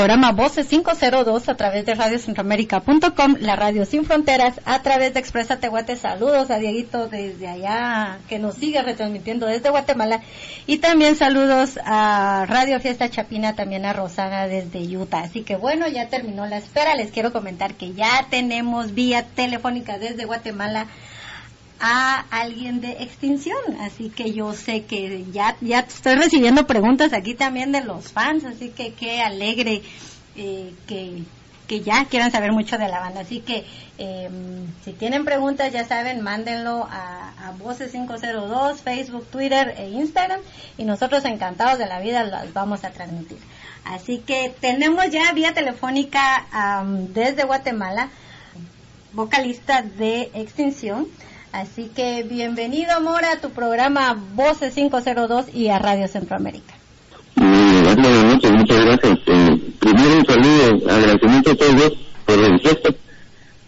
programa 0.00 0.32
Voces 0.32 0.66
502 0.66 1.50
a 1.50 1.56
través 1.58 1.84
de 1.84 1.94
radiocentroamérica.com, 1.94 3.36
la 3.40 3.54
radio 3.54 3.84
sin 3.84 4.06
fronteras, 4.06 4.58
a 4.64 4.80
través 4.80 5.12
de 5.12 5.20
Expresa 5.20 5.58
Tehuate. 5.58 5.94
Saludos 5.94 6.50
a 6.50 6.56
Dieguito 6.56 7.08
desde 7.08 7.46
allá, 7.46 8.18
que 8.26 8.38
nos 8.38 8.54
sigue 8.54 8.80
retransmitiendo 8.80 9.44
desde 9.44 9.68
Guatemala. 9.68 10.22
Y 10.66 10.78
también 10.78 11.16
saludos 11.16 11.78
a 11.84 12.46
Radio 12.48 12.80
Fiesta 12.80 13.10
Chapina, 13.10 13.54
también 13.54 13.84
a 13.84 13.92
Rosana 13.92 14.46
desde 14.46 14.80
Utah. 14.96 15.20
Así 15.20 15.42
que 15.42 15.56
bueno, 15.56 15.86
ya 15.86 16.08
terminó 16.08 16.46
la 16.46 16.56
espera. 16.56 16.94
Les 16.94 17.10
quiero 17.10 17.30
comentar 17.30 17.74
que 17.74 17.92
ya 17.92 18.26
tenemos 18.30 18.94
vía 18.94 19.26
telefónica 19.26 19.98
desde 19.98 20.24
Guatemala 20.24 20.86
a 21.80 22.24
alguien 22.30 22.80
de 22.80 22.92
extinción. 23.02 23.58
Así 23.80 24.10
que 24.10 24.32
yo 24.32 24.52
sé 24.52 24.84
que 24.84 25.24
ya, 25.32 25.56
ya 25.60 25.80
estoy 25.80 26.14
recibiendo 26.14 26.66
preguntas 26.66 27.12
aquí 27.12 27.34
también 27.34 27.72
de 27.72 27.82
los 27.82 28.12
fans, 28.12 28.44
así 28.44 28.68
que 28.68 28.92
qué 28.92 29.22
alegre 29.22 29.82
eh, 30.36 30.72
que, 30.86 31.22
que 31.66 31.80
ya 31.80 32.04
quieran 32.04 32.30
saber 32.30 32.52
mucho 32.52 32.78
de 32.78 32.88
la 32.88 33.00
banda. 33.00 33.20
Así 33.20 33.40
que 33.40 33.64
em, 33.98 34.66
si 34.84 34.92
tienen 34.92 35.24
preguntas, 35.24 35.72
ya 35.72 35.84
saben, 35.84 36.20
mándenlo 36.20 36.86
a, 36.90 37.48
a 37.48 37.52
Voces 37.52 37.92
502, 37.92 38.80
Facebook, 38.82 39.26
Twitter 39.26 39.74
e 39.76 39.90
Instagram 39.90 40.40
y 40.76 40.84
nosotros 40.84 41.24
encantados 41.24 41.78
de 41.78 41.86
la 41.86 42.00
vida 42.00 42.24
las 42.24 42.52
vamos 42.52 42.84
a 42.84 42.90
transmitir. 42.90 43.38
Así 43.84 44.18
que 44.18 44.54
tenemos 44.60 45.10
ya 45.10 45.32
vía 45.32 45.54
telefónica 45.54 46.46
desde 47.12 47.44
Guatemala, 47.44 48.08
vocalista 49.12 49.82
de 49.82 50.30
Extinción. 50.34 51.08
Así 51.52 51.90
que 51.94 52.22
bienvenido, 52.22 53.00
Mora, 53.00 53.32
a 53.32 53.40
tu 53.40 53.50
programa 53.50 54.16
Voces 54.34 54.74
502 54.74 55.54
y 55.54 55.68
a 55.68 55.78
Radio 55.78 56.06
Centroamérica. 56.06 56.74
Muchas 58.60 58.84
gracias. 58.84 59.18
Eh, 59.26 59.72
primero 59.80 60.16
un 60.18 60.26
saludo, 60.26 60.90
agradecimiento 60.90 61.50
a 61.50 61.56
todos 61.56 61.92
por 62.24 62.38
el 62.38 62.60
gesto 62.60 62.94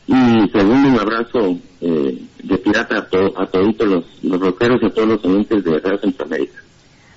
y 0.07 0.49
segundo 0.51 0.89
un 0.89 0.99
abrazo 1.01 1.59
eh, 1.81 2.23
de 2.43 2.59
pirata 2.59 2.99
a, 2.99 3.07
to 3.09 3.33
a 3.37 3.47
todos 3.47 3.75
los, 3.81 4.05
los 4.23 4.41
rockeros 4.41 4.83
y 4.83 4.87
a 4.87 4.91
todos 4.91 5.09
los 5.09 5.25
oyentes 5.25 5.65
de 5.65 5.79
Radio 5.79 5.99
Centroamérica. 5.99 6.63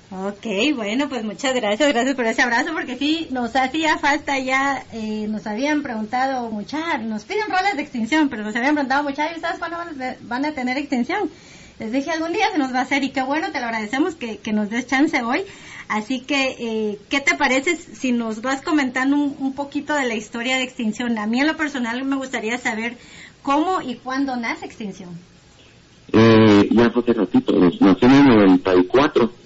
Ok, 0.08 0.46
bueno, 0.76 1.08
pues 1.08 1.24
muchas 1.24 1.52
gracias, 1.52 1.88
gracias 1.88 2.14
por 2.14 2.26
ese 2.26 2.40
abrazo, 2.40 2.72
porque 2.72 2.96
sí, 2.96 3.26
nos 3.32 3.56
hacía 3.56 3.98
falta 3.98 4.38
ya, 4.38 4.84
eh, 4.92 5.26
nos 5.28 5.48
habían 5.48 5.82
preguntado 5.82 6.48
muchas, 6.48 7.02
nos 7.02 7.24
piden 7.24 7.48
roles 7.48 7.74
de 7.74 7.82
extinción, 7.82 8.28
pero 8.28 8.44
nos 8.44 8.54
habían 8.54 8.74
preguntado 8.74 9.02
muchas, 9.02 9.40
¿sabes 9.40 9.58
cuándo 9.58 9.78
van 10.22 10.44
a 10.44 10.52
tener 10.52 10.78
extinción? 10.78 11.28
Les 11.80 11.90
dije, 11.90 12.12
algún 12.12 12.32
día 12.32 12.46
se 12.52 12.58
nos 12.58 12.72
va 12.72 12.78
a 12.78 12.82
hacer, 12.82 13.02
y 13.02 13.10
qué 13.10 13.22
bueno, 13.22 13.50
te 13.50 13.58
lo 13.58 13.66
agradecemos 13.66 14.14
que, 14.14 14.38
que 14.38 14.52
nos 14.52 14.70
des 14.70 14.86
chance 14.86 15.20
hoy. 15.22 15.42
Así 15.88 16.20
que, 16.20 16.56
eh, 16.58 16.98
¿qué 17.08 17.20
te 17.20 17.36
parece 17.36 17.76
si 17.76 18.12
nos 18.12 18.42
vas 18.42 18.62
comentando 18.62 19.16
un, 19.16 19.36
un, 19.38 19.52
poquito 19.54 19.94
de 19.94 20.06
la 20.06 20.14
historia 20.14 20.56
de 20.56 20.62
extinción? 20.62 21.18
A 21.18 21.26
mí 21.26 21.40
en 21.40 21.46
lo 21.46 21.56
personal 21.56 22.02
me 22.04 22.16
gustaría 22.16 22.58
saber 22.58 22.96
cómo 23.42 23.82
y 23.82 23.96
cuándo 23.96 24.36
nace 24.36 24.66
extinción. 24.66 25.10
Eh, 26.12 26.68
ya 26.70 26.90
fue 26.90 27.02
hace 27.02 27.12
ratito, 27.12 27.52
nació 27.80 28.08
en 28.08 28.14
el 28.14 28.46
94 28.46 29.45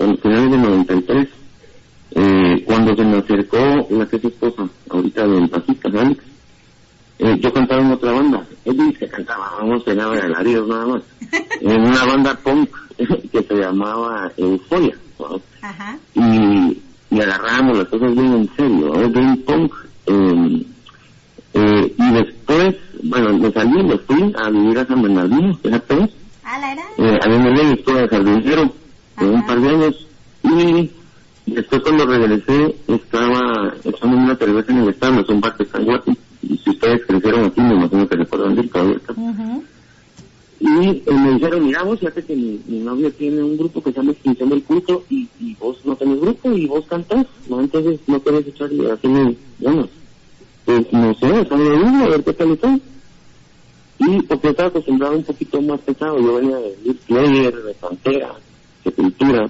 en 0.00 0.18
finales 0.18 0.50
del 0.50 0.62
93, 0.62 1.28
eh, 2.12 2.64
cuando 2.64 2.96
se 2.96 3.04
me 3.04 3.18
acercó 3.18 3.86
la 3.90 4.06
que 4.06 4.16
es 4.16 4.24
esposa, 4.24 4.68
ahorita 4.90 5.26
del 5.26 5.46
bajista, 5.46 5.88
Alex, 5.88 6.24
eh, 7.18 7.36
yo 7.40 7.52
cantaba 7.52 7.82
en 7.82 7.92
otra 7.92 8.12
banda. 8.12 8.46
Él 8.64 8.76
dice 8.76 8.98
que 9.00 9.08
cantaba, 9.08 9.56
vamos 9.58 9.82
a 9.86 9.94
de 9.94 10.00
alaridos 10.00 10.68
nada 10.68 10.86
más. 10.86 11.02
en 11.60 11.80
una 11.80 12.04
banda 12.04 12.34
punk 12.36 12.70
que 13.32 13.42
se 13.42 13.54
llamaba 13.54 14.30
Euforia. 14.36 14.96
Ajá. 15.62 15.98
Y, 16.14 16.78
y 17.10 17.20
agarramos 17.20 17.78
las 17.78 17.88
cosas 17.88 18.14
bien 18.14 18.34
en 18.34 18.56
serio, 18.56 18.92
¿no? 18.94 19.08
bien 19.08 19.42
punk. 19.42 19.74
Eh, 20.06 20.66
eh, 21.54 21.94
y 21.98 22.12
después, 22.12 22.76
bueno, 23.02 23.36
me 23.36 23.50
salí, 23.50 23.82
me 23.82 23.98
fui 23.98 24.32
a 24.38 24.48
vivir 24.48 24.78
a 24.78 24.86
San 24.86 25.02
Bernardino, 25.02 25.56
fíjate. 25.56 26.08
Ah, 26.44 26.58
la 26.58 26.72
era. 26.72 26.82
Eh, 26.98 27.18
a 27.20 27.28
mí 27.28 27.38
me 27.38 27.72
estuve 27.72 28.02
de 28.02 28.08
jardinero 28.08 28.72
un 29.26 29.46
par 29.46 29.60
de 29.60 29.68
años 29.68 30.06
y 30.42 30.90
después 31.46 31.82
cuando 31.82 32.06
regresé 32.06 32.74
estaba 32.88 33.74
echando 33.84 34.16
una 34.16 34.36
cerveza 34.36 34.72
en 34.72 34.78
el 34.78 34.88
estado, 34.90 35.20
es 35.20 35.28
un 35.28 35.40
bar 35.40 35.56
de 35.56 35.66
y 36.40 36.56
si 36.58 36.70
ustedes 36.70 37.04
crecieron 37.06 37.46
aquí 37.46 37.60
me 37.60 37.74
imagino 37.74 38.08
que 38.08 38.16
recuerdan 38.16 38.54
del 38.54 38.70
todavía 38.70 39.00
Y 40.60 40.88
eh, 40.88 41.02
me 41.06 41.34
dijeron, 41.34 41.66
mira 41.66 41.82
vos, 41.82 41.98
fíjate 41.98 42.24
que 42.24 42.36
mi, 42.36 42.60
mi 42.66 42.78
novio 42.80 43.12
tiene 43.12 43.42
un 43.42 43.56
grupo 43.56 43.82
que 43.82 43.90
se 43.90 43.96
llama 43.96 44.12
Extinción 44.12 44.48
del 44.50 44.62
Culto 44.62 45.04
y, 45.10 45.28
y 45.40 45.54
vos 45.54 45.78
no 45.84 45.96
tenés 45.96 46.20
grupo 46.20 46.52
y 46.52 46.66
vos 46.66 46.84
cantás, 46.86 47.26
¿no? 47.48 47.60
Entonces 47.60 48.00
no 48.06 48.22
querés 48.22 48.46
echarle 48.46 48.90
así, 48.90 49.08
bueno, 49.58 49.88
pues 50.64 50.92
no 50.92 51.14
sé, 51.14 51.44
sale 51.46 51.74
uno, 51.74 52.04
a 52.04 52.08
ver 52.08 52.24
qué 52.24 52.32
tal 52.34 52.50
está. 52.52 52.78
Y 54.00 54.22
porque 54.22 54.50
estaba 54.50 54.68
acostumbrado 54.68 55.16
un 55.16 55.24
poquito 55.24 55.60
más 55.62 55.80
pesado, 55.80 56.20
yo 56.20 56.36
venía 56.36 56.56
de 56.56 56.94
Player, 57.06 57.54
de 57.54 57.74
Pantera, 57.74 58.34
cultura, 58.92 59.48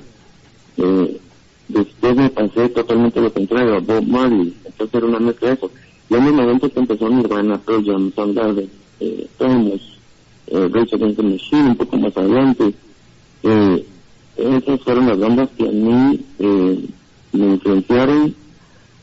eh, 0.77 1.21
después 1.69 2.17
me 2.17 2.31
pasé 2.31 2.69
totalmente 2.71 3.21
lo 3.21 3.33
contrario 3.33 3.77
a 3.77 3.81
Bob 3.81 4.07
Marley, 4.07 4.55
entonces 4.65 4.95
era 4.95 5.07
una 5.07 5.21
mezcla 5.21 5.49
de 5.49 5.55
eso. 5.55 5.71
Y 6.11 6.15
en 6.15 6.27
el 6.27 6.33
momento 6.33 6.71
que 6.71 6.81
empezó 6.81 7.09
Nirvana, 7.09 7.59
Pearl 7.59 7.85
Jam, 7.85 8.13
Soundgarden, 8.15 8.71
eh, 9.01 9.27
Thomas, 9.37 9.81
eh, 10.47 10.69
Rage 10.73 10.97
Against 10.97 11.17
the 11.17 11.23
Machine, 11.23 11.69
un 11.71 11.77
poco 11.77 11.97
más 11.99 12.17
adelante, 12.17 12.75
eh, 13.43 13.87
esas 14.37 14.81
fueron 14.83 15.09
las 15.09 15.19
bandas 15.19 15.51
que 15.57 15.69
a 15.69 15.73
mí 15.73 16.21
eh, 16.39 16.89
me 17.33 17.47
influenciaron 17.47 18.35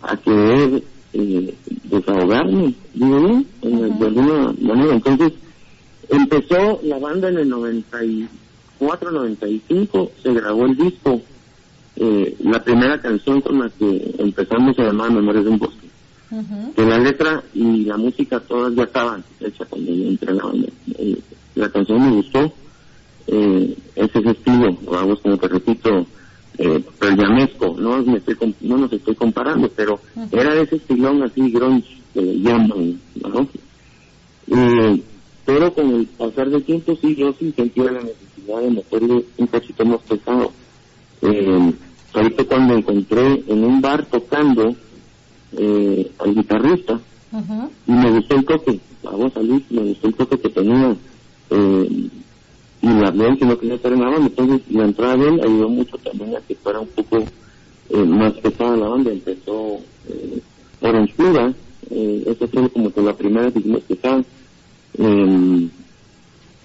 a 0.01 0.17
querer 0.17 0.83
eh, 1.13 1.53
desahogarme, 1.83 2.73
digo 2.93 3.19
yo, 3.19 3.43
de 3.61 4.05
alguna 4.05 4.53
manera. 4.61 4.93
Entonces, 4.93 5.33
empezó 6.09 6.79
la 6.83 6.99
banda 6.99 7.29
en 7.29 7.37
el 7.37 7.49
90 7.49 8.05
y 8.05 8.27
495 8.77 10.11
se 10.21 10.33
grabó 10.33 10.65
el 10.65 10.75
disco. 10.75 11.21
Eh, 11.97 12.35
la 12.43 12.61
primera 12.63 12.99
canción 12.99 13.41
con 13.41 13.59
la 13.59 13.69
que 13.69 14.15
empezamos 14.17 14.75
se 14.75 14.83
llamaba 14.83 15.09
Memorias 15.09 15.45
de 15.45 15.49
un 15.49 15.59
Bosque. 15.59 15.85
Que 16.75 16.85
la 16.85 16.97
letra 16.97 17.41
y 17.53 17.85
la 17.85 17.95
música 17.97 18.39
todas 18.41 18.75
ya 18.75 18.83
estaban 18.83 19.23
hechas 19.39 19.67
cuando 19.69 19.93
yo 19.93 20.07
entré 20.07 20.31
en 20.31 20.37
la 20.37 20.43
banda. 20.43 20.67
Eh, 20.97 21.17
la 21.55 21.69
canción 21.69 22.01
me 22.03 22.15
gustó. 22.15 22.53
Eh, 23.27 23.77
es 23.95 24.15
ese 24.15 24.29
estilo, 24.29 24.77
vamos 24.85 25.19
como 25.21 25.37
te 25.37 25.47
repito, 25.47 26.05
eh, 26.57 26.83
llamesco, 27.01 27.75
no, 27.77 28.01
me 28.03 28.17
estoy, 28.17 28.55
no 28.61 28.77
nos 28.77 28.93
estoy 28.93 29.15
comparando, 29.15 29.69
pero 29.75 29.99
era 30.31 30.53
ese 30.61 30.75
estilón 30.75 31.23
así 31.23 31.49
grunge 31.51 32.01
que 32.13 32.21
llaman, 32.21 32.99
¿no? 33.15 33.47
Eh, 34.47 35.01
pero 35.45 35.73
con 35.73 35.89
el 35.95 36.05
pasar 36.05 36.49
del 36.49 36.63
tiempo 36.63 36.95
sí, 37.01 37.15
yo 37.15 37.33
sí 37.33 37.51
sentía 37.55 37.85
la 37.85 38.01
necesidad 38.01 38.24
de 38.45 38.69
meterle 38.71 39.25
un 39.37 39.47
cachito 39.47 39.85
más 39.85 40.01
pesado. 40.01 40.51
Eh, 41.21 41.73
ahorita 42.13 42.43
cuando 42.45 42.75
encontré 42.75 43.43
en 43.47 43.63
un 43.63 43.81
bar 43.81 44.05
tocando 44.05 44.75
eh, 45.57 46.11
al 46.19 46.35
guitarrista 46.35 46.99
y 47.87 47.91
me 47.91 48.11
gustó 48.11 48.35
el 48.35 48.45
toque, 48.45 48.79
la 49.03 49.11
voz 49.11 49.33
salí, 49.33 49.65
me 49.69 49.81
gustó 49.81 50.07
el 50.07 50.13
toque 50.13 50.39
que 50.39 50.49
tenía 50.49 50.95
eh, 51.49 52.09
y 52.81 52.87
la 52.87 53.11
verdad 53.11 53.37
que 53.37 53.45
no 53.45 53.57
quería 53.57 53.75
estar 53.75 53.91
en 53.91 54.01
la 54.01 54.09
banda, 54.09 54.27
entonces 54.27 54.61
la 54.69 54.85
entrada 54.85 55.17
de 55.17 55.27
él 55.27 55.41
ayudó 55.43 55.69
mucho 55.69 55.97
también 55.97 56.35
a 56.35 56.39
que 56.41 56.55
fuera 56.55 56.79
un 56.79 56.87
poco 56.87 57.17
eh, 57.89 57.97
más 57.97 58.33
pesada 58.33 58.77
la 58.77 58.87
banda, 58.87 59.11
empezó 59.11 59.79
eh, 60.07 60.39
Orange 60.81 61.13
Pura, 61.15 61.53
eh, 61.89 62.23
esa 62.27 62.47
fue 62.47 62.69
como 62.69 62.93
que 62.93 63.01
la 63.01 63.13
primera 63.13 63.51
que 63.51 63.61
estaba 63.89 64.23
eh, 64.97 65.67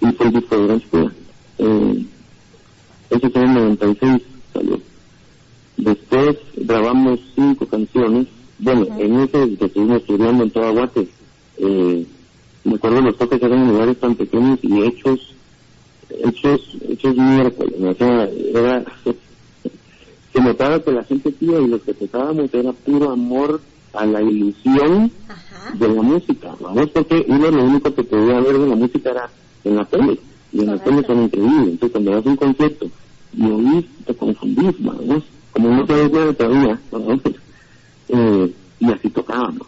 y 0.01 0.11
fue 0.13 0.27
el 0.27 0.33
disco 0.33 0.57
de 0.57 0.67
Gran 0.67 0.81
Eh, 0.93 1.09
ese 3.21 3.29
fue 3.29 3.43
en 3.43 3.49
el 3.49 3.63
96, 3.63 4.21
salió. 4.53 4.79
Después 5.77 6.37
grabamos 6.55 7.19
cinco 7.35 7.65
canciones. 7.67 8.27
Bueno, 8.59 8.87
en 8.97 9.19
ese 9.21 9.57
que 9.57 9.65
estuvimos 9.65 10.01
estudiando 10.01 10.43
en 10.43 10.51
toda 10.51 10.71
Guate, 10.71 11.07
eh, 11.57 12.05
me 12.63 12.75
acuerdo 12.75 13.01
los 13.01 13.17
toques 13.17 13.41
eran 13.41 13.61
en 13.61 13.69
lugares 13.69 13.99
tan 13.99 14.15
pequeños 14.15 14.59
y 14.61 14.81
hechos, 14.83 15.33
hechos, 16.09 16.77
hechos 16.87 17.15
miércoles. 17.15 17.75
O 17.79 17.93
sea, 17.95 18.29
era, 18.53 18.83
se 20.33 20.41
notaba 20.41 20.79
que 20.79 20.91
la 20.91 21.03
gente 21.03 21.31
tía 21.31 21.59
y 21.59 21.67
lo 21.67 21.81
que 21.81 21.93
tocábamos 21.93 22.53
era 22.53 22.71
puro 22.71 23.11
amor 23.11 23.61
a 23.93 24.05
la 24.05 24.21
ilusión 24.21 25.11
de 25.73 25.87
la 25.87 26.01
música, 26.01 26.55
vamos 26.59 26.89
porque 26.89 27.25
uno 27.27 27.51
lo 27.51 27.63
único 27.63 27.93
que 27.93 28.03
podía 28.03 28.39
ver 28.39 28.57
de 28.57 28.67
la 28.67 28.75
música 28.75 29.11
era 29.11 29.29
en 29.63 29.75
la 29.75 29.85
tele, 29.85 30.17
y 30.51 30.61
en 30.61 30.67
la 30.67 30.77
tele 30.79 31.03
son 31.05 31.23
increíbles, 31.23 31.69
entonces 31.69 31.91
cuando 31.91 32.11
vas 32.11 32.25
a 32.25 32.29
un 32.29 32.35
concierto 32.35 32.87
y 33.33 33.45
oís, 33.49 33.85
te 34.05 34.15
confundís, 34.15 34.75
vamos, 34.79 35.23
como 35.51 35.69
no 35.69 35.85
te 35.85 35.93
ves 35.93 36.37
todavía, 36.37 36.79
¿no? 36.91 37.21
eh, 38.09 38.53
y 38.79 38.91
así 38.91 39.09
tocábamos, 39.09 39.67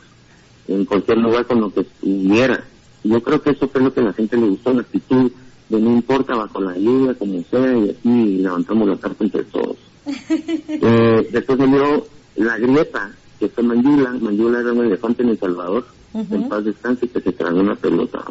en 0.67 0.85
cualquier 0.85 1.17
lugar 1.19 1.45
con 1.45 1.61
lo 1.61 1.73
que 1.73 1.81
estuviera. 1.81 2.63
Yo 3.03 3.21
creo 3.21 3.41
que 3.41 3.51
eso 3.51 3.67
fue 3.67 3.81
lo 3.81 3.93
que 3.93 3.99
a 3.99 4.03
la 4.03 4.13
gente 4.13 4.37
le 4.37 4.47
gustó, 4.47 4.73
la 4.73 4.81
actitud 4.81 5.31
de 5.69 5.81
no 5.81 5.91
importa, 5.91 6.35
bajo 6.35 6.61
la 6.61 6.77
lluvia, 6.77 7.13
como 7.15 7.43
sea, 7.49 7.77
y 7.77 7.89
así 7.89 8.37
levantamos 8.37 8.87
la 8.87 8.97
carta 8.97 9.23
entre 9.23 9.43
todos. 9.45 9.77
eh, 10.05 11.29
después 11.31 11.57
salió 11.57 12.05
La 12.35 12.57
Grieta, 12.57 13.11
que 13.39 13.45
está 13.45 13.61
Mayula. 13.61 14.11
Mayula 14.19 14.59
era 14.59 14.73
un 14.73 14.85
elefante 14.85 15.23
en 15.23 15.29
El 15.29 15.39
Salvador, 15.39 15.85
en 16.13 16.49
paz 16.49 16.63
descanse, 16.63 17.07
que 17.07 17.21
se 17.21 17.31
tragó 17.31 17.59
una 17.59 17.75
pelota. 17.75 18.23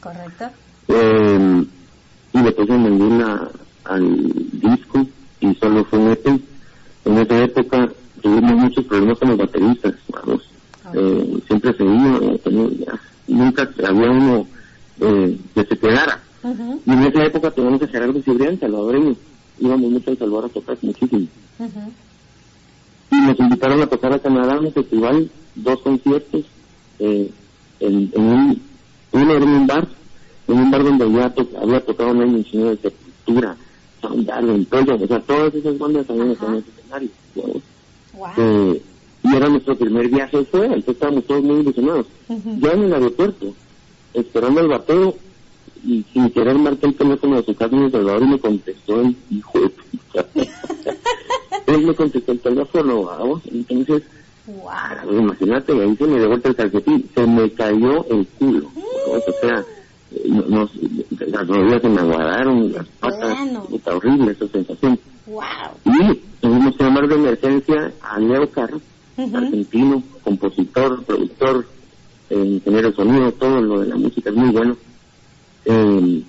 Correcto. 0.00 0.44
Eh, 0.88 1.64
y 2.32 2.38
le 2.38 2.52
puse 2.52 2.72
Mayula 2.72 3.50
al 3.88 4.32
disco 4.52 5.06
y 5.40 5.54
solo 5.54 5.84
fue 5.84 5.98
un 5.98 6.12
EP. 6.12 6.26
En 7.04 7.18
esa 7.18 7.42
época 7.42 7.88
tuvimos 8.20 8.52
muchos 8.52 8.84
problemas 8.84 9.18
con 9.18 9.28
los 9.28 9.38
bateristas, 9.38 9.94
vamos. 10.08 10.42
Eh, 10.94 11.40
siempre 11.46 11.72
se 11.74 11.84
iba, 11.84 12.20
nunca 13.26 13.68
había 13.84 14.10
uno 14.10 14.46
eh, 15.00 15.38
que 15.54 15.64
se 15.64 15.78
quedara. 15.78 16.22
Y 16.84 16.92
en 16.92 17.02
esa 17.02 17.24
época 17.24 17.50
teníamos 17.50 17.80
que 17.80 17.86
hacer 17.86 18.02
algo 18.02 18.20
Cibrián, 18.22 18.58
salvadoreño. 18.58 19.16
Íbamos 19.58 19.90
mucho 19.90 20.12
a 20.12 20.16
Salvador 20.16 20.44
a 20.44 20.48
tocar 20.48 20.78
muchísimo. 20.82 21.26
Y 23.10 23.16
nos 23.16 23.38
invitaron 23.38 23.82
a 23.82 23.86
tocar 23.86 24.12
a 24.12 24.18
Canadá 24.18 24.56
en 24.56 24.66
un 24.66 24.72
festival, 24.72 25.30
dos 25.54 25.80
conciertos, 25.80 26.44
eh, 26.98 27.30
en, 27.80 28.10
en 28.14 28.22
un, 28.22 28.62
uno 29.12 29.32
era 29.32 29.44
en 29.44 29.50
un 29.50 29.66
bar, 29.66 29.88
en 30.48 30.58
un 30.58 30.70
bar 30.70 30.84
donde 30.84 31.12
ya 31.12 31.34
había 31.60 31.80
tocado 31.80 32.10
un 32.10 32.22
año 32.22 32.38
de 32.38 32.76
Sepultura, 32.76 33.56
Todo, 34.00 34.14
o 34.14 35.06
sea, 35.06 35.20
todas 35.20 35.54
esas 35.54 35.78
bandas 35.78 36.06
también 36.06 36.30
estaban 36.30 36.54
en 36.56 36.60
ese 36.60 36.70
escenario. 36.80 37.10
Eh, 38.36 38.82
y 39.22 39.36
era 39.36 39.48
nuestro 39.48 39.76
primer 39.76 40.08
viaje 40.08 40.44
fuera, 40.44 40.66
entonces 40.66 40.94
estábamos 40.94 41.24
todos 41.24 41.42
muy 41.42 41.60
ilusionados. 41.60 42.06
Ya 42.28 42.72
en 42.72 42.84
el 42.84 42.94
aeropuerto, 42.94 43.54
esperando 44.14 44.60
al 44.60 44.68
bateo, 44.68 45.14
y 45.84 46.04
sin 46.12 46.30
querer 46.30 46.58
marcar 46.58 46.90
el 46.90 46.96
teléfono 46.96 47.36
de 47.36 47.44
su 47.44 47.54
casa 47.54 47.76
en 47.76 47.84
El 47.84 47.92
Salvador 47.92 48.22
y 48.22 48.26
me 48.26 48.38
contestó 48.38 49.00
el 49.00 49.16
hijo 49.30 49.60
de 49.60 49.68
puta. 49.68 50.26
Él 51.66 51.86
me 51.86 51.94
contestó 51.94 52.32
el 52.32 52.40
teléfono, 52.40 53.02
vamos, 53.04 53.42
entonces, 53.50 54.02
wow. 54.46 55.18
imagínate, 55.18 55.72
ahí 55.72 55.96
se 55.96 56.06
me 56.06 56.18
devuelve 56.20 56.48
el 56.48 56.56
calcetín, 56.56 57.10
se 57.14 57.26
me 57.26 57.50
cayó 57.52 58.06
el 58.08 58.26
culo. 58.38 58.70
O 59.08 59.20
sea, 59.40 59.64
nos, 60.24 60.70
las 61.10 61.46
rodillas 61.46 61.82
se 61.82 61.88
me 61.88 62.00
aguadaron, 62.00 62.72
las 62.72 62.86
patas, 63.00 63.38
está 63.72 63.96
horrible 63.96 64.32
esa 64.32 64.46
sensación. 64.48 64.98
Wow. 65.26 65.42
Y 65.84 66.20
tuvimos 66.40 66.76
que 66.76 66.84
llamar 66.84 67.08
de 67.08 67.14
emergencia 67.16 67.92
a 68.00 68.18
Leo 68.18 68.50
Carr, 68.50 68.74
argentino, 69.18 70.02
compositor, 70.22 71.02
productor, 71.04 71.66
eh, 72.30 72.36
ingeniero 72.36 72.90
de 72.90 72.96
sonido, 72.96 73.32
todo 73.32 73.60
lo 73.60 73.80
de 73.80 73.88
la 73.88 73.96
música 73.96 74.30
es 74.30 74.36
muy 74.36 74.50
bueno. 74.50 74.76
Eh, 75.64 76.22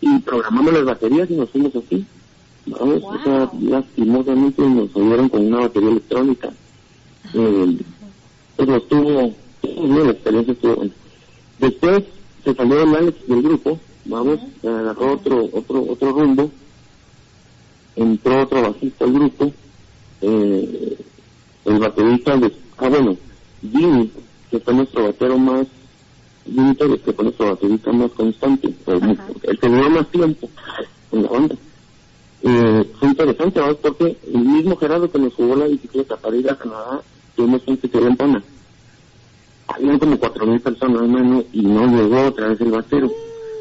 y 0.00 0.18
programamos 0.20 0.72
las 0.72 0.84
baterías 0.84 1.30
y 1.30 1.34
nos 1.34 1.50
fuimos 1.50 1.74
así. 1.74 2.04
Vamos, 2.66 3.02
o 3.02 3.18
sea, 3.24 3.50
lastimosamente 3.60 4.62
nos 4.62 4.94
oyeron 4.94 5.28
con 5.28 5.46
una 5.46 5.60
batería 5.60 5.90
electrónica. 5.90 6.50
Eh, 7.34 7.78
pero 8.56 8.76
estuvo 8.76 9.34
la 9.62 10.10
experiencia 10.10 10.52
estuvo 10.52 10.76
buena. 10.76 10.92
Después 11.58 12.04
se 12.48 12.54
salió 12.54 12.82
el 12.82 12.96
Alex 12.96 13.26
del 13.26 13.42
grupo, 13.42 13.78
vamos, 14.06 14.40
agarró 14.64 15.12
otro, 15.12 15.50
otro, 15.52 15.84
otro 15.86 16.12
rumbo, 16.12 16.50
entró 17.94 18.42
otro 18.42 18.62
bajista 18.62 19.04
al 19.04 19.12
grupo, 19.12 19.52
eh, 20.22 20.98
el 21.66 21.78
baterista, 21.78 22.38
de, 22.38 22.50
ah 22.78 22.88
bueno, 22.88 23.16
Jimmy, 23.60 24.10
que 24.50 24.60
fue 24.60 24.72
nuestro 24.72 25.04
batero 25.04 25.36
más, 25.36 25.66
Jimmy 26.46 26.74
que 26.74 27.12
fue 27.12 27.24
nuestro 27.24 27.50
baterista 27.50 27.92
más 27.92 28.10
constante, 28.12 28.74
el 29.42 29.58
que 29.58 29.68
duró 29.68 29.90
más 29.90 30.10
tiempo 30.10 30.48
en 31.12 31.22
la 31.22 31.28
banda. 31.28 31.54
Eh, 32.40 32.90
fue 32.98 33.08
interesante, 33.08 33.60
¿verdad? 33.60 33.78
Porque 33.82 34.16
el 34.26 34.40
mismo 34.40 34.76
Gerardo 34.76 35.10
que 35.10 35.18
nos 35.18 35.34
jugó 35.34 35.54
la 35.54 35.66
bicicleta 35.66 36.16
para 36.16 36.36
ir 36.36 36.48
a 36.48 36.56
Canadá, 36.56 37.02
tuvimos 37.36 37.60
un 37.66 37.76
festival 37.76 38.06
en 38.06 38.16
Pana. 38.16 38.42
Habían 39.68 39.98
como 39.98 40.18
cuatro 40.18 40.46
mil 40.46 40.60
personas, 40.60 41.02
hermano, 41.02 41.44
y 41.52 41.62
no 41.62 41.86
llegó 41.86 42.26
otra 42.26 42.48
vez 42.48 42.60
el 42.60 42.70
batero. 42.70 43.10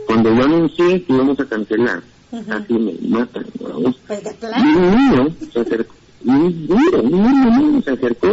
Cuando 0.06 0.34
yo 0.34 0.44
anuncié 0.44 1.04
que 1.04 1.14
íbamos 1.14 1.40
a 1.40 1.46
cancelar, 1.46 2.02
así 2.50 2.74
me 2.74 2.94
matan, 3.10 3.46
¿verdad? 3.60 3.94
Pues 4.08 4.22
Y 4.42 4.76
un 4.76 4.96
niño 4.96 5.36
se 5.52 5.60
acercó, 5.60 5.94
un 6.26 6.68
niño, 6.68 7.02
un 7.02 7.58
niño 7.58 7.82
se 7.82 7.92
acercó 7.92 8.28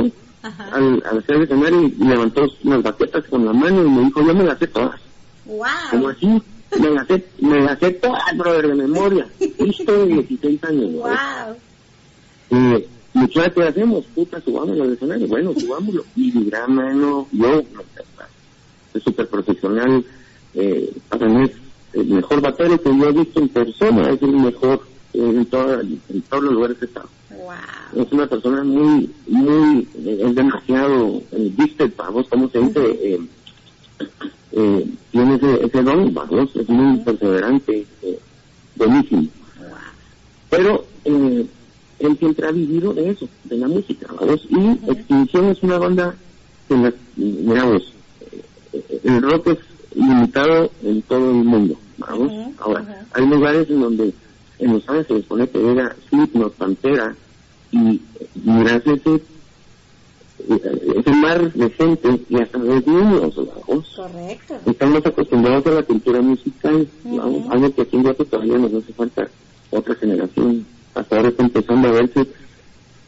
al, 0.72 1.02
al 1.10 1.18
hacer 1.18 1.36
el 1.36 1.42
escenario 1.42 1.82
y 1.82 2.04
levantó 2.04 2.46
unas 2.62 2.82
baquetas 2.82 3.24
con 3.24 3.44
la 3.44 3.52
mano 3.52 3.84
y 3.84 3.90
me 3.90 4.04
dijo, 4.04 4.22
yo 4.22 4.34
me 4.34 4.44
las 4.44 4.58
sé 4.58 4.68
todas. 4.68 5.00
Wow. 5.46 5.66
Como 5.90 6.08
así, 6.08 6.42
me 6.78 6.90
las 6.90 7.06
sé, 7.08 7.24
me 7.40 7.60
las 7.60 7.78
sé 7.78 7.90
todas, 7.92 8.36
brother, 8.36 8.68
de 8.68 8.74
memoria. 8.74 9.26
Listo 9.58 9.92
de 9.92 10.06
16 10.06 10.64
años. 10.64 10.92
Wow. 10.92 11.56
Eh, 12.50 12.88
muchachos, 13.14 13.52
¿qué 13.54 13.62
hacemos? 13.62 14.04
Puta, 14.14 14.40
subámoslo 14.40 14.84
al 14.84 14.92
escenario. 14.92 15.28
Bueno, 15.28 15.54
subámoslo. 15.58 16.04
Y 16.16 16.30
dirá, 16.30 16.66
mano, 16.66 17.26
yo, 17.32 17.62
es 18.92 19.02
súper 19.02 19.28
profesional, 19.28 20.04
eh, 20.54 20.92
para 21.08 21.26
mí 21.26 21.44
es 21.44 21.52
el 21.94 22.06
mejor 22.06 22.40
batero 22.40 22.80
que 22.80 22.96
yo 22.96 23.08
he 23.08 23.12
visto 23.12 23.40
en 23.40 23.48
persona, 23.48 24.10
es 24.10 24.22
el 24.22 24.32
mejor 24.32 24.80
en, 25.12 25.46
toda, 25.46 25.80
en 25.80 26.22
todos 26.28 26.44
los 26.44 26.54
lugares 26.54 26.78
que 26.78 26.84
estado. 26.86 27.08
Wow. 27.30 28.02
Es 28.02 28.12
una 28.12 28.26
persona 28.26 28.64
muy, 28.64 29.10
muy, 29.28 29.88
es 30.04 30.34
demasiado, 30.34 31.22
eh, 31.32 31.52
viste, 31.56 31.90
vamos, 31.96 32.26
¿cómo 32.28 32.48
se 32.48 32.58
dice? 32.60 32.80
Eh, 33.02 33.20
eh, 34.52 34.86
tiene 35.10 35.34
ese, 35.36 35.66
ese 35.66 35.82
don, 35.82 36.12
vamos, 36.14 36.50
es 36.54 36.68
muy 36.68 36.98
perseverante, 36.98 37.86
eh, 38.02 38.18
buenísimo. 38.76 39.22
Wow. 39.58 39.68
Pero 40.50 40.84
eh, 41.04 41.46
él 42.06 42.18
siempre 42.18 42.46
ha 42.46 42.52
vivido 42.52 42.92
de 42.92 43.10
eso, 43.10 43.28
de 43.44 43.58
la 43.58 43.68
música, 43.68 44.06
vamos, 44.18 44.46
y 44.48 44.90
Extinción 44.90 45.46
es 45.46 45.62
una 45.62 45.78
banda 45.78 46.14
que, 46.68 46.76
la, 46.76 46.92
miramos, 47.16 47.92
eh, 48.72 49.00
el 49.04 49.22
rock 49.22 49.48
es 49.48 49.58
limitado 49.94 50.70
en 50.82 51.02
todo 51.02 51.30
el 51.30 51.44
mundo, 51.44 51.76
vamos. 51.98 52.32
Ahora, 52.58 53.06
hay 53.12 53.26
lugares 53.26 53.68
en 53.70 53.80
donde 53.80 54.12
en 54.58 54.72
Los 54.72 54.88
Ángeles 54.88 55.24
pone 55.24 55.48
que 55.48 55.70
era 55.70 55.94
Slipknot, 56.08 56.54
Pantera, 56.54 57.14
y 57.70 58.00
miras 58.44 58.82
ese, 58.86 59.20
ese 60.48 61.10
mar 61.10 61.52
de 61.52 61.70
gente 61.70 62.20
y 62.28 62.40
hasta 62.40 62.58
de 62.58 62.82
niños, 62.86 63.34
vamos. 63.36 63.92
Correcto. 63.96 64.54
Estamos 64.66 65.06
acostumbrados 65.06 65.66
a 65.66 65.70
la 65.70 65.82
cultura 65.82 66.20
musical, 66.20 66.88
vamos, 67.04 67.50
algo 67.50 67.74
que 67.74 67.82
aquí 67.82 67.96
en 67.96 68.02
Guatemala 68.02 68.30
todavía 68.30 68.58
nos 68.58 68.82
hace 68.82 68.92
falta 68.92 69.28
otra 69.70 69.94
generación. 69.96 70.66
Hasta 70.94 71.16
ahora 71.16 71.28
está 71.28 71.42
empezando 71.42 71.88
a 71.88 71.92
verse 71.92 72.26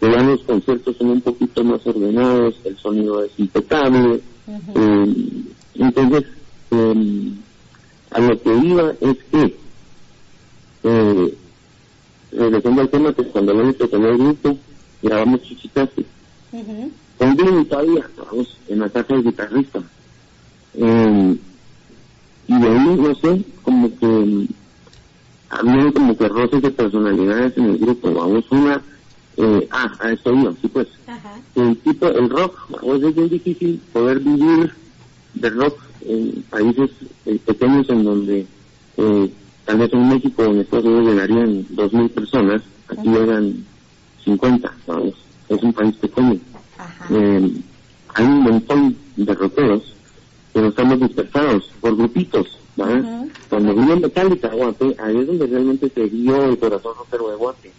que 0.01 0.11
ya 0.11 0.23
los 0.23 0.41
conciertos 0.43 0.97
son 0.97 1.11
un 1.11 1.21
poquito 1.21 1.65
más 1.65 1.87
ordenados, 1.87 2.55
el 2.65 2.77
sonido 2.79 3.25
es 3.25 3.31
impecable. 3.39 4.21
eh, 4.75 5.15
entonces, 5.77 6.25
eh, 6.71 7.33
a 8.11 8.21
lo 8.21 8.43
que 8.43 8.55
iba 8.57 8.93
es 9.01 9.17
que 9.31 9.57
eh, 10.85 11.35
regresando 12.33 12.81
al 12.83 12.89
tema 12.89 13.13
que 13.13 13.25
cuando 13.25 13.55
lo 13.55 13.71
hice 13.71 13.89
con 13.89 14.05
el 14.05 14.19
grupo 14.19 14.57
grabamos 15.03 15.43
Chichicasi 15.43 16.05
Ujú. 16.53 16.91
con 17.19 17.37
Jimmy 17.37 17.65
todavía 17.65 18.09
vamos 18.17 18.57
en 18.69 18.79
la 18.81 18.89
casa 18.89 19.15
del 19.15 19.25
guitarrista 19.25 19.83
eh, 20.75 21.37
y 22.49 22.59
de 22.61 22.69
ahí 22.69 22.97
no 22.97 23.15
sé 23.17 23.43
como 23.63 23.89
que 23.99 24.47
mm, 25.51 25.69
había 25.69 25.93
como 25.93 26.17
que 26.17 26.29
roces 26.29 26.63
de 26.63 26.71
personalidades 26.71 27.57
en 27.57 27.65
el 27.67 27.79
grupo 27.79 28.13
vamos 28.13 28.45
una 28.51 28.81
eh, 29.37 29.69
ah 29.71 29.93
a 30.01 30.13
esto 30.13 30.33
iba 30.35 30.53
sí 30.61 30.69
pues 30.69 30.89
Ajá. 31.07 31.35
el 31.55 31.77
tipo 31.79 32.07
el 32.09 32.31
rock 32.31 32.59
vamos 32.71 33.03
es 33.03 33.15
bien 33.15 33.29
difícil 33.29 33.81
poder 33.93 34.21
vivir 34.21 34.73
de 35.35 35.51
rock 35.51 35.79
en 36.07 36.45
países 36.51 36.91
eh, 37.27 37.39
pequeños 37.45 37.89
en 37.91 38.05
donde 38.05 38.47
eh, 38.97 39.31
tal 39.65 39.79
vez 39.79 39.93
en 39.93 40.09
México 40.09 40.43
o 40.43 40.47
en 40.47 40.61
Estados 40.61 40.87
Unidos 40.87 41.07
llegarían 41.13 41.67
dos 41.71 41.93
mil 41.93 42.09
personas, 42.11 42.63
aquí 42.89 43.09
llegan 43.09 43.65
50, 44.25 44.73
vamos, 44.87 45.15
es 45.49 45.63
un 45.63 45.73
país 45.73 45.95
pequeño. 45.97 46.39
Ajá. 46.79 47.07
Eh, 47.11 47.53
hay 48.15 48.25
un 48.25 48.43
montón 48.43 48.97
de 49.17 49.35
rockeros, 49.35 49.83
pero 50.53 50.69
estamos 50.69 51.01
dispersados 51.01 51.71
por 51.81 51.97
grupitos, 51.97 52.56
¿verdad? 52.77 53.01
Ujú. 53.01 53.31
Cuando 53.49 53.75
vino 53.75 53.97
Metallica 53.97 54.49
a 54.49 54.55
Guate, 54.55 54.97
ahí 54.99 55.17
es 55.19 55.27
donde 55.27 55.47
realmente 55.47 55.89
se 55.89 56.09
dio 56.09 56.45
el 56.45 56.59
corazón 56.59 56.95
rockero 56.99 57.31
de 57.31 57.37
Guate. 57.37 57.73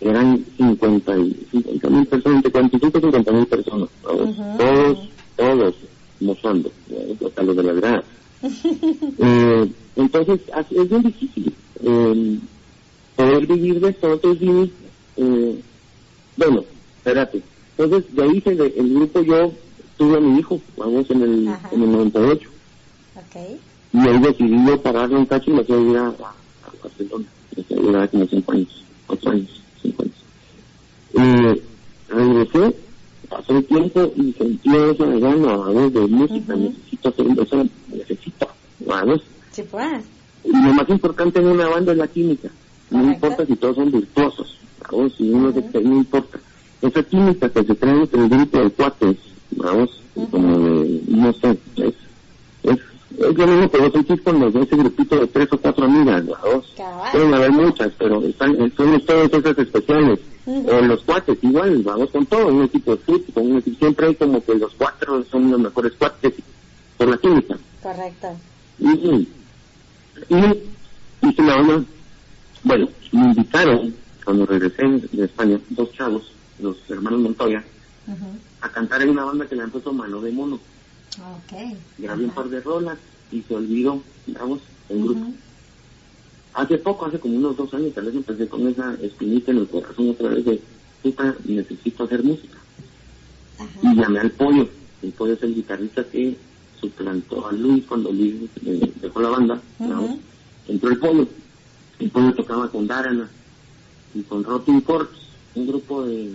Eran 0.00 0.44
50 0.56 1.18
y 1.18 1.46
50 1.50 1.90
mil 1.90 2.06
personas, 2.06 2.36
entre 2.36 2.52
45 2.52 2.98
y 2.98 3.00
50 3.00 3.32
mil 3.32 3.46
personas, 3.46 3.88
todos, 4.02 4.98
todos 5.36 5.74
mozando, 6.20 6.70
hasta 7.26 7.42
los 7.42 7.56
de 7.56 7.62
las 7.62 7.76
gradas. 7.76 8.04
Eh, 9.18 9.72
entonces, 9.96 10.40
así 10.52 10.76
es 10.78 10.88
bien 10.88 11.02
difícil 11.02 11.52
eh, 11.82 12.38
poder 13.16 13.46
vivir 13.46 13.80
de 13.80 13.88
esto. 13.88 14.12
Entonces, 14.12 14.38
Jimmy, 14.40 14.72
eh, 15.16 15.60
bueno, 16.36 16.64
espérate. 16.98 17.42
Entonces, 17.76 18.14
de 18.14 18.22
ahí 18.22 18.40
se, 18.40 18.50
el 18.50 18.94
grupo 18.94 19.20
yo 19.22 19.52
tuve 19.96 20.16
a 20.16 20.20
mi 20.20 20.38
hijo, 20.38 20.60
vamos, 20.76 21.10
en 21.10 21.22
el, 21.22 21.48
Ajá. 21.48 21.70
en 21.72 21.82
el 21.82 21.90
98. 21.92 22.48
Ok. 23.16 23.58
Y 23.92 24.18
decidí 24.20 24.66
yo 24.66 24.80
pararle 24.82 25.16
un 25.16 25.26
cacho 25.26 25.50
y 25.50 25.54
me 25.54 25.64
fui 25.64 25.76
a 25.76 25.80
ir 25.80 25.96
a, 25.96 26.06
a, 26.06 26.08
a 26.08 26.82
Barcelona. 26.82 27.24
Me 27.56 27.62
fui 27.62 27.76
a 27.76 27.90
ir 27.90 27.96
a 27.96 28.08
como 28.08 28.26
5 28.26 28.52
años, 28.52 28.84
8 29.06 29.30
años, 29.30 29.62
5 29.82 30.02
años. 30.02 30.14
Eh, 31.14 31.62
regresé 32.08 32.74
pasó 33.28 33.56
el 33.56 33.64
tiempo 33.64 34.12
y 34.16 34.32
sentí 34.32 34.70
esa 34.74 35.04
gana, 35.04 35.56
¿vamos? 35.56 35.92
De 35.92 36.00
música, 36.06 36.56
necesito 36.56 37.08
hacer 37.08 37.26
eso, 37.38 37.66
necesito, 37.88 38.48
¿vamos? 38.86 39.22
Sí, 39.52 39.62
pues. 39.70 40.04
Y 40.44 40.52
lo 40.52 40.72
más 40.72 40.88
importante 40.88 41.38
en 41.38 41.48
una 41.48 41.68
banda 41.68 41.92
es 41.92 41.98
la 41.98 42.08
química. 42.08 42.48
No 42.90 43.04
importa 43.04 43.44
si 43.44 43.56
todos 43.56 43.76
son 43.76 43.90
virtuosos, 43.90 44.58
vamos, 44.90 45.12
si 45.16 45.30
uno 45.30 45.52
se 45.52 45.80
no 45.80 45.96
importa. 45.96 46.38
Esa 46.80 47.02
química 47.02 47.48
que 47.50 47.64
se 47.64 47.76
crea 47.76 47.94
entre 47.94 48.22
el 48.22 48.28
grupo 48.28 48.58
de 48.58 48.70
cuates, 48.70 49.16
vamos, 49.50 50.00
como 50.30 50.58
de, 50.58 51.02
no 51.08 51.32
sé, 51.34 51.58
es, 51.76 51.94
es, 52.62 52.78
es 53.16 53.36
lo 53.36 53.46
mismo 53.46 53.70
que 53.70 53.78
vos 53.78 53.92
sentís 53.92 54.20
con 54.22 54.40
los 54.40 54.52
de 54.52 54.62
ese 54.62 54.76
grupito 54.76 55.18
de 55.18 55.26
tres 55.28 55.48
o 55.52 55.58
cuatro 55.58 55.84
amigas, 55.84 56.24
vamos. 56.26 56.74
Pueden 57.12 57.34
haber 57.34 57.52
muchas, 57.52 57.92
pero 57.98 58.22
están, 58.22 58.72
son 58.76 58.94
ustedes 58.94 59.32
esas 59.32 59.58
especiales. 59.58 60.20
O 60.46 60.80
los 60.80 61.02
cuates, 61.02 61.38
igual, 61.42 61.82
vamos 61.82 62.10
con 62.10 62.24
todo, 62.24 62.46
un 62.46 62.62
equipo 62.62 62.92
de 62.92 62.98
fútbol, 62.98 63.34
con 63.34 63.52
un 63.52 63.58
equipo, 63.58 63.78
siempre 63.78 64.06
hay 64.06 64.14
como 64.14 64.42
que 64.42 64.54
los 64.54 64.72
cuatro 64.74 65.22
son 65.30 65.50
los 65.50 65.60
mejores 65.60 65.92
cuates 65.98 66.32
por 66.96 67.08
la 67.08 67.18
química. 67.18 67.56
Correcto. 67.82 68.28
Y, 68.78 68.88
y, 68.88 69.28
y, 70.30 70.66
y 71.20 71.42
la 71.42 71.84
bueno, 72.64 72.88
me 73.12 73.20
invitaron 73.26 73.94
cuando 74.24 74.46
regresé 74.46 74.82
de 75.12 75.24
España, 75.24 75.58
dos 75.70 75.92
chavos, 75.92 76.32
los 76.60 76.76
hermanos 76.90 77.20
Montoya, 77.20 77.64
a 78.60 78.68
cantar 78.70 79.02
en 79.02 79.10
una 79.10 79.24
banda 79.24 79.46
que 79.46 79.54
le 79.54 79.62
han 79.62 79.70
puesto 79.70 79.92
mano 79.92 80.20
de 80.20 80.32
mono. 80.32 80.58
Okay. 81.44 81.76
Grabé 81.98 82.24
un 82.24 82.30
par 82.30 82.48
de 82.48 82.60
rolas 82.60 82.98
y 83.32 83.42
se 83.42 83.54
olvidó, 83.54 84.00
digamos, 84.26 84.60
el 84.88 85.02
grupo. 85.02 85.32
Hace 86.54 86.78
poco, 86.78 87.06
hace 87.06 87.18
como 87.18 87.36
unos 87.36 87.56
dos 87.56 87.72
años, 87.74 87.94
tal 87.94 88.06
vez 88.06 88.14
empecé 88.14 88.48
con 88.48 88.66
esa 88.66 88.94
espinita 89.02 89.50
en 89.50 89.58
el 89.58 89.68
corazón 89.68 90.10
otra 90.10 90.28
vez 90.28 90.44
de, 90.44 90.60
puta, 91.02 91.34
necesito 91.44 92.04
hacer 92.04 92.24
música. 92.24 92.58
Y 93.82 93.94
llamé 93.94 94.20
al 94.20 94.30
pollo. 94.32 94.68
El 95.02 95.12
pollo 95.12 95.34
es 95.34 95.42
el 95.42 95.54
guitarrista 95.54 96.04
que 96.04 96.36
suplantó 96.80 97.46
a 97.46 97.52
Luis 97.52 97.84
cuando 97.86 98.12
Luis 98.12 98.34
dejó 99.00 99.20
la 99.20 99.30
banda. 99.30 99.60
Entró 100.66 100.90
el 100.90 100.98
pollo. 100.98 101.28
El 101.98 102.10
pollo 102.10 102.34
tocaba 102.34 102.70
con 102.70 102.86
Darana 102.86 103.28
y 104.14 104.22
con 104.22 104.44
Rotting 104.44 104.80
Corps, 104.82 105.08
un 105.54 105.66
grupo 105.66 106.04
de, 106.04 106.34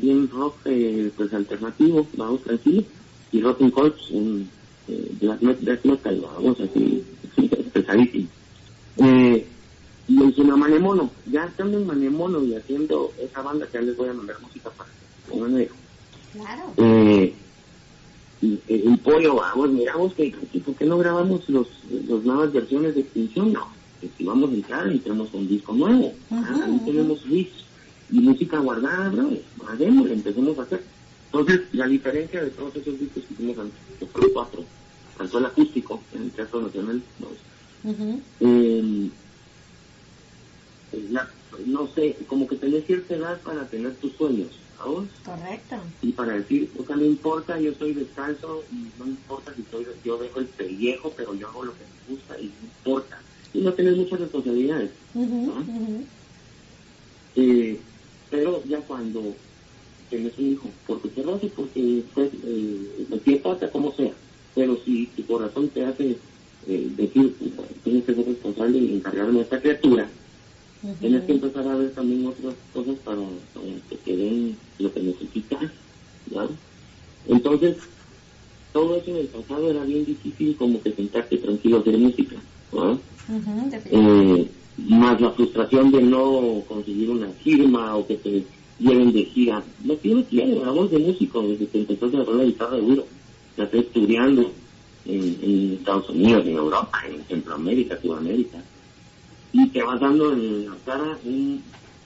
bien 0.00 0.28
rock 0.28 0.56
eh, 0.64 1.10
pues 1.16 1.32
alternativo, 1.32 2.06
vamos 2.16 2.42
tranquilo, 2.42 2.84
y 3.32 3.40
Corps, 3.40 4.10
un 4.10 4.48
eh, 4.88 5.12
black, 5.20 5.84
metal, 5.84 6.20
vamos 6.20 6.60
así, 6.60 7.04
pesadísimo. 7.72 8.28
Eh, 8.98 9.46
Manemono, 10.56 11.10
ya 11.30 11.44
estando 11.44 11.78
en 11.78 11.86
Manemono 11.86 12.42
y 12.42 12.54
haciendo 12.54 13.12
esa 13.20 13.42
banda 13.42 13.66
que 13.66 13.74
ya 13.74 13.82
les 13.82 13.96
voy 13.96 14.08
a 14.08 14.12
mandar 14.14 14.36
música 14.40 14.70
para 14.70 14.90
que 14.90 15.70
Claro. 16.32 16.62
Eh, 16.76 17.34
y, 18.42 18.60
el 18.68 18.98
pollo, 18.98 19.36
vamos, 19.36 19.70
miramos 19.70 20.12
que, 20.14 20.34
¿por 20.64 20.74
qué 20.74 20.84
no 20.84 20.98
grabamos 20.98 21.48
los, 21.48 21.66
los 22.08 22.24
nuevas 22.24 22.52
versiones 22.52 22.94
de 22.94 23.00
Extinción? 23.00 23.52
No, 23.52 23.68
que 24.00 24.08
si 24.16 24.24
vamos 24.24 24.50
a 24.50 24.54
entrar 24.54 24.92
y 24.92 24.98
tenemos 24.98 25.32
un 25.32 25.48
disco 25.48 25.72
nuevo, 25.72 26.12
ah, 26.30 26.64
ahí 26.66 26.80
tenemos 26.84 27.22
riffs 27.24 27.64
y 28.10 28.20
música 28.20 28.58
guardada, 28.58 29.08
¿no? 29.10 29.30
Hagámoslo, 29.66 30.12
empecemos 30.12 30.58
a 30.58 30.62
hacer. 30.62 30.82
Entonces, 31.26 31.60
la 31.72 31.86
diferencia 31.86 32.42
de 32.42 32.50
todos 32.50 32.74
esos 32.76 32.98
discos 32.98 33.24
que 33.24 33.34
hicimos 33.34 33.58
antes, 33.58 33.80
que 33.98 34.06
fueron 34.06 34.32
cuatro, 34.32 34.64
tanto 35.18 35.38
el 35.38 35.46
acústico 35.46 36.00
en 36.14 36.22
el 36.22 36.30
Teatro 36.30 36.62
Nacional, 36.62 37.02
eh, 38.40 39.10
no 41.66 41.88
sé, 41.94 42.16
como 42.26 42.46
que 42.46 42.56
tenés 42.56 42.86
cierta 42.86 43.14
edad 43.14 43.40
para 43.42 43.66
tener 43.66 43.94
tus 43.96 44.12
sueños, 44.12 44.48
¿sabes? 44.78 45.08
Correcto. 45.24 45.76
Y 46.02 46.12
para 46.12 46.34
decir, 46.34 46.70
o 46.78 46.84
sea, 46.84 46.96
no 46.96 47.04
importa, 47.04 47.58
yo 47.60 47.72
soy 47.74 47.94
descalzo, 47.94 48.64
y 48.72 48.86
no 48.98 49.06
importa 49.06 49.52
si 49.54 49.64
soy, 49.70 49.86
yo 50.04 50.16
dejo 50.18 50.40
el 50.40 50.46
pellejo, 50.46 51.12
pero 51.16 51.34
yo 51.34 51.48
hago 51.48 51.64
lo 51.64 51.72
que 51.72 51.84
me 51.84 52.14
gusta 52.14 52.40
y 52.40 52.46
no 52.46 52.66
importa. 52.66 53.18
Y 53.52 53.60
no 53.60 53.72
tenés 53.72 53.96
muchas 53.96 54.20
responsabilidades. 54.20 54.90
Eh, 57.36 57.78
pero 58.30 58.62
ya 58.64 58.80
cuando 58.80 59.34
tienes 60.08 60.38
un 60.38 60.52
hijo, 60.52 60.70
porque 60.86 61.22
lo 61.22 61.34
hace, 61.34 61.48
porque 61.48 62.02
pues, 62.14 62.30
eh, 62.44 63.40
pasa, 63.42 63.70
como 63.70 63.92
sea, 63.92 64.12
pero 64.54 64.78
si 64.84 65.06
tu 65.16 65.26
corazón 65.26 65.68
te 65.68 65.84
hace 65.84 66.16
eh, 66.66 66.92
decir, 66.96 67.34
tienes 67.84 68.04
que 68.04 68.14
ser 68.14 68.26
responsable 68.26 68.78
y 68.78 68.94
encargarme 68.94 69.34
de 69.34 69.42
esta 69.42 69.60
criatura, 69.60 70.08
tienes 71.00 71.24
que 71.24 71.32
empezar 71.32 71.66
a 71.66 71.76
ver 71.76 71.90
también 71.90 72.26
otras 72.26 72.54
cosas 72.72 72.96
para, 73.04 73.18
que 73.90 73.96
te 73.96 74.16
den 74.16 74.56
lo 74.78 74.92
que 74.92 75.00
necesitas, 75.00 75.70
¿ya? 76.30 76.48
Entonces, 77.28 77.76
todo 78.72 78.96
eso 78.96 79.10
en 79.10 79.16
el 79.16 79.26
pasado 79.26 79.70
era 79.70 79.84
bien 79.84 80.04
difícil 80.04 80.56
como 80.56 80.82
que 80.82 80.92
sentarte 80.92 81.38
tranquilo 81.38 81.78
a 81.78 81.80
hacer 81.80 81.98
música, 81.98 82.36
¿no? 82.72 83.00
eh, 83.90 84.50
más 84.76 85.20
la 85.20 85.30
frustración 85.32 85.90
de 85.90 86.02
no 86.02 86.62
conseguir 86.68 87.10
una 87.10 87.28
firma 87.42 87.96
o 87.96 88.06
que 88.06 88.16
te 88.16 88.44
lleven 88.78 89.12
de 89.12 89.24
gira. 89.24 89.62
No 89.84 89.94
tiene 89.94 90.22
tiene, 90.24 90.54
voz 90.54 90.90
de 90.90 90.98
músico 90.98 91.42
desde 91.42 91.66
que 91.66 91.78
empezó 91.80 92.06
a 92.06 92.08
agarrar 92.08 92.34
la 92.34 92.44
guitarra 92.44 92.76
duro. 92.76 93.06
La 93.56 93.64
estoy 93.64 93.80
estudiando 93.80 94.52
en, 95.06 95.76
Estados 95.78 96.10
Unidos, 96.10 96.46
en 96.46 96.56
Europa, 96.56 97.02
en 97.08 97.24
Centroamérica, 97.24 98.00
Sudamérica. 98.00 98.58
Y 99.52 99.66
te 99.68 99.82
vas 99.82 100.00
dando 100.00 100.32
en 100.32 100.66
la 100.66 100.76
cara 100.84 101.18
un, 101.24 101.62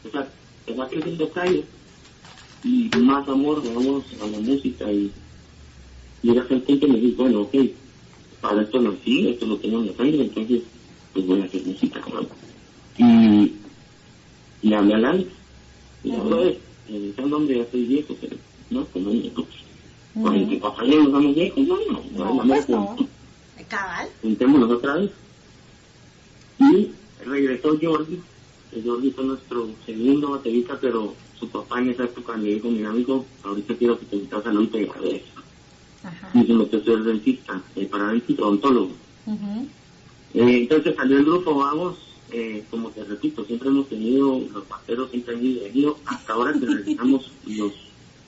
o 0.07 0.11
sea, 0.11 0.29
te 0.65 0.75
va 0.75 0.89
creciendo 0.89 1.29
calle 1.31 1.65
y 2.63 2.91
más 2.99 3.27
amor, 3.29 3.63
vamos, 3.75 4.05
a 4.23 4.27
la 4.27 4.39
música 4.39 4.93
y 4.93 5.11
llegas 6.23 6.51
al 6.51 6.63
punto 6.63 6.87
y 6.87 6.91
me 6.91 7.01
dices, 7.01 7.17
bueno, 7.17 7.41
ok, 7.43 7.55
para 8.41 8.63
esto 8.63 8.81
nací, 8.81 9.29
esto 9.29 9.47
lo 9.47 9.57
tengo 9.57 9.81
en 9.81 9.87
la 9.87 9.93
sangre, 9.95 10.23
entonces 10.23 10.63
pues 11.13 11.27
voy 11.27 11.41
a 11.41 11.45
hacer 11.45 11.65
música. 11.65 12.01
¿no? 12.13 12.27
Y 12.99 13.53
le 14.63 14.77
hablé 14.77 14.95
a 14.95 15.11
Alex. 15.11 15.40
Y 16.03 16.11
un 16.11 17.33
hombre 17.33 17.57
ya 17.57 17.63
estoy 17.63 17.85
viejo, 17.85 18.17
pero 18.21 18.37
no, 18.71 18.87
que 18.91 20.57
papá 20.57 20.85
ya 20.85 20.97
nos 20.97 21.13
vamos 21.13 21.35
viejos, 21.35 21.67
no, 21.67 21.77
no, 21.77 22.03
no, 22.17 22.35
no, 22.35 22.49
pues 22.49 22.69
no. 22.69 22.97
Cabal. 23.69 24.09
Juntémonos 24.23 24.71
otra 24.71 24.95
vez. 24.95 25.11
Y 26.59 26.91
regresó 27.25 27.79
Jordi, 27.81 28.21
Jordi 28.85 29.11
fue 29.13 29.25
nuestro 29.25 29.69
segundo 29.87 30.31
baterista, 30.31 30.77
pero 30.81 31.15
su 31.39 31.49
papá 31.49 31.79
en 31.79 31.91
esa 31.91 32.05
época 32.05 32.37
le 32.37 32.55
dijo, 32.55 32.69
mi 32.69 32.85
amigo, 32.85 33.25
ahorita 33.45 33.75
quiero 33.77 33.99
que 33.99 34.07
te 34.07 34.17
metas 34.17 34.45
a 34.47 34.53
Luis 34.53 34.71
y 34.75 34.79
a 34.79 36.41
Y 36.41 36.47
se 36.47 36.53
metió 36.53 36.81
a 36.81 36.85
ser 36.85 36.99
dentista, 37.05 37.63
eh, 37.77 37.87
para 37.87 38.09
dentista 38.09 38.43
odontólogo. 38.43 38.93
Uh 39.27 39.67
eh, 40.33 40.59
entonces 40.63 40.95
salió 40.95 41.19
el 41.19 41.25
grupo, 41.25 41.55
vamos, 41.57 41.99
eh, 42.33 42.65
como 42.71 42.91
te 42.91 43.05
repito, 43.05 43.45
siempre 43.45 43.69
hemos 43.69 43.89
tenido, 43.89 44.41
los 44.53 44.65
pasteros 44.65 45.11
siempre 45.11 45.35
han 45.35 45.45
ido, 45.45 45.99
hasta 46.07 46.33
ahora 46.33 46.53
que 46.53 46.67
realizamos 46.67 47.31
los 47.47 47.73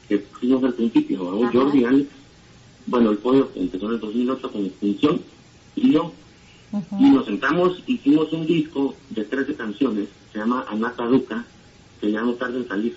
que 0.09 0.19
fuimos 0.19 0.65
al 0.65 0.75
principio, 0.75 1.25
vamos, 1.25 1.53
Jordi, 1.53 1.85
Alex, 1.85 2.09
bueno, 2.87 3.11
el 3.11 3.19
pollo 3.19 3.51
empezó 3.55 3.87
en 3.87 3.93
el 3.93 4.01
2008 4.01 4.53
con 4.53 4.67
Extinción, 4.67 5.21
y 5.77 5.93
yo, 5.93 6.13
y 6.99 7.11
nos 7.11 7.27
sentamos, 7.27 7.83
hicimos 7.87 8.33
un 8.33 8.47
disco 8.47 8.95
de 9.11 9.25
13 9.25 9.55
canciones, 9.55 10.09
se 10.33 10.39
llama 10.39 10.65
Anata 10.69 11.07
Duca, 11.07 11.45
que 12.01 12.11
ya 12.11 12.23
no 12.23 12.33
tarda 12.35 12.59
en 12.59 12.69
salir, 12.69 12.97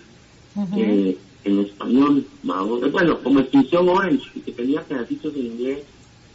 eh, 0.76 1.18
en 1.44 1.60
español, 1.60 2.26
bueno, 2.92 3.20
como 3.22 3.40
Extinción 3.40 3.88
Orange, 3.90 4.42
que 4.44 4.52
tenía 4.52 4.82
pedacitos 4.82 5.36
en 5.36 5.46
inglés, 5.46 5.84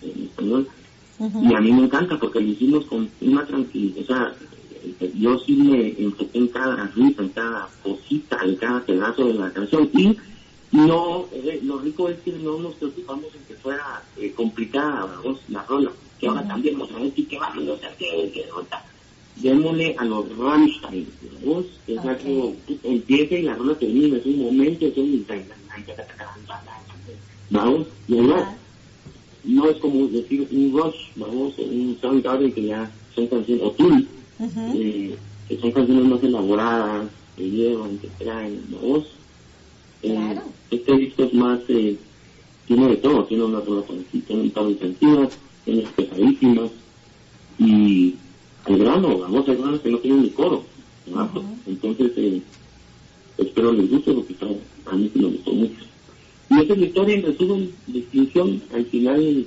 en 0.02 0.24
español, 0.24 0.68
y 1.20 1.54
a 1.54 1.60
mí 1.60 1.72
me 1.72 1.84
encanta 1.84 2.18
porque 2.18 2.40
lo 2.40 2.48
hicimos 2.48 2.86
con 2.86 3.10
una 3.20 3.44
tranquilidad. 3.44 4.02
O 4.02 4.06
sea, 4.06 4.34
yo 5.14 5.38
sí 5.40 5.52
me 5.52 5.88
enfoqué 5.98 6.38
en 6.38 6.48
cada 6.48 6.86
risa, 6.94 7.22
en 7.22 7.28
cada 7.30 7.68
cosita, 7.82 8.38
en 8.44 8.56
cada 8.56 8.80
pedazo 8.84 9.26
de 9.26 9.34
la 9.34 9.52
canción. 9.52 9.90
Y 9.92 10.16
no, 10.72 11.26
eh, 11.32 11.60
lo 11.62 11.78
rico 11.78 12.08
es 12.08 12.18
que 12.20 12.32
no 12.32 12.58
nos 12.58 12.74
preocupamos 12.74 13.26
en 13.34 13.44
que 13.44 13.54
fuera 13.54 14.02
eh, 14.16 14.32
complicada 14.32 15.08
la 15.48 15.62
rola. 15.64 15.90
Que 16.18 16.28
ahora 16.28 16.46
también 16.46 16.78
vamos 16.78 16.94
a 16.94 17.00
ver 17.00 17.12
qué 17.12 17.38
va, 17.38 17.54
no 17.54 17.76
sé 17.76 17.86
qué, 17.98 18.30
qué 18.32 18.46
nota. 18.48 18.84
Démosle 19.36 19.96
a 19.98 20.04
los 20.04 20.36
Rammstein, 20.36 21.08
¿vos? 21.44 21.64
Que 21.86 21.94
es 21.94 22.00
algo, 22.00 22.54
empieza 22.82 23.34
y 23.34 23.42
la 23.42 23.54
rola 23.54 23.74
termina, 23.74 24.18
es 24.18 24.26
un 24.26 24.38
momento, 24.38 24.86
es 24.86 24.96
un... 24.96 25.26
Vamos, 27.48 27.86
y 28.06 28.18
ahora 28.18 28.56
no 29.44 29.68
es 29.68 29.76
como 29.78 30.06
decir 30.08 30.46
un 30.50 30.72
Rush, 30.72 30.94
vamos, 31.16 31.54
un 31.58 31.98
Soundgarden 32.00 32.52
que 32.52 32.64
ya 32.66 32.90
son 33.14 33.26
canciones, 33.26 33.64
o 33.64 33.72
Eh, 34.40 35.16
que 35.48 35.58
son 35.58 35.72
canciones 35.72 36.04
más 36.04 36.22
elaboradas, 36.22 37.08
que 37.36 37.50
llevan, 37.50 37.98
que 37.98 38.08
traen, 38.18 38.62
vamos. 38.70 39.06
Eh, 40.02 40.38
este 40.70 40.96
disco 40.96 41.24
es 41.24 41.34
más, 41.34 41.60
eh, 41.68 41.96
tiene 42.66 42.88
de 42.88 42.96
todo, 42.96 43.24
tiene 43.24 43.44
una 43.44 43.60
rola 43.60 43.82
tiene 44.26 44.42
un 44.42 44.50
par 44.50 44.64
intensivas, 44.64 45.36
tiene 45.64 45.82
pesadísimas, 45.94 46.70
y 47.58 48.14
al 48.64 48.78
grano, 48.78 49.18
vamos, 49.18 49.48
hay 49.48 49.56
grano 49.56 49.82
que 49.82 49.90
no 49.90 49.98
tienen 49.98 50.22
ni 50.22 50.30
coro, 50.30 50.64
entonces 51.66 52.12
eh, 52.16 52.40
espero 53.36 53.72
les 53.72 53.90
guste 53.90 54.12
porque 54.12 54.34
a 54.86 54.92
mí 54.94 55.10
sí 55.12 55.18
me 55.18 55.28
gustó 55.28 55.52
mucho. 55.52 55.84
Y 56.50 56.54
esa 56.54 56.72
es 56.72 56.78
la 56.78 56.86
historia 56.86 57.14
en 57.16 57.22
resumen, 57.22 57.74
de 57.86 57.98
extinción, 57.98 58.62
al 58.72 58.84
final 58.86 59.46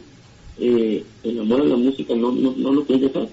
eh, 0.59 1.03
el 1.23 1.39
amor 1.39 1.61
a 1.61 1.65
la 1.65 1.77
música 1.77 2.15
no, 2.15 2.31
no, 2.31 2.53
no 2.57 2.73
lo 2.73 2.83
puede 2.83 3.07
dejar. 3.07 3.27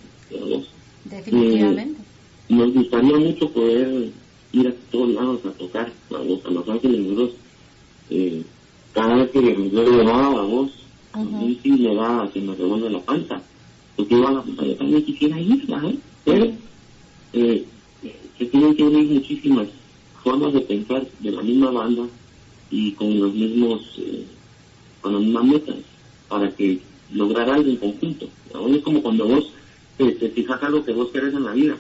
Definitivamente. 1.05 2.01
Eh, 2.01 2.55
nos 2.55 2.75
gustaría 2.75 3.17
mucho 3.17 3.49
poder 3.51 4.11
ir 4.53 4.69
a 4.69 4.75
todos 4.91 5.11
lados 5.11 5.41
a 5.47 5.51
tocar, 5.53 5.93
vamos, 6.11 6.41
a 6.45 6.51
Los 6.51 6.69
Ángeles, 6.69 7.01
nosotros, 7.01 7.31
eh, 8.11 8.43
cada 8.93 9.15
vez 9.15 9.31
que 9.31 9.41
yo 9.41 9.83
le 9.85 9.97
llamaba 9.99 10.43
a 10.43 10.45
vos, 10.45 10.71
a 11.13 11.23
mí 11.23 11.59
sí 11.63 11.71
le 11.71 11.95
da, 11.95 12.29
se 12.33 12.41
me 12.41 12.55
revuelve 12.55 12.91
la 12.91 13.01
panza, 13.01 13.41
porque 13.97 14.15
yo, 14.15 14.45
yo 14.45 14.77
también 14.77 15.05
quisiera 15.05 15.41
ir, 15.41 15.67
¿sabes? 15.67 15.97
Pero 16.25 16.53
eh, 17.33 17.65
se 18.39 18.47
tienen 18.47 18.75
que 18.75 18.83
unir 18.83 19.11
muchísimas 19.11 19.69
formas 20.23 20.53
de 20.53 20.61
pensar 20.63 21.07
de 21.21 21.31
la 21.31 21.43
misma 21.43 21.71
banda 21.71 22.03
y 22.71 22.93
con 22.93 23.19
los 23.19 23.33
mismos, 23.35 23.81
eh, 23.99 24.25
con 25.01 25.15
las 25.15 25.23
mismas 25.23 25.45
metas, 25.45 25.77
para 26.29 26.51
que 26.51 26.81
lograr 27.13 27.49
algo 27.51 27.71
en 27.71 27.77
conjunto. 27.77 28.29
Ahora 28.55 28.75
es 28.75 28.83
como 28.83 29.03
cuando 29.03 29.27
vos 29.27 29.51
te, 30.01 30.13
te 30.13 30.31
fijas 30.31 30.63
algo 30.63 30.83
que 30.83 30.93
vos 30.93 31.11
querés 31.11 31.35
en 31.35 31.45
la 31.45 31.53
vida, 31.53 31.77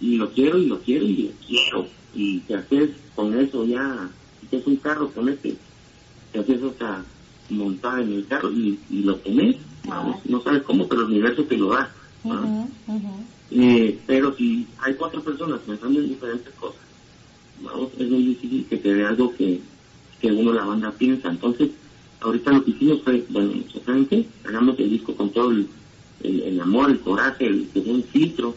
y 0.00 0.16
lo 0.16 0.30
quiero 0.30 0.58
y 0.58 0.66
lo 0.66 0.80
quiero 0.80 1.06
y 1.06 1.16
lo 1.16 1.30
quiero, 1.46 1.86
y 2.14 2.40
te 2.40 2.54
haces 2.56 2.90
con 3.14 3.38
eso 3.38 3.64
ya, 3.64 4.10
si 4.50 4.56
es 4.56 4.66
un 4.66 4.76
carro, 4.76 5.10
con 5.10 5.30
este, 5.30 5.56
te 6.32 6.40
haces 6.40 6.62
hasta 6.62 7.02
montar 7.48 8.00
en 8.00 8.12
el 8.12 8.26
carro 8.26 8.50
y, 8.52 8.78
y 8.90 9.02
lo 9.02 9.16
tenés, 9.16 9.56
no 10.26 10.42
sabes 10.42 10.62
cómo, 10.62 10.86
pero 10.86 11.02
el 11.02 11.08
universo 11.08 11.44
te 11.44 11.56
lo 11.56 11.68
da. 11.70 11.90
Eh, 13.50 13.98
pero 14.06 14.34
si 14.34 14.66
hay 14.78 14.94
cuatro 14.94 15.22
personas 15.22 15.60
pensando 15.66 16.00
en 16.00 16.08
diferentes 16.08 16.52
cosas, 16.54 16.80
vamos, 17.62 17.90
es 17.98 18.10
muy 18.10 18.22
difícil 18.24 18.66
que 18.68 18.76
te 18.76 18.94
dé 18.94 19.06
algo 19.06 19.34
que, 19.34 19.60
que 20.20 20.32
uno 20.32 20.52
la 20.52 20.64
banda 20.64 20.90
piensa. 20.92 21.28
Entonces, 21.28 21.70
ahorita 22.20 22.52
lo 22.52 22.64
que 22.64 22.72
hicimos 22.72 23.02
fue, 23.02 23.24
bueno, 23.28 23.52
¿saben 23.84 24.06
qué? 24.06 24.26
Hagamos 24.46 24.78
el 24.78 24.90
disco 24.90 25.14
con 25.14 25.30
todo 25.30 25.50
el, 25.52 25.68
el, 26.22 26.60
amor, 26.60 26.90
el 26.90 27.00
coraje, 27.00 27.46
el, 27.46 27.68
que 27.72 27.80
un 27.80 28.02
filtro. 28.04 28.54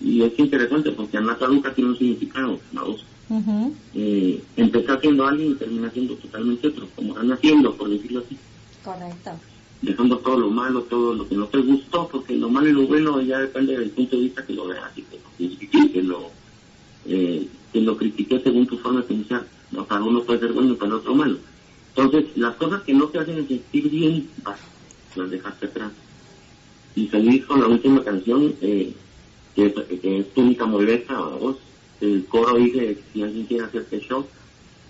Y 0.00 0.22
es 0.22 0.38
interesante 0.38 0.90
porque 0.92 1.16
Anata 1.16 1.48
nunca 1.48 1.72
tiene 1.72 1.90
un 1.90 1.98
significado, 1.98 2.58
vamos. 2.72 3.04
Uh 3.28 3.72
eh, 3.94 4.40
empezó 4.56 4.92
haciendo 4.92 5.26
alguien 5.26 5.52
y 5.52 5.54
termina 5.54 5.90
siendo 5.90 6.14
totalmente 6.14 6.68
otro, 6.68 6.86
como 6.94 7.14
van 7.14 7.32
haciendo, 7.32 7.74
por 7.74 7.88
decirlo 7.88 8.22
así. 8.24 8.36
Correcto. 8.84 9.30
Dejando 9.82 10.18
todo 10.18 10.38
lo 10.38 10.50
malo, 10.50 10.82
todo 10.82 11.14
lo 11.14 11.28
que 11.28 11.34
no 11.34 11.46
te 11.46 11.58
gustó, 11.58 12.08
porque 12.08 12.36
lo 12.36 12.48
malo 12.48 12.68
y 12.68 12.72
lo 12.72 12.86
bueno 12.86 13.20
ya 13.22 13.38
depende 13.40 13.76
del 13.76 13.90
punto 13.90 14.16
de 14.16 14.22
vista 14.22 14.46
que 14.46 14.52
lo 14.52 14.68
veas 14.68 14.90
y 15.38 15.48
que, 15.48 15.92
que 15.92 16.02
lo, 16.02 16.30
eh, 17.06 17.48
que 17.72 17.80
lo 17.80 17.96
critiques 17.96 18.42
según 18.42 18.66
tu 18.66 18.78
forma 18.78 19.00
de 19.00 19.06
pensar. 19.06 19.46
¿no? 19.72 19.84
Para 19.84 20.02
uno 20.02 20.22
puede 20.22 20.40
ser 20.40 20.52
bueno 20.52 20.74
y 20.74 20.76
para 20.76 20.96
otro 20.96 21.14
malo. 21.14 21.38
Entonces, 21.96 22.36
las 22.36 22.54
cosas 22.56 22.82
que 22.82 22.92
no 22.92 23.06
te 23.06 23.18
hacen 23.18 23.48
sentir 23.48 23.90
bien, 23.90 24.28
vas, 24.42 24.60
las 25.14 25.30
dejaste 25.30 25.66
atrás. 25.66 25.92
Y 26.96 27.08
salís 27.08 27.44
con 27.44 27.60
la 27.60 27.68
última 27.68 28.02
canción, 28.02 28.54
eh, 28.62 28.92
que, 29.54 29.72
que, 29.72 30.18
es 30.18 30.34
Túnica 30.34 30.66
Molesta, 30.66 31.20
vos, 31.20 31.58
el 32.00 32.24
coro 32.26 32.56
dice, 32.56 32.98
si 33.12 33.22
alguien 33.22 33.46
quiere 33.46 33.64
hacerte 33.64 34.00
show, 34.00 34.26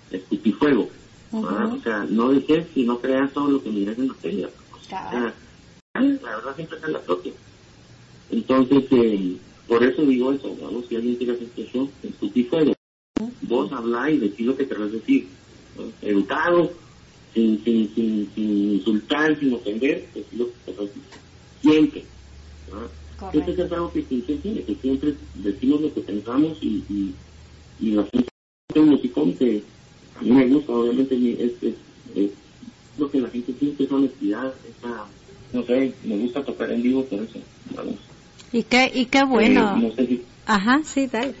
escupifuego. 0.09 0.89
fuego 1.29 1.75
O 1.75 1.81
sea, 1.81 2.05
no 2.09 2.29
dejes 2.29 2.65
y 2.75 2.83
no 2.83 2.99
creas 2.99 3.31
todo 3.33 3.49
lo 3.49 3.61
que 3.61 3.69
miras 3.69 3.97
en 3.97 4.07
la 4.07 4.13
tele. 4.15 4.47
la 5.93 6.35
verdad 6.37 6.55
siempre 6.55 6.77
está 6.77 6.87
en 6.87 6.93
la 6.93 7.01
propia. 7.01 7.33
Entonces, 8.31 8.85
eh, 8.91 9.37
por 9.67 9.83
eso 9.83 10.01
digo 10.03 10.31
eso, 10.31 10.55
vamos, 10.61 10.85
si 10.87 10.95
alguien 10.95 11.15
quiere 11.17 11.33
hacerte 11.33 11.69
show, 11.71 11.89
escupifuego. 12.03 12.73
Vos 13.41 13.71
habla 13.73 14.09
y 14.09 14.17
decís 14.17 14.45
lo 14.45 14.55
que 14.55 14.67
querés 14.67 14.93
decir. 14.93 15.27
Educado, 16.01 16.71
sin, 17.33 17.63
sin, 17.63 17.93
sin, 17.93 18.31
sin 18.33 18.73
insultar, 18.75 19.37
sin 19.39 19.53
ofender, 19.53 20.07
decís 20.13 20.39
lo 20.39 20.45
que 20.45 20.53
querés 20.65 20.79
decir. 20.79 21.03
Siempre. 21.61 22.05
Eso 23.33 23.63
es 23.63 23.71
algo 23.71 23.91
que 23.91 24.03
siempre 24.03 24.35
tiene, 24.37 24.63
que 24.63 24.75
siempre 24.75 25.15
decimos 25.33 25.81
lo 25.81 25.93
que 25.93 26.01
pensamos 26.01 26.57
y, 26.61 26.85
y, 26.89 27.15
y 27.79 27.91
la 27.91 28.07
gente 28.13 28.29
musicón 28.75 29.33
que 29.33 29.63
a 30.15 30.21
mí 30.21 30.31
me 30.31 30.47
gusta, 30.47 30.73
obviamente 30.73 31.15
es, 31.15 31.51
es, 31.61 31.75
es 32.15 32.31
lo 32.97 33.09
que 33.11 33.19
la 33.19 33.29
gente 33.29 33.53
siente 33.59 33.83
es 33.83 33.91
honestidad, 33.91 34.55
esa, 34.65 35.09
no 35.53 35.63
sé, 35.65 35.93
me 36.03 36.17
gusta 36.17 36.43
tocar 36.43 36.71
en 36.71 36.83
vivo 36.83 37.05
por 37.05 37.19
eso, 37.23 37.39
vamos. 37.75 37.97
Y 38.51 38.63
qué, 38.63 38.91
y 38.93 39.05
qué 39.05 39.23
bueno. 39.23 39.77
Eh, 39.77 39.81
no 39.81 39.91
sé 39.91 40.07
si, 40.07 40.25
Ajá, 40.45 40.81
sí, 40.83 41.07
dale. 41.07 41.35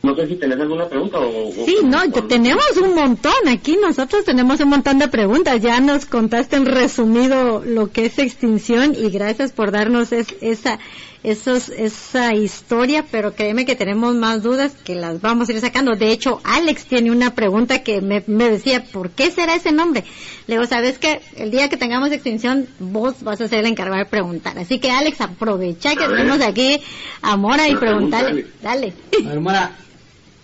No 0.00 0.14
sé 0.14 0.28
si 0.28 0.36
tenés 0.36 0.60
alguna 0.60 0.88
pregunta 0.88 1.18
o... 1.18 1.52
Sí, 1.52 1.78
no, 1.82 2.00
tenemos 2.28 2.76
un 2.80 2.94
montón 2.94 3.48
aquí, 3.48 3.76
nosotros 3.82 4.24
tenemos 4.24 4.60
un 4.60 4.68
montón 4.68 5.00
de 5.00 5.08
preguntas. 5.08 5.60
Ya 5.60 5.80
nos 5.80 6.06
contaste 6.06 6.56
en 6.56 6.66
resumido 6.66 7.62
lo 7.64 7.90
que 7.90 8.06
es 8.06 8.18
extinción 8.18 8.94
y 8.94 9.10
gracias 9.10 9.50
por 9.50 9.72
darnos 9.72 10.12
esa, 10.12 10.78
esos, 11.24 11.68
esa 11.68 12.32
historia, 12.34 13.04
pero 13.10 13.34
créeme 13.34 13.66
que 13.66 13.74
tenemos 13.74 14.14
más 14.14 14.42
dudas 14.42 14.72
que 14.84 14.94
las 14.94 15.20
vamos 15.20 15.48
a 15.48 15.52
ir 15.52 15.60
sacando. 15.60 15.96
De 15.96 16.12
hecho, 16.12 16.40
Alex 16.44 16.84
tiene 16.86 17.10
una 17.10 17.34
pregunta 17.34 17.82
que 17.82 18.00
me, 18.00 18.22
me 18.28 18.50
decía, 18.50 18.84
¿por 18.84 19.10
qué 19.10 19.32
será 19.32 19.56
ese 19.56 19.72
nombre? 19.72 20.04
Le 20.46 20.54
digo, 20.54 20.66
¿sabes 20.66 20.98
que 20.98 21.20
El 21.36 21.50
día 21.50 21.68
que 21.68 21.76
tengamos 21.76 22.12
extinción, 22.12 22.68
vos 22.78 23.16
vas 23.22 23.40
a 23.40 23.48
ser 23.48 23.60
el 23.60 23.66
encargado 23.66 23.98
de 23.98 24.06
preguntar. 24.06 24.56
Así 24.58 24.78
que 24.78 24.92
Alex, 24.92 25.20
aprovecha 25.20 25.96
que 25.96 26.06
tenemos 26.06 26.40
aquí 26.40 26.80
a 27.20 27.36
Mora 27.36 27.68
y 27.68 27.74
preguntarle. 27.74 28.46
Dale. 28.62 28.92
A 29.24 29.28
ver, 29.28 29.40
Mora, 29.40 29.72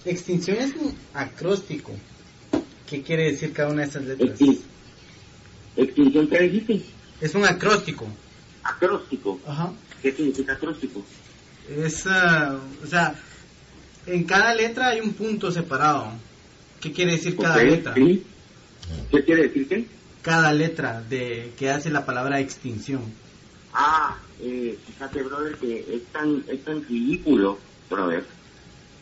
Extinción 0.04 0.58
es 0.58 0.74
un 0.74 0.94
acróstico. 1.14 1.92
¿Qué 2.88 3.02
quiere 3.02 3.32
decir 3.32 3.52
cada 3.52 3.70
una 3.70 3.82
de 3.82 3.88
esas 3.88 4.04
letras? 4.04 4.38
¿Extinción 5.76 6.28
qué 6.28 6.40
dijiste? 6.42 6.82
Es 7.20 7.34
un 7.34 7.44
acróstico. 7.44 8.06
Acróstico. 8.62 9.40
Ajá. 9.46 9.72
¿Qué 10.02 10.12
significa 10.12 10.52
acróstico? 10.52 11.02
Es, 11.68 12.04
uh, 12.04 12.58
o 12.82 12.86
sea, 12.86 13.14
en 14.06 14.24
cada 14.24 14.54
letra 14.54 14.88
hay 14.88 15.00
un 15.00 15.14
punto 15.14 15.50
separado. 15.50 16.12
¿Qué 16.80 16.92
quiere 16.92 17.12
decir 17.12 17.36
cada 17.36 17.62
letra? 17.62 17.94
¿sí? 17.94 18.22
¿Qué 19.10 19.24
quiere 19.24 19.44
decir 19.44 19.66
qué? 19.66 19.86
Cada 20.20 20.52
letra 20.52 21.02
de 21.02 21.52
que 21.58 21.70
hace 21.70 21.90
la 21.90 22.04
palabra 22.04 22.40
extinción. 22.40 23.02
Ah, 23.72 24.18
eh, 24.40 24.78
fíjate, 24.86 25.22
brother, 25.22 25.56
que 25.56 25.80
es 25.80 26.04
tan, 26.12 26.44
es 26.46 26.62
tan 26.62 26.84
ridículo, 26.86 27.58
brother, 27.90 28.24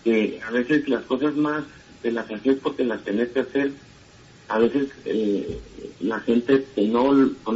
que 0.05 0.41
a 0.47 0.51
veces 0.51 0.89
las 0.89 1.05
cosas 1.05 1.35
más 1.37 1.65
te 2.03 2.11
las 2.11 2.31
haces 2.31 2.59
porque 2.63 2.85
las 2.85 3.03
tenés 3.05 3.29
que 3.29 3.41
hacer, 3.41 3.73
a 4.49 4.59
veces 4.59 4.89
eh, 5.05 5.59
la 6.01 6.21
gente 6.21 6.67
que 6.75 6.89
no, 6.89 7.11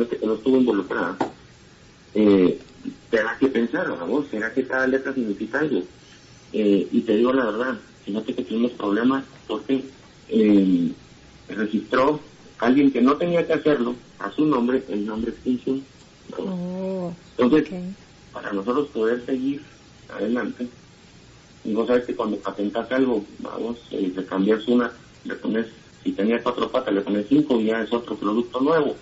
que 0.09 0.27
no 0.27 0.35
estuvo 0.35 0.57
involucrada, 0.57 1.17
eh, 2.15 2.59
te 3.11 3.23
da 3.23 3.37
que 3.39 3.49
pensar, 3.49 3.89
vos, 4.07 4.27
será 4.31 4.53
que 4.53 4.67
cada 4.67 4.87
letra 4.87 5.13
significa 5.13 5.61
algo. 5.61 5.83
Eh, 6.53 6.89
y 6.91 7.01
te 7.01 7.17
digo 7.17 7.33
la 7.33 7.47
verdad, 7.47 7.79
fíjate 8.05 8.35
que 8.35 8.45
tuvimos 8.45 8.73
problemas 8.73 9.25
porque 9.49 9.85
eh, 10.29 10.93
registró 11.49 12.21
alguien 12.59 12.91
que 12.91 13.03
no 13.03 13.17
tenía 13.17 13.47
que 13.47 13.55
hacerlo 13.55 13.95
a 14.19 14.31
su 14.31 14.47
nombre, 14.47 14.83
el 14.89 15.05
nombre 15.05 15.33
extinción. 15.33 15.83
Oh, 16.39 17.13
Entonces, 17.37 17.69
para 18.33 18.53
nosotros 18.53 18.89
poder 18.89 19.25
seguir 19.27 19.63
adelante, 20.09 20.69
y 21.66 21.74
vos 21.74 21.87
sabes 21.87 22.05
que 22.05 22.14
cuando 22.14 22.37
patentas 22.37 22.90
algo, 22.92 23.24
vamos, 23.40 23.76
eh, 23.90 24.12
le 24.14 24.24
cambias 24.24 24.66
una, 24.68 24.90
le 25.24 25.35
pones, 25.35 25.66
si 26.02 26.12
tenía 26.12 26.40
cuatro 26.42 26.70
patas, 26.70 26.94
le 26.94 27.00
pones 27.00 27.26
cinco 27.29 27.61
y 27.61 27.66
ya 27.66 27.83
es 27.83 27.92
otro 27.92 28.14
producto 28.16 28.61
nuevo. 28.61 28.94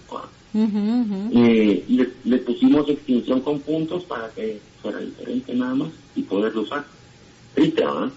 Eh, 0.55 1.85
y 1.89 2.07
le, 2.25 2.39
pusimos 2.39 2.89
extinción 2.89 3.41
con 3.41 3.61
puntos 3.61 4.05
para 4.05 4.29
que 4.31 4.61
fuera 4.81 4.99
diferente 4.99 5.55
nada 5.55 5.75
más 5.75 5.89
y 6.15 6.23
poderlo 6.23 6.63
usar. 6.63 6.85
Triste, 7.55 7.85
¿verdad? 7.85 8.11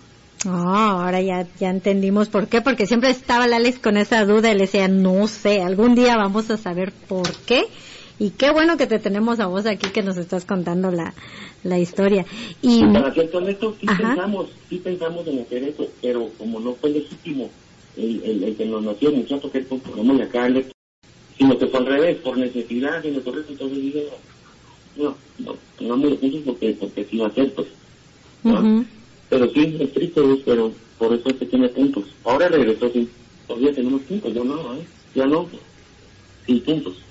Oh, 0.46 0.50
ahora 0.50 1.22
ya, 1.22 1.48
ya 1.60 1.70
entendimos 1.70 2.30
por 2.30 2.48
qué, 2.48 2.62
porque 2.62 2.86
siempre 2.86 3.10
estaba 3.10 3.48
la 3.48 3.56
Alex 3.58 3.80
con 3.80 3.98
esa 3.98 4.24
duda 4.24 4.52
y 4.52 4.54
le 4.54 4.62
decía, 4.62 4.88
no 4.88 5.28
sé, 5.28 5.62
algún 5.62 5.96
día 5.96 6.16
vamos 6.16 6.50
a 6.52 6.58
saber 6.58 6.94
por 7.08 7.34
qué 7.46 7.66
y 8.20 8.32
qué 8.32 8.52
bueno 8.52 8.78
que 8.78 8.88
te 8.88 9.00
tenemos 9.00 9.40
a 9.40 9.48
vos 9.48 9.66
aquí 9.66 9.90
que 9.90 10.02
nos 10.02 10.18
estás 10.18 10.46
contando 10.46 10.92
la, 10.92 11.14
la 11.64 11.80
historia. 11.80 12.26
Y, 12.62 12.84
para 12.86 13.14
ser 13.14 13.36
honesto, 13.36 13.76
sí 13.80 13.86
pensamos, 13.86 14.50
sí 14.70 14.78
pensamos 14.78 15.28
en 15.28 15.40
hacer 15.40 15.64
eso, 15.64 15.88
pero 16.02 16.30
como 16.38 16.60
no 16.60 16.74
fue 16.74 16.90
legítimo 16.90 17.50
el, 17.96 18.44
el, 18.44 18.56
que 18.56 18.66
nos 18.66 18.84
nació 18.84 19.10
el 19.10 19.18
muchacho 19.18 19.52
que 19.52 19.62
ponemos 19.62 20.22
acá, 20.22 20.48
sino 21.38 21.58
que 21.58 21.68
fue 21.68 21.80
al 21.80 21.86
revés, 21.86 22.18
por 22.18 22.38
necesidad, 22.38 23.04
y 23.04 23.12
nosotros 23.12 23.46
entonces 23.50 23.82
dije, 23.82 24.08
no, 24.96 25.16
no, 25.40 25.56
pongamos 25.78 26.10
recursos 26.12 26.42
porque, 26.46 26.76
porque 26.80 27.06
sí 27.06 27.18
va 27.18 27.28
a 27.28 27.34
ser, 27.34 27.54
pues. 27.54 27.68
Pero 29.30 29.52
sí, 29.52 29.78
es 29.80 29.94
triste, 29.94 30.22
pero 30.46 30.72
por 30.98 31.14
eso 31.14 31.30
es 31.30 31.36
que 31.36 31.46
tiene 31.46 31.70
puntos. 31.70 32.06
Ahora 32.24 32.48
regresó, 32.48 32.90
sí, 32.92 33.08
todavía 33.46 33.74
tenemos 33.74 34.02
puntos, 34.02 34.34
ya 34.34 34.44
no, 34.44 34.76
¿eh? 34.76 34.86
ya 35.14 35.26
no, 35.28 35.48
sin 36.46 36.62
puntos. 36.62 37.07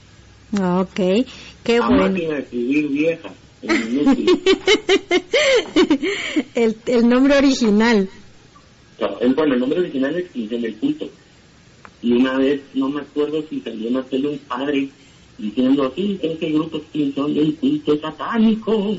Ok, 0.52 1.26
qué 1.64 1.80
bueno. 1.80 2.12
vieja. 2.12 3.32
el, 6.54 6.76
el 6.86 7.08
nombre 7.08 7.36
original. 7.36 8.08
el, 9.20 9.34
bueno, 9.34 9.54
el 9.54 9.60
nombre 9.60 9.80
original 9.80 10.14
es 10.16 10.26
el 10.34 10.48
del 10.48 10.76
culto. 10.76 11.08
Y 12.02 12.12
una 12.12 12.38
vez, 12.38 12.60
no 12.74 12.88
me 12.88 13.00
acuerdo 13.00 13.42
si 13.48 13.60
salió 13.60 13.88
en 13.88 13.94
la 13.94 14.02
tele 14.04 14.28
un 14.28 14.38
padre 14.38 14.88
diciendo 15.38 15.84
así, 15.86 16.18
ese 16.22 16.50
grupo 16.50 16.78
extinción 16.78 17.34
del 17.34 17.54
culto 17.56 17.98
satánico. 17.98 18.96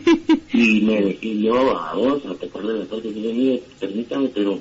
y 0.52 0.80
me 0.82 1.16
y 1.20 1.42
yo 1.42 1.78
a 1.78 1.94
vos, 1.94 2.24
a 2.26 2.34
tocar 2.34 2.66
de 2.66 2.78
la 2.80 2.84
parte 2.84 3.12
de 3.12 3.32
mire, 3.32 3.62
permítame, 3.78 4.28
pero 4.34 4.60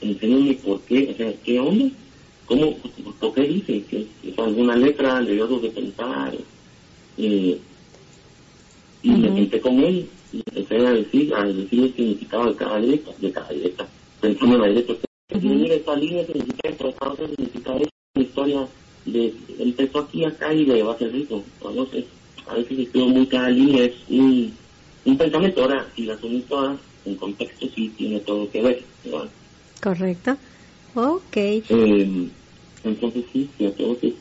enséñame 0.00 0.54
por 0.54 0.80
qué, 0.82 1.10
o 1.12 1.16
sea, 1.16 1.32
¿qué 1.44 1.58
onda? 1.58 1.86
¿Cómo, 2.50 2.76
por 3.20 3.32
qué 3.34 3.42
dice? 3.42 3.84
que 3.84 4.08
es 4.24 4.36
alguna 4.36 4.74
letra? 4.74 5.20
¿Le 5.20 5.34
dio 5.34 5.44
algo 5.44 5.60
de 5.60 5.70
pensar? 5.70 6.34
Eh, 7.16 7.56
y 9.04 9.10
me 9.10 9.28
senté 9.28 9.60
con 9.60 9.78
él 9.78 10.08
y 10.32 10.42
empecé 10.44 10.84
a 10.84 10.92
decir, 10.92 11.32
a 11.32 11.44
decir 11.44 11.84
el 11.84 11.94
significado 11.94 12.46
de 12.46 12.56
cada 12.56 12.80
letra, 12.80 13.12
de 13.18 13.30
cada 13.30 13.52
letra, 13.52 13.88
pensando 14.20 14.56
en 14.56 14.62
la 14.62 14.66
letra. 14.66 14.96
Y 15.32 15.46
mira, 15.46 15.76
esta 15.76 15.94
línea 15.94 16.26
significa 16.26 16.68
esto, 16.70 16.88
esta 16.88 17.08
otra 17.08 17.28
significa 17.28 17.76
esto, 17.76 17.94
la 18.14 18.22
historia 18.22 18.68
de, 19.04 19.34
empezó 19.60 20.00
aquí, 20.00 20.24
acá 20.24 20.52
y 20.52 20.66
le 20.66 20.82
va 20.82 20.94
a 20.94 20.98
ser 20.98 21.12
rico. 21.12 21.44
A 21.64 22.54
veces 22.54 22.78
escribo 22.80 23.06
muy 23.10 23.26
cada 23.26 23.48
línea, 23.48 23.84
es 23.84 23.94
un, 24.08 24.52
un 25.04 25.16
pensamiento, 25.16 25.62
ahora, 25.62 25.86
si 25.94 26.02
las 26.02 26.20
unes 26.24 26.44
todas, 26.46 26.80
en 27.04 27.14
contexto 27.14 27.68
sí 27.76 27.92
tiene 27.96 28.18
todo 28.18 28.50
que 28.50 28.60
ver. 28.60 28.82
Correcto. 29.80 30.36
Ok. 30.96 31.36
Eh, 31.36 32.30
entonces 32.84 33.24
sí, 33.32 33.50
sí, 33.56 33.66
a 33.66 33.74
todos 33.74 33.98
es, 34.02 34.14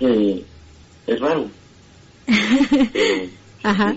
eh, 0.00 0.44
es 1.06 1.20
raro. 1.20 1.46
Ajá. 3.62 3.94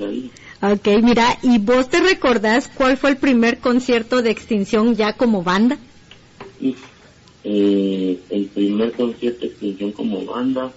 Ok, 0.61 0.87
mira, 1.03 1.37
¿y 1.43 1.59
vos 1.59 1.89
te 1.89 1.99
recordás 1.99 2.67
cuál 2.67 2.97
fue 2.97 3.11
el 3.11 3.17
primer 3.17 3.59
concierto 3.59 4.21
de 4.21 4.31
Extinción 4.31 4.95
ya 4.95 5.13
como 5.13 5.43
banda? 5.43 5.77
Eh, 7.43 8.19
el 8.29 8.45
primer 8.47 8.91
concierto 8.93 9.41
de 9.41 9.47
Extinción 9.47 9.91
como 9.91 10.25
banda. 10.25 10.71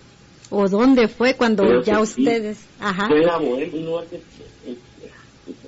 ¿O 0.51 0.69
dónde 0.69 1.09
fue 1.09 1.35
cuando 1.35 1.83
ya 1.83 2.01
ustedes? 2.01 2.69
Ajá. 2.79 3.07
Fue 3.07 3.21
la 3.21 3.39
Bohème, 3.39 3.73
un 3.73 3.87
lugar 3.87 4.07
que 4.09 4.21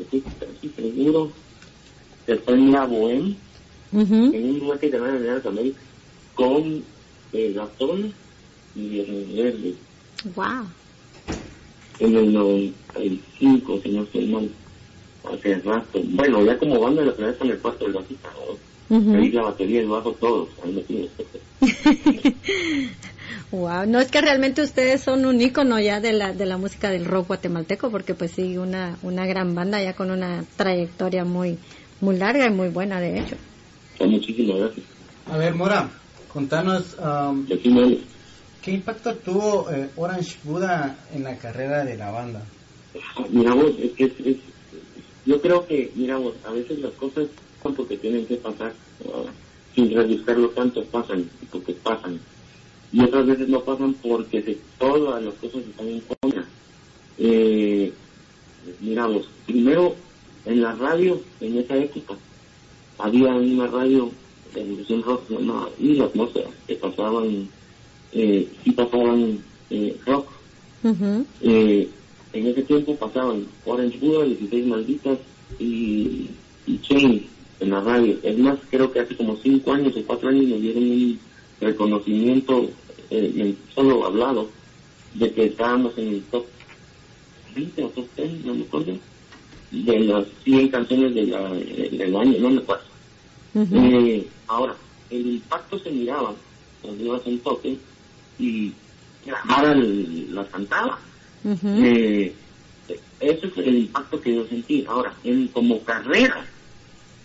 estoy 0.01 0.25
seguro 0.77 1.33
que 2.27 2.37
fue 2.37 2.55
en 2.55 2.73
la 2.73 2.87
Bohème, 2.87 3.37
en 3.93 4.51
un 4.51 4.59
lugar 4.59 4.79
que 4.79 4.91
se 4.91 4.99
llama 4.99 5.41
América, 5.45 5.81
con 6.35 6.85
eh, 7.33 7.53
Gastón 7.55 8.13
y 8.75 8.99
Verde. 9.37 9.75
Wow 10.35 10.67
en 12.03 12.17
el 12.17 12.33
95, 12.33 13.81
si 13.83 13.89
no 13.91 14.03
estoy 14.03 14.27
mal, 14.27 14.51
hace 15.33 15.55
rato. 15.57 16.01
Bueno, 16.05 16.45
ya 16.45 16.59
como 16.59 16.81
banda 16.81 17.03
la 17.05 17.15
primera 17.15 17.37
en 17.41 17.51
el 17.51 17.59
cuarto 17.59 17.85
del 17.85 17.95
bajista, 17.95 18.29
Ahí 18.91 19.31
la 19.31 19.43
batería, 19.43 19.81
el 19.81 19.89
bajo, 19.89 20.13
todos, 20.13 20.49
ahí 20.65 21.09
Wow, 23.51 23.87
no 23.87 24.01
es 24.01 24.11
que 24.11 24.21
realmente 24.21 24.63
ustedes 24.63 25.01
son 25.01 25.25
un 25.25 25.41
ícono 25.41 25.81
ya 25.81 26.01
de 26.01 26.13
la 26.13 26.33
de 26.35 26.45
la 26.45 26.59
música 26.59 26.91
del 26.91 27.07
rock 27.07 27.29
guatemalteco, 27.29 27.91
porque 27.91 28.15
pues 28.15 28.33
sí, 28.33 28.59
una 28.59 28.99
una 29.03 29.27
gran 29.27 29.55
banda 29.55 29.83
ya 29.83 29.95
con 29.95 30.11
una 30.11 30.45
trayectoria 30.57 31.25
muy 31.25 31.57
muy 32.01 32.19
larga 32.19 32.47
y 32.47 32.51
muy 32.51 32.69
buena 32.69 33.01
de 33.01 33.21
hecho. 33.21 33.37
muchísimas 34.01 34.59
gracias. 34.59 34.87
A 35.31 35.39
ver, 35.39 35.55
Mora, 35.55 35.89
contanos 36.33 36.97
um, 36.99 37.47
¿Qué 38.63 38.71
impacto 38.71 39.17
tuvo 39.17 39.69
eh, 39.73 39.91
Orange 39.97 40.39
Buda 40.45 40.97
en 41.13 41.25
la 41.25 41.37
carrera 41.37 41.85
de 41.85 41.97
la 41.97 42.13
banda? 42.13 42.43
Mira 43.31 43.55
vos, 43.55 43.73
es 43.77 43.91
que 43.93 44.05
es, 44.05 44.37
yo 45.27 45.41
creo 45.41 45.67
que, 45.67 45.91
mira 45.97 46.17
vos, 46.17 46.35
a 46.47 46.53
veces 46.53 46.79
las 46.79 46.93
cosas 46.93 47.27
son 47.61 47.75
porque 47.75 47.97
tienen 47.97 48.25
que 48.27 48.37
pasar, 48.37 48.73
sin 49.75 49.93
rebuscarlo 49.93 50.51
tanto 50.51 50.85
pasan, 50.85 51.29
porque 51.51 51.73
pasan. 51.73 52.21
Y 52.93 53.03
otras 53.03 53.27
veces 53.27 53.49
no 53.49 53.61
pasan 53.63 53.95
porque 53.95 54.43
se, 54.43 54.59
todas 54.79 55.21
las 55.25 55.35
cosas 55.35 55.63
están 55.69 55.89
en 55.89 56.01
contra. 56.01 56.45
Eh, 57.19 57.93
mira 58.81 59.07
vos, 59.07 59.29
primero 59.45 59.97
en 60.45 60.63
la 60.63 60.73
radio, 60.73 61.21
en 61.41 61.59
esa 61.59 61.77
época, 61.77 62.15
había 62.99 63.35
una 63.35 63.67
radio 63.67 64.13
de 64.55 64.61
evolución 64.61 65.03
rock 65.03 65.29
llamada 65.29 65.69
Y 65.79 65.95
las 65.95 66.09
Atmósfera, 66.09 66.51
que 66.67 66.77
pasaban 66.77 67.49
eh, 68.13 68.49
sí 68.63 68.71
pasaban 68.73 69.39
eh, 69.71 69.97
rock. 70.07 70.29
eh, 71.41 71.89
en 72.33 72.47
ese 72.47 72.63
tiempo 72.63 72.97
pasaban 72.97 73.47
Orange 73.67 73.99
Buda, 73.99 74.25
16 74.25 74.67
Malditas 74.67 75.19
y, 75.59 76.29
y 76.67 76.79
Chain 76.81 77.27
en 77.61 77.71
la 77.71 77.81
radio. 77.81 78.17
Es 78.23 78.39
más, 78.39 78.59
creo 78.71 78.91
que 78.93 79.01
hace 79.01 79.17
como 79.17 79.37
5 79.37 79.73
años 79.73 79.97
o 79.97 80.03
4 80.07 80.29
años 80.29 80.47
me 80.47 80.59
dieron 80.59 80.83
un 80.83 81.19
reconocimiento, 81.61 82.71
eh, 83.11 83.55
solo 83.75 84.05
hablado, 84.05 84.49
de 85.15 85.31
que 85.33 85.45
estábamos 85.45 85.97
en 85.99 86.09
el 86.09 86.23
top 86.25 86.45
20 87.55 87.85
o 87.85 87.89
top 87.89 88.07
10, 88.17 88.45
no 88.47 88.55
me 88.55 88.63
acuerdo, 88.63 88.93
de 89.71 90.01
las 90.01 90.25
100 90.45 90.69
canciones 90.69 91.15
de 91.15 91.27
la, 91.27 91.51
del 91.51 92.17
año, 92.17 92.39
no 92.41 92.51
me 92.51 92.59
acuerdo. 92.59 92.92
Eh, 93.55 94.27
ahora, 94.47 94.75
el 95.11 95.27
impacto 95.27 95.79
se 95.79 95.91
miraba 95.91 96.35
cuando 96.81 97.05
ibas 97.05 97.27
en 97.27 97.39
toque 97.41 97.77
y 98.39 98.73
la 99.27 99.45
Mara 99.45 99.75
la 99.75 100.45
cantaba. 100.47 100.99
eh, 101.45 102.35
ese 103.21 103.47
es 103.47 103.59
el 103.59 103.79
impacto 103.79 104.21
que 104.21 104.35
yo 104.35 104.47
sentí. 104.47 104.85
Ahora, 104.89 105.15
en 105.25 105.49
como 105.49 105.83
carrera, 105.83 106.45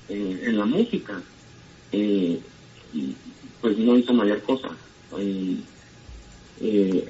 eh, 0.09 0.43
en 0.45 0.57
la 0.57 0.65
música, 0.65 1.21
eh, 1.91 2.39
pues 3.61 3.77
no 3.77 3.97
hizo 3.97 4.13
mayor 4.13 4.41
cosa. 4.43 4.69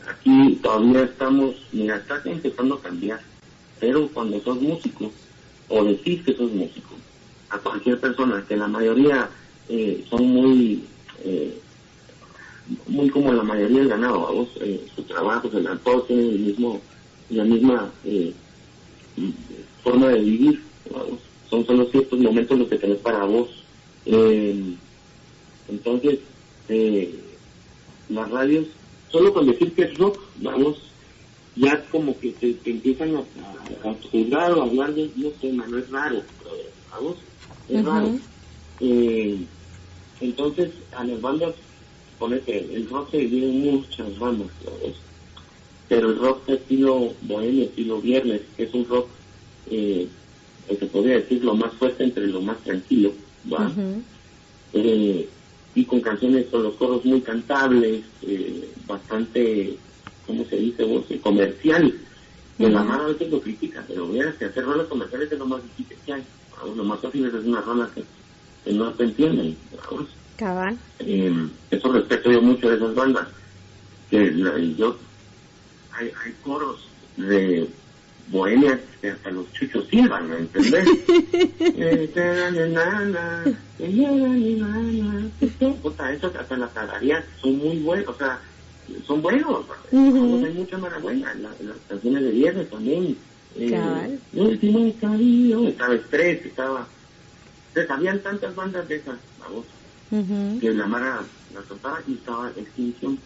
Aquí 0.10 0.60
todavía 0.62 1.04
estamos, 1.04 1.56
mira, 1.72 1.98
está 1.98 2.22
empezando 2.26 2.76
a 2.76 2.82
cambiar, 2.82 3.22
pero 3.80 4.08
cuando 4.10 4.42
sos 4.42 4.62
músico, 4.62 5.12
o 5.70 5.84
decís 5.84 6.24
que 6.24 6.34
sos 6.36 6.52
músico, 6.52 6.96
a 7.50 7.58
cualquier 7.60 8.00
persona, 8.00 8.44
que 8.48 8.58
la 8.58 8.68
mayoría 8.68 9.30
son 10.10 10.28
muy 10.28 10.84
muy 12.88 13.10
como 13.10 13.34
la 13.34 13.44
mayoría 13.44 13.80
del 13.80 13.90
ganado, 13.90 14.22
vamos, 14.22 14.50
eh, 14.62 14.86
su 14.96 15.04
trabajo, 15.04 15.50
todos 15.84 16.08
tienen 16.08 16.30
el 16.30 16.40
mismo, 16.40 16.82
la 17.30 17.44
misma 17.44 17.92
eh, 18.04 18.34
forma 19.84 20.10
de 20.10 20.20
vivir, 20.20 20.64
vamos, 20.92 21.20
son 21.50 21.66
solo 21.66 21.86
ciertos 21.86 22.20
momentos 22.20 22.60
los 22.60 22.68
que 22.68 22.78
tenés 22.78 22.98
para 22.98 23.24
vos. 23.24 23.50
Eh, 24.06 24.76
entonces, 25.70 26.20
las 28.10 28.30
radios, 28.30 28.68
solo 29.10 29.34
con 29.34 29.48
decir 29.48 29.74
que 29.74 29.84
es 29.84 29.98
rock, 29.98 30.20
vamos, 30.42 30.78
ya 31.56 31.84
como 31.90 32.18
que 32.20 32.32
te, 32.32 32.58
empiezan 32.66 33.16
a, 33.16 33.20
a, 33.90 33.96
juzgar 34.12 34.52
o 34.54 34.62
a 34.62 34.66
hablar 34.66 34.94
de, 34.94 35.10
no 35.16 35.30
sé, 35.42 35.52
no 35.52 35.78
es 35.78 35.90
raro, 35.90 36.22
vamos, 36.92 37.16
es 37.70 37.86
raro. 37.86 38.18
entonces, 40.20 40.72
a 40.96 41.04
las 41.04 41.22
bandas 41.22 41.54
que 42.46 42.58
el 42.74 42.90
rock 42.90 43.12
se 43.12 43.18
divide 43.18 43.50
en 43.50 43.62
muchas 43.62 44.18
ramas, 44.18 44.48
pero 45.88 46.10
el 46.10 46.18
rock 46.18 46.50
estilo 46.50 47.14
bohemio, 47.22 47.66
estilo 47.66 48.02
viernes, 48.02 48.42
que 48.56 48.64
es 48.64 48.74
un 48.74 48.86
rock, 48.86 49.08
eh, 49.70 50.08
se 50.68 50.86
podría 50.88 51.16
decir 51.16 51.44
lo 51.44 51.56
más 51.56 51.74
fuerte 51.74 52.04
entre 52.04 52.28
lo 52.28 52.42
más 52.42 52.58
tranquilo, 52.64 53.14
¿va? 53.52 53.72
eh, 54.74 55.30
y 55.76 55.86
con 55.86 56.02
canciones 56.02 56.48
con 56.48 56.64
los 56.64 56.74
coros 56.76 57.06
muy 57.06 57.22
cantables, 57.22 58.04
eh, 58.24 58.68
bastante, 58.88 59.78
¿cómo 60.26 60.44
se 60.46 60.58
dice 60.58 60.84
vos? 60.84 61.06
comercial. 61.22 61.94
Que 62.58 62.70
la 62.70 62.84
mano 62.84 63.04
a 63.04 63.08
veces 63.10 63.30
lo 63.30 63.40
critica, 63.40 63.86
pero 63.88 64.08
mira, 64.08 64.36
que 64.40 64.46
hacer 64.46 64.66
rolas 64.66 64.88
comerciales 64.88 65.32
es 65.32 65.38
lo 65.38 65.46
más 65.46 65.62
difícil 65.62 65.96
que 66.04 66.14
hay. 66.14 66.24
Fácil 67.02 67.26
es 67.26 67.46
una 67.46 67.62
rola 67.62 67.89
que, 67.93 68.04
que 68.63 68.74
no 68.74 68.91
te 68.93 69.04
entienden. 69.04 69.58
Eh, 71.00 71.48
eso 71.72 71.91
respeto 71.91 72.32
yo 72.32 72.41
mucho 72.41 72.70
de 72.70 72.76
esas 72.76 72.96
bandas. 72.96 73.28
Que 74.10 74.34
yo, 74.78 74.98
hay, 75.93 76.12
hay 76.24 76.34
coros 76.43 76.88
de 77.17 77.67
bohemias 78.30 78.80
que 79.02 79.10
hasta 79.10 79.32
los 79.32 79.52
chuchos 79.54 79.88
sirvan, 79.89 80.30
¿me 80.30 80.38
entendés? 80.38 80.86
eso 86.12 86.32
hasta 86.39 86.58
las 86.58 86.74
tararías 86.74 87.24
son 87.41 87.58
muy 87.58 87.78
buenos, 87.80 88.08
o 88.10 88.17
sea, 88.17 88.39
son 89.06 89.22
buenos. 89.22 89.65
Hay 89.91 90.54
mucha 90.54 90.78
mala 90.78 90.98
buena. 91.00 91.34
las 91.36 91.78
canciones 91.88 92.24
de 92.24 92.32
viernes 92.32 92.70
también. 92.70 93.17
Eh, 93.58 94.20
estaba 95.67 95.96
Estrés, 95.96 96.46
estaba... 96.46 96.88
Entonces, 97.70 97.91
habían 97.91 98.20
tantas 98.22 98.56
bandas 98.56 98.88
de 98.88 98.96
esas, 98.96 99.17
vamos, 99.39 99.65
que 100.60 100.74
la 100.74 100.88
Mara 100.88 101.24
la 101.54 101.62
trataba 101.62 102.02
y 102.08 102.13
estaba 102.13 102.50
Extinción. 102.56 103.20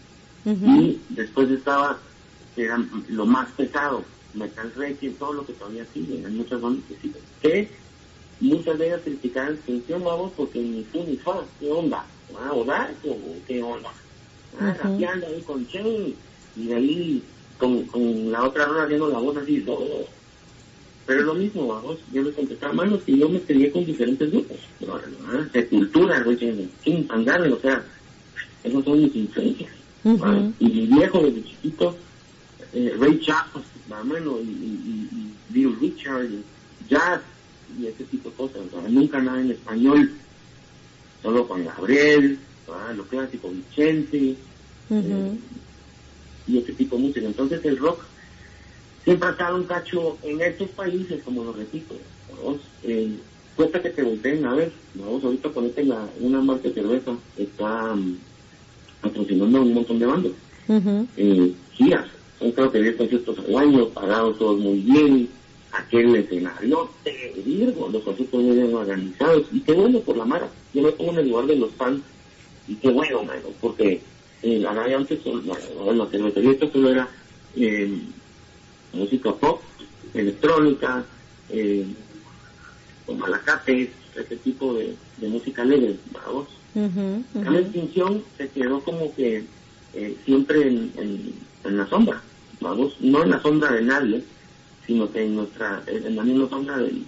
Y 0.46 1.00
después 1.10 1.50
estaba, 1.52 2.00
que 2.56 2.64
era 2.64 2.84
lo 3.10 3.26
más 3.26 3.50
pesado, 3.52 4.04
Metal 4.34 4.72
y 5.02 5.10
todo 5.12 5.34
lo 5.34 5.46
que 5.46 5.54
todavía 5.54 5.86
sigue, 5.94 6.26
hay 6.26 6.32
muchas 6.32 6.60
bandas 6.60 6.84
que 6.88 6.96
siguen. 6.96 7.22
Que 7.42 7.70
muchas 8.40 8.78
de 8.78 8.88
ellas 8.88 9.02
criticaban 9.04 9.54
Extinción, 9.54 10.04
vamos, 10.04 10.32
porque 10.36 10.60
ni 10.60 10.84
tú 10.84 11.04
ni 11.08 11.18
fa, 11.18 11.44
¿qué 11.60 11.70
onda? 11.70 12.06
¿Va 12.36 12.48
a 12.48 12.54
o 12.54 12.66
qué 13.48 13.62
onda? 13.62 13.92
ah, 14.60 14.76
rapeando 14.84 15.28
ahí 15.28 15.42
con 15.42 15.68
Chen, 15.68 16.16
y 16.56 16.68
de 16.68 16.76
ahí 16.76 17.24
con, 17.58 17.86
con 17.86 18.32
la 18.32 18.44
otra 18.44 18.66
rola 18.66 18.84
haciendo 18.84 19.10
la 19.10 19.20
voz 19.20 19.38
así, 19.38 19.66
pero 21.12 21.24
lo 21.24 21.34
mismo, 21.34 21.68
vamos, 21.68 21.98
yo 22.14 22.22
les 22.22 22.34
contestaba, 22.34 22.72
manos 22.72 23.02
que 23.04 23.18
yo 23.18 23.28
me 23.28 23.42
crié 23.42 23.70
con 23.70 23.86
diferentes 23.86 24.32
grupos, 24.32 24.58
de 25.52 25.68
cultura, 25.68 26.26
sin 26.86 27.06
Pangane, 27.06 27.52
o 27.52 27.60
sea, 27.60 27.84
esos 28.64 28.82
son 28.86 29.04
mis 29.04 29.14
influencias. 29.14 29.72
Y 30.06 30.66
mi 30.66 30.88
viejo 30.88 31.22
desde 31.22 31.44
chiquito, 31.44 31.98
eh, 32.74 32.96
Ray 32.98 33.20
Charles, 33.20 33.66
bueno, 34.06 34.40
y, 34.40 34.46
y, 34.46 35.10
y, 35.12 35.34
Bill 35.50 35.76
Richard, 35.82 36.24
y 36.24 36.44
jazz, 36.90 37.20
y 37.78 37.88
ese 37.88 38.06
tipo 38.06 38.30
de 38.30 38.36
cosas, 38.36 38.62
nunca 38.90 39.20
nada 39.20 39.42
en 39.42 39.52
español, 39.52 40.12
solo 41.22 41.44
Juan 41.44 41.66
Gabriel, 41.66 42.40
lo 42.96 43.04
clásico 43.04 43.50
Vicente, 43.50 44.38
eh, 44.90 45.38
y 46.48 46.58
ese 46.58 46.72
tipo 46.72 46.96
de 46.96 47.02
música. 47.02 47.26
Entonces 47.26 47.60
el 47.66 47.78
rock 47.78 48.02
siempre 49.04 49.30
ha 49.30 49.32
estado 49.32 49.56
un 49.58 49.64
cacho 49.64 50.18
en 50.24 50.42
estos 50.42 50.70
países, 50.70 51.24
como 51.24 51.44
lo 51.44 51.54
repito, 51.54 51.96
vamos, 52.44 52.62
eh, 52.84 53.12
cuesta 53.56 53.82
que 53.82 53.90
te 53.90 54.04
volteen 54.04 54.46
a 54.46 54.56
ver, 54.56 54.72
vamos, 54.96 55.24
ahorita 55.24 55.50
ponete 55.50 55.84
la, 55.84 56.08
una 56.20 56.42
marca 56.42 56.68
de 56.68 56.74
cerveza, 56.74 57.12
está 57.38 57.94
um, 57.94 58.18
patrocinando 59.02 59.62
un 59.62 59.74
montón 59.74 60.00
de 60.00 60.06
bandas. 60.06 60.32
Uh 60.68 61.06
eh, 61.18 61.54
giras, 61.74 62.06
son 62.40 62.52
creo 62.52 62.72
que 62.72 62.82
10 62.82 62.96
conciertos 62.96 63.40
al 63.40 63.58
año, 63.58 63.90
pagados 63.90 64.38
todos 64.38 64.60
muy 64.60 64.80
bien, 64.80 65.30
aquel 65.72 66.16
escenario 66.16 66.90
te 67.04 67.34
los 67.92 68.04
conciertos 68.04 68.42
muy 68.42 68.56
bien 68.56 68.74
organizados, 68.74 69.46
y 69.52 69.60
qué 69.62 69.74
bueno 69.74 70.00
por 70.00 70.18
la 70.18 70.26
mara, 70.26 70.48
yo 70.74 70.84
me 70.84 70.92
pongo 70.92 71.12
en 71.12 71.20
el 71.20 71.30
lugar 71.30 71.46
de 71.48 71.56
los 71.56 71.72
fans, 71.72 72.02
y 72.68 72.76
qué 72.76 72.90
bueno, 72.90 73.24
mano, 73.24 73.50
porque 73.60 74.02
eh, 74.44 74.60
la 74.60 74.74
radio 74.74 74.98
antes, 74.98 75.20
bueno, 75.24 75.94
la 75.94 76.06
cervecería 76.08 76.52
esto 76.52 76.70
solo 76.72 76.92
era 76.92 77.10
eh, 77.56 78.02
música 78.94 79.34
pop, 79.34 79.62
electrónica, 80.14 81.04
eh, 81.50 81.86
malacates, 83.18 83.90
ese 84.16 84.36
tipo 84.38 84.74
de, 84.74 84.96
música 85.28 85.62
alegre, 85.62 85.98
vamos. 86.14 86.48
La 87.34 87.60
extinción 87.60 88.24
se 88.38 88.50
quedó 88.50 88.80
como 88.82 89.14
que 89.16 89.44
eh, 89.94 90.18
siempre 90.26 90.68
en, 90.68 90.92
en, 91.64 91.78
la 91.78 91.88
sombra, 91.88 92.22
vamos, 92.60 92.96
no 93.02 93.24
en 93.24 93.30
la 93.32 93.42
sombra 93.42 93.72
de 93.74 93.82
nadie, 93.82 94.24
sino 94.88 95.12
que 95.12 95.26
en 95.26 95.36
nuestra, 95.36 95.84
en 95.88 96.16
la 96.16 96.24
misma 96.24 96.50
sombra 96.50 96.78
del 96.78 97.04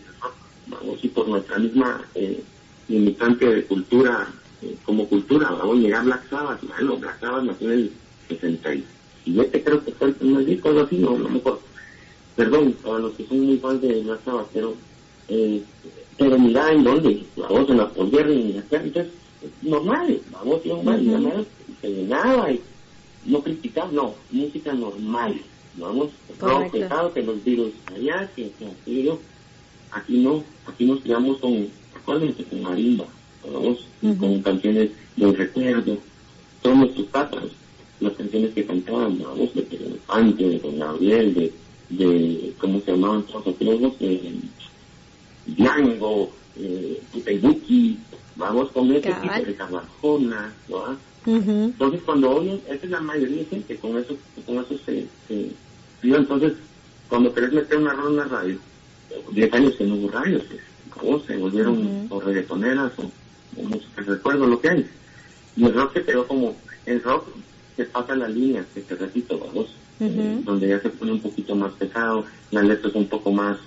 vamos, 0.68 1.04
y 1.04 1.08
por 1.08 1.28
nuestra 1.28 1.58
misma 1.58 2.02
eh, 2.16 2.44
limitante 2.88 3.46
de 3.46 3.64
cultura, 3.64 4.28
eh, 4.62 4.76
como 4.86 5.08
cultura, 5.08 5.50
vamos, 5.50 5.78
a 5.78 5.80
llegar 5.80 6.06
Black 6.06 6.30
Sabbath, 6.30 6.62
bueno, 6.68 6.98
Black 6.98 7.20
Sabbath 7.20 7.44
nació 7.44 7.72
en 7.72 7.80
el 7.80 7.92
67, 8.28 9.64
creo 9.64 9.84
que 9.84 9.92
fue 9.92 10.08
el 10.10 10.16
primer 10.16 10.46
disco, 10.46 10.70
algo 10.70 10.82
así, 10.82 10.98
no, 10.98 11.18
no 11.18 11.30
me 11.30 11.40
acuerdo 11.40 11.62
perdón, 12.36 12.76
para 12.84 13.00
los 13.00 13.14
que 13.14 13.28
son 13.28 13.42
muy 13.42 13.58
fans 13.58 13.82
de 13.82 14.02
Black 14.02 14.20
pero, 14.54 14.74
eh, 15.30 15.62
pero 16.18 16.40
mira 16.40 16.72
en 16.72 16.84
dónde, 16.84 17.24
la 17.36 17.48
voz 17.48 17.70
en 17.70 17.78
la 17.78 17.90
posguerra 17.90 18.32
y 18.34 18.58
acá, 18.58 18.82
entonces, 18.84 19.14
normal, 19.62 20.20
la 20.32 20.42
voz 20.42 20.66
normal, 20.66 21.08
uh 21.08 21.12
-huh. 21.12 21.46
se 21.82 21.90
llenaba 21.90 22.52
y 22.52 22.60
no 23.26 23.42
criticaba, 23.42 23.92
no, 23.92 24.14
música 24.32 24.74
normal, 24.74 25.36
vamos, 25.78 26.10
rock 26.40 26.72
pesado, 26.72 27.14
que 27.14 27.22
los 27.22 27.44
virus 27.44 27.72
allá, 27.86 28.30
que, 28.36 28.52
que 28.58 28.66
aquello, 28.66 29.20
aquí 29.92 30.18
no, 30.18 30.44
aquí 30.66 30.86
nos 30.86 31.00
criamos 31.02 31.38
con, 31.38 31.68
actualmente 31.96 32.44
con 32.46 32.62
marimba, 32.62 33.06
vamos, 33.52 33.86
con 34.20 34.42
canciones 34.42 34.90
del 35.16 35.36
recuerdo, 35.36 35.98
todos 36.62 36.78
nuestros 36.78 37.08
patas, 37.08 37.44
las 38.00 38.14
canciones 38.14 38.54
que 38.54 38.66
cantaban, 38.66 39.20
vamos, 39.20 39.54
de 39.54 39.62
Pedro 39.62 39.90
Infante, 39.90 40.50
de 40.50 40.60
Don 40.60 40.80
Gabriel, 40.80 41.34
de 41.34 41.63
de, 41.90 42.54
¿cómo 42.60 42.80
se 42.82 42.92
llamaban 42.92 43.24
todos 43.24 43.48
aquellos? 43.56 43.94
Eh, 44.00 44.34
Django, 45.46 46.32
eh, 46.58 47.02
vamos 48.36 48.72
con 48.72 48.92
ese 48.92 49.14
tipo 49.14 49.46
de 49.46 49.56
Cabarjona, 49.56 50.54
¿no? 50.70 50.98
Entonces 51.26 52.02
cuando 52.04 52.32
oyen, 52.32 52.62
esa 52.68 52.86
es 52.86 52.90
la 52.90 53.00
mayoría 53.00 53.38
de 53.38 53.46
gente, 53.46 53.78
con 53.78 53.98
eso, 53.98 54.16
con 54.46 54.58
eso 54.58 54.78
se, 54.86 55.08
se 55.28 55.52
entonces 56.02 56.54
cuando 57.08 57.34
querés 57.34 57.54
meter 57.54 57.78
una 57.78 57.94
ronda 57.94 58.24
en 58.24 58.30
la 58.30 58.38
radio, 58.38 58.58
10 59.32 59.54
años 59.54 59.76
que 59.76 59.86
no 59.86 59.96
hubo 59.96 60.10
radio, 60.10 60.42
pues, 61.00 61.24
se 61.26 61.38
volvieron 61.38 62.08
o 62.10 62.20
reggaetoneras 62.20 62.92
o, 62.98 63.04
o 63.60 63.64
música, 63.64 64.02
recuerdo 64.02 64.48
lo 64.48 64.60
que 64.60 64.70
hay. 64.70 64.90
Y 65.56 65.66
el 65.66 65.74
rock 65.74 65.94
se 65.94 66.04
quedó 66.04 66.28
como, 66.28 66.56
el 66.86 67.02
rock 67.04 67.28
se 67.76 67.86
pasa 67.86 68.16
la 68.16 68.28
línea, 68.28 68.66
que 68.74 68.82
te 68.82 68.96
repito, 68.96 69.40
vamos, 69.40 69.68
donde 70.00 70.68
ya 70.68 70.80
se 70.80 70.90
pone 70.90 71.12
un 71.12 71.20
poquito 71.20 71.56
más 71.56 71.72
pesado, 71.74 72.26
la 72.52 72.62
letra 72.62 72.90
es 72.90 72.96
un 72.96 73.08
poco 73.08 73.32
más 73.32 73.58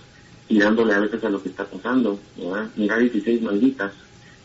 tirándole 0.48 0.94
a 0.94 1.00
veces 1.00 1.22
a 1.24 1.30
lo 1.30 1.42
que 1.42 1.48
está 1.48 1.64
pasando, 1.64 2.18
¿verdad? 2.36 2.68
Mira 2.76 2.98
16 2.98 3.42
malditas, 3.42 3.92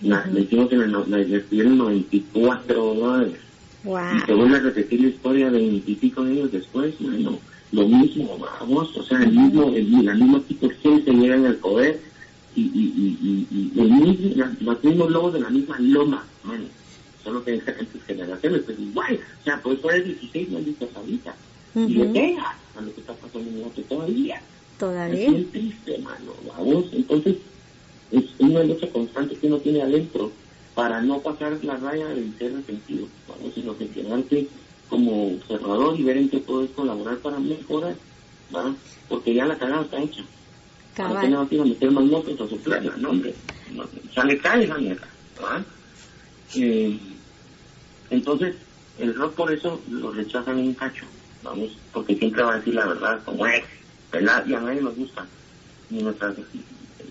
la, 0.01 0.27
hicimos 0.37 0.71
en 0.71 0.81
el, 0.81 0.91
la, 0.91 1.19
en 1.19 1.77
94 1.77 2.93
dólares. 2.95 3.39
Y 3.83 4.25
se 4.25 4.33
vuelve 4.33 4.57
a 4.57 4.59
repetir 4.59 5.01
la 5.01 5.07
historia 5.07 5.49
de 5.49 5.57
25 5.57 6.21
años 6.21 6.51
después, 6.51 6.93
bueno, 6.99 7.39
lo 7.71 7.87
mismo, 7.87 8.37
vamos, 8.37 8.95
o 8.95 9.03
sea, 9.03 9.23
el 9.23 9.31
mismo, 9.31 9.69
el, 9.69 10.05
la 10.05 10.13
misma 10.13 10.39
tipo 10.41 10.67
de 10.67 10.75
gente 10.75 11.11
llega 11.11 11.35
en 11.35 11.45
el 11.45 11.55
poder 11.55 11.99
y, 12.55 12.61
y, 12.61 13.17
y, 13.21 13.47
y, 13.49 13.79
el 13.79 13.91
mismo, 13.91 14.45
los 14.59 14.83
mismos 14.83 15.11
lobos 15.11 15.33
de 15.33 15.39
la 15.39 15.49
misma 15.49 15.79
loma, 15.79 16.23
bueno, 16.43 16.65
solo 17.23 17.43
que 17.43 17.53
en 17.53 17.59
diferentes 17.59 18.03
generaciones, 18.05 18.61
pues 18.65 18.79
igual, 18.79 19.19
o 19.39 19.43
sea, 19.43 19.59
pues 19.63 19.79
fue 19.79 20.01
16 20.01 20.51
malditas 20.51 20.89
ahorita 20.95 21.33
y 21.75 21.87
le 21.87 22.05
pega 22.05 22.55
a 22.77 22.81
lo 22.81 22.93
que 22.93 23.01
está 23.01 23.13
pasando 23.13 23.49
en 23.49 23.57
el 23.57 23.63
otro 23.63 23.83
todavía. 23.83 24.41
Todavía. 24.77 25.23
Es 25.23 25.31
muy 25.31 25.43
triste, 25.45 25.97
mano, 25.99 26.33
vamos. 26.47 26.85
Entonces, 26.91 27.37
es 28.11 28.23
una 28.39 28.63
lucha 28.63 28.89
constante 28.89 29.35
que 29.35 29.47
uno 29.47 29.57
tiene 29.59 29.81
adentro 29.81 30.31
para 30.75 31.01
no 31.01 31.19
pasar 31.19 31.57
la 31.63 31.77
raya 31.77 32.07
del 32.07 32.33
ser 32.37 32.53
resentido, 32.53 33.07
vamos, 33.27 33.53
sino 33.53 33.77
que 33.77 33.87
quedarte 33.87 34.47
como 34.89 35.33
observador 35.35 35.99
y 35.99 36.03
ver 36.03 36.17
en 36.17 36.29
qué 36.29 36.39
puedes 36.39 36.71
colaborar 36.71 37.17
para 37.17 37.39
mejorar, 37.39 37.95
¿va? 38.53 38.73
Porque 39.07 39.33
ya 39.33 39.45
la 39.45 39.57
cagada 39.57 39.83
está 39.83 40.01
hecha. 40.01 40.23
Cabal. 40.95 41.31
no 41.31 41.47
tiene 41.47 41.63
que 41.63 41.69
meter 41.69 41.91
más 41.91 42.03
motos 42.03 42.41
a 42.41 42.49
su 42.49 42.57
plana, 42.57 42.93
no, 42.97 43.11
hombre. 43.11 43.33
No, 43.73 43.85
sale 44.13 44.37
cae 44.39 44.67
la 44.67 44.77
mierda, 44.77 45.07
¿va? 45.41 45.63
Eh, 46.55 46.99
entonces, 48.09 48.55
el 48.99 49.15
rock 49.15 49.35
por 49.35 49.53
eso 49.53 49.79
lo 49.89 50.11
rechazan 50.11 50.59
en 50.59 50.67
un 50.67 50.73
cacho 50.73 51.05
vamos, 51.43 51.77
porque 51.93 52.15
siempre 52.15 52.43
va 52.43 52.53
a 52.53 52.57
decir 52.57 52.75
la 52.75 52.87
verdad 52.87 53.19
como 53.25 53.45
es, 53.45 53.63
¿verdad? 54.11 54.45
Y 54.47 54.53
a 54.53 54.59
nadie 54.59 54.81
nos 54.81 54.95
gusta, 54.95 55.25
ni 55.89 56.01
nuestras, 56.01 56.35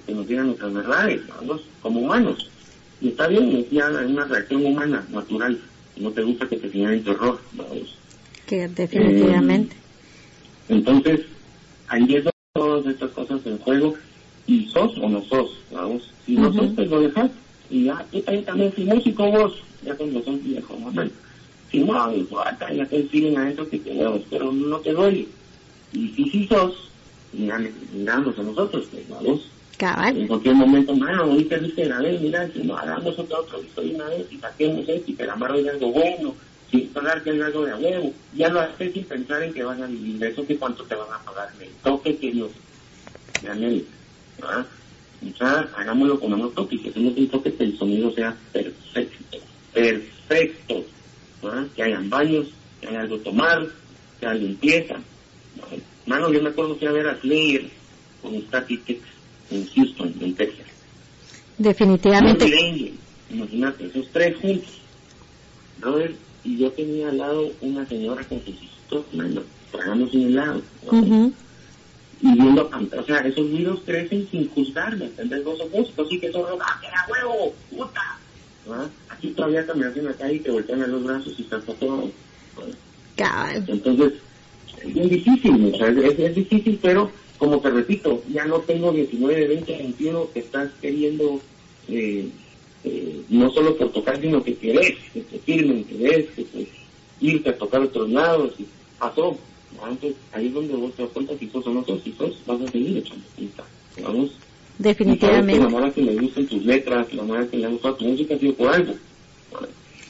que 0.06 0.14
nos 0.14 0.26
digan 0.26 0.46
nuestras 0.46 0.72
verdades, 0.72 1.20
vamos, 1.28 1.62
como 1.82 2.00
humanos. 2.00 2.48
Y 3.00 3.08
está 3.08 3.28
bien, 3.28 3.56
es 3.56 3.70
ya 3.70 3.88
una 3.88 4.24
reacción 4.24 4.64
humana, 4.64 5.04
natural. 5.10 5.58
No 5.96 6.10
te 6.10 6.22
gusta 6.22 6.48
que 6.48 6.56
te 6.56 6.70
señalen 6.70 7.04
terror, 7.04 7.40
vamos. 7.52 7.96
Que 8.46 8.68
definitivamente. 8.68 9.74
Eh, 9.76 10.74
entonces, 10.74 11.20
ahí 11.88 12.14
es 12.14 12.24
todas 12.52 12.86
estas 12.86 13.10
cosas 13.12 13.40
en 13.44 13.58
juego, 13.58 13.94
y 14.46 14.66
sos 14.66 14.96
o 14.98 15.08
no 15.08 15.22
sos, 15.24 15.50
vamos. 15.70 16.10
Si 16.26 16.34
no 16.34 16.52
sos, 16.52 16.72
pues 16.74 16.88
lo 16.88 17.00
dejas. 17.00 17.30
Y 17.70 17.84
ya, 17.84 18.04
tú 18.10 18.20
también, 18.42 18.72
si 18.74 18.84
músico 18.84 19.30
vos, 19.30 19.54
ya 19.84 19.94
cuando 19.94 20.22
sos 20.22 20.42
viejo, 20.42 20.76
¿no? 20.92 21.02
Si 21.70 21.78
no, 21.80 22.12
importa, 22.12 22.72
ya 22.72 22.84
te 22.86 23.08
siguen 23.08 23.38
a 23.38 23.48
eso 23.48 23.68
que 23.68 23.78
te 23.78 23.92
pero 24.28 24.50
no 24.52 24.78
te 24.78 24.92
duele. 24.92 25.26
Y 25.92 26.08
si 26.08 26.24
sí 26.30 26.46
sos, 26.48 26.90
miramos 27.32 28.38
a 28.38 28.42
nosotros, 28.42 28.86
pues 28.90 29.08
vamos. 29.08 29.48
Cabal. 29.76 30.16
En 30.16 30.26
cualquier 30.26 30.54
momento, 30.56 30.94
mano, 30.94 31.22
ahorita 31.22 31.56
viste 31.56 31.86
la 31.86 32.00
vez, 32.00 32.20
mira, 32.20 32.48
si 32.52 32.62
no 32.64 32.76
hagamos 32.76 33.18
otra 33.18 33.38
otro 33.38 33.60
visto 33.60 33.80
de 33.80 33.94
una 33.94 34.06
vez 34.08 34.26
y 34.30 34.36
saquemos 34.36 34.86
esto 34.88 35.10
y 35.10 35.14
que 35.14 35.24
la 35.24 35.36
mano 35.36 35.54
es 35.54 35.68
algo 35.68 35.92
bueno, 35.92 36.34
sin 36.70 36.88
pagar 36.88 37.22
que 37.22 37.30
es 37.30 37.42
algo 37.42 37.64
de 37.64 37.74
huevo. 37.74 38.12
Ya 38.34 38.48
lo 38.48 38.60
haces 38.60 38.92
sin 38.92 39.04
pensar 39.04 39.42
en 39.42 39.54
que 39.54 39.62
vas 39.62 39.80
a 39.80 39.86
vivir 39.86 40.18
de 40.18 40.28
eso, 40.28 40.46
que 40.46 40.56
cuánto 40.56 40.84
te 40.84 40.94
van 40.94 41.12
a 41.12 41.18
pagar. 41.24 41.48
El 41.60 41.70
toque 41.82 42.16
que 42.16 42.30
Dios, 42.30 42.50
Daniel, 43.42 43.86
¿ah? 44.42 44.66
O 45.22 45.36
sea, 45.38 45.68
hagámoslo 45.76 46.18
con 46.18 46.32
un 46.32 46.52
toque, 46.52 46.80
que 46.80 46.90
hacemos 46.90 47.16
un 47.16 47.28
toque 47.28 47.54
que 47.54 47.64
el 47.64 47.78
sonido 47.78 48.10
sea 48.12 48.36
perfecto, 48.52 49.38
perfecto 49.72 50.84
que 51.74 51.82
hayan 51.82 52.10
baños, 52.10 52.48
que 52.80 52.88
haya 52.88 53.00
algo 53.00 53.18
tomar, 53.18 53.66
que 54.18 54.26
haya 54.26 54.34
limpieza. 54.34 54.96
Mano, 56.06 56.32
yo 56.32 56.42
me 56.42 56.50
acuerdo 56.50 56.78
que 56.78 56.88
a 56.88 56.92
ver 56.92 57.08
a 57.08 57.20
Slayer 57.20 57.68
con 58.22 58.34
Static 58.42 59.00
en 59.50 59.66
Houston, 59.68 60.14
en 60.20 60.34
Texas. 60.34 60.66
Definitivamente. 61.58 62.94
imagínate, 63.30 63.86
esos 63.86 64.08
tres 64.12 64.36
juntos. 64.40 64.80
Robert 65.80 66.16
y 66.44 66.58
yo 66.58 66.70
tenía 66.72 67.08
al 67.08 67.18
lado 67.18 67.50
una 67.60 67.86
señora 67.86 68.24
con 68.24 68.38
sus 68.40 68.54
hijos, 68.54 69.04
mano, 69.12 69.42
tragamos 69.70 70.12
un 70.14 70.22
helado. 70.22 70.62
Y 72.22 72.34
viendo, 72.34 72.70
o 72.70 73.04
sea, 73.04 73.18
esos 73.20 73.46
niños 73.46 73.80
crecen 73.86 74.28
sin 74.30 74.48
juzgarme, 74.50 75.06
¿entendés? 75.06 75.42
Vos 75.42 75.58
sos 75.58 75.70
músicos, 75.70 76.08
sí 76.08 76.20
que 76.20 76.30
son, 76.30 76.44
¡ah, 76.60 76.80
que 76.80 77.12
huevo! 77.12 77.54
¡Puta! 77.70 78.18
Aquí 79.08 79.28
todavía 79.28 79.66
caminas 79.66 79.96
en 79.96 80.04
la 80.04 80.12
calle 80.14 80.34
y 80.34 80.40
te 80.40 80.50
voltean 80.50 80.82
a 80.82 80.86
los 80.86 81.02
brazos 81.02 81.34
y 81.38 81.42
estás 81.42 81.64
todo. 81.64 82.10
Entonces, 83.66 84.12
es 84.82 84.94
bien 84.94 85.08
difícil, 85.08 85.74
es, 85.74 86.18
es, 86.18 86.34
difícil, 86.34 86.78
pero 86.80 87.10
como 87.38 87.60
te 87.60 87.70
repito, 87.70 88.22
ya 88.32 88.44
no 88.44 88.60
tengo 88.60 88.92
19, 88.92 89.48
20, 89.48 89.76
21 89.76 90.28
que 90.32 90.40
estás 90.40 90.70
queriendo, 90.80 91.40
eh, 91.88 92.28
eh, 92.84 93.20
no 93.28 93.50
solo 93.50 93.76
por 93.76 93.92
tocar, 93.92 94.20
sino 94.20 94.42
que 94.42 94.56
querés, 94.56 94.96
que 95.12 95.20
te 95.22 95.38
firmen, 95.38 95.84
que 95.84 95.96
querés, 95.96 96.30
que 96.30 96.44
te, 96.44 96.68
irte 97.20 97.50
a 97.50 97.58
tocar 97.58 97.82
otros 97.82 98.08
lados, 98.10 98.54
y 98.58 98.66
pasó. 98.98 99.36
Entonces, 99.72 100.16
ahí 100.32 100.48
es 100.48 100.54
donde 100.54 100.74
vos 100.74 100.92
te 100.94 101.02
das 101.02 101.12
cuenta 101.12 101.38
si 101.38 101.48
sos 101.48 101.66
o 101.66 101.70
no 101.70 101.84
sos, 101.84 102.02
si 102.02 102.12
sos, 102.12 102.36
vas 102.46 102.60
a 102.60 102.68
seguir 102.68 102.98
echando 102.98 103.24
pinta, 103.36 103.64
vamos. 104.02 104.32
Definitivamente. 104.80 105.70
La 105.70 105.90
que 105.92 106.02
le 106.02 106.16
gustan 106.16 106.46
tus 106.46 106.64
letras, 106.64 107.12
la 107.12 107.22
manera 107.22 107.50
que 107.50 107.58
le 107.58 107.68
gusta 107.68 107.94
tu 107.96 108.04
música 108.06 108.34
ha 108.34 108.38
sido 108.38 108.54
por 108.54 108.68
algo. 108.68 108.94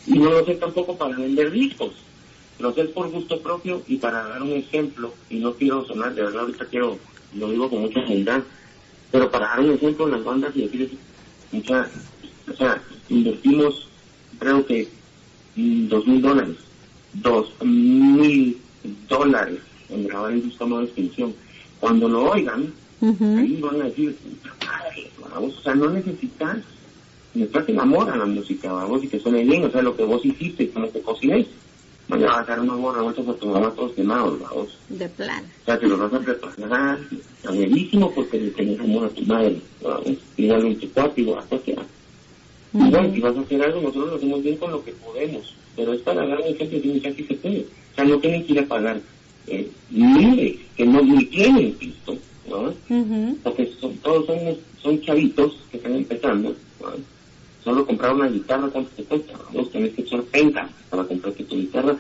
Y 0.07 0.19
no 0.19 0.31
lo 0.31 0.45
sé 0.47 0.55
tampoco 0.55 0.97
para 0.97 1.17
vender 1.17 1.51
discos, 1.51 1.93
lo 2.59 2.73
sé 2.73 2.85
por 2.85 3.11
gusto 3.11 3.41
propio 3.41 3.83
y 3.89 3.97
para 3.97 4.23
dar 4.29 4.43
un 4.43 4.53
ejemplo, 4.53 5.13
y 5.29 5.39
no 5.39 5.55
quiero 5.55 5.85
sonar, 5.87 6.15
de 6.15 6.23
verdad 6.23 6.43
ahorita 6.43 6.65
quiero, 6.67 6.99
lo 7.35 7.51
digo 7.51 7.69
con 7.69 7.81
mucha 7.81 8.01
humildad, 8.01 8.43
pero 9.11 9.31
para 9.31 9.49
dar 9.49 9.61
un 9.61 9.73
ejemplo 9.73 10.07
en 10.07 10.13
las 10.13 10.25
bandas 10.25 10.57
y 10.57 10.63
decir, 10.63 10.91
mucha, 11.53 11.91
o 12.51 12.57
sea, 12.57 12.83
invertimos 13.09 13.89
creo 14.39 14.65
que 14.67 14.89
dos 15.55 16.07
mil 16.07 16.23
dólares, 16.23 16.57
dos 17.13 17.53
mil 17.63 18.57
dólares 19.09 19.59
en 19.89 20.07
grabar 20.07 20.33
en 20.33 20.43
Buscamos 20.45 20.81
de 20.81 20.85
Extinción. 20.87 21.35
Cuando 21.79 22.09
lo 22.09 22.31
oigan, 22.31 22.73
ahí 23.03 23.59
van 23.61 23.81
a 23.83 23.85
decir, 23.85 24.17
o 25.37 25.63
sea, 25.63 25.75
no 25.75 25.91
necesitas, 25.91 26.59
necesitas 27.35 27.69
el 27.69 27.81
amor 27.81 28.11
a 28.11 28.17
la 28.17 28.27
música, 28.27 28.73
vamos, 28.73 29.05
y 29.05 29.09
que 29.09 29.21
suene 29.21 29.45
bien, 29.45 29.65
o 29.65 29.71
sea, 29.71 29.83
lo 29.83 29.97
que 29.97 30.05
vos 30.05 30.25
hiciste, 30.25 30.71
como 30.71 30.91
que 30.93 31.01
cocines, 31.01 31.47
no 32.09 32.21
va 32.21 32.41
a 32.41 32.45
dar 32.45 32.61
unos 32.61 32.81
borra 32.81 32.99
revueltos 32.99 33.29
a 33.29 33.35
tu 33.35 33.47
mamá 33.47 33.71
todos 33.71 33.93
quemados, 33.93 34.41
vamos. 34.41 34.79
De 34.89 35.09
plan. 35.09 35.45
O 35.63 35.65
sea, 35.65 35.79
que 35.79 35.87
lo 35.87 35.97
vas 35.97 36.13
a 36.13 36.19
preparar, 36.19 36.99
buenísimo 37.45 38.11
porque 38.13 38.41
le 38.41 38.51
tenés 38.51 38.81
amor 38.81 39.07
a 39.07 39.11
tu 39.11 39.23
madre, 39.23 39.61
vamos, 39.83 40.19
igual 40.37 40.67
en 40.67 40.79
tu 40.79 40.91
cuarto, 40.93 41.21
igual 41.21 41.39
a 41.39 41.43
cualquiera. 41.43 41.83
Igual, 42.73 43.13
si 43.13 43.21
vas 43.21 43.37
a 43.37 43.41
hacer 43.41 43.63
algo, 43.63 43.81
nosotros 43.81 44.11
lo 44.11 44.17
hacemos 44.17 44.43
bien 44.43 44.57
con 44.57 44.71
lo 44.71 44.85
que 44.85 44.93
podemos, 44.93 45.55
pero 45.75 45.93
es 45.93 46.01
para 46.03 46.27
dar 46.27 46.39
un 46.39 46.47
ejemplo 46.47 46.81
de 46.81 46.91
un 46.91 47.01
que 47.01 47.25
se 47.25 47.35
puede. 47.35 47.61
O 47.61 47.95
sea, 47.97 48.05
no 48.05 48.19
tienen 48.19 48.47
que 48.47 48.53
ir 48.53 48.61
a 48.61 48.67
pagar 48.67 49.01
eh, 49.47 49.69
miles 49.91 50.57
que 50.77 50.87
no 50.87 51.03
ni 51.03 51.25
tienen 51.27 51.77
visto, 51.79 52.17
¿no? 52.49 52.75
Porque 53.43 53.71
son, 53.81 53.97
todos 53.99 54.27
son, 54.27 54.39
son 54.83 55.01
chavitos 55.03 55.57
que 55.71 55.77
están 55.77 55.95
empezando, 55.95 56.55
¿no? 56.81 56.89
Solo 57.65 57.87
comprar 57.87 58.15
una 58.15 58.29
guitarra, 58.29 58.69
¿cuánto 58.69 58.91
te 58.97 59.05
cuesta? 59.05 59.35
Vos 59.53 59.71
tenés 59.71 59.93
que 59.95 60.03
echar 60.03 60.23
30 60.23 60.71
para 60.89 61.05
comprarte 61.05 61.45
tu 61.45 61.57
guitarra. 61.57 61.97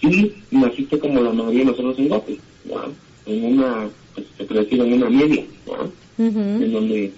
Si 0.00 0.34
naciste 0.50 0.98
como 0.98 1.20
la 1.20 1.32
mayoría 1.32 1.60
de 1.60 1.64
nosotros 1.66 1.98
en 1.98 2.08
Gope, 2.08 2.38
¿no? 2.64 2.82
En 3.26 3.44
una, 3.44 3.88
pues, 4.14 4.26
te 4.36 4.44
puedo 4.44 4.62
decir, 4.62 4.80
en 4.80 4.92
una 4.94 5.10
media, 5.10 5.44
¿no? 5.66 5.92
En 6.18 6.72
donde 6.72 7.12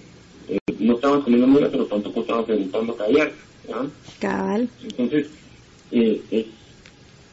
eh, 0.47 0.59
no 0.79 0.95
estabas 0.95 1.23
comiendo 1.23 1.47
mucha, 1.47 1.71
pero 1.71 1.85
tampoco 1.85 2.21
estabas 2.21 2.45
preguntando 2.45 2.95
callar, 2.95 3.31
¿no? 3.69 3.89
Cabal. 4.19 4.69
Entonces, 4.83 5.27
eh, 5.91 6.21
es, 6.29 6.45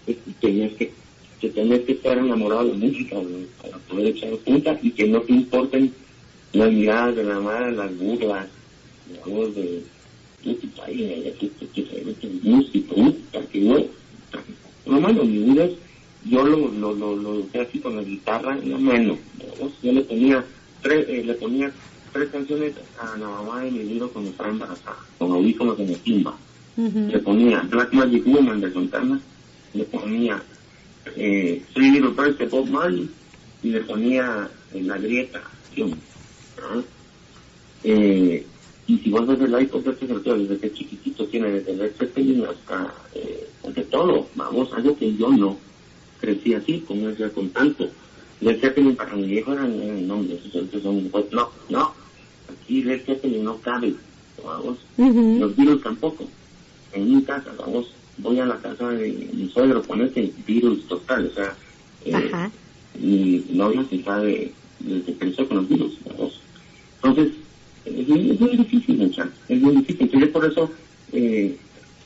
es, 0.06 0.16
tenías 0.40 0.72
que 0.74 0.92
que 1.40 1.51
tenés 1.51 1.83
que 1.83 1.92
estar 1.92 2.16
enamorado 2.16 2.64
de 2.64 2.70
la 2.72 2.87
música 2.87 3.16
para 3.62 3.79
poder 3.79 4.07
echar 4.07 4.37
punta 4.38 4.79
y 4.83 4.90
que 4.90 5.07
no 5.07 5.20
te 5.20 5.33
importen 5.33 5.92
las 6.53 6.72
miradas 6.72 7.16
de 7.16 7.25
la 7.25 7.40
madre, 7.40 7.72
las 7.72 7.96
burlas, 7.99 8.46
digamos, 9.09 9.55
de 9.55 9.83
tu 10.42 10.68
país, 10.68 11.35
que 11.38 11.51
que 11.51 12.29
música, 12.42 12.94
que 13.53 13.64
yo, 13.64 13.87
no 14.87 15.01
mano, 15.01 15.25
mi 15.25 15.38
vida 15.38 15.68
yo 16.25 16.44
lo, 16.44 16.68
lo, 16.68 16.92
lo, 16.94 17.16
lo 17.16 17.38
dejé 17.38 17.61
así 17.61 17.79
con 17.79 17.96
la 17.96 18.03
guitarra 18.03 18.59
en 18.59 18.70
la 18.70 18.79
mano, 18.79 19.18
yo 19.83 19.92
le 19.92 20.01
ponía 20.03 20.44
tres, 20.83 21.07
eh, 21.09 21.22
le 21.25 21.35
ponía 21.35 21.70
tres 22.12 22.29
canciones 22.31 22.75
a 22.99 23.16
la 23.18 23.29
mamá 23.29 23.62
de 23.62 23.70
mi 23.70 23.85
libro 23.85 24.09
cuando 24.11 24.31
estaba 24.31 24.51
embarazada, 24.51 24.96
con 25.18 25.33
audífonos 25.33 25.79
en 25.79 25.88
el 25.90 25.99
timba. 26.01 26.37
Le 26.77 27.18
ponía 27.20 27.61
Black 27.70 27.92
Magic 27.94 28.27
Woman 28.27 28.61
de 28.61 28.72
Santana, 28.72 29.18
le 29.72 29.85
ponía 29.85 30.42
eh, 31.16 31.62
Three 31.73 31.90
Little 31.90 32.11
Birds 32.11 32.38
de 32.38 32.47
Bob 32.47 32.69
Marley 32.69 33.09
y 33.62 33.71
le 33.71 33.81
ponía 33.83 34.49
en 34.73 34.88
la 34.88 34.99
grieta, 34.99 35.42
eh, 37.85 38.45
y 38.87 38.99
si 38.99 39.11
vos 39.11 39.27
ves 39.27 39.40
el 39.40 39.62
iPod 39.62 39.85
de 39.85 39.90
este 39.90 40.07
desde 40.07 40.59
que 40.59 40.73
chiquitito 40.73 41.27
tiene 41.27 41.51
desde 41.51 41.85
el 41.85 41.90
Zeppelin 41.90 42.45
hasta 42.45 42.92
eh, 43.14 43.49
de 43.75 43.83
todo, 43.85 44.27
vamos, 44.35 44.73
algo 44.73 44.97
que 44.97 45.14
yo 45.16 45.31
no 45.31 45.57
crecí 46.21 46.55
así, 46.55 46.81
con 46.81 47.14
con 47.35 47.51
tanto. 47.51 47.88
Led 48.40 48.61
Zeppelin 48.61 48.97
para 48.97 49.14
mi 49.14 49.27
viejo 49.27 49.53
eran, 49.53 49.73
eran 49.81 50.07
nombres, 50.07 50.40
entonces 50.45 50.83
son, 50.83 51.09
pues, 51.11 51.25
no, 51.33 51.51
no, 51.69 51.92
aquí 52.53 52.83
Led 52.83 53.03
Zeppelin 53.05 53.45
no 53.45 53.57
cabe, 53.59 53.95
vamos, 54.45 54.79
los 54.97 55.57
Beatles 55.57 55.83
tampoco, 55.83 56.27
en 56.92 57.16
mi 57.16 57.23
casa, 57.23 57.53
vamos, 57.59 57.87
voy 58.18 58.38
a 58.40 58.46
la 58.46 58.57
casa 58.59 58.88
de 58.90 59.29
mi 59.33 59.48
suegro 59.50 59.83
con 59.83 60.02
ese 60.02 60.33
virus 60.46 60.87
total, 60.88 61.31
o 61.31 61.35
sea, 61.35 61.55
eh, 62.05 62.31
mi 62.98 63.44
novia 63.50 63.85
se 63.90 64.02
sabe 64.02 64.52
desde 64.81 65.05
que 65.05 65.14
creció 65.14 65.48
con 65.48 65.59
los 65.59 65.68
virus, 65.68 65.98
Entonces, 67.02 67.33
es 67.85 68.09
muy, 68.09 68.31
es 68.31 68.40
muy 68.40 68.57
difícil, 68.57 69.14
es 69.48 69.61
muy 69.61 69.76
difícil. 69.76 70.11
Yo 70.11 70.33
por 70.33 70.44
eso 70.44 70.70
eh, 71.12 71.57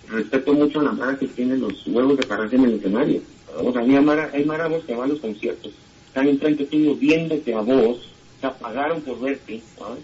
respeto 0.08 0.52
mucho 0.52 0.80
a 0.80 0.84
la 0.84 0.92
Mara 0.92 1.18
que 1.18 1.26
tiene 1.28 1.56
los 1.56 1.86
huevos 1.86 2.16
de 2.18 2.26
pararse 2.26 2.56
en 2.56 2.64
el 2.64 2.74
escenario. 2.74 3.20
O 3.56 3.72
sea, 3.72 3.82
hay 3.82 3.88
Mara, 4.00 4.30
hay 4.32 4.44
Mara 4.44 4.68
vos 4.68 4.84
que 4.84 4.94
van 4.94 5.10
a 5.10 5.12
los 5.12 5.20
conciertos, 5.20 5.72
están 6.06 6.28
enfrente 6.28 6.64
tuyo 6.66 6.94
viéndote 6.94 7.54
a 7.54 7.60
vos, 7.60 8.08
te 8.40 8.46
apagaron 8.46 9.00
por 9.02 9.20
verte, 9.20 9.62
¿sabes? 9.78 10.02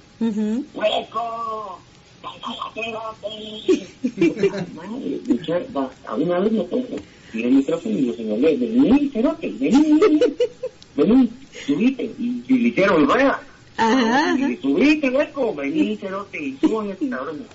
¡Hueco! 0.74 0.74
Mucha, 0.74 1.20
va, 1.20 1.78
a 6.06 6.14
una 6.14 6.38
vez 6.40 6.52
me 6.52 6.64
pongo, 6.64 6.96
y 7.32 7.42
el 7.42 7.52
micrófono 7.52 7.98
y 7.98 8.02
lo 8.02 8.14
señalé, 8.14 8.56
vení, 8.56 9.08
cerote, 9.10 9.52
vení, 9.58 9.98
vení, 9.98 10.20
vení, 10.96 11.30
subite, 11.66 12.04
y, 12.18 12.42
y 12.48 12.58
le 12.58 12.68
hicieron 12.68 13.06
rueda. 13.08 13.40
Ajá. 13.78 14.38
Y 14.38 14.56
subiste, 14.56 15.10
hueco, 15.10 15.54
vení, 15.54 15.96
cerote, 15.96 16.42
y 16.42 16.56
suban 16.58 16.90
este 16.90 17.08
cabrón. 17.10 17.46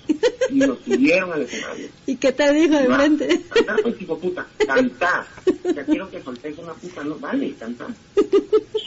Y 0.52 0.58
lo 0.60 0.76
subieron 0.86 1.34
al 1.34 1.42
escenario. 1.42 1.88
¿Y 2.06 2.16
qué 2.16 2.32
te 2.32 2.54
dijo 2.54 2.76
de 2.78 2.86
frente? 2.86 3.42
Cantá, 3.50 3.76
pues, 3.82 4.02
hijo 4.02 4.18
puta, 4.18 4.48
cantá. 4.68 5.28
Ya 5.76 5.84
quiero 5.86 6.10
que 6.12 6.22
soltéis 6.22 6.58
una 6.60 6.74
puta, 6.74 7.04
no, 7.04 7.16
vale, 7.16 7.54
cantá. 7.60 7.88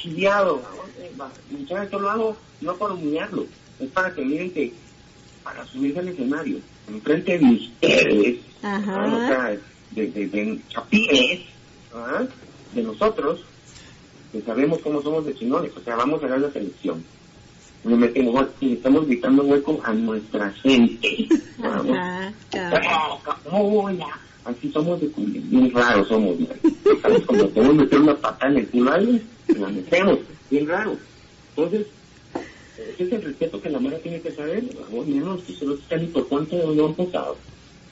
Chiviado, 0.01 0.63
muchas 1.51 1.81
veces 1.81 2.01
lo 2.01 2.11
hago 2.11 2.37
no 2.61 2.75
para 2.77 2.95
humillarlo, 2.95 3.47
es 3.81 3.91
para 3.91 4.15
que 4.15 4.25
miren 4.25 4.51
que 4.53 4.73
para 5.45 5.65
subirse 5.67 6.01
al 6.01 6.09
escenario, 6.09 6.59
enfrente 6.89 7.39
de 7.39 7.45
ustedes, 7.45 8.39
Ajá. 8.63 9.05
o 9.05 9.29
sea, 9.29 9.57
de, 9.91 10.11
de, 10.11 10.27
de 10.27 10.61
chapines, 10.71 11.41
¿ah? 11.95 12.25
de 12.75 12.83
nosotros, 12.83 13.45
que 14.33 14.41
sabemos 14.41 14.81
cómo 14.81 15.03
somos 15.03 15.27
de 15.27 15.35
chingones, 15.35 15.71
o 15.77 15.81
sea, 15.81 15.97
vamos 15.97 16.25
a 16.25 16.29
dar 16.29 16.41
la 16.41 16.51
selección. 16.51 17.05
Le 17.85 17.97
metemos, 17.97 18.47
y 18.61 18.73
estamos 18.73 19.07
gritando 19.07 19.43
hueco 19.43 19.79
a 19.85 19.93
nuestra 19.93 20.51
gente. 20.53 21.29
Vamos. 21.59 21.95
Ajá, 21.99 22.33
Hola. 23.51 24.07
Así 24.47 24.71
somos 24.73 25.01
de 25.01 25.09
culo, 25.09 25.41
bien 25.45 25.71
raros 25.73 26.09
somos, 26.09 26.39
¿no? 26.41 26.49
Estamos 26.93 27.23
como 27.23 27.49
podemos 27.49 27.77
meter 27.77 28.01
una 28.01 28.15
patada 28.15 28.53
en 28.53 28.59
el 28.59 28.69
culo 28.69 28.91
a 28.91 28.95
alguien, 28.95 29.23
la 29.49 29.69
metemos, 29.69 30.19
bien 30.51 30.67
raro. 30.67 30.97
Entonces, 31.57 31.87
ese 32.93 33.05
es 33.05 33.13
el 33.13 33.23
respeto 33.23 33.61
que 33.61 33.71
la 33.71 33.81
mara 33.81 33.99
tiene 33.99 34.21
que 34.21 34.33
saber, 34.33 34.65
vamos, 34.81 35.07
menos 35.07 35.43
que 35.43 35.55
solo 35.55 35.75
están 35.75 36.01
ni 36.03 36.07
por 36.09 36.29
cuánto 36.29 36.57
dónde 36.57 36.85
han 36.85 36.95
pasado. 36.95 37.37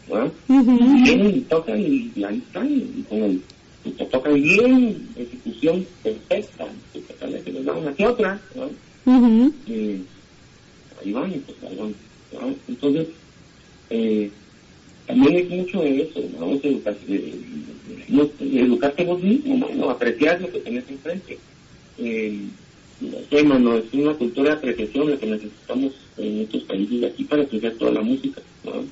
¿no? 0.08 0.30
Vienen 0.48 1.36
y 1.36 1.40
tocan 1.42 1.80
y, 1.80 2.12
y 2.14 2.24
ahí 2.24 2.38
están, 2.38 2.68
y 2.70 3.04
con 3.08 3.22
el 3.22 3.42
y 3.84 3.90
te 3.90 4.04
toca 4.06 4.30
bien, 4.30 5.08
ejecución 5.16 5.84
perfecta, 6.02 6.66
que 6.92 7.00
tal 7.00 7.32
vez 7.32 7.46
les 7.48 7.64
da 7.64 7.72
una 7.72 7.92
que 7.92 8.06
otra, 8.06 8.40
¿no? 8.54 8.70
eh, 9.66 10.00
ahí 11.00 11.12
van, 11.12 11.32
pues 11.44 11.58
ahí 11.68 11.76
van, 11.76 11.94
¿no? 12.32 12.54
Entonces, 12.68 13.08
eh, 13.90 14.30
también 15.06 15.36
es 15.36 15.50
mucho 15.50 15.80
de 15.80 16.02
eso, 16.02 16.20
vamos 16.38 16.64
a 16.64 16.68
educar, 16.68 16.96
eh, 17.08 17.34
no, 18.08 18.28
educarte 18.40 19.04
vos 19.04 19.20
mismo, 19.20 19.68
¿no? 19.74 19.90
apreciar 19.90 20.40
lo 20.40 20.50
que 20.52 20.60
tenés 20.60 20.88
enfrente. 20.88 21.38
Eh, 21.98 22.38
no 23.00 23.76
es 23.76 23.84
una 23.92 24.14
cultura 24.14 24.50
de 24.50 24.56
apreciación 24.56 25.10
la 25.10 25.16
que 25.16 25.26
necesitamos 25.26 25.92
en 26.18 26.40
estos 26.40 26.62
países 26.64 27.00
de 27.00 27.06
aquí 27.06 27.24
para 27.24 27.42
apreciar 27.42 27.72
toda 27.74 27.92
la 27.92 28.02
música, 28.02 28.40
¿no? 28.64 28.84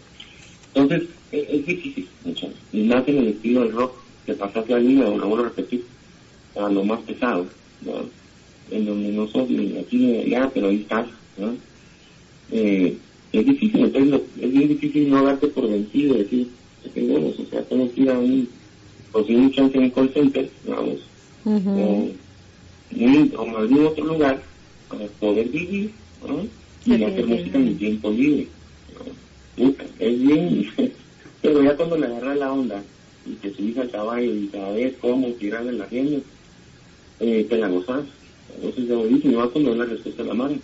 Entonces, 0.74 1.08
es, 1.32 1.48
es 1.48 1.66
difícil, 1.66 2.08
mucho, 2.24 2.48
y 2.72 2.82
más 2.82 3.06
en 3.06 3.18
el 3.18 3.28
estilo 3.28 3.62
del 3.62 3.72
rock, 3.72 3.94
que 4.26 4.34
pasaste 4.34 4.74
ahí, 4.74 4.94
me 4.94 5.04
lo 5.04 5.28
vuelvo 5.28 5.44
a 5.44 5.48
repetir, 5.48 5.84
a 6.56 6.68
lo 6.68 6.84
más 6.84 7.00
pesado, 7.00 7.46
¿no? 7.84 8.04
En 8.70 8.86
donde 8.86 9.12
no 9.12 9.26
sos 9.28 9.48
ni 9.48 9.78
aquí 9.78 9.96
ni 9.96 10.18
allá, 10.18 10.50
pero 10.52 10.68
ahí 10.68 10.80
estás, 10.82 11.06
¿no? 11.36 11.54
Eh, 12.52 12.96
es 13.32 13.46
difícil, 13.46 13.84
entonces 13.84 14.20
es 14.40 14.52
bien 14.52 14.68
difícil 14.68 15.08
no 15.08 15.24
darte 15.24 15.46
por 15.48 15.68
vencido, 15.68 16.14
decir, 16.16 16.48
que 16.92 17.02
bueno, 17.02 17.28
o 17.28 17.50
sea, 17.50 17.62
tengo 17.62 17.92
que 17.92 18.00
ir 18.00 18.10
a 18.10 18.18
un, 18.18 18.48
conseguir 19.12 19.40
un 19.40 19.52
chance 19.52 19.76
en 19.76 19.84
un 19.84 19.90
call 19.90 20.10
center, 20.12 20.50
vamos, 20.66 20.98
o, 21.44 22.08
en, 22.96 23.32
algún 23.36 23.86
otro 23.86 24.04
lugar 24.04 24.42
para 24.88 25.06
poder 25.06 25.48
vivir, 25.48 25.92
¿no? 26.26 26.46
y 26.84 27.04
hacer 27.04 27.26
música 27.26 27.58
en 27.58 27.64
mi 27.64 27.74
tiempo 27.74 28.10
libre. 28.10 28.48
es 29.98 30.22
bien, 30.22 30.66
pero 31.42 31.62
ya 31.62 31.76
cuando 31.76 31.96
le 31.96 32.06
agarra 32.06 32.34
la 32.34 32.52
onda 32.52 32.82
y 33.26 33.32
te 33.34 33.54
subís 33.54 33.76
al 33.78 33.90
caballo 33.90 34.34
y 34.34 34.48
sabes 34.48 34.94
cómo 35.00 35.28
tirar 35.34 35.64
de 35.64 35.72
la 35.72 35.86
rienda, 35.86 36.20
eh, 37.20 37.46
te 37.48 37.56
la 37.58 37.68
gozas. 37.68 38.04
Entonces 38.56 38.88
ya 38.88 38.96
buenísimo, 38.96 39.38
vas 39.38 39.50
cuando 39.50 39.74
la 39.74 39.84
respuesta 39.84 40.22
a 40.22 40.26
la 40.26 40.34
mano. 40.34 40.58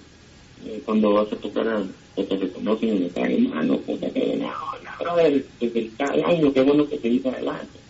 Eh, 0.64 0.82
cuando 0.84 1.12
vas 1.12 1.32
a 1.32 1.36
tocar 1.36 1.68
a, 1.68 1.82
o 2.16 2.24
te 2.24 2.36
reconocen 2.36 2.88
en 2.88 3.02
el 3.04 3.12
cae 3.12 3.38
mano, 3.38 3.76
puta 3.78 4.10
que 4.10 4.36
no, 4.36 4.50
brother, 4.98 5.46
desde 5.60 5.90
el 5.98 6.24
año, 6.24 6.52
qué 6.52 6.62
bueno 6.62 6.88
que 6.88 6.96
te 6.96 7.08
dice 7.08 7.28
adelante. 7.28 7.85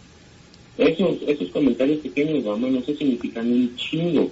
Esos, 0.77 1.23
esos 1.27 1.51
comentarios 1.51 2.01
pequeños, 2.01 2.45
vamos, 2.45 2.71
no 2.71 2.83
se 2.83 2.97
significan 2.97 3.51
un 3.51 3.75
chingo. 3.77 4.31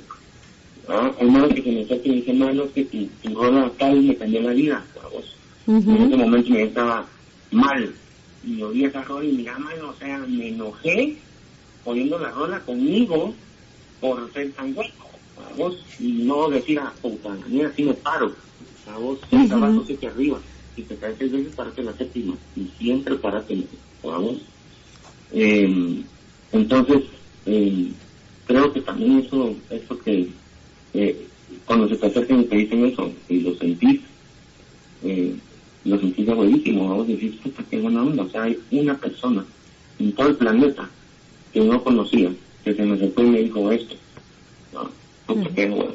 ¿ah? 0.89 1.15
Hay 1.19 1.31
más 1.31 1.49
que 1.55 1.63
se 1.63 1.73
me 1.73 1.83
acerca 1.83 2.07
y 2.07 2.11
me 2.11 2.17
dice, 2.17 2.33
mano, 2.35 2.73
que 2.73 2.85
tu, 2.85 3.07
tu 3.23 3.35
rola 3.35 3.73
tal 3.79 4.03
me 4.03 4.17
cambió 4.17 4.43
la 4.43 4.53
vida, 4.53 4.87
vamos. 4.95 5.39
En 5.67 6.03
ese 6.03 6.17
momento 6.17 6.51
me 6.51 6.63
estaba 6.65 7.11
mal, 7.51 7.95
y 8.43 8.63
oí 8.63 8.85
esa 8.85 9.03
rola 9.03 9.27
y 9.27 9.33
mira, 9.33 9.59
mano, 9.59 9.91
o 9.91 9.95
sea, 9.95 10.19
me 10.19 10.49
enojé 10.49 11.23
poniendo 11.83 12.19
la 12.19 12.31
rola 12.31 12.63
conmigo 12.65 13.35
por 14.01 14.31
ser 14.35 14.53
tan 14.53 14.77
hueco, 14.77 15.19
vos, 15.57 15.75
y 15.99 16.25
no 16.25 16.51
decir, 16.51 16.79
a 16.79 16.89
ah, 16.89 16.95
puta, 17.01 17.31
mira, 17.49 17.71
así 17.71 17.83
me 17.85 17.95
paro, 17.95 18.37
vos, 18.99 19.21
si 19.31 19.51
abajo, 19.51 19.85
siete 19.87 20.07
arriba, 20.07 20.43
si 20.75 20.83
te 20.83 20.99
caes 20.99 21.17
seis 21.19 21.33
veces, 21.33 21.55
párate 21.55 21.83
la 21.83 21.97
séptima, 21.97 22.37
y 22.55 22.69
siempre 22.77 23.17
párate, 23.17 23.67
vamos. 24.03 24.43
Eh, 25.31 26.05
entonces, 26.55 27.03
eh, 27.47 27.91
creo 28.47 28.73
que 28.73 28.81
también 28.81 29.19
eso, 29.19 29.57
eso 29.71 29.99
que, 29.99 30.29
eh, 30.95 31.27
cuando 31.67 31.89
se 31.89 31.97
te 31.97 32.07
acercan 32.07 32.41
y 32.41 32.45
te 32.45 32.57
dicen 32.57 32.87
eso, 32.87 33.11
y 33.29 33.41
lo 33.41 33.57
sentís, 33.57 34.01
eh, 35.03 35.35
lo 35.85 35.99
sentís 35.99 36.27
buenísimo, 36.27 36.89
vamos 36.89 37.09
a 37.09 37.13
decir, 37.13 37.41
puta, 37.41 37.65
qué 37.69 37.81
buena 37.81 38.03
onda, 38.03 38.23
o 38.23 38.31
sea, 38.31 38.45
hay 38.45 38.57
una 38.71 38.97
persona 38.97 39.45
en 39.99 40.13
todo 40.13 40.29
el 40.29 40.37
planeta 40.37 40.89
que 41.53 41.61
no 41.61 41.83
conocía, 41.83 42.31
que 42.63 42.73
se 42.73 42.85
me 42.85 42.95
acercó 42.95 43.23
y 43.23 43.31
me 43.31 43.43
dijo 43.43 43.73
esto, 43.73 43.97
no, 44.73 44.91
puta, 45.27 45.51
qué 45.57 45.69
bueno. 45.69 45.95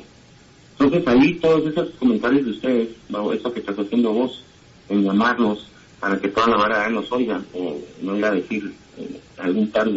Entonces 0.78 1.08
ahí 1.08 1.36
todos 1.36 1.72
esos 1.72 1.90
comentarios 1.92 2.46
de 2.46 2.52
ustedes, 2.52 2.90
eso 3.34 3.54
que 3.54 3.60
estás 3.62 3.80
haciendo 3.80 4.12
vos, 4.12 4.44
en 4.90 5.06
llamarnos 5.06 5.68
para 6.02 6.20
que 6.20 6.28
toda 6.28 6.48
la 6.48 6.58
vara 6.58 6.90
nos 6.90 7.10
oiga, 7.14 7.42
o 7.54 7.78
no 8.02 8.18
ir 8.18 8.26
a 8.26 8.32
decir 8.32 8.74
eh, 8.98 9.20
algún 9.38 9.70
par 9.70 9.90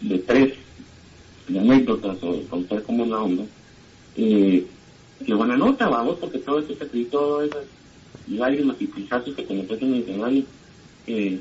de, 0.00 0.18
tres 0.18 0.54
de 1.48 1.58
anécdotas 1.58 2.16
o 2.22 2.42
contar 2.48 2.82
como 2.82 3.04
una 3.04 3.22
onda, 3.22 3.44
eh, 4.16 4.64
qué 5.24 5.34
buena 5.34 5.56
nota, 5.56 5.88
vamos, 5.88 6.16
porque 6.20 6.38
todo 6.38 6.60
eso 6.60 6.74
se 6.74 7.04
todo 7.04 7.42
esas 7.42 7.64
lágrimas 8.28 8.76
y 8.80 8.86
pisazos 8.86 9.34
que 9.34 9.42
metes 9.54 9.82
en 9.82 9.94
el 9.94 10.00
escenario, 10.02 10.44
eh, 11.06 11.38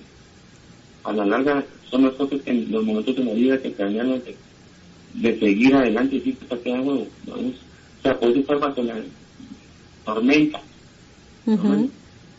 a 1.04 1.14
la 1.14 1.26
larga 1.26 1.64
son 1.90 2.04
las 2.04 2.14
cosas 2.14 2.42
que 2.42 2.52
en 2.52 2.72
los 2.72 2.84
momentos 2.84 3.16
de 3.16 3.24
la 3.24 3.34
vida 3.34 3.62
que 3.62 3.70
te 3.70 3.84
de, 3.84 4.36
de 5.14 5.40
seguir 5.40 5.76
adelante 5.76 6.16
y 6.16 6.20
decir, 6.20 6.38
¿qué 6.64 6.74
hago? 6.74 7.08
Vamos, 7.26 7.54
o 8.00 8.02
sea, 8.02 8.20
puedes 8.20 8.38
estar 8.38 8.60
bajo 8.60 8.82
la 8.84 8.96
tormenta, 10.06 10.62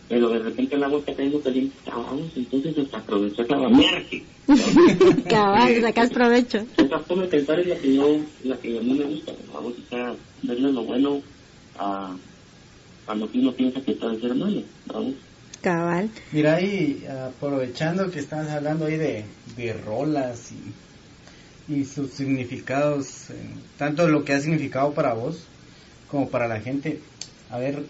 pero 0.09 0.31
de 0.31 0.39
repente 0.39 0.75
el 0.75 0.85
agua 0.85 1.01
está 1.01 1.15
cayendo 1.15 1.41
caliente, 1.41 1.77
vamos, 1.87 2.31
entonces 2.35 2.79
hasta 2.79 2.99
aprovechar 2.99 3.51
la 3.51 3.59
bañarse. 3.59 4.23
Cabal, 5.29 5.83
sacas 5.83 6.11
provecho. 6.11 6.67
Esa 6.77 6.99
forma 7.01 7.25
de 7.25 7.29
pensar 7.29 7.61
es 7.61 7.67
la 7.67 7.77
que 7.77 7.95
yo, 7.95 8.19
la 8.45 8.57
que 8.57 8.79
a 8.79 8.81
mí 8.81 8.95
me 8.95 9.05
gusta, 9.05 9.33
vamos, 9.53 9.75
o 9.75 9.89
sea, 9.89 10.15
verle 10.43 10.73
lo 10.73 10.85
bueno 10.85 11.21
a 11.79 12.17
cuando 13.05 13.29
uno 13.35 13.53
piensa 13.53 13.81
que 13.81 13.93
puede 13.93 14.21
ser 14.21 14.35
malo, 14.35 14.63
vamos. 14.87 15.15
Cabal. 15.63 16.11
Mira, 16.31 16.61
y 16.61 17.05
aprovechando 17.07 18.11
que 18.11 18.21
estás 18.21 18.49
hablando 18.51 18.85
ahí 18.85 18.97
de, 18.97 19.25
de 19.57 19.73
rolas 19.73 20.53
y, 20.53 21.75
y 21.75 21.85
sus 21.85 22.11
significados, 22.11 23.29
tanto 23.77 24.09
lo 24.09 24.25
que 24.25 24.35
ha 24.35 24.41
significado 24.41 24.93
para 24.93 25.15
vos 25.15 25.45
como 26.11 26.29
para 26.29 26.49
la 26.49 26.61
gente, 26.61 27.01
a 27.51 27.59
ver, 27.59 27.83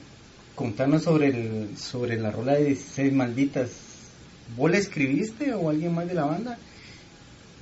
contanos 0.58 1.04
sobre, 1.04 1.28
el, 1.28 1.78
sobre 1.78 2.18
la 2.18 2.32
rola 2.32 2.54
de 2.54 2.64
16 2.64 3.12
malditas. 3.12 3.70
¿Vos 4.56 4.68
la 4.68 4.78
escribiste 4.78 5.54
o 5.54 5.70
alguien 5.70 5.94
más 5.94 6.08
de 6.08 6.14
la 6.14 6.24
banda? 6.24 6.58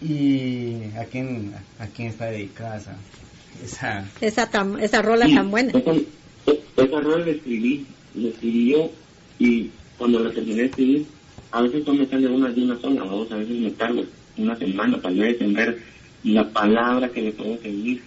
¿Y 0.01 0.85
a 0.99 1.05
quién, 1.05 1.53
a 1.79 1.87
quién 1.89 2.09
está 2.09 2.27
dedicada 2.27 2.77
esa, 2.79 4.05
esa, 4.23 4.47
esa, 4.81 5.03
rola 5.03 5.27
tan 5.29 5.51
buena? 5.51 5.73
Esa 5.77 7.01
rola 7.01 7.27
la 7.27 7.33
escribí, 7.33 7.87
la 8.15 8.29
escribí 8.29 8.73
yo 8.73 8.91
y 9.39 9.71
cuando 9.99 10.21
la 10.21 10.31
terminé 10.31 10.63
de 10.63 10.67
escribir, 10.67 11.07
a 11.53 11.61
veces 11.61 11.87
no 11.87 11.95
me 11.95 12.07
sale 12.07 12.29
una 12.29 12.49
de 12.49 12.63
una 12.63 12.81
sola 12.81 13.03
voz, 13.05 13.31
a 13.31 13.37
veces 13.37 13.59
me 13.59 13.71
tardo 13.73 14.05
una 14.39 14.57
semana 14.57 15.01
tal 15.03 15.19
vez 15.19 15.41
en 15.41 15.53
ver 15.53 15.83
la 16.25 16.49
palabra 16.49 17.11
que 17.11 17.23
le 17.23 17.33
puedo 17.33 17.59
seguir 17.61 18.03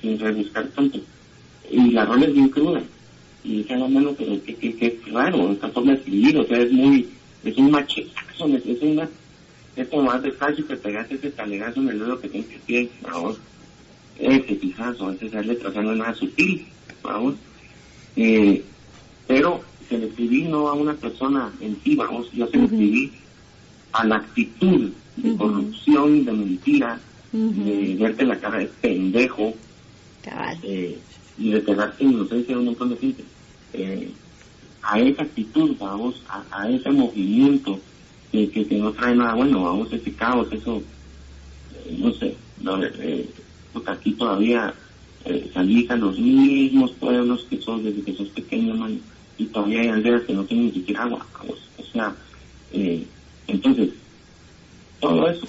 sin 0.00 0.18
rebuscar 0.18 0.66
tanto. 0.68 0.98
Y 1.70 1.90
la 1.90 2.04
rola 2.04 2.26
es 2.26 2.32
bien 2.32 2.48
cruda. 2.48 2.82
Y 3.46 3.58
dije 3.58 3.74
a 3.74 3.78
la 3.78 3.86
mano, 3.86 4.12
pero 4.18 4.42
qué, 4.44 4.56
qué, 4.56 4.74
qué 4.74 5.00
raro, 5.12 5.52
esta 5.52 5.68
forma 5.68 5.92
de 5.92 5.98
escribir, 5.98 6.36
o 6.36 6.44
sea, 6.46 6.58
es 6.58 6.72
muy, 6.72 7.08
es 7.44 7.56
un 7.56 7.70
machetazo, 7.70 8.48
es 8.48 8.82
una, 8.82 9.08
es 9.76 9.88
como 9.88 10.02
más 10.02 10.20
despacio 10.20 10.66
que 10.66 10.76
pegaste 10.76 11.14
ese 11.14 11.30
talegazo 11.30 11.80
en 11.80 11.90
el 11.90 12.00
dedo 12.00 12.20
que 12.20 12.28
tienes 12.28 12.50
que 12.50 12.58
pie, 12.58 12.90
vamos, 13.02 13.38
ese 14.18 14.54
pijazo, 14.56 15.06
antes 15.06 15.30
de 15.30 15.36
darle 15.36 15.54
trazando 15.54 15.94
nada 15.94 16.12
sutil, 16.14 16.66
vamos, 17.04 17.36
eh, 18.16 18.64
pero 19.28 19.60
se 19.88 19.98
le 19.98 20.06
escribí 20.06 20.42
no 20.42 20.68
a 20.68 20.72
una 20.72 20.94
persona 20.94 21.52
en 21.60 21.76
sí, 21.84 21.94
vamos, 21.94 22.32
yo 22.32 22.48
se 22.48 22.56
le 22.56 22.64
escribí 22.64 23.12
a 23.92 24.04
la 24.04 24.16
actitud 24.16 24.90
de 25.18 25.36
corrupción, 25.36 26.24
de 26.24 26.32
mentira, 26.32 26.98
de 27.30 27.96
verte 27.96 28.24
la 28.24 28.40
cara 28.40 28.58
de 28.58 28.66
pendejo, 28.66 29.54
eh, 30.64 30.98
y 31.38 31.50
de 31.50 31.62
quedarte 31.62 32.02
en 32.02 32.12
inocencia 32.12 32.54
de 32.54 32.60
un 32.60 32.66
montón 32.66 32.90
de 32.90 32.96
gente. 32.96 33.24
Eh, 33.72 34.12
a 34.82 35.00
esa 35.00 35.22
actitud, 35.22 35.76
vamos, 35.78 36.22
a, 36.28 36.68
ese 36.70 36.90
movimiento 36.90 37.80
que, 38.30 38.48
que, 38.50 38.64
no 38.76 38.92
trae 38.92 39.16
nada 39.16 39.34
bueno, 39.34 39.64
vamos, 39.64 39.92
ese 39.92 40.12
caos, 40.12 40.46
eso, 40.52 40.80
no 41.98 42.12
sé, 42.12 42.36
no, 42.60 42.78
porque 43.72 43.90
aquí 43.90 44.12
todavía 44.12 44.72
eh, 45.24 45.50
salís 45.52 45.90
a 45.90 45.96
los 45.96 46.16
mismos 46.18 46.92
pueblos 46.92 47.44
que 47.50 47.60
son 47.60 47.82
desde 47.82 48.02
que 48.02 48.14
sos 48.14 48.28
pequeño, 48.28 48.74
y 49.38 49.46
todavía 49.46 49.80
hay 49.80 49.88
aldeas 49.88 50.22
que 50.22 50.34
no 50.34 50.44
tienen 50.44 50.66
ni 50.66 50.72
siquiera 50.72 51.02
agua, 51.02 51.26
o 51.78 51.82
sea, 51.92 52.14
eh, 52.72 53.04
entonces, 53.48 53.90
todo 55.00 55.28
eso, 55.28 55.46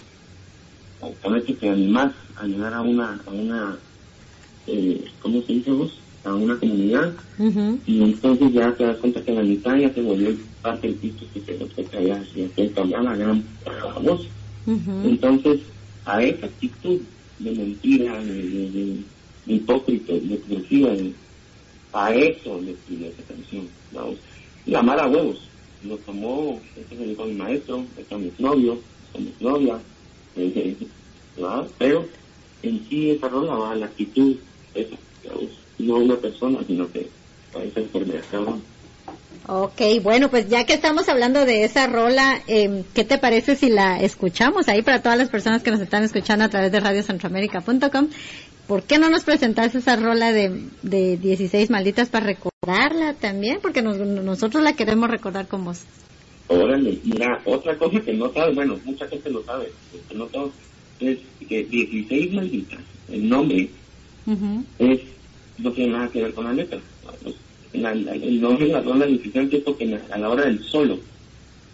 ponerte 1.22 1.56
que 1.56 1.70
animás 1.70 2.14
a 2.38 2.46
llegar 2.46 2.74
a 2.74 2.82
una, 2.82 3.22
a 3.26 3.30
una, 3.30 3.78
eh, 4.66 5.06
¿cómo 5.22 5.42
se 5.44 5.54
dice 5.54 5.72
vos? 5.72 6.00
A 6.28 6.36
una 6.36 6.58
comunidad, 6.58 7.14
y 7.86 8.02
entonces 8.04 8.52
ya 8.52 8.74
te 8.74 8.84
das 8.84 8.98
cuenta 8.98 9.24
que 9.24 9.32
la 9.32 9.44
mitad 9.44 9.78
ya 9.78 9.94
se 9.94 10.02
volvió 10.02 10.36
parte 10.62 10.88
del 10.88 10.98
piso 10.98 11.26
que 11.34 11.40
se 11.40 11.58
lo 11.58 11.66
toca 11.68 12.02
ya, 12.02 12.22
cambiar 12.76 13.04
la 13.04 13.16
gran 13.16 13.44
voz. 14.04 14.28
Entonces, 15.06 15.62
a 16.04 16.22
esa 16.22 16.48
actitud 16.48 17.00
de 17.40 17.52
mentira, 17.52 18.22
de 18.22 18.98
hipócrita, 19.46 20.12
hipocresía, 20.12 20.98
a 21.94 22.14
eso 22.14 22.60
le 22.62 22.72
escribí 22.72 23.06
esa 23.06 23.24
canción. 23.24 23.68
¿no? 23.94 24.14
La 24.66 24.82
mala 24.82 25.08
huevos, 25.08 25.40
lo 25.86 25.98
tomó, 26.00 26.60
este 26.76 26.98
se 26.98 27.06
dijo 27.06 27.26
mi 27.26 27.36
maestro, 27.36 27.86
está 27.98 28.18
mi 28.18 28.32
novio, 28.38 28.80
está 29.06 29.20
mi 29.20 29.34
novia, 29.40 29.80
¿no? 31.38 31.68
pero 31.78 32.06
en 32.64 32.86
sí 32.90 33.12
esa 33.12 33.30
rola 33.30 33.56
va 33.56 33.72
a 33.72 33.76
la 33.76 33.86
actitud, 33.86 34.36
esa, 34.76 34.96
no 35.24 35.67
una 35.80 36.16
persona, 36.16 36.60
sino 36.66 36.92
que 36.92 37.08
esa 37.64 37.80
enfermedad. 37.80 38.24
Ok, 39.50 39.82
bueno, 40.04 40.30
pues 40.30 40.50
ya 40.50 40.66
que 40.66 40.74
estamos 40.74 41.08
hablando 41.08 41.46
de 41.46 41.64
esa 41.64 41.88
rola, 41.88 42.42
eh, 42.48 42.84
¿qué 42.94 43.06
te 43.06 43.18
parece 43.18 43.56
si 43.56 43.70
la 43.70 44.00
escuchamos 44.02 44.68
ahí 44.68 44.82
para 44.82 45.02
todas 45.02 45.18
las 45.18 45.30
personas 45.30 45.64
que 45.64 45.72
nos 45.72 45.80
están 45.80 46.04
escuchando 46.04 46.44
a 46.44 46.50
través 46.50 46.72
de 46.72 46.80
radiocentroamérica.com? 46.80 48.10
¿Por 48.68 48.84
qué 48.84 48.98
no 49.00 49.10
nos 49.10 49.24
presentas 49.24 49.74
esa 49.76 49.96
rola 49.96 50.34
de, 50.34 50.64
de 50.82 51.16
16 51.16 51.70
malditas 51.70 52.10
para 52.10 52.26
recordarla 52.26 53.14
también? 53.14 53.60
Porque 53.62 53.82
nosotros 53.82 54.62
la 54.62 54.74
queremos 54.74 55.10
recordar 55.10 55.48
con 55.48 55.64
vos. 55.64 55.84
Órale, 56.50 57.00
mira, 57.04 57.42
otra 57.46 57.78
cosa 57.78 58.02
que 58.02 58.14
no 58.14 58.32
sabes, 58.34 58.56
bueno, 58.56 58.78
mucha 58.84 59.08
gente 59.08 59.30
lo 59.30 59.44
sabe, 59.44 59.72
que 60.10 60.16
no 60.16 60.26
todos, 60.26 60.52
es 61.00 61.20
que 61.48 61.64
16 61.64 62.34
malditas, 62.34 62.80
el 63.10 63.30
nombre, 63.30 63.70
es 64.80 65.00
no 65.58 65.72
tiene 65.72 65.94
nada 65.94 66.10
que 66.10 66.22
ver 66.22 66.34
con 66.34 66.46
la 66.46 66.54
letra. 66.54 66.80
la, 67.74 67.96
la, 67.96 68.14
el 68.14 68.42
nombre 68.42 68.68
de 68.68 68.74
la 68.74 68.82
rola 68.82 69.06
significa 69.06 69.48
que 69.50 69.60
porque 69.60 70.00
a 70.10 70.18
la 70.18 70.30
hora 70.30 70.46
del 70.46 70.64
solo 70.64 71.00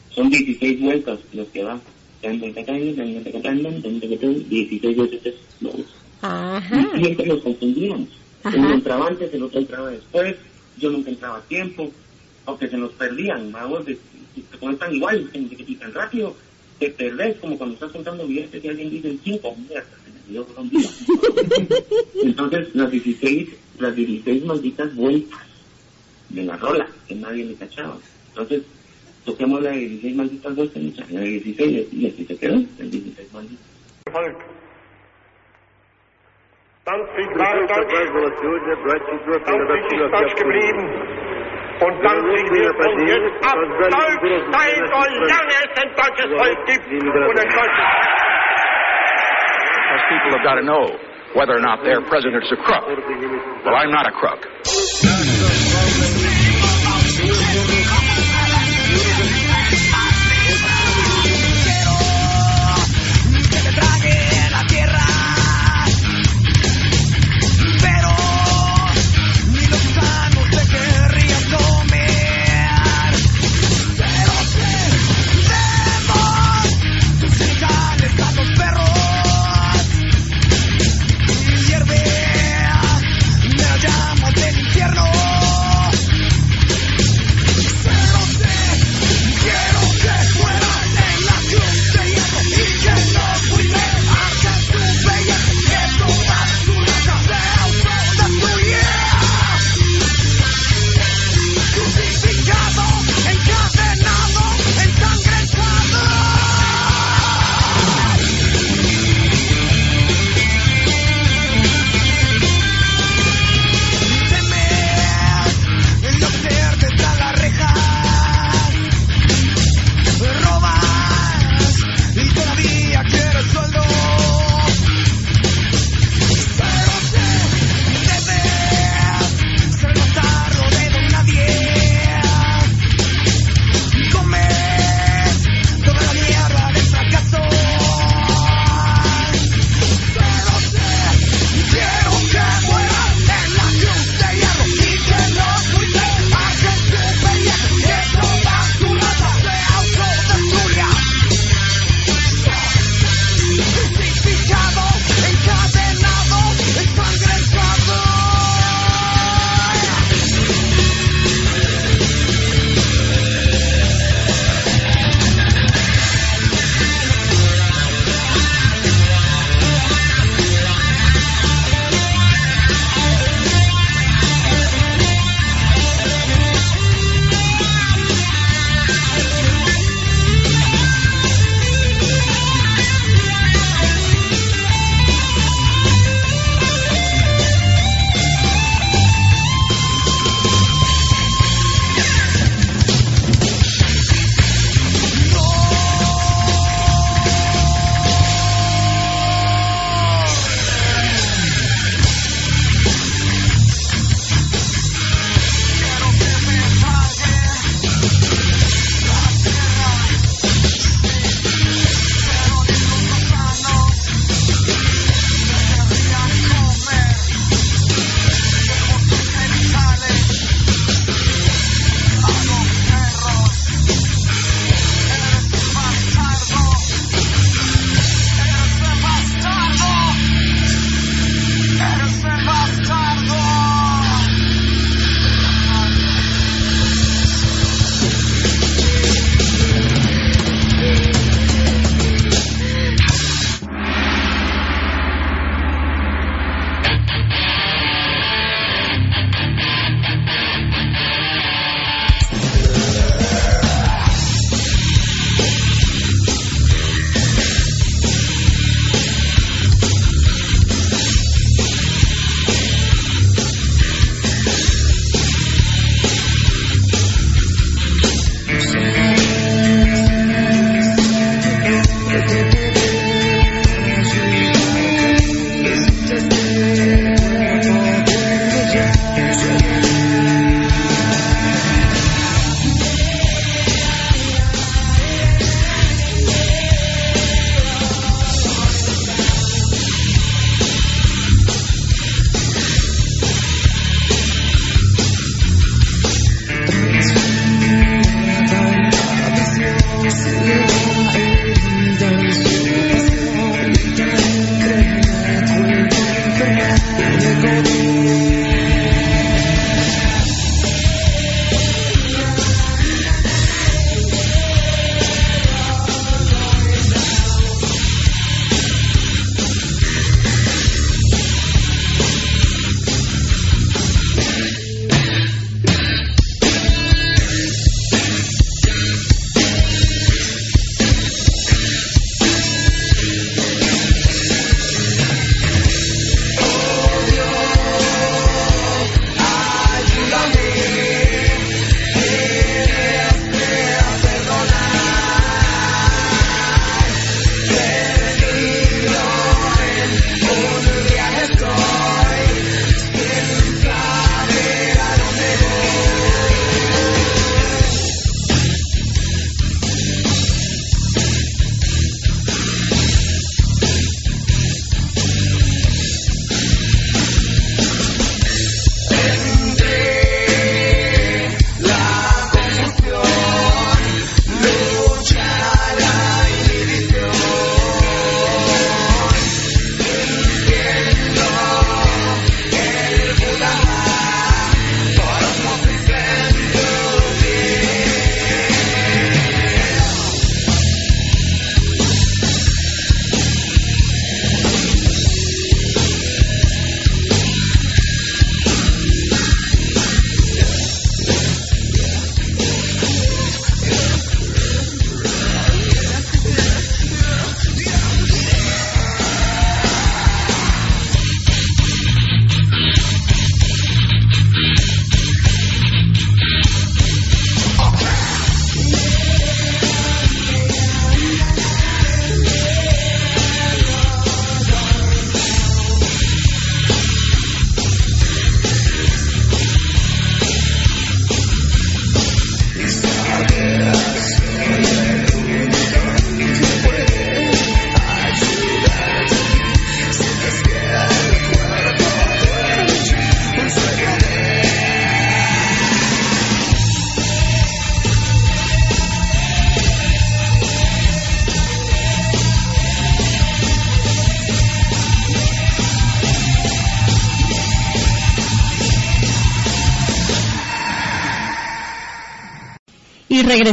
son 0.10 0.30
16 0.30 0.82
vueltas 0.82 1.20
los 1.34 1.48
que 1.48 1.64
dan. 1.64 1.82
16 4.50 4.98
veces 4.98 5.34
los. 5.60 5.74
Ajá. 6.22 6.90
Y 6.96 7.04
siempre 7.04 7.26
nos 7.26 7.42
confundíamos. 7.42 8.08
Uno 8.46 8.74
entraba 8.74 9.08
antes, 9.08 9.34
el 9.34 9.44
otro 9.44 9.60
entraba 9.60 9.90
después, 9.90 10.36
yo 10.78 10.90
nunca 10.90 11.10
entraba 11.10 11.38
a 11.38 11.42
tiempo, 11.42 11.92
aunque 12.46 12.70
se 12.70 12.78
nos 12.78 12.92
perdían, 12.94 13.52
vamos, 13.52 13.86
se 13.86 14.58
conectan 14.58 14.94
igual, 14.94 15.30
tan 15.80 15.94
rápido, 15.94 16.36
te 16.80 16.90
perdés, 16.90 17.38
como 17.38 17.58
cuando 17.58 17.76
estás 17.76 17.92
contando 17.92 18.28
billetes 18.28 18.64
y 18.64 18.68
alguien 18.68 18.90
dice 18.90 19.18
5, 19.24 19.56
mierda, 19.68 19.86
se 20.04 20.12
me 20.12 20.20
olvidó 20.22 20.46
fueron 20.46 20.70
10. 20.70 21.06
Entonces, 22.24 22.76
las 22.76 22.92
16, 22.92 23.50
las 23.80 23.96
16 23.96 24.46
malditas 24.46 24.96
vueltas 24.96 25.40
de 26.30 26.44
la 26.44 26.58
rola, 26.58 26.88
que 27.08 27.16
nadie 27.16 27.46
le 27.46 27.56
cachaba. 27.56 27.98
Entonces, 28.30 28.64
toquemos 29.26 29.62
la 29.62 29.72
de 29.72 29.80
16 29.80 30.16
malditas 30.16 30.56
vueltas, 30.56 30.84
la 31.10 31.20
de 31.20 31.28
16, 31.28 31.88
y 31.94 32.08
así 32.08 32.26
se 32.26 32.38
quedó, 32.38 32.56
el 32.56 32.92
16 32.92 33.34
malditas. 33.34 33.66
Volk. 34.12 34.38
20 36.86 37.40
war 37.40 37.56
Deutsch, 37.66 38.04
20 38.84 39.16
ist 39.16 40.12
Deutsch 40.12 40.36
geblieben. 40.38 41.33
Und 41.80 41.94
20 42.02 42.52
wird 42.52 42.76
von 42.78 43.08
jetzt 43.08 43.46
ab 43.46 43.58
Deutsch 43.58 44.44
sein, 44.52 44.80
solange 44.92 45.56
es 45.64 45.82
ein 45.82 45.90
deutsches 45.96 46.30
Volk 46.38 46.66
gibt 46.66 46.88
und 46.88 47.40
ein 47.40 47.50
deutsches 47.50 47.88
Because 49.94 50.10
people 50.10 50.32
have 50.32 50.44
got 50.44 50.56
to 50.56 50.64
know 50.64 50.98
whether 51.36 51.56
or 51.56 51.60
not 51.60 51.84
their 51.84 52.02
president's 52.02 52.52
a 52.52 52.56
crook. 52.56 52.86
Well, 53.66 53.76
I'm 53.76 53.92
not 53.92 54.08
a 54.08 54.12
crook. 54.12 55.73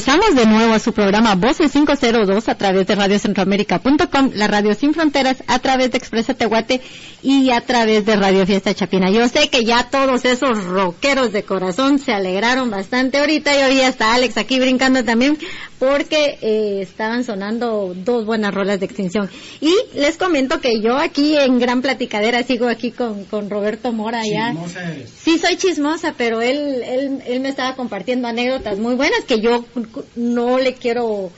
Regresamos 0.01 0.35
de 0.35 0.47
nuevo 0.47 0.73
a 0.73 0.79
su 0.79 0.95
programa 0.95 1.35
Voces 1.35 1.73
502 1.73 2.49
a 2.49 2.55
través 2.55 2.87
de 2.87 2.95
radiocentroamérica.com, 2.95 4.31
la 4.35 4.49
radio 4.49 4.75
sin 4.75 4.95
fronteras, 4.95 5.43
a 5.47 5.59
través 5.59 5.91
de 5.91 5.99
Expresa 5.99 6.33
Tehuate 6.33 6.81
y 7.23 7.51
a 7.51 7.61
través 7.61 8.07
de 8.07 8.17
Radio 8.17 8.47
Fiesta 8.47 8.75
Chapina. 8.75 9.11
Yo 9.11 9.29
sé 9.29 9.49
que 9.49 9.65
ya 9.65 9.89
todos 9.91 10.25
esos 10.25 10.65
rockeros 10.65 11.33
de 11.33 11.43
corazón 11.43 11.99
se 11.99 12.13
alegraron 12.13 12.71
bastante 12.71 13.19
ahorita 13.19 13.59
y 13.59 13.63
hoy 13.63 13.81
está 13.81 14.15
Alex 14.15 14.37
aquí 14.37 14.59
brincando 14.59 15.05
también 15.05 15.39
porque 15.79 16.39
eh, 16.43 16.81
estaban 16.83 17.25
sonando 17.25 17.95
dos 17.95 18.27
buenas 18.27 18.55
rolas 18.55 18.81
de 18.81 18.87
extinción. 18.87 19.31
Y 19.61 19.75
les 19.95 20.17
comento 20.17 20.61
que 20.61 20.81
yo 20.81 20.99
aquí 20.99 21.37
en 21.37 21.59
Gran 21.59 21.83
Platicadera 21.83 22.43
sigo 22.43 22.69
aquí 22.69 22.91
con, 22.91 23.25
con 23.25 23.49
Roberto 23.49 23.93
Mora 23.93 24.23
ya. 24.27 24.55
Sí, 25.17 25.39
soy 25.39 25.57
chismosa, 25.57 26.15
pero 26.17 26.43
él, 26.43 26.83
él, 26.85 27.23
él 27.27 27.41
me 27.41 27.49
estaba 27.49 27.75
compartiendo 27.77 28.29
anécdotas 28.29 28.79
muy 28.79 28.95
buenas 28.95 29.25
que 29.25 29.41
yo 29.41 29.65
no 30.17 30.59
le 30.59 30.75
quiero 30.75 31.31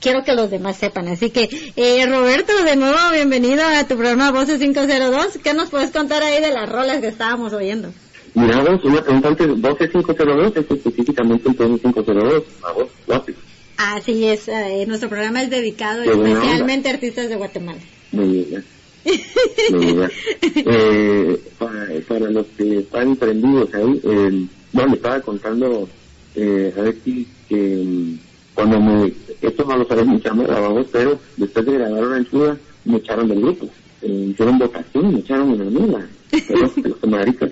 quiero 0.00 0.24
que 0.24 0.34
los 0.34 0.50
demás 0.50 0.76
sepan. 0.76 1.08
Así 1.08 1.30
que, 1.30 1.48
eh, 1.76 2.06
Roberto, 2.06 2.52
de 2.64 2.76
nuevo, 2.76 2.98
bienvenido 3.12 3.62
a 3.64 3.84
tu 3.84 3.96
programa 3.96 4.30
Voces 4.30 4.58
502. 4.58 5.38
¿Qué 5.42 5.54
nos 5.54 5.70
puedes 5.70 5.90
contar 5.90 6.22
ahí 6.22 6.40
de 6.40 6.52
las 6.52 6.68
rolas 6.68 7.00
que 7.00 7.08
estábamos 7.08 7.52
oyendo? 7.52 7.92
Mira, 8.34 8.60
vos, 8.60 8.82
una 8.84 9.02
pregunta 9.02 9.28
antes, 9.28 9.60
Voces 9.60 9.90
502 9.90 10.56
es 10.56 10.70
específicamente 10.70 11.48
el 11.48 11.56
502, 11.56 12.44
a 12.62 12.72
vos, 12.72 12.88
Voces. 13.06 13.36
Así 13.76 14.26
es, 14.26 14.48
eh, 14.48 14.84
nuestro 14.86 15.08
programa 15.08 15.42
es 15.42 15.50
dedicado 15.50 16.02
especialmente 16.02 16.88
a 16.88 16.92
artistas 16.92 17.28
de 17.28 17.36
Guatemala. 17.36 17.80
Muy 18.12 18.44
bien. 18.44 18.64
Muy 19.70 19.86
bien. 19.86 20.10
eh, 20.40 21.40
para, 21.58 21.88
para, 22.06 22.30
los 22.30 22.46
que 22.56 22.78
están 22.78 23.16
prendidos 23.16 23.74
ahí, 23.74 24.00
eh, 24.04 24.46
bueno, 24.72 24.94
estaba 24.94 25.20
contando 25.20 25.88
eh, 26.34 26.72
a 26.76 27.04
si 27.04 27.26
que 27.48 28.16
cuando 28.54 28.80
me, 28.80 29.12
esto 29.48 29.64
no 29.64 29.76
lo 29.76 29.84
sabía 29.84 30.04
mucha 30.04 30.32
vamos, 30.32 30.86
pero 30.92 31.18
después 31.36 31.66
de 31.66 31.72
grabar 31.72 32.04
una 32.04 32.18
enchuda 32.18 32.56
me 32.84 32.96
echaron 32.96 33.28
del 33.28 33.40
grupo, 33.40 33.68
eh, 34.02 34.28
hicieron 34.30 34.58
votación, 34.58 35.12
me 35.12 35.20
echaron 35.20 35.52
una 35.52 35.64
nula, 35.64 36.06
pero 36.30 36.70
los 36.84 37.10
maricas 37.10 37.50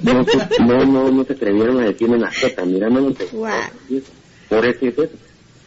no, 0.00 0.24
no, 0.66 0.84
no, 0.84 1.10
no 1.10 1.24
se 1.24 1.32
atrevieron 1.32 1.80
a 1.80 1.86
decirme 1.86 2.18
la 2.18 2.30
jeta, 2.30 2.64
mirándome 2.64 3.14
wow. 3.32 3.48
por 4.48 4.66
eso 4.66 4.86
es 4.86 4.98
eso. 4.98 5.08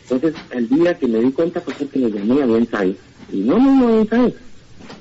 Entonces, 0.09 0.41
el 0.51 0.69
día 0.69 0.93
que 0.97 1.07
me 1.07 1.19
di 1.19 1.31
cuenta 1.31 1.59
fue 1.61 1.73
porque 1.73 1.99
le 1.99 2.11
llamé 2.11 2.41
a 2.41 2.45
buen 2.45 2.63
ensayo. 2.63 2.93
Y 3.31 3.37
no, 3.37 3.57
no, 3.59 3.75
no 3.75 3.99
ensayo. 3.99 4.33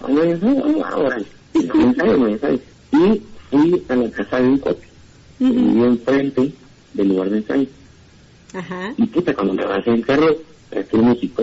No 0.09 0.20
hay 0.20 0.30
ensayo, 0.30 0.84
ahora. 0.84 1.18
No 1.55 1.80
ensayo, 1.82 2.16
no 2.16 2.28
ensayo. 2.28 2.59
Y 2.92 3.22
fui 3.51 3.84
a 3.88 3.94
la 3.94 4.11
casa 4.11 4.40
de 4.40 4.49
un 4.49 4.59
coche. 4.59 4.88
Uh 5.38 5.44
-huh. 5.44 5.76
Y 5.76 5.84
enfrente 5.84 6.53
del 6.94 7.09
lugar 7.09 7.30
de 7.30 7.36
ensayo. 7.36 7.66
Ajá. 8.57 8.94
Y 8.96 9.07
puta, 9.07 9.34
cuando 9.34 9.54
me 9.54 9.66
bajé 9.66 9.90
el 9.90 10.04
carro, 10.04 10.34
aquel 10.70 11.02
músico. 11.02 11.42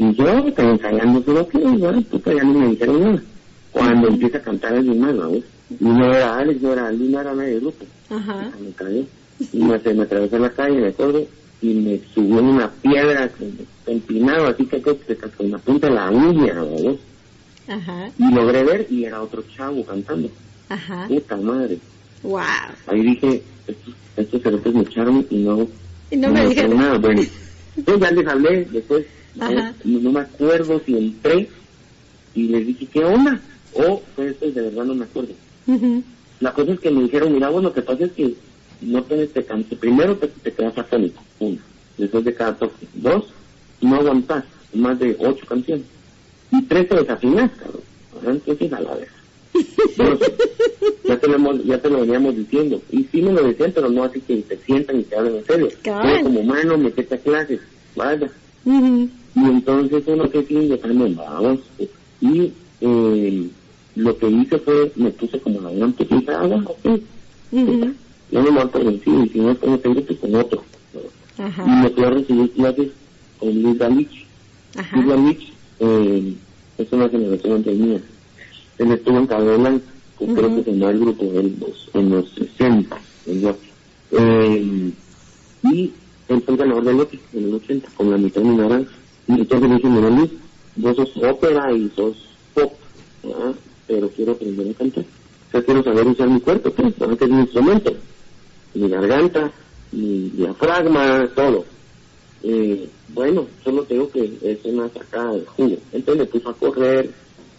Y 0.00 0.14
yo 0.14 0.38
estaba 0.46 0.70
ensayando 0.70 1.22
solo 1.24 1.48
que, 1.48 1.58
bueno, 1.58 2.00
puta, 2.02 2.32
ya 2.32 2.44
no 2.44 2.54
me 2.54 2.68
dijeron 2.68 3.02
nada. 3.02 3.22
Cuando 3.72 4.08
empieza 4.08 4.38
a 4.38 4.42
cantar 4.42 4.74
alguien 4.74 5.00
más, 5.00 5.14
¿no? 5.14 5.34
Y 5.34 5.44
no 5.80 6.12
era 6.12 6.38
Alex, 6.38 6.62
no 6.62 6.72
era 6.72 6.88
alguien, 6.88 7.12
no 7.12 7.20
era 7.20 7.34
nadie 7.34 7.60
grupo. 7.60 7.84
Ajá. 8.08 8.50
Me 8.62 8.70
cayó. 8.72 9.04
Y 9.52 9.58
me, 9.58 9.78
me 9.78 10.02
atravesé 10.02 10.38
la 10.38 10.50
calle, 10.50 10.80
me 10.80 10.88
acuerdo, 10.88 11.26
y 11.60 11.74
me 11.74 12.00
subió 12.14 12.38
en 12.38 12.46
una 12.46 12.70
piedra 12.70 13.30
empinado, 13.86 14.46
así 14.46 14.64
que 14.66 14.80
con 14.80 15.50
la 15.50 15.58
punta 15.58 15.88
de 15.88 15.94
la 15.94 16.10
uña, 16.10 16.54
¿no? 16.54 16.96
Ajá. 17.68 18.10
Y 18.18 18.32
logré 18.32 18.64
ver, 18.64 18.86
y 18.88 19.04
era 19.04 19.20
otro 19.20 19.44
chavo 19.54 19.84
cantando. 19.84 20.30
Ajá. 20.68 21.06
Puta 21.08 21.36
madre. 21.36 21.78
Wow. 22.22 22.40
Ahí 22.86 23.02
dije, 23.02 23.42
estos, 23.66 23.94
estos 24.16 24.42
cerotes 24.42 24.74
me 24.74 24.82
echaron 24.82 25.26
y 25.30 25.36
no, 25.38 25.68
Y 26.10 26.16
no 26.16 26.30
me 26.30 26.48
dijeron. 26.48 26.76
nada. 26.76 26.98
Bueno, 26.98 27.22
entonces 27.76 28.08
ya 28.08 28.14
les 28.14 28.26
hablé, 28.26 28.64
después 28.72 29.06
no, 29.84 30.12
me 30.12 30.20
acuerdo 30.20 30.80
si 30.84 30.96
entré 30.96 31.48
y 32.34 32.48
les 32.48 32.66
dije, 32.66 32.86
¿qué 32.86 33.04
onda? 33.04 33.40
O 33.74 34.02
fue 34.14 34.26
después, 34.26 34.54
de 34.54 34.62
verdad 34.62 34.84
no 34.84 34.94
me 34.94 35.04
acuerdo. 35.04 35.32
La 36.40 36.52
cosa 36.52 36.72
es 36.72 36.80
que 36.80 36.90
me 36.90 37.02
dijeron, 37.02 37.32
mira, 37.32 37.48
bueno, 37.48 37.68
lo 37.68 37.74
que 37.74 37.82
pasa 37.82 38.04
es 38.04 38.12
que 38.12 38.34
no 38.80 39.02
tienes 39.04 39.32
te 39.32 39.44
canse. 39.44 39.76
Primero 39.76 40.16
te, 40.16 40.28
te 40.28 40.52
quedas 40.52 40.78
afónico, 40.78 41.22
uno. 41.40 41.58
Después 41.96 42.24
de 42.24 42.34
cada 42.34 42.56
toque. 42.56 42.86
Dos, 42.94 43.26
no 43.80 43.96
aguantas 43.96 44.44
más 44.72 44.98
de 44.98 45.16
ocho 45.18 45.44
canciones. 45.46 45.84
Y 46.50 46.62
tres 46.62 46.88
te 46.88 46.96
desafinas, 46.96 47.50
cabrón. 47.58 47.82
Entonces 48.24 48.72
a 48.72 48.80
la 48.80 48.94
vez. 48.94 49.08
Ya, 51.04 51.18
te 51.18 51.26
lo 51.28 51.34
hemos- 51.36 51.64
ya 51.64 51.78
te 51.80 51.88
lo 51.90 52.00
veníamos 52.00 52.36
diciendo. 52.36 52.82
Y 52.90 53.04
sí 53.04 53.22
me 53.22 53.32
lo 53.32 53.42
decían, 53.42 53.72
pero 53.74 53.88
no 53.88 54.04
así 54.04 54.20
que 54.20 54.36
te 54.42 54.58
sientan 54.58 55.00
y 55.00 55.04
te 55.04 55.16
hablan 55.16 55.36
en 55.36 55.44
serio. 55.46 55.68
Yo 56.18 56.22
como 56.24 56.40
humano, 56.40 56.78
metete 56.78 57.14
a 57.14 57.18
clases. 57.18 57.60
Vaya. 57.96 58.30
Y 59.34 59.40
entonces 59.44 60.02
uno 60.06 60.30
que 60.30 60.42
tiene 60.42 60.76
también, 60.76 61.16
vamos. 61.16 61.60
Y 62.20 62.52
eh, 62.80 63.48
lo 63.96 64.18
que 64.18 64.28
hice 64.28 64.58
fue, 64.58 64.92
me 64.96 65.10
puse 65.10 65.40
como 65.40 65.60
la 65.60 65.70
gran 65.72 65.92
putita, 65.92 66.40
ah, 66.40 66.46
bueno, 66.46 66.70
ok. 66.70 67.00
Ujú. 67.52 67.94
Yo 68.30 68.42
me 68.42 68.50
vencido, 68.84 69.24
y 69.24 69.28
si 69.30 69.38
no 69.40 69.50
es 69.52 69.58
con 69.58 69.74
este 69.74 69.88
grupo, 69.88 70.14
con 70.18 70.34
otro. 70.34 70.64
Y 71.66 71.70
me 71.70 71.88
fui 71.90 72.04
a 72.04 72.10
recibir 72.10 72.50
clases 72.52 72.88
con 73.38 73.62
Luis 73.62 73.78
Galich. 73.78 74.26
Luis. 74.92 75.06
Galich 75.06 75.52
eh, 75.80 76.34
es 76.78 76.92
una 76.92 77.08
generación 77.08 77.54
antes 77.54 77.76
mía. 77.76 78.00
Él 78.78 78.92
estuvo 78.92 79.18
en 79.18 79.26
Cabelan, 79.26 79.82
que 80.18 80.26
creo 80.26 80.64
que 80.64 80.70
llamaba 80.70 80.92
el 80.92 81.00
grupo 81.00 81.24
en 81.24 81.56
los, 81.60 81.90
en 81.94 82.10
los 82.10 82.30
60, 82.30 82.98
en 83.26 83.40
Guapi. 83.42 83.68
Eh, 84.12 84.92
y 85.64 85.92
él 86.28 86.42
fue 86.42 86.54
el 86.54 86.58
ganador 86.58 86.84
del 86.84 86.96
Loki 86.96 87.20
en 87.32 87.44
el 87.44 87.54
80, 87.54 87.88
con 87.96 88.10
la 88.10 88.16
mitad 88.16 88.40
de 88.40 88.48
mi 88.48 88.56
naranja. 88.56 88.90
Y 89.26 89.32
entonces 89.32 89.68
le 89.68 89.76
dije, 89.76 89.88
mira 89.88 90.10
Luis, 90.10 90.30
vos 90.76 90.96
sos 90.96 91.16
ópera 91.16 91.72
y 91.72 91.90
sos 91.94 92.16
pop, 92.54 92.72
pero 93.86 94.08
quiero 94.10 94.32
aprender 94.32 94.70
a 94.70 94.74
cantar. 94.74 95.04
O 95.04 95.50
sea, 95.50 95.62
quiero 95.62 95.82
saber 95.82 96.06
usar 96.06 96.28
mi 96.28 96.40
cuerpo, 96.40 96.70
pues, 96.70 96.94
que 96.94 97.24
es 97.24 97.30
mi 97.30 97.40
instrumento. 97.40 97.92
Mi 98.74 98.88
garganta, 98.88 99.50
mi 99.92 100.30
diafragma, 100.30 101.28
todo. 101.34 101.64
Eh, 102.42 102.88
bueno, 103.08 103.46
solo 103.64 103.82
te 103.82 103.94
digo 103.94 104.10
que 104.10 104.30
es 104.42 104.58
una 104.64 104.88
sacada 104.90 105.32
de 105.32 105.46
jugo. 105.46 105.76
Entonces 105.92 106.26
me 106.26 106.26
puso 106.26 106.50
a 106.50 106.54
correr, 106.54 107.10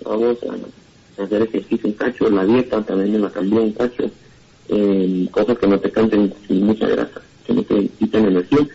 vamos 0.04 0.38
a 0.44 0.56
hacer 1.24 1.44
ejercicio 1.44 1.90
un 1.90 1.94
cacho, 1.94 2.30
la 2.30 2.46
dieta 2.46 2.82
también 2.84 3.14
me 3.14 3.20
la 3.20 3.30
cambió 3.30 3.62
un 3.62 3.74
cacho, 3.74 4.10
eh, 4.70 5.28
cosas 5.32 5.58
que 5.58 5.68
no 5.68 5.80
te 5.80 5.92
canten 5.92 6.34
sin 6.48 6.66
mucha 6.66 6.88
grasa, 6.88 7.22
que 7.46 7.54
no 7.54 7.64
te 7.64 7.88
quiten 8.00 8.26
energía, 8.26 8.68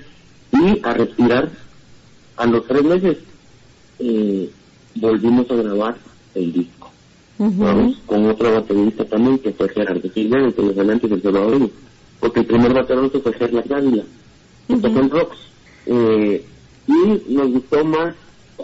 y 0.52 0.80
a 0.82 0.94
respirar. 0.94 1.50
A 2.36 2.46
los 2.46 2.66
tres 2.66 2.82
meses 2.82 3.18
eh, 4.00 4.50
volvimos 4.96 5.48
a 5.50 5.54
grabar 5.54 5.96
el 6.34 6.52
disco. 6.52 6.90
Vamos, 7.38 7.96
con 8.06 8.26
otro 8.26 8.52
baterista 8.52 9.04
también, 9.04 9.38
que 9.38 9.52
fue 9.52 9.68
Gerardo 9.68 10.08
Silvero, 10.12 10.54
que 10.54 10.62
los 10.62 10.74
galantes 10.74 11.10
del 11.10 11.22
Salvador, 11.22 11.70
porque 12.20 12.40
el 12.40 12.46
primer 12.46 12.72
baterista 12.72 13.20
fue 13.20 13.32
Gerla 13.34 13.62
Dávila, 13.66 14.02
que 14.66 14.76
tocó 14.76 15.00
en 15.00 15.10
Rocks. 15.10 15.38
Eh, 15.86 16.44
y 16.86 17.32
nos 17.32 17.50
gustó 17.50 17.84
más 17.84 18.14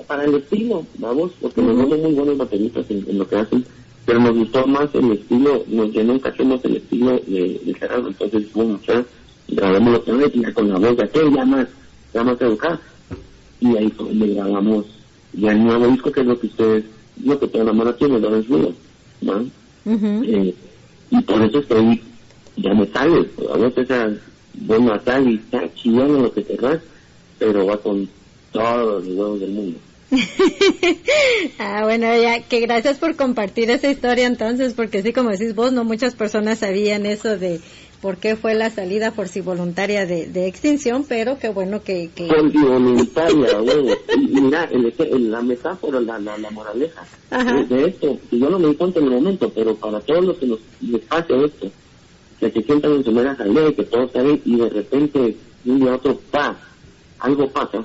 para 0.07 0.24
el 0.24 0.34
estilo, 0.34 0.84
vamos, 0.99 1.32
porque 1.41 1.62
dos 1.62 1.88
son 1.88 2.03
muy 2.03 2.12
buenos 2.12 2.38
bateristas 2.38 2.86
en, 2.91 3.05
en 3.09 3.18
lo 3.18 3.28
que 3.28 3.36
hacen, 3.36 3.64
pero 4.05 4.20
nos 4.20 4.36
gustó 4.36 4.66
más 4.66 4.88
el 4.95 5.12
estilo, 5.12 5.64
nos 5.68 5.93
llenó 5.93 6.14
un 6.14 6.18
cacho 6.18 6.45
más 6.45 6.64
el 6.64 6.76
estilo 6.76 7.12
de, 7.26 7.61
de 7.64 7.74
Gerardo, 7.74 8.09
entonces, 8.09 8.53
bueno, 8.53 8.80
ya 8.86 9.05
grabamos 9.49 9.93
lo 9.93 10.05
que 10.05 10.53
con 10.53 10.68
la 10.68 10.78
voz 10.78 10.97
de 10.97 11.05
aquel, 11.05 11.34
ya 11.34 11.45
más, 11.45 11.66
ya 12.14 12.24
más 12.24 12.41
educada. 12.41 12.80
Y 13.61 13.76
ahí 13.76 13.91
fue 13.91 14.07
donde 14.07 14.34
grabamos 14.34 14.86
ya 15.32 15.53
el 15.53 15.64
nuevo 15.64 15.86
disco, 15.88 16.11
que 16.11 16.20
es 16.20 16.26
lo 16.26 16.41
que 16.41 16.47
ustedes, 16.47 16.84
lo 17.22 17.38
que 17.38 17.49
toda 17.49 17.64
la 17.64 17.72
mano 17.72 17.95
tiene, 17.95 18.18
lo 18.18 18.36
es 18.36 18.49
mío, 18.49 18.72
¿no? 19.20 19.47
Eh, 19.86 20.55
y 21.11 21.22
por 21.22 21.43
eso 21.43 21.59
es 21.59 21.66
que 21.66 21.74
ahí 21.74 22.03
ya 22.57 22.74
me 22.74 22.86
sale, 22.86 23.28
a 23.53 23.57
veces 23.57 24.18
voz 24.55 24.80
natal 24.80 25.28
y 25.28 25.34
está 25.34 25.72
chillando 25.74 26.20
lo 26.20 26.32
que 26.32 26.45
querrás, 26.45 26.80
pero 27.38 27.66
va 27.66 27.76
con 27.78 28.09
todos 28.53 29.05
los 29.05 29.16
huevos 29.16 29.40
del 29.40 29.51
mundo. 29.51 29.78
ah, 31.59 31.82
bueno, 31.84 32.07
ya 32.20 32.40
que 32.42 32.61
gracias 32.61 32.98
por 32.98 33.16
compartir 33.16 33.70
esa 33.70 33.90
historia 33.90 34.26
entonces, 34.26 34.74
porque 34.74 35.03
sí, 35.03 35.12
como 35.12 35.30
decís 35.30 35.55
vos, 35.55 35.72
no 35.72 35.84
muchas 35.84 36.14
personas 36.14 36.59
sabían 36.59 37.07
eso 37.07 37.36
de 37.38 37.61
por 38.01 38.16
qué 38.16 38.34
fue 38.34 38.55
la 38.55 38.70
salida 38.70 39.11
por 39.12 39.28
si 39.28 39.40
voluntaria 39.42 40.07
de, 40.07 40.26
de 40.26 40.46
extinción, 40.48 41.05
pero 41.07 41.38
qué 41.38 41.51
bueno 41.51 41.82
que... 41.82 42.09
que... 42.14 42.28
Con 42.28 42.51
voluntaria, 42.53 43.61
huevo. 43.62 43.90
Y, 44.16 44.38
y 44.38 44.40
mira, 44.40 44.64
el, 44.64 44.92
el- 44.98 45.30
la 45.30 45.42
metáfora, 45.42 46.01
la, 46.01 46.18
la, 46.18 46.38
la 46.38 46.51
moraleja 46.51 47.05
Ajá. 47.30 47.62
de, 47.62 47.84
esto, 47.84 48.18
que 48.30 48.38
yo 48.38 48.48
no 48.48 48.59
me 48.59 48.68
di 48.68 48.74
cuenta 48.76 49.01
en 49.01 49.05
el 49.07 49.11
momento, 49.12 49.53
pero 49.55 49.74
para 49.76 50.01
todos 50.01 50.24
los 50.24 50.38
que 50.38 50.46
nos, 50.46 50.59
les 50.80 51.03
pase 51.03 51.44
esto, 51.44 51.70
que 52.40 52.51
se 52.51 52.62
sientan 52.62 52.92
en 52.94 53.05
su 53.05 53.12
mera 53.12 53.34
jalea, 53.36 53.72
que 53.74 53.84
todo 53.84 54.05
está 54.05 54.22
bien, 54.22 54.40
y 54.46 54.57
de 54.57 54.70
repente, 54.70 55.36
de 55.64 55.70
un 55.70 55.80
día 55.80 55.92
a 55.92 55.96
otro, 55.96 56.18
pa, 56.30 56.59
algo 57.18 57.48
pasa, 57.51 57.84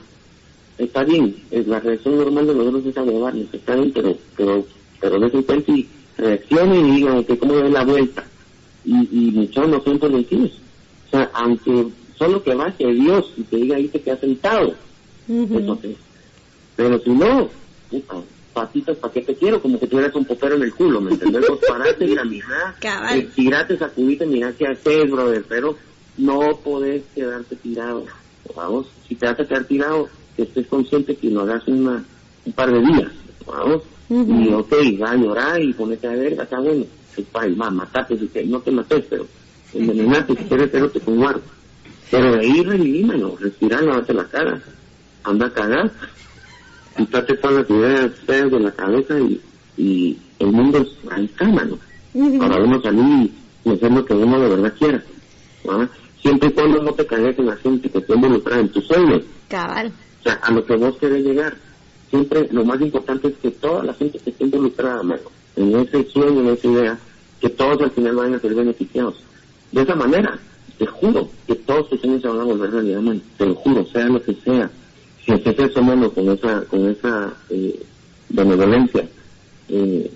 está 0.78 1.04
bien, 1.04 1.36
es 1.52 1.68
la 1.68 1.80
reacción 1.80 2.18
normal 2.18 2.48
de 2.48 2.56
nosotros 2.56 2.86
es 2.86 2.98
agregarnos, 2.98 3.54
está 3.54 3.76
bien, 3.76 3.92
pero, 3.94 4.18
pero, 4.36 4.66
pero 5.00 5.20
de 5.20 5.28
en 5.28 5.44
cuenta 5.44 5.72
y 5.72 5.88
reaccionen 6.18 6.86
y 6.86 6.96
digan 6.98 7.24
que 7.24 7.38
cómo 7.38 7.56
den 7.56 7.74
la 7.74 7.84
vuelta. 7.84 8.24
y, 8.84 8.94
y 9.12 9.32
muchos 9.32 9.68
no 9.68 9.82
son 9.84 10.00
permitidos. 10.00 10.52
O 11.08 11.10
sea, 11.12 11.30
aunque 11.34 11.88
solo 12.18 12.44
que 12.44 12.54
baje 12.56 12.86
Dios 12.94 13.32
y 13.38 13.44
te 13.44 13.58
diga 13.58 13.78
ahí 13.78 13.88
que 13.88 14.00
te 14.00 14.12
has 14.12 14.20
sentado, 14.20 14.74
eso 15.28 15.80
es. 15.84 15.96
Pero 16.76 17.00
si 17.00 17.10
no, 17.10 17.50
puta, 17.90 18.16
patitas, 18.54 18.98
¿para 18.98 19.14
qué 19.14 19.22
te 19.22 19.36
quiero? 19.36 19.62
Como 19.62 19.80
que 19.80 19.88
tuvieras 19.88 20.16
un 20.16 20.26
popero 20.26 20.56
en 20.56 20.64
el 20.64 20.74
culo, 20.74 21.02
¿me 21.02 21.12
entendés? 21.12 21.46
Vos 21.48 21.60
parate, 21.68 22.06
mira, 22.06 22.24
mira, 22.24 22.76
Cabal. 22.82 23.20
eh, 23.20 23.78
sacudite, 23.78 24.26
mira 24.26 24.54
qué 24.54 24.68
haces, 24.68 25.10
brother, 25.12 25.44
pero 25.48 25.78
no 26.18 26.40
podés 26.64 27.04
quedarte 27.14 27.56
tirado, 27.58 28.06
vamos, 28.56 28.88
si 29.08 29.16
te 29.16 29.26
vas 29.26 29.40
a 29.40 29.46
quedar 29.46 29.66
tirado, 29.66 30.08
que 30.36 30.44
estés 30.44 30.68
consciente 30.68 31.16
que 31.16 31.30
lo 31.30 31.42
hagas 31.42 31.68
una, 31.68 32.04
un 32.46 32.54
par 32.54 32.72
de 32.72 32.80
días, 32.80 33.12
vamos, 33.46 33.82
y 34.10 34.54
ok, 34.54 34.74
va 35.02 35.12
a 35.12 35.16
llorar 35.16 35.62
y 35.62 35.74
ponete 35.74 36.08
a 36.08 36.12
verga, 36.12 36.44
está 36.44 36.60
bueno, 36.60 36.86
pues 37.16 37.28
pa, 37.28 37.48
va, 37.60 37.72
matate, 37.72 38.18
si 38.18 38.28
te, 38.28 38.46
no 38.46 38.60
te 38.60 38.72
mates, 38.72 39.06
pero 39.10 39.26
envenenate, 39.74 40.36
si 40.36 40.44
quieres, 40.44 40.70
pero 40.72 40.90
te 40.90 41.00
con 41.00 41.18
guarda. 41.18 41.42
Pero 42.12 42.34
de 42.34 42.40
ahí 42.40 42.62
revivímelo, 42.62 43.36
respirar, 43.40 43.84
lavate 43.84 44.14
la 44.14 44.26
cara, 44.26 44.62
anda 45.24 45.48
a 45.48 45.54
cagar, 45.54 45.92
quítate 46.98 47.36
todas 47.38 47.58
las 47.58 47.70
ideas 47.70 48.12
feas 48.26 48.52
de 48.52 48.60
la 48.60 48.72
cabeza 48.72 49.20
y, 49.20 49.42
y 49.78 50.18
el 50.40 50.52
mundo 50.52 50.80
es 50.80 51.12
ahí 51.12 51.26
está, 51.26 51.48
mano. 51.48 51.78
Para 52.40 52.64
uno 52.64 52.82
salir 52.82 53.32
y 53.66 53.70
hacer 53.72 53.92
lo 53.92 54.06
que 54.06 54.14
uno 54.14 54.40
de 54.40 54.50
verdad 54.50 54.74
quiera. 54.78 55.04
¿va? 55.68 55.90
Siempre 56.22 56.50
y 56.50 56.52
cuando 56.54 56.82
no 56.82 56.94
te 56.94 57.06
caigas 57.06 57.38
en 57.38 57.48
la 57.48 57.56
gente 57.58 57.90
que 57.90 57.98
esté 57.98 58.14
involucrada 58.14 58.62
en 58.62 58.70
tus 58.70 58.86
sueños. 58.86 59.24
Cabal. 59.50 59.92
Sea, 60.26 60.34
a 60.42 60.52
lo 60.52 60.66
que 60.66 60.76
vos 60.76 60.98
querés 60.98 61.24
llegar. 61.24 61.56
Siempre 62.10 62.48
lo 62.52 62.66
más 62.66 62.82
importante 62.82 63.28
es 63.28 63.36
que 63.36 63.52
toda 63.52 63.84
la 63.84 63.94
gente 63.94 64.18
que 64.18 64.32
esté 64.32 64.46
involucrada, 64.46 65.04
mano, 65.04 65.22
en 65.56 65.76
ese 65.76 66.04
sueño, 66.10 66.42
en 66.42 66.50
esa 66.50 66.68
idea, 66.68 67.00
que 67.40 67.50
todos 67.50 67.80
al 67.82 67.92
final 67.92 68.16
van 68.16 68.34
a 68.34 68.40
ser 68.40 68.56
beneficiados. 68.56 69.22
De 69.72 69.84
esa 69.84 69.96
manera, 69.96 70.40
te 70.80 70.88
juro 70.88 71.30
que 71.46 71.54
todos 71.54 71.90
tus 71.90 72.02
sueños 72.02 72.24
se 72.24 72.28
van 72.28 72.40
a 72.40 72.44
volver 72.44 72.72
realidad, 72.72 73.02
man. 73.02 73.22
Te 73.38 73.46
lo 73.46 73.54
juro, 73.54 73.86
sea 73.86 74.08
lo 74.08 74.20
que 74.22 74.34
sea. 74.34 74.72
Si 75.24 75.32
haces 75.32 75.60
eso, 75.60 75.84
mano, 75.84 76.10
con 76.12 76.28
esa, 76.30 76.64
con 76.66 76.90
esa 76.90 77.32
eh, 77.52 77.80
benevolencia, 78.30 79.08
eh, 79.70 80.12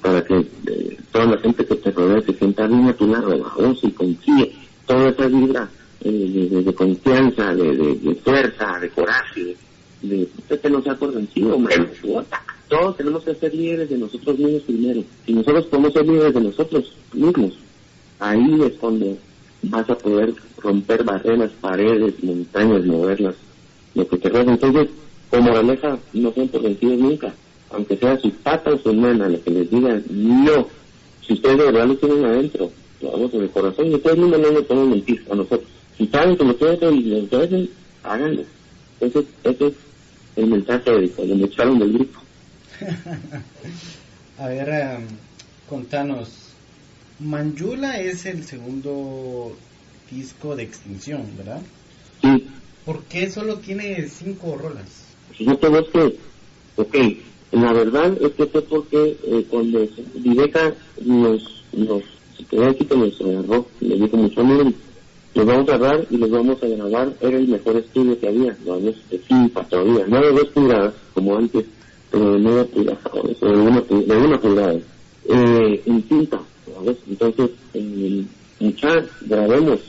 para 0.00 0.24
que 0.24 0.38
eh, 0.38 0.98
toda 1.10 1.26
la 1.26 1.38
gente 1.38 1.66
que 1.66 1.74
te 1.74 1.90
rodea 1.90 2.22
se 2.22 2.32
sienta 2.32 2.66
bien 2.66 2.88
a 2.88 2.94
tu 2.94 3.06
lado, 3.08 3.34
y 3.82 3.90
confíe 3.90 4.54
toda 4.86 5.10
esa 5.10 5.26
vibra 5.26 5.68
de, 6.10 6.62
de- 6.62 6.74
confianza, 6.74 7.54
de, 7.54 8.16
fuerza, 8.24 8.78
de 8.80 8.88
coraje, 8.90 9.56
de 10.02 10.28
usted 10.38 10.60
que 10.60 10.70
no 10.70 10.82
sea 10.82 10.94
por 10.96 11.12
vencido, 11.14 11.58
man. 11.58 11.88
Puta. 12.00 12.42
Todos 12.68 12.96
tenemos 12.96 13.22
que 13.22 13.34
ser 13.34 13.54
líderes 13.54 13.90
de 13.90 13.98
nosotros 13.98 14.38
mismos 14.38 14.62
primero. 14.62 15.04
Si 15.26 15.32
nosotros 15.34 15.66
podemos 15.66 15.92
ser 15.92 16.06
líderes 16.06 16.34
de 16.34 16.40
nosotros 16.40 16.92
mismos, 17.12 17.52
ahí 18.18 18.60
es 18.64 18.72
cuando 18.80 19.16
vas 19.64 19.88
a 19.90 19.94
poder 19.98 20.34
romper 20.58 21.04
barreras, 21.04 21.50
paredes, 21.60 22.14
montañas, 22.22 22.84
moverlas, 22.86 23.34
lo 23.94 24.08
que 24.08 24.18
querrás. 24.18 24.46
Entonces, 24.48 24.88
como 25.30 25.42
moraleja, 25.50 25.98
no 26.14 26.32
sean 26.32 26.48
por 26.48 26.62
vencidos 26.62 26.98
nunca, 26.98 27.34
aunque 27.70 27.96
sea 27.96 28.18
su 28.18 28.30
pata 28.30 28.70
o 28.72 28.78
su 28.78 28.90
hermana, 28.90 29.28
lo 29.28 29.42
que 29.42 29.50
les 29.50 29.70
diga 29.70 30.00
no. 30.10 30.66
Si 31.26 31.34
ustedes 31.34 31.58
de 31.58 31.64
verdad 31.66 31.86
lo 31.86 31.96
tienen 31.96 32.24
adentro, 32.24 32.70
lo 33.02 33.10
vamos 33.12 33.34
en 33.34 33.42
el 33.42 33.50
corazón, 33.50 33.86
y 33.90 33.94
ustedes 33.94 34.16
mismos 34.18 34.40
no 34.40 34.50
nos 34.50 34.64
pueden 34.64 34.90
mentir 34.90 35.24
a 35.30 35.34
nosotros. 35.34 35.68
Si 35.98 36.06
saben 36.06 36.36
que 36.36 36.44
lo 36.44 36.56
quieren 36.56 36.94
y 36.96 37.02
lo 37.02 37.24
ofrecen, 37.24 37.70
háganlo. 38.02 38.44
Ese, 39.00 39.24
ese 39.44 39.66
es 39.66 39.74
el 40.36 40.46
mensaje 40.46 40.90
de 40.90 41.10
cuando 41.10 41.36
me 41.36 41.44
echaron 41.46 41.78
del 41.78 41.92
grupo. 41.92 42.20
A 44.38 44.46
ver, 44.48 44.68
em, 44.68 45.06
contanos. 45.68 46.28
Manjula 47.20 48.00
es 48.00 48.26
el 48.26 48.44
segundo 48.44 49.56
disco 50.10 50.56
de 50.56 50.64
extinción, 50.64 51.24
¿verdad? 51.36 51.60
Sí, 52.20 52.46
¿Por 52.84 53.04
qué 53.04 53.30
solo 53.30 53.58
tiene 53.58 54.08
cinco 54.08 54.56
rolas? 54.56 55.04
Fíjate 55.36 55.68
vos 55.68 55.88
que, 55.92 56.16
ok, 56.76 56.96
la 57.52 57.72
verdad 57.72 58.16
es 58.20 58.32
que 58.32 58.46
fue 58.46 58.62
porque 58.62 59.16
eh, 59.24 59.46
cuando 59.48 59.86
Viveca 60.14 60.74
nos, 61.04 61.64
nos, 61.72 62.02
se 62.36 62.44
quedó 62.44 62.70
aquí 62.70 62.84
que 62.84 62.96
nos 62.96 63.20
agarró, 63.20 63.66
le 63.80 63.96
dijo 63.96 64.16
mucho, 64.16 64.44
miren, 64.44 64.74
los 65.34 65.46
vamos 65.46 65.68
a 65.68 65.74
agarrar 65.74 66.06
y 66.10 66.16
los 66.16 66.30
vamos 66.30 66.62
a 66.62 66.66
grabar, 66.66 67.12
era 67.20 67.38
el 67.38 67.48
mejor 67.48 67.76
estudio 67.76 68.18
que 68.18 68.28
había, 68.28 68.56
lo 68.64 68.72
vamos 68.72 68.94
de 69.10 69.18
cinta 69.18 69.64
todavía, 69.64 70.06
no 70.06 70.20
de 70.20 70.32
dos 70.32 70.46
pulgadas, 70.48 70.94
como 71.14 71.36
antes, 71.36 71.64
pero 72.10 72.32
de 72.32 72.38
media 72.38 72.64
pulgada, 72.64 73.00
¿sabes? 73.12 73.42
o 73.42 73.46
de 73.46 74.16
una, 74.16 74.38
pulgada, 74.38 74.74
eh, 74.74 75.82
en 75.86 76.02
cinta, 76.08 76.40
¿sabes? 76.74 76.96
Entonces, 77.08 77.50
eh, 77.74 78.24
muchas 78.60 79.04
grabemos 79.22 79.80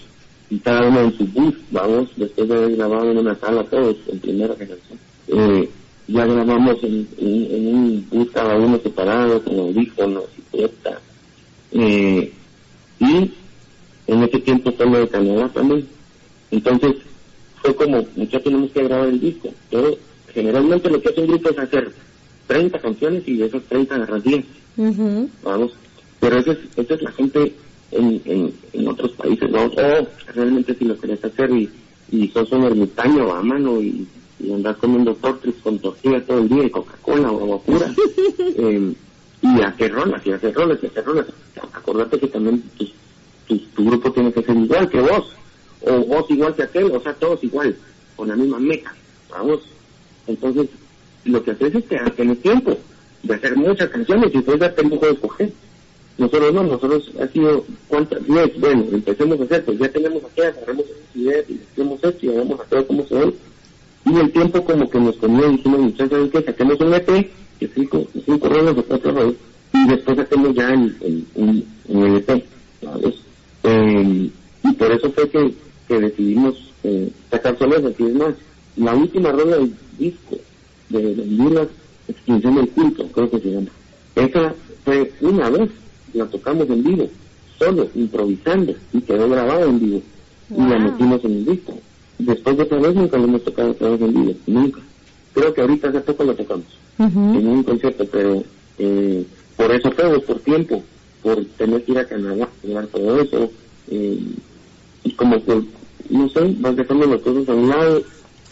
y 0.49 0.59
cada 0.59 0.87
uno 0.87 1.01
en 1.01 1.17
su 1.17 1.25
bus, 1.25 1.55
vamos, 1.71 2.09
después 2.15 2.47
de 2.47 2.55
haber 2.55 2.75
grabado 2.75 3.11
en 3.11 3.17
una 3.17 3.35
sala 3.35 3.63
todos, 3.63 3.95
en 4.07 4.19
primera 4.19 4.55
generación. 4.55 4.99
Eh, 5.27 5.69
ya 6.07 6.25
grabamos 6.25 6.83
en 6.83 7.07
un 7.19 8.07
bus 8.11 8.29
cada 8.31 8.55
uno 8.57 8.77
separado, 8.77 9.41
con 9.43 9.57
audífonos 9.57 10.25
y 10.37 10.57
fiesta. 10.57 10.99
Eh, 11.71 12.31
y 12.99 13.31
en 14.07 14.23
ese 14.23 14.39
tiempo 14.39 14.71
fue 14.73 14.85
lo 14.89 14.99
de 14.99 15.07
Canadá 15.09 15.49
también. 15.49 15.87
Entonces, 16.51 16.95
fue 17.61 17.75
como, 17.75 18.05
ya 18.15 18.39
tenemos 18.39 18.71
que 18.71 18.83
grabar 18.83 19.07
el 19.07 19.19
disco, 19.19 19.53
pero 19.71 19.95
generalmente 20.33 20.89
lo 20.89 21.01
que 21.01 21.09
hace 21.09 21.21
un 21.21 21.27
grupo 21.27 21.49
es 21.49 21.59
hacer 21.59 21.91
30 22.47 22.79
canciones 22.79 23.23
y 23.27 23.37
de 23.37 23.45
esas 23.45 23.63
30 23.63 23.95
agarras 23.95 24.23
10 24.23 24.45
Ujú. 24.77 25.29
vamos. 25.43 25.71
Pero 26.19 26.37
esa 26.39 26.51
es, 26.53 26.59
esa 26.75 26.93
es 26.95 27.01
la 27.01 27.11
gente 27.11 27.53
en, 27.91 28.21
en, 28.25 28.53
en 28.73 28.87
otros 28.87 29.11
países, 29.11 29.49
¿no? 29.49 29.65
Oh, 29.65 30.07
realmente 30.33 30.73
si 30.75 30.85
lo 30.85 30.97
querés 30.99 31.23
hacer 31.23 31.51
y, 31.51 31.69
y 32.11 32.27
sos 32.29 32.51
un 32.51 32.63
ermitaño 32.63 33.31
a 33.31 33.41
mano 33.43 33.81
y, 33.81 34.07
y 34.39 34.51
andás 34.51 34.77
comiendo 34.77 35.13
tortis 35.15 35.55
con 35.63 35.79
tortilla 35.79 36.21
todo 36.25 36.39
el 36.39 36.49
día 36.49 36.63
y 36.65 36.69
Coca-Cola 36.69 37.31
o 37.31 37.39
agua 37.43 37.59
pura. 37.61 37.93
eh, 38.39 38.93
y 39.41 39.61
hacer 39.61 39.91
rolas, 39.93 40.25
y 40.25 40.31
hacer 40.31 40.53
rolas, 40.53 40.79
y 40.81 40.85
hacer 40.87 41.03
rolas. 41.05 41.25
Acordate 41.73 42.17
que 42.19 42.27
también 42.27 42.61
tus- 42.77 42.93
tus- 43.47 43.67
tu 43.73 43.85
grupo 43.85 44.11
tiene 44.11 44.31
que 44.31 44.41
ser 44.43 44.55
igual 44.55 44.89
que 44.89 45.01
vos, 45.01 45.33
o 45.81 45.91
vos 46.05 46.25
igual 46.29 46.55
que 46.55 46.63
aquel, 46.63 46.85
o 46.91 46.99
sea, 47.01 47.13
todos 47.13 47.43
igual, 47.43 47.75
con 48.15 48.27
la 48.27 48.35
misma 48.35 48.59
meta, 48.59 48.93
vamos. 49.29 49.59
Entonces, 50.27 50.67
lo 51.25 51.43
que 51.43 51.51
haces 51.51 51.75
es 51.75 51.83
que 51.85 51.99
tienes 52.15 52.41
tiempo 52.41 52.77
de 53.23 53.33
hacer 53.35 53.55
muchas 53.55 53.89
canciones 53.89 54.31
y 54.33 54.39
puedes 54.39 54.61
darte 54.61 54.81
el 54.81 54.89
lujo 54.89 55.05
de 55.05 55.11
escoger. 55.13 55.51
Nosotros 56.17 56.53
no, 56.53 56.63
nosotros 56.63 57.11
ha 57.19 57.27
sido, 57.27 57.65
¿cuántas? 57.87 58.25
Diez, 58.27 58.59
bueno, 58.59 58.85
empecemos 58.91 59.39
a 59.41 59.43
hacer, 59.45 59.65
pues 59.65 59.79
ya 59.79 59.89
tenemos 59.89 60.23
aquí, 60.23 60.41
agarramos 60.41 60.85
esas 60.85 61.15
ideas 61.15 61.45
y 61.49 61.59
hacemos 61.71 62.03
esto 62.03 62.25
y 62.25 62.29
hagamos 62.29 62.59
a 62.59 62.63
todo 62.65 62.87
como 62.87 63.05
se 63.07 63.15
ve. 63.15 63.33
Y 64.05 64.15
el 64.19 64.31
tiempo 64.31 64.63
como 64.63 64.89
que 64.89 64.99
nos 64.99 65.15
comió 65.15 65.47
y 65.49 65.57
dijimos, 65.57 65.79
muchachos, 65.79 66.09
¿saben 66.11 66.29
qué? 66.29 66.41
Saquemos 66.43 66.79
un 66.81 66.93
EP, 66.93 67.31
que 67.59 67.67
cinco, 67.73 68.05
cinco 68.25 68.47
rolas 68.49 68.77
o 68.77 68.83
cuatro 68.83 69.11
rolas, 69.11 69.33
y 69.73 69.87
después 69.87 70.19
hacemos 70.19 70.53
ya 70.53 70.69
el, 70.69 70.95
el, 71.01 71.25
el, 71.35 71.65
el 71.89 72.15
EP, 72.17 72.45
¿sabes? 72.83 73.15
Eh, 73.63 74.29
y 74.63 74.73
por 74.73 74.91
eso 74.91 75.11
fue 75.11 75.29
que, 75.29 75.53
que 75.87 75.99
decidimos 75.99 76.55
eh, 76.83 77.09
sacar 77.31 77.57
solos 77.57 77.83
así 77.85 78.03
es 78.03 78.13
más. 78.13 78.35
La 78.75 78.93
última 78.93 79.31
rola 79.31 79.57
del 79.57 79.73
disco 79.97 80.37
de 80.89 81.15
Lula, 81.27 81.67
Extinción 82.07 82.55
del 82.55 82.69
Culto, 82.69 83.07
creo 83.07 83.29
que 83.29 83.39
se 83.39 83.51
llama. 83.51 83.67
Esa 84.15 84.53
fue 84.83 85.11
una 85.21 85.49
vez, 85.49 85.69
la 86.13 86.25
tocamos 86.25 86.69
en 86.69 86.83
vivo, 86.83 87.09
solo, 87.57 87.89
improvisando, 87.95 88.73
y 88.91 89.01
quedó 89.01 89.29
grabada 89.29 89.65
en 89.65 89.79
vivo. 89.79 90.01
Y 90.49 90.61
la 90.61 90.77
metimos 90.77 91.23
en 91.23 91.31
el 91.31 91.45
disco. 91.45 91.77
Después 92.19 92.57
de 92.57 92.63
otra 92.63 92.79
vez 92.79 92.95
nunca 92.95 93.17
lo 93.17 93.23
hemos 93.25 93.43
tocado 93.43 93.71
otra 93.71 93.89
vez 93.89 94.01
en 94.01 94.13
vivo, 94.13 94.33
nunca. 94.47 94.81
Creo 95.33 95.53
que 95.53 95.61
ahorita 95.61 95.89
hace 95.89 96.01
poco 96.01 96.23
lo 96.25 96.35
tocamos 96.35 96.67
en 96.99 97.47
un 97.47 97.63
concierto, 97.63 98.05
pero 98.11 98.43
eh, 98.77 99.25
por 99.57 99.71
eso 99.71 99.89
todo, 99.89 100.21
por 100.21 100.39
tiempo, 100.39 100.83
por 101.23 101.43
tener 101.57 101.83
que 101.83 101.93
ir 101.93 101.99
a 101.99 102.05
Canadá, 102.05 102.49
llevar 102.61 102.87
todo 102.87 103.21
eso, 103.21 103.49
eh, 103.89 104.19
y 105.03 105.11
como 105.13 105.43
que, 105.43 105.63
no 106.09 106.29
sé, 106.29 106.55
vas 106.59 106.75
dejando 106.75 107.07
las 107.07 107.21
cosas 107.21 107.47
a 107.49 107.53
un 107.53 107.69
lado 107.69 108.03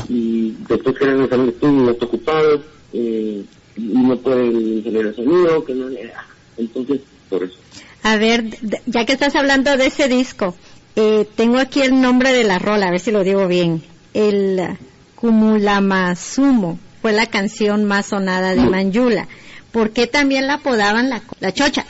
y 0.08 0.52
después 0.68 0.98
quieres 0.98 1.16
regresar 1.16 1.40
al 1.40 1.50
estudio 1.50 1.86
ya 1.86 1.92
está 1.92 2.06
ocupado, 2.06 2.62
eh, 2.94 3.44
y 3.76 3.82
no 3.82 4.18
puede 4.18 4.82
generar 4.82 5.16
sonido, 5.16 5.64
que 5.64 5.74
no 5.74 5.90
le 5.90 6.08
da. 6.08 6.26
Entonces, 6.58 7.02
por 7.30 7.44
eso. 7.44 7.58
A 8.04 8.18
ver, 8.18 8.46
ya 8.86 9.06
que 9.06 9.14
estás 9.14 9.36
hablando 9.36 9.78
de 9.78 9.86
ese 9.86 10.08
disco, 10.08 10.56
eh, 10.96 11.28
tengo 11.36 11.60
aquí 11.60 11.82
el 11.82 12.02
nombre 12.02 12.34
de 12.34 12.44
la 12.44 12.60
rola, 12.60 12.88
a 12.88 12.92
ver 12.92 13.00
si 13.00 13.12
lo 13.12 13.24
digo 13.24 13.48
bien. 13.48 13.84
El 14.14 14.78
Cumulamazumo 15.16 16.80
fue 17.02 17.14
la 17.14 17.28
canción 17.28 17.86
más 17.86 18.08
sonada 18.08 18.56
de 18.56 18.62
Manjula. 18.62 19.28
¿Por 19.72 19.92
qué 19.92 20.08
también 20.08 20.48
la 20.48 20.56
apodaban 20.56 21.10
la, 21.10 21.22
la 21.40 21.54
chocha? 21.54 21.86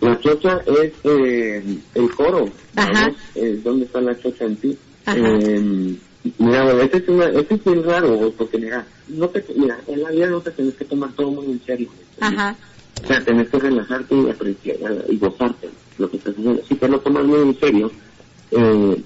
La 0.00 0.18
chocha 0.20 0.60
es 0.66 0.92
eh, 1.04 1.78
el 1.94 2.10
coro, 2.14 2.48
Ajá. 2.76 3.12
Es 3.34 3.62
donde 3.62 3.84
está 3.86 4.00
la 4.00 4.18
chocha 4.18 4.44
en 4.44 4.56
ti. 4.56 4.76
Eh, 5.06 5.96
mira, 6.38 6.64
bueno, 6.64 6.80
este 6.82 6.98
es, 6.98 7.08
una, 7.08 7.26
este 7.26 7.54
es 7.54 7.64
bien 7.64 7.84
raro, 7.84 8.32
porque 8.36 8.58
mira, 8.58 8.86
no 9.08 9.28
te, 9.28 9.44
mira, 9.56 9.78
en 9.86 10.02
la 10.02 10.10
vida 10.10 10.26
no 10.28 10.40
te 10.40 10.50
tenés 10.50 10.74
que 10.74 10.84
tomar 10.84 11.10
todo 11.12 11.30
muy 11.30 11.46
en 11.46 11.60
serio. 11.64 11.88
Ajá. 12.20 12.56
O 13.02 13.06
sea, 13.06 13.24
tenés 13.24 13.48
que 13.48 13.58
relajarte 13.58 14.14
y 14.14 14.30
apreciar 14.30 15.04
y 15.08 15.16
gozarte. 15.16 15.68
lo 15.98 16.10
que 16.10 16.16
estás 16.16 16.34
haciendo. 16.34 16.62
Si 16.68 16.74
te 16.74 16.88
lo 16.88 17.00
tomas 17.00 17.24
muy 17.24 17.40
en 17.40 17.58
serio, 17.58 17.90
eh, 18.50 19.02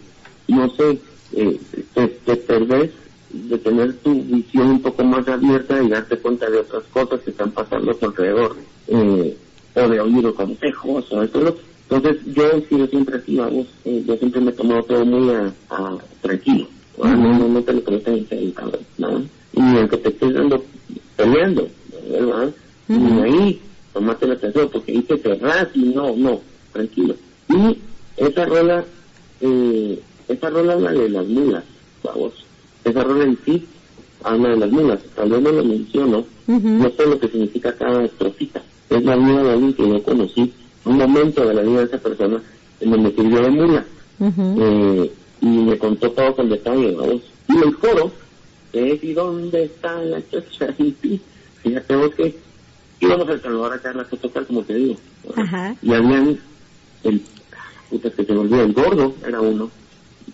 no 0.49 0.71
sé, 0.71 0.99
eh, 1.33 1.61
te, 1.95 2.07
te 2.09 2.37
perdés 2.37 2.91
de 3.31 3.59
tener 3.59 3.95
tu 3.99 4.15
visión 4.23 4.69
un 4.69 4.83
poco 4.83 5.05
más 5.05 5.27
abierta 5.27 5.83
y 5.83 5.89
darte 5.89 6.17
cuenta 6.19 6.49
de 6.49 6.59
otras 6.59 6.85
cosas 6.93 7.21
que 7.21 7.31
están 7.31 7.51
pasando 7.51 7.91
a 7.91 7.95
tu 7.95 8.07
alrededor, 8.07 8.57
eh, 8.89 9.37
o 9.75 9.89
de 9.89 10.01
oír 10.01 10.33
consejos, 10.35 11.11
o 11.11 11.23
esto, 11.23 11.41
lo 11.41 11.57
Entonces, 11.91 12.23
yo 12.35 12.51
he 12.51 12.63
sido 12.63 12.87
siempre 12.87 13.17
así, 13.17 13.37
vamos, 13.37 13.67
eh, 13.85 14.03
yo 14.07 14.17
siempre 14.17 14.41
me 14.41 14.51
he 14.51 14.55
tomado 14.55 14.83
todo 14.85 15.05
muy 15.05 15.31
a, 15.35 15.53
a 15.71 15.99
tranquilo, 16.23 16.67
no, 16.99 17.17
no, 17.17 17.49
no 17.49 17.63
te 17.63 17.73
lo 17.73 17.81
tomes 17.83 18.07
en 18.07 18.55
¿no? 18.99 19.23
Y 19.53 19.79
aunque 19.79 19.97
te 19.99 20.09
estés 20.09 20.35
dando, 20.35 20.65
peleando, 21.17 21.69
¿verdad? 22.11 22.53
Y 22.89 23.21
ahí, 23.21 23.61
tomate 23.93 24.27
la 24.27 24.35
atención, 24.35 24.69
porque 24.73 24.93
ahí 24.93 25.03
te 25.03 25.19
cerrás 25.19 25.69
y 25.75 25.81
no, 25.81 26.15
no, 26.17 26.41
tranquilo. 26.73 27.15
Y 27.49 27.79
esa 28.17 28.45
rola, 28.47 28.85
eh, 29.41 30.01
esa 30.29 30.51
rola 30.51 30.75
habla 30.75 30.93
de 30.93 31.09
las 31.09 31.27
mulas, 31.27 31.65
vamos. 32.03 32.33
Esa 32.85 33.03
rola 33.03 33.25
en 33.25 33.39
sí 33.45 33.65
habla 34.23 34.51
de 34.51 34.57
las 34.57 34.71
mulas. 34.71 35.01
Tal 35.15 35.31
vez 35.31 35.43
no 35.43 35.53
lo 35.53 35.65
menciono, 35.65 36.25
no 36.47 36.91
sé 36.91 37.07
lo 37.07 37.19
que 37.19 37.29
significa 37.29 37.75
cada 37.75 38.05
estrofita. 38.05 38.63
Es 38.91 39.05
la 39.05 39.17
vida 39.17 39.43
de 39.43 39.53
alguien 39.53 39.75
que 39.75 39.89
yo 39.89 40.03
conocí, 40.03 40.53
un 40.85 40.99
momento 40.99 41.47
de 41.47 41.55
la 41.55 41.63
vida 41.63 41.79
de 41.79 41.85
esa 41.85 41.99
persona 41.99 42.41
en 42.81 42.91
donde 42.91 43.13
sirvió 43.13 43.41
de 43.41 43.51
mula. 43.51 43.85
Eh, 44.21 45.11
y 45.41 45.47
me 45.47 45.79
contó 45.79 46.11
todo 46.11 46.35
con 46.37 46.49
detalle. 46.49 46.97
Y 47.49 47.57
el 47.59 47.77
coro, 47.77 48.13
es 48.73 49.03
¿y 49.03 49.13
dónde 49.13 49.65
está 49.65 50.01
la 50.03 50.21
chacha 50.31 50.75
en 50.79 50.93
ti? 50.95 51.21
Fíjate 51.63 51.97
vos 51.97 52.15
que 52.15 52.35
íbamos 53.01 53.29
al 53.29 53.43
saludar 53.43 53.73
a 53.73 53.79
Carla 53.79 54.07
que 54.09 54.17
tocar, 54.17 54.47
como 54.47 54.63
te 54.63 54.75
digo. 54.75 54.97
Ajá. 55.37 55.75
Y 55.83 55.93
habían 55.93 56.39
el 57.05 57.23
puta 57.91 58.11
que 58.11 58.25
se 58.25 58.33
me 58.33 58.41
olvidó, 58.41 58.63
el 58.63 58.73
gordo 58.73 59.15
era 59.27 59.41
uno. 59.41 59.71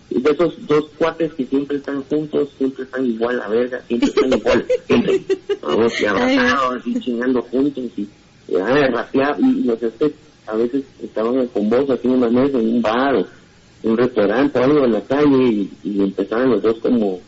Y 0.09 0.21
de 0.21 0.31
esos 0.31 0.67
dos 0.67 0.85
cuates 0.97 1.33
que 1.33 1.45
siempre 1.45 1.77
están 1.77 2.03
juntos, 2.03 2.49
siempre 2.57 2.83
están 2.83 3.05
igual 3.05 3.41
a 3.41 3.47
verga, 3.47 3.81
siempre 3.87 4.09
están 4.09 4.33
igual, 4.33 4.65
siempre. 4.87 5.21
Vamos, 5.61 6.01
y 6.01 6.05
abrazados, 6.05 6.81
así 6.81 6.99
chingando 6.99 7.41
juntos, 7.43 7.83
y, 7.95 8.01
y 8.01 8.09
ah, 8.59 8.87
rapear, 8.91 9.37
y 9.39 9.63
los 9.63 9.81
este, 9.81 10.13
a 10.47 10.55
veces 10.55 10.83
estaban 11.01 11.47
con 11.47 11.69
vos 11.69 11.89
así 11.89 12.07
en 12.07 12.15
una 12.15 12.29
mesa, 12.29 12.59
en 12.59 12.67
un 12.67 12.81
bar, 12.81 13.15
o 13.15 13.27
en 13.83 13.91
un 13.91 13.97
restaurante, 13.97 14.59
o 14.59 14.63
algo 14.63 14.85
en 14.85 14.93
la 14.93 15.01
calle, 15.01 15.43
y, 15.43 15.71
y 15.83 16.01
empezaban 16.01 16.51
los 16.51 16.61
dos 16.61 16.77
como, 16.77 17.19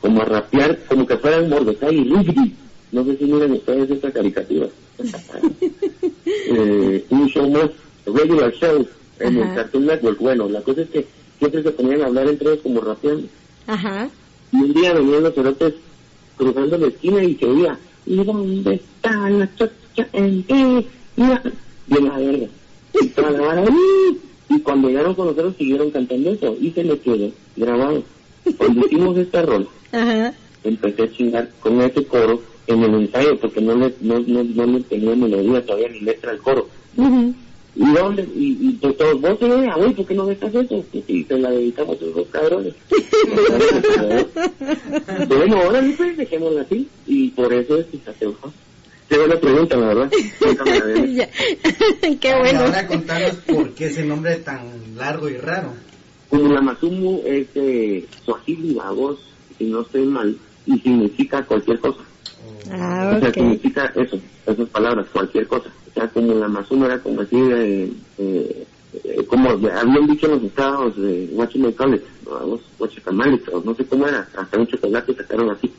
como 0.00 0.22
a 0.22 0.24
rapear, 0.24 0.78
como 0.88 1.06
que 1.06 1.16
fueran 1.16 1.48
Mordecai 1.48 1.94
y 1.94 2.04
Rigby. 2.04 2.54
No 2.92 3.04
sé 3.04 3.16
si 3.16 3.24
miran 3.24 3.52
ustedes 3.52 3.90
esta 3.90 4.10
caricatura. 4.10 4.68
eh, 6.26 7.04
un 7.10 7.28
show 7.28 7.48
más, 7.48 7.70
regular 8.06 8.52
show, 8.52 8.86
en 9.20 9.36
el. 9.36 9.54
Cartoon 9.54 9.86
Network. 9.86 10.18
Bueno, 10.18 10.48
la 10.48 10.60
cosa 10.62 10.82
es 10.82 10.90
que 10.90 11.06
siempre 11.38 11.62
se 11.62 11.70
ponían 11.70 12.02
a 12.02 12.06
hablar 12.06 12.28
entre 12.28 12.50
ellos 12.50 12.62
como 12.62 12.80
rapeando. 12.80 13.28
Ajá. 13.66 14.10
Y 14.52 14.56
un 14.56 14.72
día 14.72 14.92
venían 14.94 15.22
los 15.22 15.34
cerotes 15.34 15.74
cruzando 16.36 16.78
la 16.78 16.86
esquina 16.88 17.22
y 17.22 17.34
se 17.36 17.46
oía, 17.46 17.78
¿y 18.10 18.16
dónde 18.24 18.74
está 18.74 19.30
la 19.30 19.48
chacha 19.54 20.08
en 20.12 20.42
ti? 20.42 20.86
Mira, 21.16 21.42
bien 21.86 22.04
la 22.08 22.18
verga. 22.18 22.46
Y 23.00 23.06
toda 23.08 23.30
la 23.30 23.40
vara. 23.40 23.64
Y 24.48 24.58
cuando 24.60 24.88
llegaron 24.88 25.14
con 25.14 25.26
nosotros 25.26 25.54
siguieron 25.56 25.90
cantando 25.92 26.30
eso 26.30 26.56
y 26.60 26.70
se 26.72 26.82
me 26.82 26.98
quedó 26.98 27.30
grabado. 27.56 28.02
Cuando 28.56 28.84
hicimos 28.86 29.16
esta 29.16 29.42
rol, 29.42 29.68
Ajá. 29.92 30.34
empecé 30.64 31.02
a 31.04 31.12
chingar 31.12 31.50
con 31.60 31.80
ese 31.82 32.04
coro 32.04 32.42
en 32.66 32.82
el 32.82 32.94
ensayo 32.94 33.38
porque 33.38 33.60
no 33.60 33.76
le, 33.76 33.94
no, 34.00 34.18
no, 34.18 34.42
no 34.42 34.66
le 34.66 34.80
tenía 34.80 35.14
melodía 35.14 35.64
todavía 35.64 35.88
ni 35.90 36.00
letra 36.00 36.32
al 36.32 36.38
coro. 36.38 36.68
¿Y 37.76 37.92
dónde? 37.94 38.22
Y, 38.34 38.58
y 38.60 38.72
pues 38.80 38.96
todos, 38.96 39.20
vos 39.20 39.38
eh, 39.40 39.66
ah, 39.70 39.76
güey, 39.76 39.94
¿por 39.94 40.06
qué 40.06 40.14
no 40.14 40.26
dejas 40.26 40.54
eso? 40.54 40.84
Y, 40.92 41.24
te 41.24 41.38
la 41.38 41.50
dedicamos 41.50 41.92
a 41.92 41.96
esos 41.96 42.14
dos 42.14 42.26
cabrones. 42.30 42.74
bueno, 45.28 45.56
ahora 45.62 45.82
pues 45.96 46.16
dejémosla 46.16 46.62
así. 46.62 46.88
Y 47.06 47.28
por 47.30 47.52
eso 47.52 47.78
es 47.78 47.86
que 47.86 47.98
se 48.18 48.26
ojo. 48.26 48.52
Qué 49.08 49.18
buena 49.18 49.40
pregunta, 49.40 49.76
la 49.76 49.86
verdad. 49.86 50.10
Me. 50.64 51.28
Qué 52.18 52.28
Y 52.28 52.38
bueno. 52.38 52.60
ahora 52.60 52.86
contanos 52.86 53.34
por 53.46 53.70
qué 53.70 53.86
ese 53.86 54.04
nombre 54.04 54.36
tan 54.36 54.60
largo 54.96 55.28
y 55.28 55.36
raro. 55.36 55.72
Como 56.28 56.52
la 56.52 56.60
Masumu 56.60 57.22
es 57.24 57.48
eh, 57.56 58.06
Swahili, 58.24 58.74
la 58.74 58.90
voz, 58.92 59.18
si 59.58 59.64
no 59.64 59.80
estoy 59.80 60.06
mal, 60.06 60.36
y 60.66 60.78
significa 60.78 61.44
cualquier 61.44 61.80
cosa. 61.80 61.98
Ah, 62.70 63.14
O 63.16 63.20
sea, 63.20 63.32
significa 63.32 63.92
eso, 63.96 64.16
esas 64.46 64.68
palabras, 64.68 65.06
cualquier 65.12 65.48
cosa. 65.48 65.70
Sea, 65.94 66.08
como 66.08 66.34
la 66.34 66.48
Mazuma 66.48 66.86
era 66.86 66.98
como 67.00 67.20
decir, 67.22 67.52
eh, 67.52 67.92
eh, 68.18 68.66
eh, 69.04 69.24
como 69.26 69.50
habían 69.50 70.06
dicho 70.06 70.26
en 70.26 70.32
los 70.32 70.42
estados 70.44 70.96
de 70.96 71.28
Huachimecales, 71.32 72.02
o 72.26 73.62
no 73.64 73.74
sé 73.74 73.84
cómo 73.84 74.06
era, 74.06 74.28
hasta 74.36 74.58
un 74.58 74.66
chocolate 74.66 75.14
sacaron 75.14 75.50
así. 75.50 75.72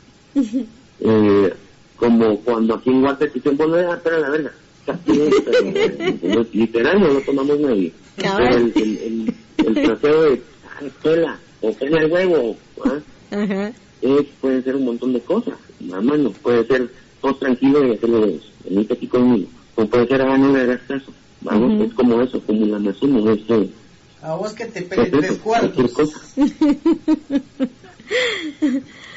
eh, 1.00 1.52
como 1.96 2.38
cuando 2.40 2.74
aquí 2.74 2.90
en 2.90 3.04
Huaca 3.04 3.26
dicen, 3.26 3.56
bueno, 3.56 3.80
ya, 3.80 3.94
espera 3.94 4.18
la 4.18 4.30
verga. 4.30 4.52
Pero, 4.84 4.96
eh, 5.06 6.18
no, 6.22 6.46
literal, 6.52 7.00
no 7.00 7.08
lo 7.08 7.20
tomamos 7.20 7.58
nadie. 7.60 7.92
Pero 8.16 8.48
el, 8.56 8.72
el, 8.74 8.98
el, 8.98 9.34
el 9.66 9.74
trasero 9.74 10.22
de, 10.22 10.42
escuela, 10.84 11.38
o 11.60 11.72
pena 11.74 11.98
el 12.02 12.10
huevo. 12.12 12.56
Ajá. 13.30 13.72
es, 14.02 14.26
pueden 14.40 14.64
ser 14.64 14.76
un 14.76 14.84
montón 14.84 15.12
de 15.12 15.20
cosas, 15.20 15.54
a 15.92 16.00
mano, 16.00 16.32
puede 16.42 16.66
ser 16.66 16.90
vos 17.22 17.38
tranquilo 17.38 17.86
y 17.86 17.92
hacerlo 17.94 18.26
de 18.26 18.40
venite 18.68 18.94
aquí 18.94 19.06
conmigo, 19.06 19.48
o 19.76 19.86
puede 19.86 20.06
ser 20.06 20.24
no 20.24 20.52
le 20.52 20.60
hagas 20.60 20.80
caso, 20.88 21.12
vamos, 21.40 21.72
Ujú. 21.74 21.84
es 21.84 21.94
como 21.94 22.20
eso, 22.22 22.40
como 22.46 22.66
la 22.66 22.90
asumo, 22.90 23.30
es 23.30 23.40
A 24.22 24.34
vos 24.34 24.52
que 24.52 24.66
te 24.66 24.80
es 24.80 24.84
pele 24.84 25.10
tres 25.10 25.38
cuartos. 25.38 26.00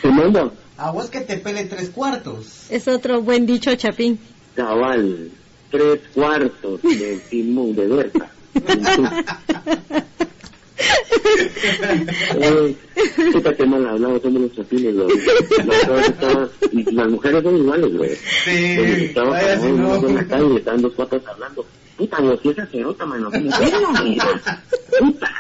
Se 0.02 0.08
manda, 0.12 0.52
A 0.78 0.92
vos 0.92 1.10
que 1.10 1.22
te 1.22 1.38
pele 1.38 1.66
tres 1.66 1.90
cuartos. 1.90 2.72
Es 2.72 2.88
otro 2.88 3.22
buen 3.22 3.46
dicho, 3.46 3.76
Chapín. 3.76 4.20
cabal, 4.56 5.32
tres 5.70 6.02
cuartos 6.14 6.82
de 6.82 7.20
Simón 7.30 7.76
de 7.76 7.88
Berta. 7.88 8.32
Eh, 12.38 12.76
puta 13.34 13.54
que 13.56 13.66
mal 13.66 13.86
hablado, 13.88 14.20
somos 14.22 14.42
los 14.44 14.54
chapines, 14.56 14.96
güey. 14.96 15.08
Las 16.92 17.08
mujeres 17.10 17.44
son 17.44 17.58
iguales, 17.58 17.98
güey. 17.98 18.16
Sí, 18.16 18.76
Estaba 19.06 19.30
vaya 19.32 19.56
si 19.60 19.68
parado 19.72 20.02
no. 20.02 20.08
en 20.10 20.16
la 20.16 20.28
calle, 20.28 20.56
estaban 20.58 20.82
dos 20.82 20.94
cuatas 20.94 21.22
hablando. 21.28 21.66
Puta, 21.98 22.20
vos, 22.20 22.40
si 22.44 22.50
esa 22.50 22.66
cerota, 22.68 23.06
mano. 23.06 23.32
como, 23.32 23.44
"Mira, 23.44 23.60
mira, 24.04 24.26
Puta, 25.00 25.32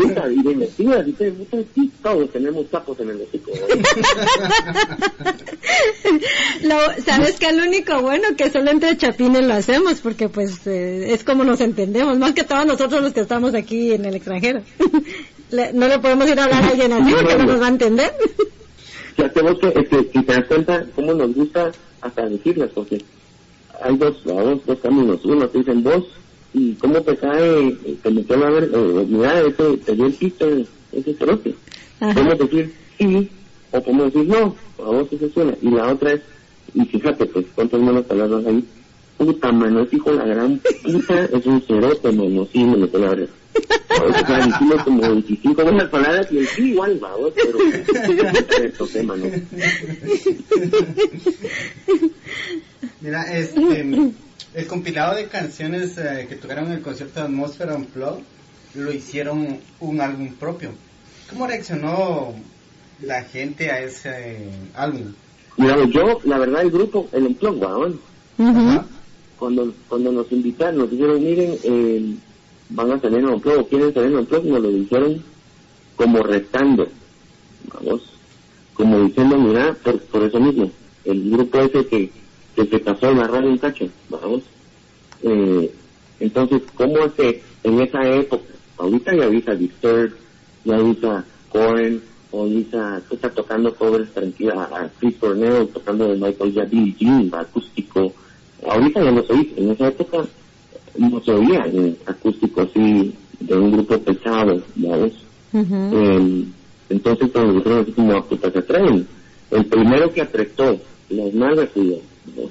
puta, 0.00 0.28
y 0.30 0.42
de 0.42 0.54
metidas, 0.54 1.08
y 1.08 1.12
te, 1.12 1.30
puta, 1.32 1.56
sí, 1.74 1.90
todos 2.02 2.30
tenemos 2.30 2.68
tapos 2.70 2.98
en 3.00 3.10
el 3.10 3.22
hocico. 3.22 3.50
Lo, 6.62 6.76
Sabes 7.04 7.38
que 7.38 7.48
el 7.48 7.60
único 7.60 8.00
bueno 8.02 8.28
que 8.36 8.50
solo 8.50 8.70
entre 8.70 8.96
chapines 8.96 9.44
lo 9.44 9.54
hacemos 9.54 10.00
porque 10.00 10.28
pues 10.28 10.66
eh, 10.66 11.12
es 11.12 11.24
como 11.24 11.44
nos 11.44 11.60
entendemos, 11.60 12.18
más 12.18 12.32
que 12.32 12.44
todos 12.44 12.66
nosotros 12.66 13.02
los 13.02 13.12
que 13.12 13.20
estamos 13.20 13.54
aquí 13.54 13.92
en 13.92 14.04
el 14.04 14.14
extranjero. 14.16 14.62
Le- 15.50 15.72
no 15.72 15.86
le 15.86 15.98
podemos 16.00 16.28
ir 16.28 16.38
a 16.40 16.44
hablar 16.44 16.64
a 16.64 16.68
alguien 16.68 16.92
así 16.92 17.12
porque 17.14 17.36
no 17.36 17.44
nos 17.44 17.60
va 17.62 17.66
a 17.66 17.70
entender. 17.70 18.12
Sea, 19.16 19.32
tenemos 19.32 19.58
que, 19.60 19.68
es 19.68 19.88
que, 19.88 20.10
si 20.12 20.22
te 20.24 20.32
das 20.34 20.44
cuenta 20.46 20.84
cómo 20.94 21.14
nos 21.14 21.32
gusta 21.34 21.70
hasta 22.00 22.26
decirlas, 22.28 22.70
porque 22.74 23.00
hay 23.82 23.96
dos, 23.96 24.16
dos, 24.24 24.64
dos 24.66 24.78
caminos. 24.80 25.24
Uno 25.24 25.48
te 25.48 25.58
dicen 25.58 25.82
vos, 25.82 26.04
y 26.52 26.74
cómo 26.74 27.00
te 27.02 27.16
cae, 27.16 27.76
te 28.02 28.10
metió 28.10 28.36
la 28.36 28.50
ver, 28.50 28.70
eh, 28.72 29.06
mira, 29.08 29.40
ese, 29.40 29.76
te 29.78 29.94
dio 29.94 30.06
el 30.06 30.12
pito, 30.14 30.46
ese. 30.92 31.16
Ajá. 32.00 32.14
Podemos 32.14 32.38
decir 32.38 32.74
sí, 32.98 33.30
o 33.72 33.80
podemos 33.82 34.12
decir 34.12 34.28
no, 34.28 34.54
a 34.78 34.90
vos 34.90 35.08
eso 35.12 35.28
suena. 35.34 35.54
Y 35.60 35.70
la 35.70 35.92
otra 35.92 36.14
es, 36.14 36.20
y 36.74 36.84
fíjate, 36.84 37.26
pues, 37.26 37.46
cuántas 37.54 37.80
malas 37.80 38.04
palabras 38.04 38.46
hay. 38.46 38.64
Puta, 39.18 39.50
mano, 39.50 39.80
es 39.80 39.92
hijo 39.94 40.12
la 40.12 40.26
gran 40.26 40.60
puta, 40.82 41.24
es 41.24 41.46
un 41.46 41.60
cerote, 41.62 42.12
mano, 42.12 42.46
sí, 42.52 42.64
me 42.64 42.76
metió 42.76 42.98
la 42.98 43.10
verga. 43.10 43.28
O 43.88 44.26
sea, 44.26 44.46
dijimos 44.46 44.82
como 44.82 45.00
25 45.00 45.62
buenas 45.62 45.88
palabras 45.88 46.28
y 46.30 46.38
el 46.38 46.48
sí 46.48 46.70
igual, 46.70 46.98
vamos, 47.00 47.32
pero 47.34 47.58
te 48.58 48.68
toqué, 48.70 49.02
mano. 49.02 49.24
Mira, 53.00 53.22
este, 53.36 54.12
el 54.54 54.66
compilado 54.66 55.16
de 55.16 55.26
canciones 55.26 55.96
eh, 55.98 56.26
que 56.28 56.36
tocaron 56.36 56.66
en 56.66 56.72
el 56.72 56.82
concierto 56.82 57.20
de 57.20 57.26
Atmósfera 57.26 57.76
Unplugged 57.76 58.22
lo 58.74 58.92
hicieron 58.92 59.58
un 59.80 60.00
álbum 60.00 60.34
propio. 60.34 60.70
¿Cómo 61.30 61.46
reaccionó 61.46 62.34
la 63.02 63.22
gente 63.24 63.70
a 63.70 63.80
ese 63.80 64.48
álbum? 64.74 65.14
Mira, 65.56 65.76
yo, 65.86 66.20
la 66.24 66.38
verdad, 66.38 66.62
el 66.62 66.70
grupo, 66.70 67.08
el 67.12 67.26
Unplug, 67.26 67.60
weón, 67.60 68.00
Ujú. 68.38 68.82
cuando, 69.38 69.74
cuando 69.88 70.12
nos 70.12 70.30
invitaron, 70.30 70.78
nos 70.78 70.90
dijeron, 70.90 71.22
miren, 71.22 71.56
eh, 71.64 72.14
van 72.68 72.92
a 72.92 72.98
tener 72.98 73.24
un 73.24 73.34
Unplug, 73.34 73.60
o 73.60 73.66
quieren 73.66 73.92
tener 73.92 74.10
un 74.10 74.18
Unplug, 74.18 74.44
nos 74.44 74.62
lo 74.62 74.68
dijeron 74.68 75.22
como 75.96 76.22
retando, 76.22 76.88
vamos, 77.72 78.02
como 78.74 79.00
diciendo, 79.00 79.38
mira, 79.38 79.74
por, 79.82 79.98
por 80.00 80.22
eso 80.22 80.40
mismo, 80.40 80.70
el 81.04 81.30
grupo 81.30 81.58
ese 81.60 81.86
que, 81.86 82.10
que 82.54 82.66
se 82.66 82.80
casó 82.80 83.10
en 83.10 83.18
la 83.18 83.26
radio 83.26 83.50
un 83.50 83.58
cacho, 83.58 83.88
vamos, 84.08 84.42
eh, 85.22 85.72
Entonces, 86.20 86.62
¿cómo 86.74 87.02
hacer 87.02 87.42
en 87.62 87.80
esa 87.80 88.06
época? 88.08 88.44
Ahorita 88.78 89.14
ya 89.14 89.24
avisa 89.24 89.54
Disturbed, 89.54 90.12
ya 90.64 90.76
avisa 90.76 91.24
Cohen, 91.50 92.02
o 92.30 92.46
Lisa, 92.46 93.00
tú 93.08 93.14
está 93.14 93.30
tocando 93.30 93.74
covers 93.74 94.12
tranquila 94.12 94.68
a 94.70 94.88
Chris 94.98 95.16
Cornell, 95.16 95.68
tocando 95.68 96.08
de 96.08 96.16
Michael 96.16 96.52
Jean, 96.98 97.30
acústico. 97.34 98.12
Ahorita 98.66 99.02
ya 99.02 99.10
no 99.10 99.22
se 99.22 99.32
oye, 99.32 99.54
en 99.56 99.70
esa 99.70 99.88
época 99.88 100.26
no 100.98 101.20
se 101.22 101.32
oía 101.32 101.66
en 101.66 101.96
acústico 102.06 102.62
así 102.62 103.14
de 103.40 103.56
un 103.56 103.72
grupo 103.72 103.98
pesado, 103.98 104.62
¿sabes? 104.80 105.12
Eh, 105.52 106.44
entonces 106.88 107.30
cuando 107.32 107.54
dijeron 107.54 107.80
así 107.80 107.92
como, 107.92 108.24
puta, 108.24 108.50
se 108.50 108.58
atreven. 108.58 109.06
El 109.50 109.64
primero 109.66 110.12
que 110.12 110.22
apretó 110.22 110.78
las 111.08 111.32
nalgas 111.34 111.70
fui 111.70 111.90
yo. 111.90 112.48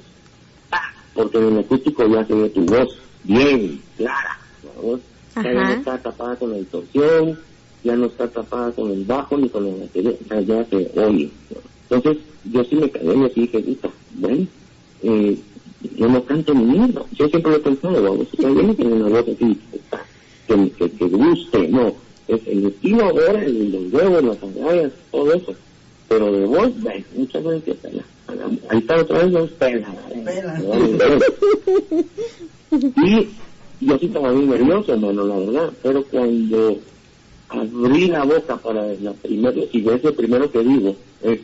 ¡Ah! 0.72 0.92
porque 1.14 1.38
en 1.38 1.44
el 1.44 1.58
acústico 1.58 2.06
ya 2.06 2.24
se 2.24 2.34
ve 2.34 2.48
tu 2.50 2.64
voz 2.64 2.96
bien 3.24 3.80
clara, 3.96 4.38
¿no? 4.82 4.98
Ya 5.42 5.52
no 5.52 5.70
está 5.70 5.98
tapada 5.98 6.36
con 6.36 6.50
la 6.50 6.56
distorsión, 6.56 7.38
ya 7.84 7.94
no 7.94 8.06
está 8.06 8.28
tapada 8.28 8.72
con 8.72 8.90
el 8.90 9.04
bajo 9.04 9.36
ni 9.36 9.48
con 9.48 9.64
la 9.64 9.76
batería, 9.76 10.12
o 10.12 10.28
sea, 10.28 10.40
ya 10.40 10.64
se 10.64 10.90
oye. 10.98 11.30
Entonces 11.90 12.22
yo 12.44 12.64
sí 12.64 12.76
me 12.76 12.90
caí 12.90 13.06
y 13.06 13.24
así 13.24 13.40
dije, 13.42 13.78
bueno, 14.14 14.46
eh, 15.02 15.38
yo 15.96 16.08
no 16.08 16.24
canto 16.24 16.54
ni 16.54 16.64
mierda. 16.64 17.02
Yo 17.12 17.28
siempre 17.28 17.52
lo 17.52 17.56
he 17.58 17.60
pensado, 17.60 18.02
vamos, 18.02 18.26
yo 18.38 18.48
no 18.50 18.74
tengo 18.74 18.96
una 18.96 19.08
voz 19.08 19.28
así, 19.28 19.58
que, 20.46 20.70
que, 20.70 20.90
que 20.90 21.04
guste, 21.06 21.68
no. 21.68 21.92
Es 22.28 22.40
el 22.46 22.66
estilo 22.66 23.04
ahora, 23.04 23.44
el, 23.44 23.72
los 23.72 23.92
huevos, 23.92 24.24
las 24.24 24.42
agallas, 24.42 24.92
todo 25.10 25.32
eso. 25.32 25.54
Pero 26.08 26.32
de 26.32 26.46
voz, 26.46 26.80
bueno, 26.80 27.04
muchas 27.16 27.44
veces 27.44 27.62
que 27.64 27.74
pela. 27.74 28.04
Ahí 28.68 28.78
está 28.78 28.96
otra 29.00 29.18
vez, 29.18 29.32
los 29.32 29.50
pela. 29.50 29.94
Y 32.70 33.28
yo 33.80 33.98
sí 33.98 34.06
estaba 34.06 34.32
muy 34.32 34.46
nervioso, 34.46 34.92
hermano, 34.92 35.24
la 35.24 35.36
verdad. 35.36 35.72
Pero 35.82 36.04
cuando 36.04 36.78
abrí 37.48 38.08
la 38.08 38.24
boca 38.24 38.56
para 38.56 38.86
la 38.94 39.12
primera, 39.12 39.54
y 39.72 39.88
es 39.88 40.04
lo 40.04 40.14
primero 40.14 40.50
que 40.50 40.60
digo, 40.60 40.96
es, 41.22 41.40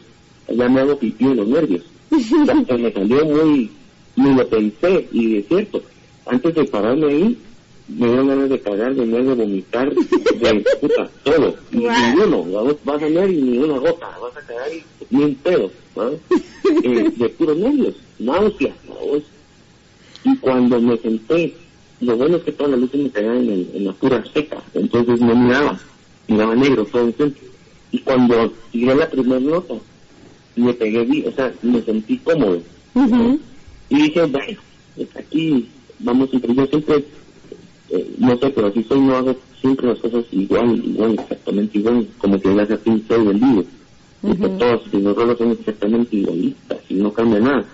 ya 0.49 0.69
me 0.69 0.81
hago 0.81 0.99
pipí 0.99 1.25
en 1.25 1.37
los 1.37 1.49
nervios. 1.49 1.85
Que 2.67 2.79
me 2.79 2.93
salió 2.93 3.25
muy, 3.25 3.71
ni 4.17 4.35
lo 4.35 4.47
pensé, 4.49 5.09
y 5.13 5.39
es 5.39 5.49
cierto, 5.49 5.83
antes 6.27 6.55
de 6.55 6.65
pararme 6.65 7.07
ahí, 7.07 7.39
me 7.89 8.07
dieron 8.07 8.29
ganas 8.29 8.49
de 8.51 8.61
cagar, 8.61 8.95
de 8.95 9.05
miedo, 9.07 9.35
de 9.37 9.45
vomitar, 9.45 9.93
de 9.95 10.65
puta, 10.81 11.11
todo, 11.25 11.55
y 11.73 11.77
ninguno, 11.79 12.45
¿no? 12.47 12.77
vas 12.85 13.03
a 13.03 13.07
ver 13.07 13.31
y 13.31 13.37
ni 13.43 13.59
una 13.59 13.79
gota, 13.79 14.07
vas 14.21 14.37
a 14.37 14.47
cagar 14.47 14.69
y 14.73 14.83
ni 15.15 15.25
un 15.25 15.35
pedo, 15.37 15.71
eh, 16.85 17.11
de 17.17 17.29
puros 17.31 17.57
nervios, 17.57 17.95
náusea, 18.19 18.75
¿no? 18.87 18.95
Y 20.25 20.37
cuando 20.39 20.81
me 20.81 20.97
senté, 20.99 21.53
lo 22.01 22.17
bueno 22.17 22.37
es 22.37 22.45
que 22.45 22.53
todas 22.53 22.71
las 22.73 22.81
luces 22.81 23.01
me 23.01 23.11
caían 23.11 23.37
en, 23.39 23.51
el- 23.51 23.71
en 23.75 23.85
la 23.87 23.93
pura 23.93 24.25
seca, 24.33 24.63
entonces 24.75 25.21
no 25.21 25.35
miraba, 25.35 25.79
miraba 26.29 26.55
negro 26.55 26.85
todo 26.87 27.07
el 27.07 27.15
tiempo. 27.15 27.41
Y 27.91 27.99
cuando 27.99 28.53
tiré 28.71 28.95
la 28.95 29.11
primera 29.11 29.41
nota, 29.41 29.75
me 30.57 30.73
pegué 30.75 31.25
o 31.29 31.33
sea, 31.33 31.53
me 31.63 31.83
sentí 31.83 32.19
cómodo. 32.19 32.63
¿no? 32.95 33.39
Y 33.93 34.05
dije, 34.05 34.23
bueno, 34.23 34.59
pues 34.97 35.17
aquí 35.17 35.69
vamos 35.99 36.31
siempre, 36.31 36.55
yo 36.55 36.65
siempre, 36.65 37.05
eh, 37.91 38.15
no 38.17 38.39
sé, 38.39 38.49
pero 38.49 38.73
si 38.73 38.83
soy, 38.85 39.01
no 39.01 39.17
hago 39.17 39.37
siempre 39.61 39.89
las 39.89 39.99
cosas 39.99 40.25
igual, 40.31 40.83
igual, 40.83 41.13
exactamente 41.13 41.77
igual, 41.77 42.09
como 42.17 42.41
que 42.41 42.55
las 42.55 42.71
así 42.71 43.05
soy 43.07 43.27
del 43.27 43.39
libro. 43.39 43.67
Porque 44.23 44.49
todos 44.49 44.95
los 44.95 45.15
roles 45.15 45.37
son 45.37 45.51
exactamente 45.51 46.17
igualistas 46.17 46.79
y 46.89 46.95
no 46.95 47.13
cambia 47.13 47.41
nada. 47.41 47.65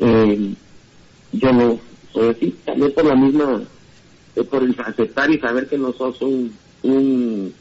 Eh, 0.00 0.54
yo 1.32 1.52
no 1.52 1.80
soy 2.12 2.28
así, 2.28 2.54
también 2.64 2.92
por 2.92 3.04
la 3.06 3.16
misma, 3.16 3.62
eh, 4.36 4.44
por 4.44 4.62
el 4.62 4.76
aceptar 4.78 5.28
y 5.32 5.40
saber 5.40 5.66
que 5.66 5.78
no 5.78 5.92
sos 5.94 6.22
un, 6.22 6.52
un, 6.84 7.52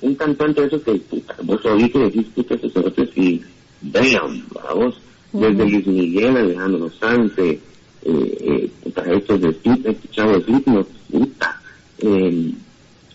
un 0.00 0.14
cantante 0.14 0.62
de 0.62 0.66
esos 0.68 0.82
que, 0.84 0.94
puta, 0.94 1.36
vos 1.42 1.62
oís 1.66 1.94
y 1.94 1.98
decís, 1.98 2.26
puta, 2.34 2.54
esos 2.54 2.72
y, 3.14 3.42
damn, 3.82 4.42
vamos, 4.54 4.94
desde 5.32 5.64
Luis 5.68 5.86
Miguel, 5.86 6.36
Alejandro 6.36 6.90
Sanz, 7.00 7.32
eh, 7.38 7.60
eh, 8.02 8.70
puta, 8.82 9.02
estos 9.12 9.40
de 9.40 9.48
este 9.50 10.08
chavo 10.10 10.40
Slipknot, 10.40 10.88
puta, 11.10 11.60
eh, 11.98 12.52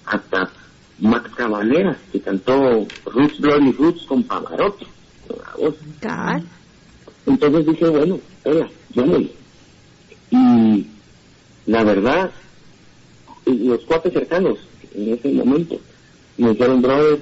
hasta 0.05 0.49
Max 0.99 1.29
Cavalera, 1.35 1.97
que 2.11 2.19
cantó 2.21 2.87
Roots, 3.05 3.39
Glory 3.39 3.71
Roots 3.73 4.03
con 4.05 4.23
Pavarotti, 4.23 4.85
entonces 7.25 7.65
dije, 7.65 7.89
bueno, 7.89 8.19
hola, 8.45 8.69
llámale. 8.93 9.29
Y 10.31 10.85
la 11.65 11.83
verdad, 11.83 12.31
los 13.45 13.81
cuatro 13.81 14.11
cercanos 14.11 14.57
en 14.95 15.13
ese 15.13 15.31
momento 15.33 15.79
me 16.37 16.51
dijeron, 16.51 16.81
brother, 16.81 17.19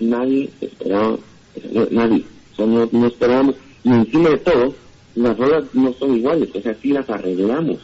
nadie 0.00 0.50
esperaba, 0.60 1.18
nadie, 1.90 2.24
o 2.52 2.56
sea, 2.56 2.66
no, 2.66 2.88
no 2.90 3.06
esperábamos, 3.06 3.56
y 3.84 3.90
encima 3.90 4.30
de 4.30 4.38
todo, 4.38 4.74
las 5.14 5.36
rolas 5.36 5.64
no 5.72 5.92
son 5.94 6.16
iguales, 6.16 6.48
o 6.54 6.60
sea, 6.60 6.74
sí 6.80 6.92
las 6.92 7.08
arreglamos, 7.10 7.78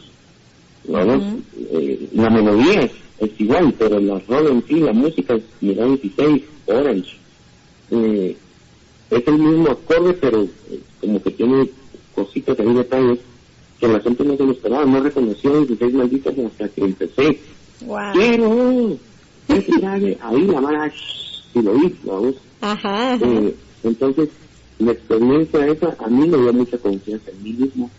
¿vamos? 0.87 1.23
Eh, 1.71 2.09
la 2.13 2.29
melodía 2.29 2.81
es, 2.81 2.91
es 3.19 3.31
igual, 3.39 3.73
pero 3.77 3.99
la 3.99 4.19
rola 4.19 4.49
en 4.49 4.65
sí, 4.67 4.79
la 4.79 4.93
música 4.93 5.35
es 5.35 5.43
Mira 5.61 5.85
16, 5.85 6.43
Orange, 6.67 7.11
eh, 7.91 8.37
es 9.09 9.27
el 9.27 9.37
mismo 9.37 9.71
acorde, 9.71 10.13
pero 10.13 10.43
eh, 10.43 10.79
como 11.01 11.21
que 11.21 11.31
tiene 11.31 11.69
cositas 12.13 12.59
ahí, 12.59 12.73
detalles, 12.73 13.19
que 13.79 13.87
la 13.87 13.99
gente 13.99 14.23
no 14.23 14.37
se 14.37 14.43
lo 14.43 14.51
esperaba, 14.51 14.85
no 14.85 15.01
reconoció 15.01 15.57
16 15.65 15.93
malditas 15.93 16.37
hasta 16.37 16.67
que 16.69 16.81
empecé. 16.81 17.39
Wow. 17.85 18.99
Sabe, 19.79 20.17
ahí 20.21 20.45
la 20.45 20.61
mala, 20.61 20.91
si 21.53 21.61
lo 21.61 21.75
hizo, 21.77 21.95
vamos. 22.05 22.35
Ajá. 22.61 23.13
ajá. 23.13 23.25
Eh, 23.25 23.55
entonces, 23.83 24.29
la 24.79 24.91
experiencia 24.93 25.67
esa 25.67 25.95
a 25.99 26.07
mí 26.07 26.27
me 26.27 26.37
dio 26.37 26.53
mucha 26.53 26.77
confianza 26.77 27.29
en 27.31 27.43
mí 27.43 27.53
mismo 27.53 27.89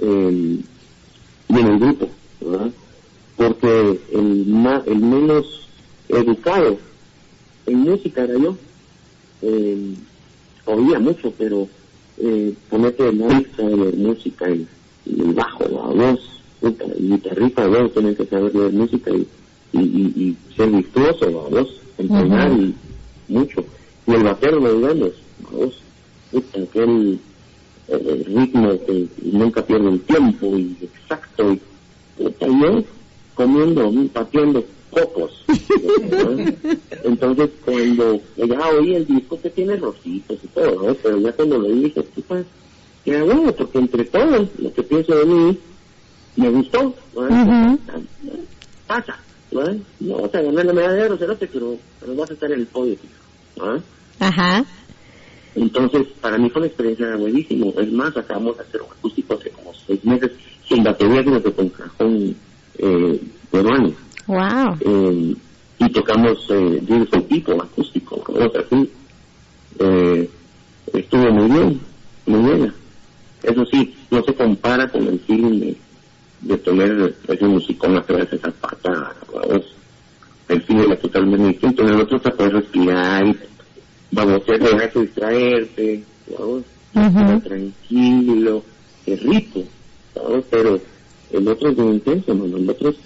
eh, 0.00 0.56
y 1.48 1.58
en 1.58 1.66
el 1.66 1.78
grupo, 1.78 2.08
¿verdad? 2.40 2.70
Porque 3.36 4.00
el, 4.12 4.46
ma- 4.46 4.82
el 4.86 4.96
menos 4.98 5.68
educado 6.08 6.78
en 7.66 7.78
música 7.78 8.24
era 8.24 8.38
yo. 8.38 8.56
Eh, 9.42 9.94
oía 10.66 10.98
mucho, 10.98 11.32
pero 11.38 11.66
eh, 12.18 12.52
ponerte 12.68 13.04
de 13.04 13.12
música, 13.12 13.62
leer 13.62 13.96
música 13.96 14.50
y, 14.50 14.66
y 15.06 15.20
el 15.20 15.32
bajo, 15.32 15.64
la 15.64 15.80
voz, 16.10 16.20
y 16.62 17.08
guitarrista, 17.08 17.66
vos 17.66 17.92
tienen 17.94 18.14
que 18.16 18.26
saber 18.26 18.54
leer 18.54 18.72
música 18.72 19.10
y, 19.10 19.26
y, 19.72 19.78
y, 19.80 20.02
y 20.50 20.54
ser 20.56 20.70
virtuoso, 20.70 21.26
la 21.26 21.60
voz, 21.60 21.68
entrenar 21.98 22.52
y 22.52 22.74
mucho. 23.28 23.64
Y 24.06 24.12
el 24.12 24.22
batero, 24.24 24.60
no 24.60 24.72
digamos, 24.74 25.10
la 25.42 25.58
aquel 26.38 27.18
eh, 27.88 28.24
ritmo 28.26 28.78
que 28.86 29.06
nunca 29.22 29.62
pierde 29.64 29.90
el 29.90 30.00
tiempo 30.02 30.56
y 30.56 30.76
exacto 30.82 31.52
y 31.52 31.60
puta, 32.16 32.46
yo 32.46 32.84
comiendo, 33.34 33.92
pateando 34.12 34.64
cocos. 34.90 35.44
¿no? 35.46 36.52
Entonces 37.04 37.50
cuando 37.64 38.20
ya 38.36 38.68
oí 38.68 38.94
el 38.94 39.06
disco 39.06 39.40
que 39.40 39.50
tiene 39.50 39.76
rositos 39.76 40.38
y 40.42 40.46
todo, 40.48 40.88
¿no? 40.88 40.94
pero 40.94 41.18
ya 41.18 41.32
cuando 41.32 41.58
lo 41.58 41.68
oí 41.68 41.84
dije, 41.84 42.02
puta, 42.02 42.42
que 43.04 43.22
bueno, 43.22 43.52
porque 43.52 43.78
entre 43.78 44.04
todo 44.04 44.48
lo 44.58 44.72
que 44.72 44.82
pienso 44.82 45.16
de 45.16 45.24
mí 45.24 45.58
me 46.36 46.50
gustó, 46.50 46.94
¿no? 47.14 47.78
Pasa, 48.86 49.18
¿no? 49.50 49.62
No 50.00 50.22
vas 50.22 50.34
a 50.34 50.42
ganar 50.42 50.66
la 50.66 50.72
medalla 50.72 51.08
de 51.08 51.46
pero, 51.46 51.76
pero 52.00 52.14
vas 52.14 52.30
a 52.30 52.34
estar 52.34 52.52
en 52.52 52.60
el 52.60 52.66
podio, 52.66 52.96
¿no? 53.56 53.82
Ajá. 54.20 54.64
Entonces, 55.54 56.06
para 56.20 56.38
mí 56.38 56.48
fue 56.50 56.60
una 56.60 56.68
experiencia 56.68 57.16
buenísima. 57.16 57.66
Es 57.78 57.92
más, 57.92 58.16
acabamos 58.16 58.56
de 58.56 58.62
hacer 58.62 58.82
un 58.82 58.92
acústico 58.92 59.34
hace 59.34 59.50
como 59.50 59.72
seis 59.86 60.04
meses, 60.04 60.30
sin 60.68 60.84
batería, 60.84 61.22
sino 61.22 61.42
que 61.42 61.52
con 61.52 61.68
cajón 61.70 62.36
eh, 62.78 63.20
peruano. 63.50 63.92
Wow. 64.26 64.76
Eh, 64.80 65.34
y 65.80 65.88
tocamos 65.90 66.46
eh, 66.50 66.78
Beautiful 66.82 67.22
People 67.24 67.56
acústico, 67.60 68.22
así. 68.58 68.90
Eh, 69.78 70.30
estuvo 70.92 71.32
muy 71.32 71.50
bien, 71.50 71.80
muy 72.26 72.40
buena. 72.40 72.74
Eso 73.42 73.64
sí, 73.72 73.94
no 74.10 74.22
se 74.22 74.34
compara 74.34 74.88
con 74.88 75.06
el 75.06 75.18
feeling 75.20 75.60
de, 75.60 75.76
de 76.42 76.58
tener 76.58 77.16
ese 77.26 77.46
musicón 77.46 77.96
atrás, 77.96 78.28
esa 78.30 78.50
pata. 78.52 79.14
El 80.48 80.62
feeling 80.62 80.84
era 80.84 80.96
totalmente 80.96 81.48
distinto. 81.48 81.82
En 81.82 81.88
el 81.88 82.00
otro 82.02 82.18
se 82.18 82.30
puede 82.30 82.50
respirar 82.50 83.26
y 83.26 83.36
vamos 84.12 84.42
a 84.48 84.52
dejar 84.52 84.92
de 84.92 85.00
distraerte, 85.00 86.04
vamos, 86.38 86.64
Ujú. 86.94 87.40
tranquilo, 87.40 88.64
es 89.06 89.22
rico, 89.22 89.62
¿sabes? 90.14 90.44
pero 90.50 90.80
el 91.32 91.48
otro 91.48 91.70
es 91.70 91.76
muy 91.78 91.94
intenso, 91.94 92.34
¿no? 92.34 92.56
el 92.56 92.68
otro 92.68 92.90
es, 92.90 92.96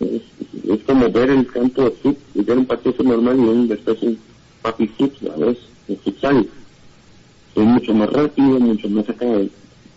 es, 0.00 0.22
es 0.68 0.84
como 0.84 1.10
ver 1.10 1.30
el 1.30 1.46
campo 1.50 1.82
de 1.84 1.90
fútbol, 1.90 2.16
y 2.34 2.42
ver 2.42 2.58
un 2.58 2.66
partido 2.66 2.94
normal 3.04 3.36
y 3.38 3.42
un 3.42 3.68
después 3.68 4.02
un 4.02 4.18
papi 4.60 4.86
fútbol, 4.88 5.32
¿sabes? 5.38 5.58
El 5.88 5.96
futsal, 5.98 6.48
es 7.54 7.64
mucho 7.64 7.94
más 7.94 8.10
rápido, 8.10 8.60
mucho 8.60 8.88
más 8.88 9.08
acá 9.08 9.26
de, 9.26 9.50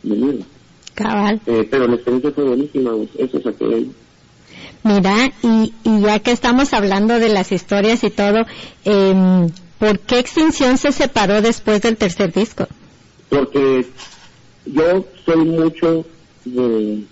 de 0.04 0.16
mierda. 0.16 0.46
Cabal. 0.94 1.42
Eh, 1.46 1.68
pero 1.70 1.88
la 1.88 1.96
experiencia 1.96 2.32
fue 2.32 2.44
buenísima, 2.46 2.92
¿vos? 2.92 3.10
eso 3.18 3.42
saqué 3.42 3.66
de 3.66 3.76
ahí. 3.76 3.92
Mira, 4.84 5.32
y, 5.42 5.74
y 5.84 6.02
ya 6.02 6.20
que 6.20 6.32
estamos 6.32 6.74
hablando 6.74 7.20
de 7.20 7.30
las 7.30 7.52
historias 7.52 8.04
y 8.04 8.12
todo, 8.12 8.46
eh, 8.86 9.48
¿por 9.80 10.00
qué 10.00 10.20
Extinción 10.20 10.78
se 10.78 10.92
separó 10.92 11.42
después 11.42 11.82
del 11.82 11.98
tercer 11.98 12.32
disco? 12.34 12.68
Porque 13.30 13.86
yo 14.66 15.06
soy 15.26 15.46
mucho 15.46 16.06
de... 16.46 17.04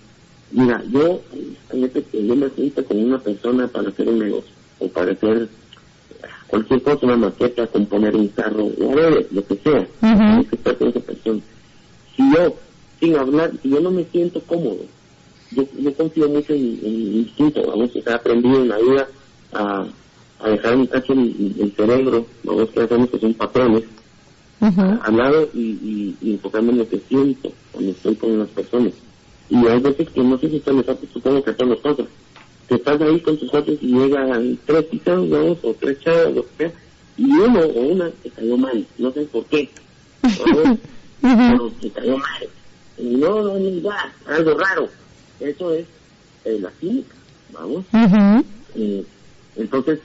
Mira, 0.50 0.82
yo, 0.90 1.20
yo 1.72 2.36
me 2.36 2.48
siento 2.50 2.84
con 2.84 2.98
una 2.98 3.18
persona 3.18 3.66
para 3.66 3.88
hacer 3.88 4.08
un 4.08 4.20
negocio, 4.20 4.52
o 4.78 4.88
para 4.88 5.12
hacer 5.12 5.48
cualquier 6.46 6.82
cosa, 6.82 7.06
una 7.06 7.16
maqueta, 7.16 7.66
componer 7.66 8.14
un 8.14 8.28
carro, 8.28 8.70
lo 8.78 9.46
que 9.46 9.56
sea, 9.56 9.88
lo 10.00 10.44
que 10.48 10.56
sea 10.62 10.74
con 10.78 10.88
esa 10.88 11.00
persona. 11.00 11.40
Si 12.16 12.22
yo, 12.32 12.54
sin 13.00 13.16
hablar, 13.16 13.50
si 13.60 13.70
yo 13.70 13.80
no 13.80 13.90
me 13.90 14.04
siento 14.04 14.40
cómodo, 14.42 14.78
yo, 15.50 15.64
yo 15.76 15.92
confío 15.94 16.28
mucho 16.28 16.52
en, 16.52 16.78
en 16.84 17.12
mi 17.12 17.18
instinto, 17.20 17.66
vamos, 17.66 17.90
o 17.96 18.02
sea, 18.02 18.12
he 18.12 18.16
aprendido 18.16 18.62
en 18.62 18.68
la 18.68 18.78
vida 18.78 19.08
a, 19.52 19.86
a 20.44 20.50
dejar 20.50 20.76
un 20.76 20.86
cacho 20.86 21.12
el, 21.14 21.54
el 21.58 21.72
cerebro, 21.74 22.26
vamos, 22.44 22.68
que 22.70 22.80
hacemos 22.80 23.10
que 23.10 23.18
son 23.18 23.34
patrones, 23.34 23.84
Ujú. 24.60 24.80
al 25.02 25.16
lado 25.16 25.48
y, 25.54 25.60
y, 25.60 26.16
y 26.20 26.32
enfocarme 26.34 26.72
en 26.72 26.78
lo 26.78 26.88
que 26.88 26.98
siento 27.08 27.52
cuando 27.72 27.90
estoy 27.90 28.14
con 28.16 28.38
las 28.38 28.48
personas. 28.48 28.92
Y 29.50 29.56
hay 29.66 29.80
veces 29.80 30.08
que 30.10 30.22
no 30.22 30.38
sé 30.38 30.48
si 30.48 30.56
están 30.56 30.82
pasa, 30.82 30.98
supongo 31.12 31.42
que 31.42 31.52
todos 31.52 31.70
nos 31.70 31.78
pasa. 31.80 32.08
Que 32.68 32.76
estás 32.76 33.00
ahí 33.00 33.20
con 33.20 33.36
tus 33.38 33.50
cuates 33.50 33.78
y 33.82 33.86
llegan 33.88 34.58
tres 34.66 34.84
pisados, 34.84 35.28
dos 35.28 35.58
o 35.62 35.74
tres 35.74 35.98
chavos, 36.00 36.34
lo 36.34 36.42
que 36.42 36.56
sea, 36.58 36.72
y 37.16 37.30
uno 37.30 37.60
o 37.60 37.80
una 37.80 38.10
te 38.10 38.30
cayó 38.30 38.56
mal, 38.56 38.86
no 38.98 39.12
sé 39.12 39.22
por 39.22 39.44
qué. 39.46 39.70
¿no? 40.22 40.78
Pero 41.50 41.70
te 41.80 41.90
cayó 41.90 42.18
mal. 42.18 42.48
Y 42.98 43.16
no, 43.16 43.42
no, 43.42 43.58
no, 43.58 43.68
ya, 43.80 44.14
algo 44.26 44.54
raro. 44.58 44.88
Eso 45.40 45.74
es 45.74 45.86
eh, 46.44 46.58
la 46.60 46.70
química, 46.80 47.14
vamos. 47.52 47.84
Eh, 48.76 49.04
entonces, 49.56 50.00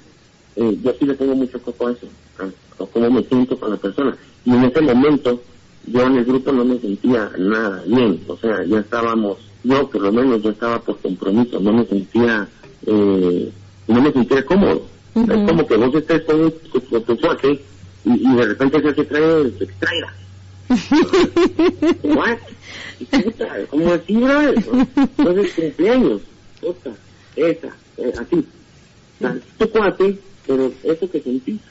eh, 0.59 0.77
yo 0.83 0.93
sí 0.99 1.05
le 1.05 1.15
tengo 1.15 1.35
mucho 1.35 1.61
coco 1.61 1.87
a 1.87 1.91
eso, 1.91 2.07
a, 2.37 2.83
a 2.83 2.87
cómo 2.87 3.09
me 3.09 3.23
siento 3.23 3.57
con 3.57 3.69
la 3.69 3.77
persona. 3.77 4.17
Y 4.43 4.51
en 4.51 4.65
ese 4.65 4.81
momento, 4.81 5.41
yo 5.85 6.01
en 6.01 6.17
el 6.17 6.25
grupo 6.25 6.51
no 6.51 6.65
me 6.65 6.77
sentía 6.79 7.31
nada 7.37 7.81
bien, 7.87 8.19
o 8.27 8.35
sea, 8.35 8.63
ya 8.65 8.79
estábamos, 8.79 9.37
yo 9.63 9.89
por 9.89 10.01
lo 10.01 10.11
menos 10.11 10.43
ya 10.43 10.49
estaba 10.49 10.79
por 10.81 10.97
compromiso, 10.99 11.61
no 11.61 11.71
me 11.71 11.85
sentía, 11.85 12.45
eh, 12.85 13.51
no 13.87 14.01
me 14.01 14.11
sentía 14.11 14.45
cómodo. 14.45 14.85
Es 15.15 15.49
como 15.49 15.65
que 15.65 15.77
vos 15.77 15.95
estés 15.95 16.21
con, 16.23 16.53
con, 16.89 17.03
tu 17.03 17.17
y, 18.05 18.11
y 18.11 18.35
de 18.35 18.45
repente 18.45 18.81
se 18.81 18.93
te 18.93 19.05
trae, 19.05 19.51
se 19.57 19.63
extraiga. 19.63 20.13
¿What? 22.03 22.37
Puta, 23.09 23.47
¿Cómo 23.69 23.93
así, 23.93 24.15
brother? 24.15 24.63
Entonces, 25.17 25.53
cumpleaños, 25.53 26.21
puta, 26.61 26.91
esa, 27.35 27.67
eh, 27.97 28.13
así. 28.19 28.35
O 28.35 29.19
sea, 29.19 29.37
tu 29.57 29.69
cuate, 29.69 30.19
pero 30.49 30.73
eso 30.83 31.11
que 31.11 31.21
sentís, 31.21 31.61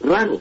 raro. 0.00 0.40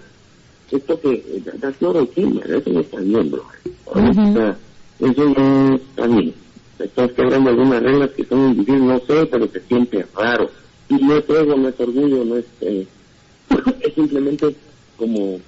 Esto 0.71 0.99
que, 0.99 1.13
eh, 1.13 1.43
not 1.61 1.95
okay, 1.95 2.25
man, 2.25 2.43
eso 2.43 2.71
no 2.71 2.79
está 2.79 2.99
bien, 2.99 3.29
bro. 3.29 3.45
O 3.85 4.13
sea, 4.13 4.57
eso 4.99 5.25
no 5.29 5.75
está 5.75 6.07
bien. 6.07 6.33
Estás 6.79 7.11
quebrando 7.11 7.51
algunas 7.51 7.83
reglas 7.83 8.09
que 8.11 8.25
son 8.25 8.57
difíciles, 8.57 8.81
no 8.81 8.99
sé, 9.01 9.27
pero 9.27 9.47
se 9.47 9.59
siente 9.61 10.05
raro. 10.15 10.49
Y 10.89 10.95
no 10.95 11.17
es 11.17 11.29
ego, 11.29 11.55
no 11.55 11.67
es 11.67 11.79
orgullo, 11.79 12.25
no 12.25 12.37
es... 12.37 12.45
Eh, 12.61 12.87
es 13.81 13.93
simplemente 13.93 14.55
como... 14.97 15.39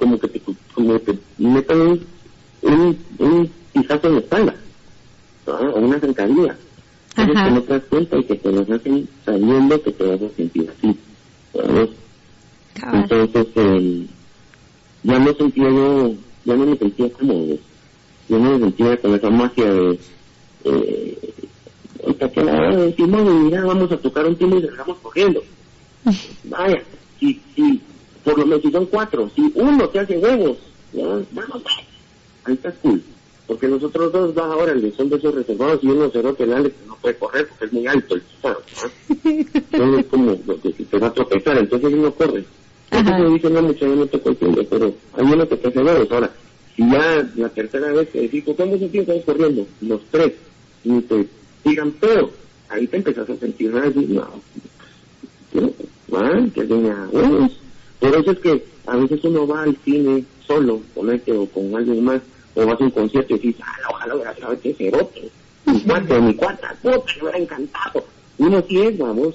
como 0.00 0.18
que 0.18 0.28
te, 0.28 0.42
como 0.74 0.98
que 0.98 1.12
te 1.12 1.18
metan 1.38 1.80
un, 1.80 2.06
un, 2.62 2.98
un 3.18 3.50
pisazo 3.72 4.08
en 4.08 4.14
la 4.14 4.20
espalda. 4.20 4.56
O 5.46 5.78
una 5.78 6.00
zancadilla. 6.00 6.56
Cosas 7.26 7.44
que 7.44 7.50
no 7.50 7.62
te 7.62 7.72
das 7.72 7.82
cuenta 7.90 8.16
y 8.16 8.24
que 8.24 8.34
te 8.36 8.52
las 8.52 8.70
hacen 8.70 9.08
sabiendo 9.24 9.82
que 9.82 9.90
te 9.90 10.04
vas 10.04 10.22
a 10.22 10.36
sentir 10.36 10.70
así. 10.70 10.96
¿sabes? 11.52 11.90
Cabal. 12.74 13.00
Entonces, 13.02 13.46
eh, 13.56 14.06
ya 15.02 15.18
no 15.18 15.34
sentía 15.34 15.68
yo, 15.68 16.14
ya 16.44 16.56
no 16.56 16.66
me 16.66 16.76
sentía 16.76 17.12
cómodo. 17.12 17.58
Yo 18.28 18.38
no 18.38 18.52
me 18.52 18.58
sentía 18.58 18.96
con 18.98 19.14
esa 19.14 19.30
magia 19.30 19.72
de, 19.72 19.98
eh, 20.64 21.18
hasta 22.08 22.30
que 22.30 22.44
la 22.44 22.76
decimos, 22.76 23.24
mira, 23.24 23.64
vamos 23.64 23.90
a 23.90 23.96
tocar 23.96 24.26
un 24.26 24.36
timbre 24.36 24.60
y 24.60 24.62
salgamos 24.62 24.98
corriendo. 24.98 25.42
Vaya, 26.44 26.82
si, 27.18 27.40
si, 27.54 27.80
por 28.24 28.38
lo 28.38 28.46
menos 28.46 28.62
si 28.62 28.70
son 28.70 28.86
cuatro, 28.86 29.30
si 29.34 29.50
uno 29.54 29.88
te 29.88 30.00
hace 30.00 30.18
huevos, 30.18 30.58
ya, 30.92 31.04
vamos, 31.04 31.26
pues. 31.32 31.74
ahí 32.44 32.54
está 32.54 32.70
cool. 32.72 33.02
Porque 33.48 33.66
los 33.66 33.82
otros 33.82 34.12
dos 34.12 34.36
va 34.36 34.44
ahora, 34.52 34.74
son 34.94 35.08
de 35.08 35.16
esos 35.16 35.34
reservados 35.34 35.82
y 35.82 35.86
uno 35.86 36.10
cerró 36.10 36.36
que 36.36 36.42
el 36.42 36.52
Alex 36.52 36.76
no 36.86 36.96
puede 36.96 37.16
correr 37.16 37.48
porque 37.48 37.64
es 37.64 37.72
muy 37.72 37.86
alto 37.86 38.14
el 38.14 38.22
¿no? 38.42 39.98
Es 39.98 40.06
como 40.06 40.38
lo 40.46 40.60
que 40.60 40.72
si 40.74 40.84
te 40.84 40.98
va 40.98 41.06
a 41.06 41.14
tropezar, 41.14 41.56
entonces 41.56 41.92
uno 41.94 42.12
corre. 42.12 42.44
Entonces 42.90 43.24
me 43.24 43.30
dicen, 43.30 43.54
no, 43.54 43.62
mucho, 43.62 43.86
yo 43.86 43.96
no 43.96 44.06
te 44.06 44.28
entiendo, 44.28 44.64
pero 44.68 44.94
hay 45.14 45.24
uno 45.24 45.48
que 45.48 45.56
te 45.56 45.68
hace 45.68 45.82
huevos. 45.82 46.12
Ahora, 46.12 46.30
si 46.76 46.90
ya 46.90 47.30
la 47.36 47.48
tercera 47.48 47.90
vez 47.92 48.08
que 48.10 48.20
decís, 48.20 48.44
¿cuándo 48.54 48.78
se 48.78 48.84
estamos 48.84 49.24
corriendo? 49.24 49.66
Los 49.80 50.00
tres, 50.10 50.34
y 50.84 51.00
te 51.00 51.26
digan, 51.64 51.94
pero, 51.98 52.30
ahí 52.68 52.86
te 52.86 52.98
empezás 52.98 53.30
a 53.30 53.36
sentir 53.36 53.72
mal, 53.72 53.92
y 53.96 54.06
no, 54.12 54.28
no, 55.54 55.72
mal, 56.08 56.52
que 56.52 56.64
tenga 56.64 57.08
huevos. 57.10 57.52
Por 57.98 58.14
eso 58.14 58.30
es 58.30 58.38
que 58.40 58.64
a 58.86 58.96
veces 58.96 59.24
uno 59.24 59.46
va 59.46 59.62
al 59.62 59.76
cine 59.84 60.24
solo, 60.46 60.82
con 60.94 61.10
este 61.10 61.32
o 61.32 61.46
con 61.46 61.74
alguien 61.74 62.04
más, 62.04 62.20
o 62.58 62.66
vas 62.66 62.80
a 62.80 62.84
un 62.84 62.90
concierto 62.90 63.36
y 63.36 63.38
dices, 63.38 63.62
ah, 63.64 63.88
ojalá 63.90 64.14
hubiera 64.16 64.36
saber 64.36 64.58
que 64.58 64.74
cerote, 64.74 65.30
mi 65.64 65.80
cuate, 65.80 66.20
mi 66.20 66.34
cuata, 66.34 66.76
puta, 66.82 66.96
me 67.16 67.22
hubiera 67.22 67.38
encantado. 67.38 68.04
Uno 68.38 68.64
sí 68.68 68.80
es, 68.80 68.98
vamos, 68.98 69.34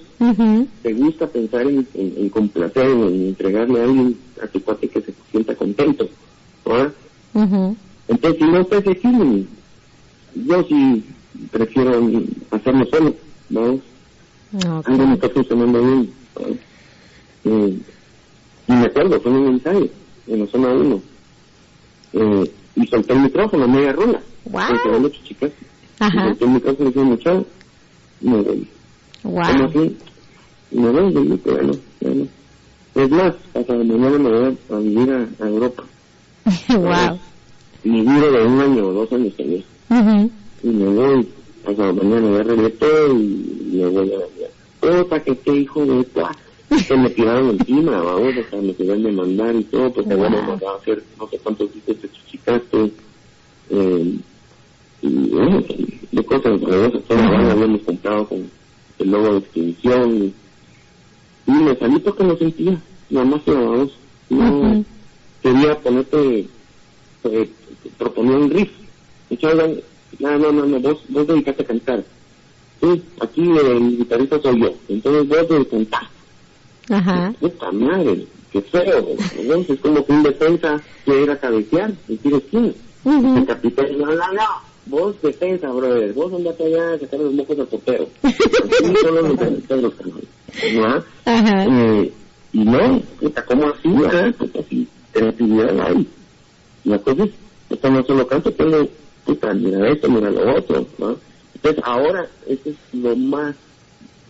te 0.81 0.93
gusta 0.93 1.27
pensar 1.27 1.61
en, 1.61 1.87
en, 1.93 2.13
en 2.17 2.29
complacer, 2.29 2.89
en 2.89 3.27
entregarle 3.29 3.79
a 3.79 3.83
alguien, 3.85 4.17
a 4.41 4.47
tu 4.47 4.61
cuate 4.61 4.89
que 4.89 5.01
se 5.01 5.13
sienta 5.31 5.55
contento, 5.55 6.07
¿verdad? 6.65 6.93
Entonces, 8.09 8.39
si 8.39 8.51
no 8.51 8.59
está 8.59 8.77
ese 8.77 8.95
feeling, 8.95 9.45
yo 10.35 10.63
sí 10.63 11.03
prefiero 11.51 12.01
hacerlo 12.51 12.85
solo, 12.85 13.15
¿no? 13.49 13.79
Ok. 14.53 14.87
Algo 14.89 15.07
me 15.07 15.13
está 15.13 15.29
funcionando 15.29 15.81
bien. 15.81 16.13
Eh, 17.45 17.79
y 18.67 18.71
me 18.71 18.85
acuerdo, 18.85 19.19
fue 19.21 19.31
un 19.31 19.47
ensayo, 19.47 19.87
en 20.27 20.39
la 20.41 20.47
zona 20.47 20.67
1. 20.69 21.01
Eh, 22.13 22.51
y 22.75 22.87
solté 22.87 23.13
el 23.13 23.19
micrófono, 23.21 23.67
media 23.67 23.93
rola. 23.93 24.21
Wow. 24.45 24.61
Porque 24.83 25.17
chicas. 25.23 25.51
Y 25.99 26.03
Ajá. 26.03 26.23
solté 26.25 26.45
el 26.45 26.51
micrófono 26.51 26.89
y 26.89 26.93
dije, 26.93 27.05
muchacho, 27.05 27.45
me 28.21 28.41
voy. 28.41 28.67
¿Cómo 29.21 29.33
Wow. 29.35 29.65
así? 29.69 29.97
Y 30.71 30.79
me 30.79 30.89
voy, 30.89 31.11
y 31.11 31.27
dije, 31.27 31.39
bueno, 31.45 31.73
bueno. 32.01 32.27
Es 32.95 33.09
más, 33.09 33.33
hasta 33.55 33.73
mañana 33.75 34.09
me 34.17 34.29
voy 34.29 34.57
a, 34.69 34.75
a 34.75 34.79
vivir 34.79 35.11
a, 35.11 35.43
a 35.43 35.47
Europa. 35.47 35.83
wow. 36.69 37.19
Y 37.83 38.01
duro 38.01 38.31
de 38.31 38.45
un 38.45 38.59
año 38.61 38.87
o 38.87 38.93
dos 38.93 39.11
años 39.13 39.35
también. 39.35 39.63
Ujú. 39.89 40.31
Y 40.63 40.67
me 40.67 40.85
voy, 40.89 41.27
pasado 41.65 41.93
mañana 41.93 42.37
ya 42.37 42.43
regresé 42.43 42.85
y 43.13 43.77
me 43.77 43.85
voy 43.89 44.11
a 44.13 44.17
ver. 44.17 44.99
Otra 45.01 45.23
que 45.23 45.37
qué 45.37 45.55
hijo 45.55 45.85
de 45.85 46.03
puta. 46.03 46.31
Que 46.87 46.97
me 46.97 47.09
tiraron 47.09 47.49
encima, 47.51 47.91
vamos, 48.01 48.33
o 48.37 48.49
sea, 48.49 48.61
me 48.61 48.73
querían 48.75 49.03
demandar 49.03 49.55
y 49.55 49.63
todo, 49.65 49.91
porque 49.93 50.15
Wow. 50.15 50.25
habíamos 50.25 50.47
mandado 50.47 50.75
a 50.75 50.77
hacer 50.79 51.03
no 51.19 51.27
sé 51.29 51.37
cuántos 51.39 51.73
discos 51.73 52.01
de 52.01 52.11
chichicaste. 52.11 52.91
Eh, 53.69 54.15
y 55.01 55.07
bueno, 55.29 55.63
de 56.11 56.23
cosas 56.25 56.61
maravillosas. 56.61 57.03
Toda 57.03 57.21
la 57.21 57.29
banda 57.31 57.51
habíamos 57.53 57.81
comprado 57.81 58.27
con 58.27 58.49
el 58.99 59.11
logo 59.11 59.31
de 59.33 59.37
extinción. 59.39 60.15
Y, 60.23 61.51
y 61.51 61.51
me 61.51 61.75
salí 61.75 61.99
porque 61.99 62.23
no 62.23 62.37
sentía, 62.37 62.81
nada 63.09 63.25
más 63.25 63.41
que 63.43 63.51
vamos. 63.51 63.91
No, 64.29 64.85
quería 65.41 65.79
ponerte, 65.79 66.47
eh, 67.25 67.49
proponía 67.97 68.37
un 68.37 68.49
riff. 68.49 68.69
Y 69.29 69.37
yo, 69.37 69.53
no, 70.19 70.37
no, 70.37 70.51
no, 70.51 70.65
no, 70.65 70.79
vos, 70.79 70.97
vos 71.09 71.27
dedicaste 71.27 71.63
a 71.63 71.67
cantar. 71.67 72.03
Sí, 72.81 73.01
aquí 73.21 73.41
el 73.41 73.97
guitarrista 73.97 74.41
soy 74.41 74.59
yo. 74.61 74.73
Entonces 74.89 75.27
vos 75.27 75.49
debes 75.49 75.67
cantar. 75.67 76.09
Ajá. 76.89 77.33
Puta 77.39 77.71
madre, 77.71 78.25
qué 78.51 78.61
feo. 78.61 79.07
¿no? 79.45 79.55
Es 79.55 79.79
como 79.79 80.05
que 80.05 80.11
un 80.11 80.23
defensa 80.23 80.81
quiere 81.05 81.23
ir 81.23 81.31
a 81.31 81.39
cabecear 81.39 81.91
y 82.07 82.17
tienes 82.17 82.43
que 82.43 82.57
ir. 82.57 82.75
Ujú. 83.05 83.37
El 83.37 83.45
capitán, 83.45 83.97
no, 83.97 84.05
no, 84.05 84.15
no. 84.15 84.73
Vos 84.85 85.15
defensa, 85.21 85.71
brother. 85.71 86.13
Vos 86.13 86.33
andate 86.33 86.65
allá 86.65 86.93
a 86.93 86.99
sacar 86.99 87.19
los 87.19 87.33
mocos 87.33 87.57
al 87.59 87.67
portero. 87.67 88.07
Así 88.23 88.95
son 89.01 89.15
los 89.15 89.37
delanteros. 89.37 89.93
¿No? 90.75 91.03
Ajá. 91.25 91.65
Eh, 91.65 92.11
y 92.53 92.59
no, 92.59 93.01
puta, 93.19 93.43
¿cómo 93.45 93.69
así? 93.69 93.89
ah? 94.11 94.31
Puta, 94.37 94.59
si 94.69 94.87
creatividad 95.11 95.79
hay. 95.81 96.07
La 96.83 96.99
cosa 96.99 97.23
es, 97.23 97.31
puta, 97.67 97.89
no 97.89 98.03
solo 98.03 98.27
canto, 98.27 98.51
tengo, 98.51 98.87
puta, 99.25 99.53
mira 99.53 99.89
esto, 99.89 100.09
mira 100.09 100.29
lo 100.29 100.57
otro, 100.57 100.85
¿no? 100.99 101.17
Entonces, 101.55 101.83
ahora, 101.83 102.27
eso 102.45 102.69
es 102.69 102.75
lo 102.93 103.15
más 103.15 103.55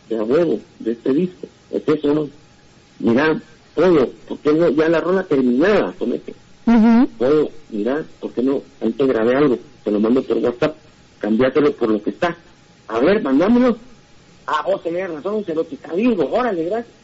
de 0.07 0.17
a 0.17 0.23
huevo 0.23 0.59
de 0.79 0.91
este 0.91 1.13
disco. 1.13 1.47
Es 1.71 1.83
eso, 1.87 2.13
¿no? 2.13 2.29
Mira, 2.99 3.41
puedo, 3.75 4.09
¿por 4.27 4.37
qué 4.39 4.53
no? 4.53 4.69
Ya 4.69 4.89
la 4.89 5.01
rola 5.01 5.23
terminada, 5.23 5.91
ponete. 5.93 6.33
Ujú. 6.65 7.07
Puedo, 7.17 7.49
mira, 7.69 8.03
¿por 8.19 8.31
qué 8.33 8.41
no? 8.41 8.61
Ahí 8.81 8.91
te 8.91 9.05
grabé 9.05 9.35
algo, 9.35 9.57
te 9.83 9.91
lo 9.91 9.99
mando 9.99 10.21
por 10.23 10.37
WhatsApp, 10.37 10.75
cambiátelo 11.19 11.71
por 11.73 11.89
lo 11.91 12.01
que 12.01 12.11
está. 12.11 12.37
A 12.87 12.99
ver, 12.99 13.21
mandámoslo. 13.21 13.77
ah, 14.47 14.63
vos 14.65 14.81
tenés 14.83 15.09
razón, 15.09 15.43
se 15.45 15.55
lo 15.55 15.67
que 15.67 15.75
está 15.75 15.93
vivo, 15.93 16.29
órale, 16.31 16.65
gracias. 16.65 16.95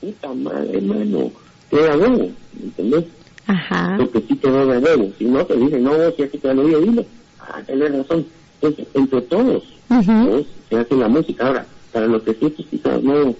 Puta 0.00 0.34
madre, 0.34 0.76
hermano, 0.78 1.32
te 1.70 1.80
da 1.80 1.96
¿me 1.96 2.34
entendés? 2.62 3.04
Ajá. 3.46 3.96
Porque 3.98 4.20
sí 4.28 4.36
te 4.36 4.50
da 4.50 4.64
huevo, 4.64 5.12
si 5.18 5.24
no 5.24 5.44
te 5.46 5.56
dicen, 5.56 5.82
no, 5.84 5.96
vos 5.96 6.14
ya 6.16 6.28
que 6.28 6.38
te 6.38 6.54
lo 6.54 6.62
dile, 6.64 7.06
ah, 7.40 7.62
tenés 7.66 7.92
razón. 7.96 8.26
Entonces, 8.60 8.86
entre 8.94 9.20
todos, 9.22 9.62
Ujú. 9.90 10.30
¿ves? 10.30 10.46
se 10.68 10.76
hace 10.76 10.94
la 10.96 11.08
música. 11.08 11.46
Ahora, 11.46 11.66
para 11.92 12.06
los 12.06 12.22
que 12.22 12.34
sí, 12.34 12.50
quizás 12.70 13.02
no, 13.02 13.34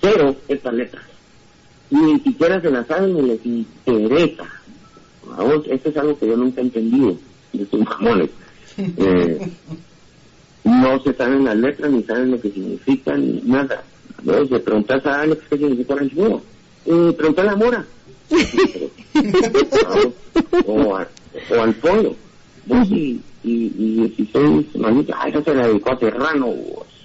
cero 0.00 0.36
estas 0.48 0.74
letras. 1.90 1.92
Ni 2.12 2.20
siquiera 2.20 2.60
se 2.60 2.70
las 2.70 2.86
saben 2.86 3.14
ni 3.14 3.22
les 3.22 3.44
interesa. 3.46 4.44
Vamos, 5.36 5.66
esto 5.68 5.88
es 5.90 5.96
algo 5.96 6.18
que 6.18 6.26
yo 6.28 6.36
nunca 6.36 6.60
he 6.60 6.64
entendido 6.64 7.16
de 7.52 7.66
sus 7.66 7.80
mamones. 7.84 8.30
Eh, 8.78 9.48
no 10.64 11.02
se 11.02 11.12
saben 11.14 11.44
las 11.44 11.56
letras, 11.56 11.90
ni 11.90 12.02
saben 12.04 12.30
lo 12.32 12.40
que 12.40 12.50
significan, 12.50 13.20
ni 13.26 13.40
nada. 13.42 13.82
¿no? 14.22 14.44
Si 14.46 14.54
preguntas 14.58 15.04
a 15.06 15.20
Alex 15.22 15.42
qué 15.50 15.58
significa 15.58 15.94
ranchero, 15.94 16.42
eh, 16.86 17.12
pregunta 17.16 17.50
a 17.50 17.56
Mora. 17.56 17.86
Vamos, 19.14 20.08
o, 20.66 20.96
a- 20.96 21.08
o 21.50 21.60
al 21.62 21.74
pollo. 21.74 22.14
Vos 22.66 22.88
y, 22.90 23.20
y, 23.44 23.72
y 23.78 24.08
16 24.16 24.76
manitas, 24.76 25.16
ay, 25.20 25.30
esa 25.30 25.42
se 25.44 25.54
la 25.54 25.66
dedicó 25.68 25.92
a 25.92 25.98
Serrano. 25.98 26.54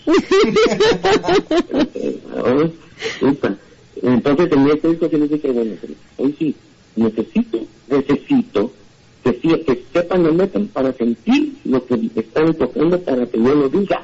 Entonces 4.03 4.49
tenía 4.49 4.73
este 4.73 4.89
disco 4.89 5.09
que 5.09 5.17
le 5.17 5.27
dije, 5.29 5.51
bueno, 5.51 5.71
hoy 6.17 6.35
sí, 6.37 6.55
necesito, 6.97 7.59
necesito 7.89 8.71
que, 9.23 9.31
sí, 9.41 9.47
que 9.65 9.85
sepan 9.93 10.23
lo 10.23 10.33
metan 10.33 10.67
para 10.67 10.91
sentir 10.93 11.53
lo 11.63 11.85
que 11.85 12.09
están 12.15 12.53
tocando 12.55 12.99
para 12.99 13.25
que 13.25 13.37
yo 13.41 13.55
lo 13.55 13.69
diga. 13.69 14.01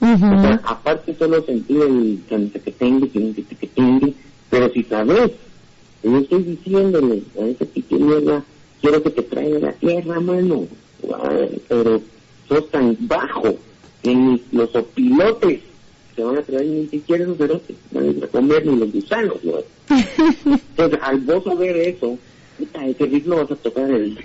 O 0.00 0.04
sea, 0.04 0.50
Ujú. 0.54 0.60
aparte 0.64 1.14
solo 1.14 1.42
sentir 1.44 1.80
el 1.80 2.20
can- 2.28 2.50
que 2.50 2.72
tengo, 2.72 3.10
que 3.10 3.32
que 3.34 3.56
que 3.56 3.66
tengo, 3.68 4.12
pero 4.50 4.70
si 4.72 4.82
sabes, 4.84 5.30
que 6.02 6.10
yo 6.10 6.18
estoy 6.18 6.42
diciéndole 6.42 7.22
a 7.40 7.46
ese 7.46 7.64
de 7.64 7.98
mierda, 7.98 8.44
quiero 8.82 9.02
que 9.02 9.10
te 9.10 9.22
traiga 9.22 9.58
la 9.60 9.72
tierra, 9.72 10.20
mano, 10.20 10.66
pero 11.68 12.02
sos 12.48 12.70
tan 12.70 12.96
bajo 13.00 13.54
que 14.02 14.14
ni 14.14 14.42
los 14.52 14.74
opilotes 14.76 15.60
se 16.14 16.22
van 16.22 16.38
a 16.38 16.42
traer 16.42 16.66
ni 16.66 16.86
siquiera 16.88 17.24
esos 17.24 17.38
cerotes, 17.38 17.76
van 17.90 18.22
a 18.22 18.26
comer 18.26 18.66
ni 18.66 18.76
los 18.76 18.92
gusanos, 18.92 19.36
¿no? 19.44 19.54
Entonces, 20.44 20.98
al 21.02 21.20
vos 21.20 21.44
saber 21.44 21.76
eso, 21.76 22.18
puta, 22.58 22.86
ese 22.86 23.06
ritmo 23.06 23.36
vas 23.36 23.50
a 23.50 23.56
tocar 23.56 23.90
el... 23.90 24.18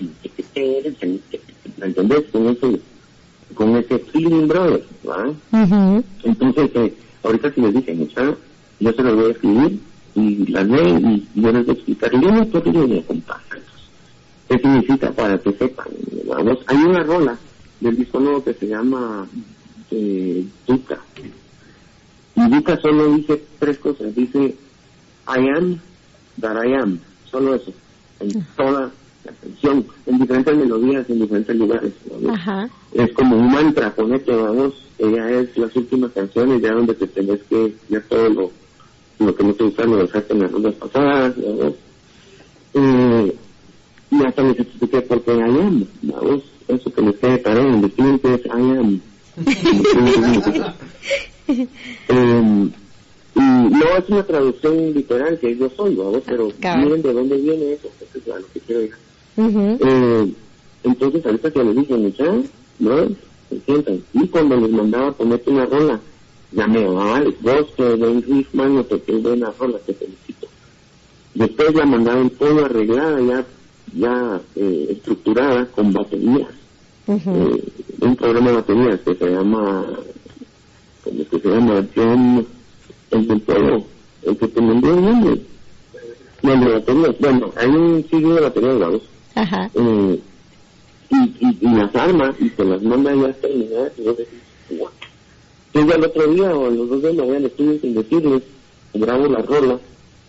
¿Me 1.78 1.86
entendés? 1.86 2.24
Con 2.32 2.48
ese, 2.48 2.80
con 3.54 3.76
ese 3.76 4.00
feeling, 4.00 4.48
brother, 4.48 4.84
¿va? 5.08 5.34
Entonces, 6.24 6.72
eh, 6.76 6.94
ahorita 7.24 7.54
si 7.54 7.62
les 7.62 7.74
dicen, 7.74 8.00
mucha, 8.00 8.36
yo 8.80 8.94
se 8.94 9.04
los 9.04 9.16
voy 9.16 9.26
a 9.26 9.32
escribir 9.32 9.80
y 10.16 10.46
las 10.48 10.68
leen 10.68 11.12
y 11.12 11.42
yo 11.42 11.52
les 11.52 11.66
voy 11.66 11.76
a 11.76 11.78
explicar 11.78 12.14
línea 12.14 12.46
por 12.46 12.68
línea, 12.68 13.04
compadre. 13.04 13.62
¿Qué 14.50 14.58
significa 14.60 15.12
para 15.12 15.38
que 15.38 15.52
sepan? 15.54 15.88
Vamos, 16.26 16.60
hay 16.68 16.78
una 16.78 17.04
rola 17.04 17.38
del 17.80 17.98
disco 17.98 18.20
nuevo 18.20 18.44
que 18.44 18.54
se 18.54 18.68
llama 18.68 19.28
eh, 19.92 20.46
Duca. 20.66 21.00
Y 22.38 22.50
Duca 22.50 22.80
solo 22.80 23.16
dice 23.16 23.42
tres 23.58 23.80
cosas. 23.80 24.16
Dice, 24.16 24.56
I 25.28 25.50
am 25.58 25.80
that 26.40 26.56
I 26.64 26.74
am. 26.76 27.00
Solo 27.30 27.56
eso. 27.56 27.74
En 28.20 28.46
toda 28.56 28.92
la 29.26 29.32
canción, 29.42 29.86
en 30.06 30.20
diferentes 30.20 30.56
melodías, 30.56 31.10
en 31.10 31.20
diferentes 31.20 31.56
lugares. 31.56 31.94
¿no? 32.22 32.32
Ajá. 32.32 32.70
es 32.94 33.12
como 33.14 33.36
un 33.38 33.52
mantra, 33.52 33.94
ponete, 33.94 34.36
vamos, 34.36 34.74
ella 35.00 35.30
es 35.32 35.58
las 35.58 35.76
últimas 35.76 36.12
canciones, 36.12 36.62
ya 36.62 36.74
donde 36.74 36.94
te 36.94 37.08
tenés 37.08 37.42
que, 37.50 37.76
ya 37.90 38.00
todo 38.02 38.30
lo, 38.30 38.52
lo 39.20 39.36
que 39.36 39.44
no 39.44 39.54
te 39.54 39.64
gusta 39.66 39.84
lo 39.86 39.98
dejaste 39.98 40.34
en 40.34 40.40
las 40.40 40.52
rondas 40.52 40.76
pasadas, 40.76 41.36
vamos. 41.38 41.74
Eh, 42.74 43.36
y 44.12 44.26
hasta 44.26 44.44
les 44.44 44.60
expliqué 44.60 45.02
por 45.02 45.22
qué 45.24 45.32
I 45.34 45.42
am, 45.42 45.86
vamos, 46.04 46.44
eso 46.68 46.94
que 46.94 47.02
les 47.02 47.16
quede 47.18 47.38
tarea, 47.40 47.68
en 47.68 47.84
el 47.84 47.92
siguiente 47.92 48.34
es 48.36 48.46
I 48.46 48.52
am. 48.52 49.02
Eh, 52.10 52.70
y 53.36 53.40
no 53.40 53.98
es 53.98 54.10
una 54.10 54.24
traducción 54.24 54.94
literal 54.94 55.38
que 55.40 55.56
yo 55.56 55.70
soy, 55.78 55.96
vamos, 55.96 56.24
pero 56.26 56.52
Cabal. 56.60 56.86
miren 56.86 57.02
de 57.04 57.14
dónde 57.14 57.38
viene 57.38 57.74
eso, 57.74 57.88
eso 58.02 58.18
es 58.18 58.34
a 58.34 58.40
lo 58.40 58.48
que 58.52 58.60
quiero 58.62 58.82
decir. 58.82 58.96
Ujú. 59.38 59.78
Eh, 59.80 60.34
entonces 60.84 61.26
ahorita 61.26 61.52
que 61.52 61.64
dije, 61.64 61.96
mucha, 61.96 62.26
¿no? 62.80 63.08
Se 63.50 63.60
sientan. 63.66 64.02
Y 64.14 64.28
cuando 64.28 64.56
les 64.58 64.72
mandaba 64.72 65.12
ponerte 65.12 65.52
una 65.52 65.66
rola, 65.66 66.00
ya 66.52 66.68
me 66.68 66.86
vale, 66.88 67.36
vos 67.42 67.68
que 67.76 67.84
ven 67.84 68.24
riff, 68.24 68.54
mano, 68.54 68.88
que 68.88 69.02
qué 69.02 69.14
buena 69.14 69.52
rola, 69.60 69.78
te 69.86 69.94
felicito. 69.94 70.48
Después 71.36 71.76
la 71.76 71.86
mandaban 71.86 72.30
todo 72.32 72.66
arreglada, 72.66 73.22
ya, 73.22 73.46
ya 73.94 74.42
eh, 74.56 74.88
estructurada 74.92 75.66
con 75.68 75.94
baterías. 75.94 76.50
Ujú. 77.06 77.30
Eh, 77.30 77.64
un 78.02 78.16
programa 78.16 78.50
de 78.50 78.56
baterías 78.56 79.00
que 79.02 79.16
se 79.16 79.30
llama, 79.30 79.86
¿cómo 81.08 81.22
es 81.22 81.28
que 81.30 81.40
se 81.40 81.48
llama? 81.50 81.86
John, 81.96 82.48
el 83.12 83.28
del 83.28 83.42
pueblo, 83.42 83.84
el 84.24 84.38
que 84.38 84.48
te 84.48 84.62
mandó 84.62 84.94
el 84.94 85.02
nombre. 85.02 85.42
No, 86.44 86.54
el 86.54 86.60
de 86.60 86.72
baterías. 86.74 87.16
Bueno, 87.20 87.54
hay 87.56 87.68
un 87.68 88.04
sitio 88.04 88.34
de 88.36 88.42
baterías, 88.42 88.80
vamos 88.80 89.02
Ajá. 89.36 89.70
eh, 89.74 90.20
y, 91.10 91.16
y, 91.16 91.58
y 91.62 91.70
las 91.76 91.96
arma 91.96 92.36
y 92.40 92.50
te 92.50 92.66
las 92.66 92.82
manda 92.82 93.16
ya 93.16 93.34
terminadas 93.34 93.94
y 93.98 94.02
vos 94.02 94.18
decís, 94.18 94.40
"What?". 94.72 94.90
Entonces 95.74 95.96
al 95.96 96.06
otro 96.06 96.28
día 96.34 96.56
o 96.56 96.68
a 96.68 96.72
los 96.72 96.90
dos 96.90 97.02
días 97.02 97.14
me 97.16 97.22
voy 97.24 97.36
al 97.38 97.46
estudio 97.46 97.80
sin 97.80 97.94
decirles, 97.96 98.44
grabo 98.94 99.28
la 99.28 99.42
rola 99.42 99.80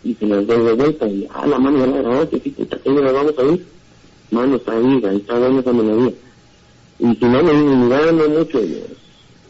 y 0.04 0.14
se 0.14 0.26
las 0.26 0.46
doy 0.46 0.64
de 0.64 0.72
vuelta 0.74 1.08
y 1.08 1.26
ah 1.34 1.46
la 1.46 1.58
mano 1.58 1.78
ya 1.78 1.86
la 1.86 2.02
grabaste, 2.02 2.40
sí 2.40 2.50
puta, 2.50 2.78
¿qué 2.78 2.90
la 2.90 3.12
vamos 3.12 3.34
a 3.38 3.42
oír? 3.42 3.66
Mano 4.30 4.56
está 4.56 4.72
ahí, 4.72 5.02
ahí 5.04 5.16
está 5.16 5.38
dando 5.38 5.60
esa 5.60 5.72
melodía. 5.72 6.12
Y 6.98 7.14
si 7.14 7.24
no 7.24 7.42
me 7.42 7.52
dicen, 7.52 7.88
no 7.88 8.28
mucho, 8.28 8.64
yo, 8.64 8.76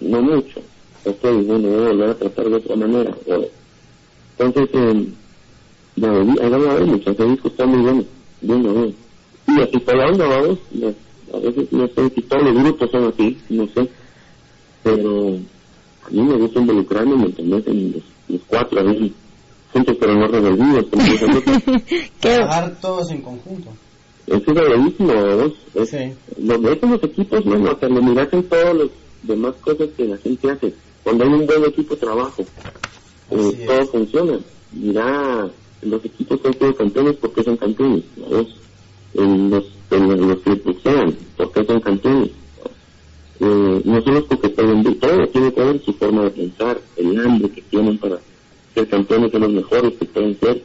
no 0.01 0.23
mucho. 0.23 0.61
Ok, 1.09 1.23
bueno, 1.23 1.69
voy 1.69 1.85
a 1.85 1.89
volver 1.89 2.11
a 2.11 2.15
tratar 2.15 2.49
de 2.51 2.55
otra 2.57 2.77
manera. 2.77 3.15
Bueno. 3.27 3.45
Entonces, 4.39 4.69
eh, 4.75 5.07
ya 5.97 6.11
volví, 6.13 6.39
a 6.41 6.49
ver, 6.49 6.87
muchachos, 6.87 7.15
ese 7.21 7.31
disco 7.31 7.49
está 7.49 7.67
muy 7.67 7.81
bueno, 7.83 8.05
bien, 8.43 8.63
bien. 8.63 8.95
Y 9.49 9.63
así 9.63 9.79
por 9.79 9.97
la 9.97 10.07
onda, 10.09 10.27
vamos, 10.29 10.59
no- 10.73 10.95
a 11.35 11.41
veces 11.41 11.73
no 11.73 11.87
sé 11.89 12.11
si 12.15 12.23
todos 12.23 12.43
los 12.45 12.63
grupos 12.63 12.91
son 12.91 13.05
así, 13.05 13.37
no 13.51 13.67
sé, 13.69 13.89
pero 14.83 15.29
a 16.07 16.11
mí 16.11 16.23
me 16.23 16.35
gusta 16.37 16.61
involucrarme, 16.61 17.17
¿me 17.17 17.25
entendés? 17.25 17.67
En 17.67 17.93
los, 17.93 18.03
los 18.29 18.41
cuatro 18.47 18.81
ahí, 18.81 19.13
juntos 19.73 19.97
pero 19.99 20.15
no 20.15 20.27
revolvidos, 20.29 20.87
como 20.91 21.03
dicen 21.05 21.37
otros. 21.37 21.57
Qué, 22.21 22.35
Trabajar 22.35 22.79
todos 22.81 23.11
en 23.11 23.23
conjunto. 23.23 23.71
Eso 24.27 24.43
es 24.47 24.55
bellísimo, 24.55 25.13
vamos. 25.15 25.53
Es, 25.75 25.89
Sí. 25.91 26.13
Los 26.43 26.61
ves 26.63 26.79
en 26.83 26.91
los 26.93 27.03
equipos, 27.03 27.45
bueno, 27.45 27.71
hasta 27.71 27.89
lo 27.89 28.03
miras 28.03 28.29
en 28.33 28.43
todas 28.45 28.75
las 28.77 28.89
demás 29.23 29.55
cosas 29.63 29.89
que 29.97 30.05
la 30.05 30.17
gente 30.19 30.51
hace. 30.51 30.75
Cuando 31.09 31.25
hay 31.25 31.31
un 31.41 31.47
buen 31.47 31.65
equipo 31.65 31.95
de 31.95 32.01
trabajo, 32.03 32.45
eh, 33.31 33.65
todo 33.67 33.87
funciona. 33.87 34.39
Mira, 34.73 35.49
los 35.81 36.05
equipos 36.05 36.39
que 36.39 36.49
han 36.49 36.55
sido 36.59 36.75
campeones 36.77 37.17
porque 37.17 37.43
son 37.43 37.57
campeones. 37.57 38.03
En 39.15 39.49
los, 39.51 39.65
en 39.91 40.29
los 40.29 40.39
que 40.41 40.51
boxean, 40.57 41.17
porque 41.39 41.65
son 41.65 41.81
campeones. 41.81 42.29
Eh, 43.41 43.83
no 43.87 44.03
solo 44.03 44.27
porque 44.27 44.51
pueden 44.51 44.83
ver 44.83 44.97
todo, 44.97 45.27
tiene 45.29 45.51
que 45.55 45.61
ver 45.65 45.81
su 45.83 45.95
forma 45.95 46.25
de 46.25 46.31
pensar, 46.31 46.79
el 46.99 47.19
hambre 47.19 47.49
que 47.53 47.63
tienen 47.63 47.97
para 47.97 48.19
ser 48.75 48.87
campeones 48.89 49.33
de 49.33 49.39
los 49.39 49.51
mejores 49.51 49.95
que 49.95 50.05
pueden 50.05 50.39
ser. 50.39 50.63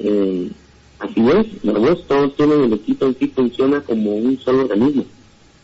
Eh, 0.00 0.50
así 0.98 1.20
es, 1.20 1.46
vamos, 1.62 2.04
todos 2.08 2.34
tienen 2.34 2.62
el 2.64 2.72
equipo 2.72 3.06
en 3.06 3.16
sí 3.16 3.28
funciona 3.28 3.80
como 3.82 4.16
un 4.16 4.36
solo 4.40 4.62
organismo. 4.62 5.04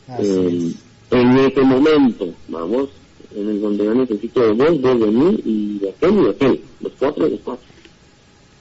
Así 0.06 0.22
Eh, 0.24 0.68
es. 0.68 0.74
en 1.18 1.36
ese 1.38 1.62
momento, 1.62 2.28
vamos, 2.48 2.90
en 3.34 3.48
el 3.48 3.60
donde 3.60 3.84
yo 3.84 3.94
necesito 3.94 4.40
de 4.40 4.52
vos, 4.52 4.80
vos 4.80 5.00
de 5.00 5.06
mí 5.06 5.40
y 5.44 5.78
de 5.80 5.90
aquel 5.90 6.12
y 6.14 6.24
de 6.24 6.30
aquel, 6.30 6.60
los 6.80 6.92
cuatro 6.98 7.26
y 7.26 7.30
los 7.30 7.40
cuatro. 7.40 7.64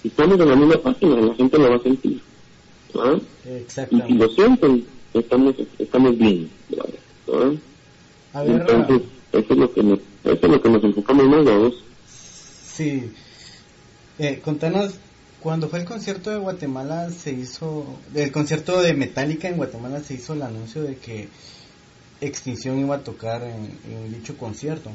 Si 0.01 0.07
estamos 0.09 0.39
en 0.39 0.49
la 0.49 0.55
misma 0.55 0.77
página, 0.77 1.15
la 1.21 1.35
gente 1.35 1.57
lo 1.57 1.69
va 1.69 1.75
a 1.75 1.79
sentir. 1.79 2.21
¿ah? 2.95 3.15
Y 3.15 3.47
si 3.47 3.49
Exactamente. 3.55 4.13
lo 4.13 4.29
sienten, 4.29 4.85
estamos, 5.13 5.55
estamos 5.79 6.17
bien. 6.17 6.49
¿ah? 7.31 7.51
A 8.33 8.43
ver, 8.43 8.61
Entonces, 8.61 9.01
eso 9.31 9.53
es 9.53 9.57
lo 9.57 9.73
que 9.73 9.83
nos, 9.83 9.99
eso 10.23 10.39
es 10.41 10.49
lo 10.49 10.61
que 10.61 10.69
nos 10.69 10.83
enfocamos 10.83 11.27
más, 11.27 11.45
vamos. 11.45 11.83
sí. 12.65 13.11
Eh, 14.19 14.41
contanos, 14.43 14.93
cuando 15.39 15.67
fue 15.69 15.79
el 15.79 15.85
concierto 15.85 16.29
de 16.29 16.37
Guatemala, 16.37 17.09
se 17.09 17.31
hizo, 17.31 17.83
el 18.13 18.31
concierto 18.31 18.79
de 18.79 18.93
Metallica 18.93 19.49
en 19.49 19.57
Guatemala, 19.57 20.01
se 20.01 20.13
hizo 20.13 20.33
el 20.33 20.43
anuncio 20.43 20.83
de 20.83 20.97
que 20.97 21.29
Extinción 22.25 22.79
iba 22.79 22.95
a 22.95 23.03
tocar 23.03 23.43
en, 23.43 23.77
en 23.91 24.13
dicho 24.13 24.37
concierto. 24.37 24.91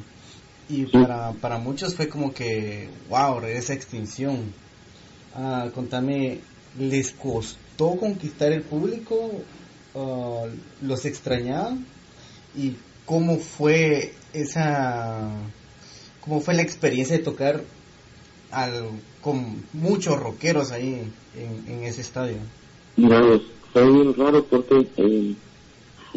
Y 0.69 0.87
para, 0.87 1.33
para 1.33 1.59
muchos 1.59 1.95
fue 1.95 2.09
como 2.09 2.33
que, 2.33 2.89
wow, 3.09 3.41
regresa 3.41 3.73
Extinción. 3.73 4.53
Ah, 5.35 5.69
contame, 5.75 6.41
¿les 6.79 7.13
costó 7.13 7.97
conquistar 7.97 8.53
el 8.53 8.63
público? 8.63 9.31
Ah, 9.95 10.47
¿Los 10.83 11.05
extrañaban? 11.05 11.87
¿Y 12.57 12.75
cómo 13.07 13.39
fue 13.39 14.13
esa, 14.35 15.31
cómo 16.21 16.41
fue 16.41 16.55
la 16.55 16.63
experiencia 16.63 17.17
de 17.17 17.23
tocar 17.23 17.63
al, 18.51 18.91
con 19.23 19.65
muchos 19.73 20.19
rockeros 20.19 20.73
ahí 20.73 21.03
en, 21.37 21.73
en 21.73 21.85
ese 21.85 22.01
estadio. 22.01 22.37
Mira, 22.97 23.21
fue 23.73 23.91
bien 23.91 24.15
raro 24.15 24.45
porque 24.45 24.87
eh, 24.97 25.35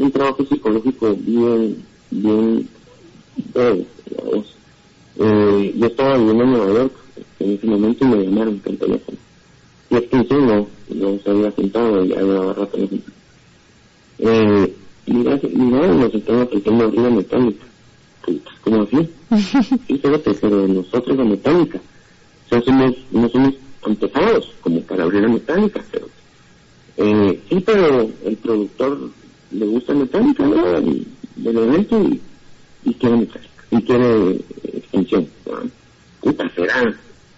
un 0.01 0.11
trabajo 0.11 0.45
psicológico 0.45 1.15
bien, 1.19 1.77
bien, 2.09 2.67
digamos. 3.37 4.55
Eh, 5.17 5.73
yo 5.77 5.85
estaba 5.85 6.17
viviendo 6.17 6.43
en 6.43 6.51
Nueva 6.51 6.73
York 6.73 6.93
en 7.39 7.51
ese 7.51 7.67
momento 7.67 8.05
y 8.05 8.07
me 8.07 8.23
llamaron 8.23 8.59
por 8.59 8.75
teléfono. 8.77 9.17
Y 9.89 9.95
es 9.95 10.03
que 10.07 10.35
no, 10.35 10.67
no 10.89 11.19
se 11.19 11.29
había 11.29 11.51
sentado, 11.51 12.03
ya 12.05 12.15
llevaba 12.15 12.53
rato 12.53 12.77
en 12.77 12.83
ese 12.85 13.01
eh, 14.23 14.73
mira, 15.07 15.39
mira, 15.53 15.87
nos 15.87 16.13
están 16.13 16.41
aplicando 16.41 16.85
arriba 16.85 17.09
metálica. 17.09 17.65
Pues, 18.23 18.37
¿Cómo 18.63 18.83
así? 18.83 19.09
Sí, 19.87 19.97
fíjate, 19.97 20.33
pero 20.35 20.67
nosotros 20.67 21.17
la 21.17 21.25
metálica. 21.25 21.79
O 22.45 22.49
sea, 22.49 22.61
somos, 22.61 22.95
no 23.11 23.27
somos 23.29 23.55
antepasados 23.83 24.53
como 24.61 24.81
para 24.81 25.03
abrir 25.03 25.23
la 25.23 25.29
metálica, 25.29 25.83
pero 25.91 26.05
eh, 26.97 27.39
sí, 27.49 27.59
pero 27.65 28.09
el 28.25 28.37
productor 28.37 29.09
le 29.51 29.65
gusta 29.65 29.93
metálica, 29.93 30.45
¿no? 30.45 30.77
El- 30.77 31.05
del 31.37 31.57
evento 31.57 31.99
y, 32.03 32.19
y 32.83 32.93
quiere 32.95 33.17
metálica, 33.17 33.53
y 33.71 33.81
quiere 33.81 34.31
eh, 34.31 34.41
extensión, 34.73 35.27
¿no? 35.45 35.53
Puta, 36.21 36.49
será, 36.55 36.93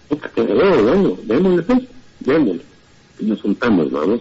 puta, 0.08 0.28
que 0.34 0.42
veo, 0.42 0.82
bueno, 0.82 1.18
démosle 1.24 1.62
pues, 1.62 1.82
démosle. 2.20 2.62
Y 3.20 3.24
nos 3.26 3.40
juntamos, 3.40 3.90
vamos. 3.90 4.20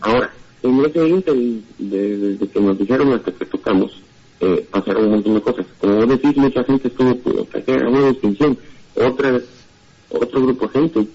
Ahora, 0.00 0.30
en 0.62 0.84
ese 0.84 1.08
ínterin, 1.08 1.64
de- 1.78 2.16
desde 2.18 2.48
que 2.48 2.60
nos 2.60 2.78
dijeron 2.78 3.12
hasta 3.12 3.30
que 3.32 3.44
tocamos, 3.46 3.92
eh, 4.40 4.66
pasaron 4.70 5.04
un 5.04 5.10
montón 5.12 5.34
de 5.34 5.40
cosas. 5.40 5.66
Como 5.80 5.96
vos 5.96 6.08
decís, 6.08 6.36
mucha 6.36 6.64
gente 6.64 6.88
estuvo, 6.88 7.14
puta, 7.16 7.62
que 7.62 7.72
era 7.72 7.88
una 7.88 8.08
distinción. 8.08 8.58
Otra, 8.96 9.40
otro 10.10 10.42
grupo 10.42 10.66
de 10.66 10.72
gente 10.72 11.06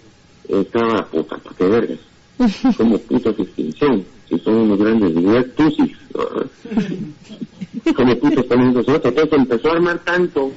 estaba, 0.47 1.05
puta, 1.05 1.37
pa' 1.37 1.53
qué 1.57 1.65
vergas. 1.65 1.99
Como 2.77 2.97
putas 2.99 3.37
extinción, 3.37 4.03
si 4.29 4.39
son 4.39 4.55
unos 4.55 4.79
grandes 4.79 5.55
tusis, 5.55 5.97
¿no? 6.13 7.93
como 7.93 8.19
putas 8.19 8.47
también 8.47 8.73
nosotros. 8.73 9.01
Entonces 9.03 9.39
empezó 9.39 9.69
a 9.69 9.73
armar 9.73 9.99
tanto 10.03 10.51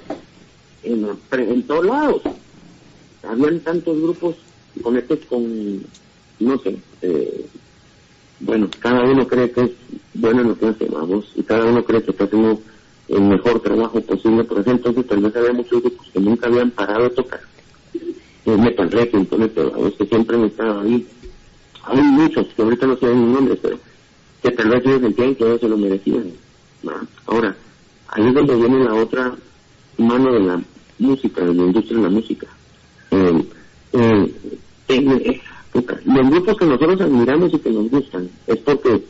en, 0.83 1.63
todos 1.67 1.87
lados. 1.87 2.23
Habían 3.23 3.61
tantos 3.61 4.01
grupos 4.01 4.37
conectados 4.83 5.25
con, 5.27 5.83
no 6.41 6.59
sé, 6.59 6.77
eh, 7.03 7.47
bueno, 8.41 8.69
cada 8.81 9.05
uno 9.05 9.27
cree 9.27 9.51
que 9.53 9.63
es 9.63 9.71
bueno 10.15 10.43
en 10.43 10.49
lo 10.49 10.59
que 10.59 10.67
hace, 10.67 10.87
vamos, 10.87 11.33
y 11.37 11.43
cada 11.43 11.65
uno 11.67 11.85
cree 11.85 12.03
que 12.03 12.11
está 12.11 12.25
haciendo 12.25 12.61
el 13.09 13.21
mejor 13.23 13.61
trabajo 13.61 14.01
posible, 14.01 14.45
por 14.45 14.61
ejemplo, 14.61 14.91
entonces 14.91 15.07
tal 15.07 15.21
vez 15.21 15.37
había 15.37 15.53
muchos 15.53 15.81
grupos 15.81 16.09
que 16.13 16.21
nunca 16.21 16.49
habían 16.49 16.71
parado 16.71 17.05
de 17.05 17.11
tocar. 17.11 17.41
Eh, 18.45 18.57
Metal 18.57 18.91
Requiem, 18.91 19.27
ponete, 19.27 19.63
vamos, 19.63 19.95
que 19.95 20.07
siempre 20.07 20.37
han 20.37 20.45
estado 20.45 20.81
ahí. 20.81 21.07
Hay 21.85 22.03
muchos, 22.03 22.47
que 22.55 22.63
ahorita 22.63 22.87
no 22.87 22.97
sé 22.97 23.15
ni 23.15 23.33
nombres, 23.33 23.59
pero 23.61 23.79
que 24.43 24.51
tal 24.51 24.69
vez 24.71 24.85
ellos 24.85 25.01
sentían 25.01 25.35
que 25.35 25.45
ellos 25.45 25.61
se 25.61 25.69
lo 25.69 25.77
merecían. 25.77 26.33
Ahora, 27.27 27.57
ahí 28.09 28.27
es 28.27 28.35
donde 28.35 28.57
viene 28.57 28.85
la 28.85 28.95
otra 28.95 29.35
mano 29.99 30.33
de 30.33 30.41
la 30.41 30.63
música, 30.99 31.45
de 31.45 31.55
la 31.55 31.63
industria 31.63 31.97
de 31.99 32.03
la 32.03 32.11
música. 32.11 32.47
Eh, 33.11 33.45
eh, 33.93 34.35
eh, 34.89 35.41
los 35.75 36.31
grupos 36.31 36.57
que 36.57 36.67
nosotros 36.67 37.01
admiramos 37.01 37.55
y 37.55 37.59
que 37.59 37.71
nos 37.71 37.91
gustan 37.91 38.29
es 38.47 38.57
porque 38.59 39.03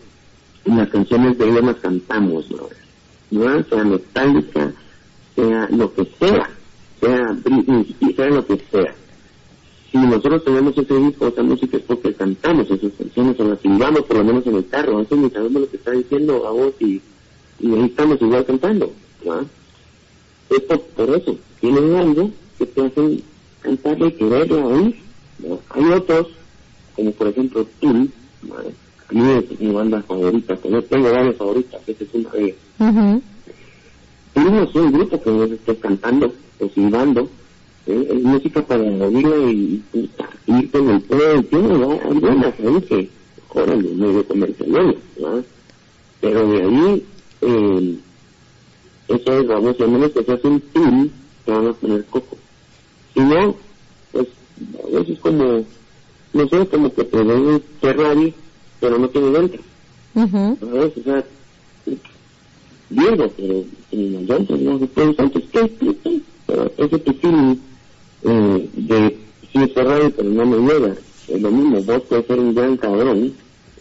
las 0.65 0.89
canciones 0.89 1.39
de 1.39 1.49
ellos 1.49 1.65
las 1.65 1.77
cantamos, 1.77 2.47
¿no? 2.51 3.63
Sea 3.69 3.85
metálica, 3.85 4.73
sea 5.35 5.69
lo 5.71 5.93
que 5.95 6.05
sea, 6.19 6.51
sea 7.01 7.37
sea 8.17 8.27
lo 8.29 8.47
que 8.47 8.61
sea. 8.71 8.95
Si 9.93 9.99
nosotros 9.99 10.43
tenemos 10.43 10.77
ese 10.79 10.95
disco, 10.95 11.27
esa 11.27 11.43
música 11.43 11.77
es 11.77 11.83
porque 11.83 12.15
cantamos 12.15 12.71
esas 12.71 12.93
canciones 12.97 13.39
o 13.39 13.45
las 13.45 13.61
silbamos 13.61 14.01
por 14.05 14.17
lo 14.17 14.25
menos 14.25 14.47
en 14.47 14.57
el 14.57 14.67
carro, 14.67 14.97
a 14.97 15.01
veces 15.01 15.19
ni 15.19 15.29
sabemos 15.29 15.63
lo 15.63 15.71
que 15.71 15.77
está 15.77 15.91
diciendo 15.91 16.47
a 16.47 16.51
vos 16.51 16.73
y, 16.81 17.03
y 17.61 17.75
ahí 17.75 17.85
estamos 17.85 18.21
igual 18.23 18.47
cantando, 18.47 18.91
¿no? 19.23 19.41
Es 20.49 20.61
por, 20.61 20.81
por 20.81 21.11
eso, 21.15 21.37
tienen 21.61 21.95
algo 21.95 22.31
que 22.59 22.65
te 22.65 22.87
hacen 22.87 23.23
cantarla 23.61 24.07
y 24.07 24.13
quererla 24.13 24.67
oír, 24.67 24.97
¿no? 25.41 25.61
Hay 25.69 25.85
otros, 25.85 26.29
como 26.97 27.13
por 27.13 27.29
ejemplo 27.29 27.67
Tool, 27.79 28.11
a 29.11 29.13
mí 29.13 29.31
es 29.31 29.61
mi 29.61 29.73
banda 29.73 30.01
favorita, 30.03 30.57
pero 30.57 30.81
yo 30.81 30.85
tengo 30.85 31.13
varias 31.13 31.37
favoritas, 31.37 31.83
esa 31.87 32.03
es 32.03 32.15
una 32.15 32.31
de 32.31 32.45
ellas. 32.45 32.57
Ujú. 32.79 33.23
Tú 34.33 34.41
no 34.41 34.63
es 34.63 34.75
un 34.75 34.93
grupo 34.93 35.23
que 35.23 35.31
vos 35.31 35.51
estés 35.51 35.79
cantando 35.81 36.33
o 36.61 36.69
silbando, 36.71 37.29
¿eh? 37.87 38.09
es 38.11 38.23
música 38.23 38.63
para 38.63 38.83
oírla 38.83 39.37
y, 39.51 39.83
y, 39.93 40.11
y 40.47 40.59
ir 40.59 40.71
con 40.71 40.89
el 40.89 41.03
todo 41.03 41.43
tiene 41.45 41.69
¿no? 41.69 42.01
algunas 42.05 42.55
ahí 42.61 42.83
que, 42.89 43.09
órale, 43.51 43.89
medio 43.91 44.27
comerciales, 44.27 44.97
¿no? 45.19 45.45
Pero 46.21 46.49
de 46.49 46.63
ahí, 46.63 47.07
eh, 47.41 47.97
eso 49.09 49.39
es, 49.39 49.47
vamos, 49.47 49.81
a 49.81 49.87
menos 49.87 50.13
que 50.13 50.23
se 50.23 50.33
hace 50.33 50.47
un 50.47 50.61
tour, 50.61 51.09
te 51.45 51.53
van 51.53 51.67
a 51.67 51.73
poner 51.73 52.05
coco. 52.07 52.37
Si 53.13 53.21
no, 53.21 53.57
pues, 54.13 54.29
a 54.85 54.99
veces 54.99 55.19
como, 55.19 55.65
no 56.33 56.49
sé, 56.49 56.67
como 56.69 56.95
que 56.95 57.05
te 57.05 57.17
ven 57.17 57.31
un 57.31 57.63
Ferrari, 57.81 58.33
pero 58.81 58.99
no 58.99 59.09
tiene 59.09 59.31
ventas. 59.31 59.61
Ujú. 60.15 60.59
¿sabes? 60.61 60.93
O 60.97 61.03
sea, 61.03 61.25
Diego, 62.91 63.33
pero 63.37 63.65
en 63.91 64.13
las 64.13 64.23
llantas 64.23 64.61
no 64.61 64.79
se 64.79 64.87
puede 64.87 65.09
usar, 65.09 65.27
entonces, 65.27 65.51
¿qué? 65.51 66.23
Pero 66.47 66.73
ese 66.77 66.99
tu 66.99 67.13
feeling 67.15 67.57
eh, 68.25 68.69
de 68.75 69.19
sí 69.53 69.63
es 69.63 69.73
Ferrari, 69.73 70.13
pero 70.17 70.29
no 70.29 70.47
me 70.47 70.59
llega. 70.59 70.95
Es 71.29 71.41
lo 71.41 71.51
mismo, 71.51 71.83
vos 71.83 72.03
puedes 72.09 72.27
ser 72.27 72.39
un 72.39 72.55
gran 72.55 72.77
cabrón, 72.77 73.33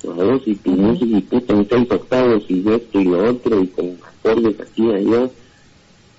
vos 0.04 0.42
y 0.46 0.56
tu 0.56 0.72
música 0.72 1.18
y 1.18 1.22
puta 1.22 1.54
en 1.54 1.68
seis 1.68 1.92
octavos 1.92 2.44
y 2.48 2.64
esto 2.70 3.00
y 3.00 3.06
lo 3.06 3.30
otro 3.30 3.62
y 3.62 3.68
con 3.68 3.98
acordes 4.02 4.60
aquí 4.60 4.84
y 4.84 4.94
allá, 4.94 5.30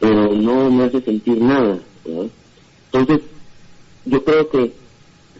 pero 0.00 0.32
no 0.34 0.70
me 0.70 0.84
hace 0.84 1.00
sentir 1.00 1.40
nada, 1.40 1.78
¿no? 2.04 2.28
Entonces, 2.92 3.20
yo 4.04 4.24
creo 4.24 4.48
que 4.50 4.72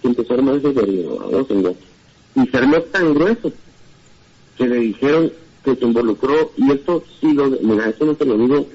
se 0.01 0.09
empezó 0.09 0.33
a 0.33 0.37
armar 0.37 0.57
ese 0.57 0.71
Guate. 0.71 1.77
Y 2.35 2.47
se 2.47 2.57
armó 2.57 2.81
tan 2.81 3.13
grueso 3.13 3.53
que 4.57 4.67
le 4.67 4.77
dijeron 4.77 5.33
que 5.65 5.77
se 5.77 5.85
involucró, 5.85 6.53
y 6.57 6.73
esto 6.73 7.03
sí 7.21 7.33
lo, 7.35 7.51
mira, 7.63 7.91
eso 7.91 8.05
no 8.05 8.15
te 8.15 8.25
lo 8.25 8.39
digo 8.39 8.67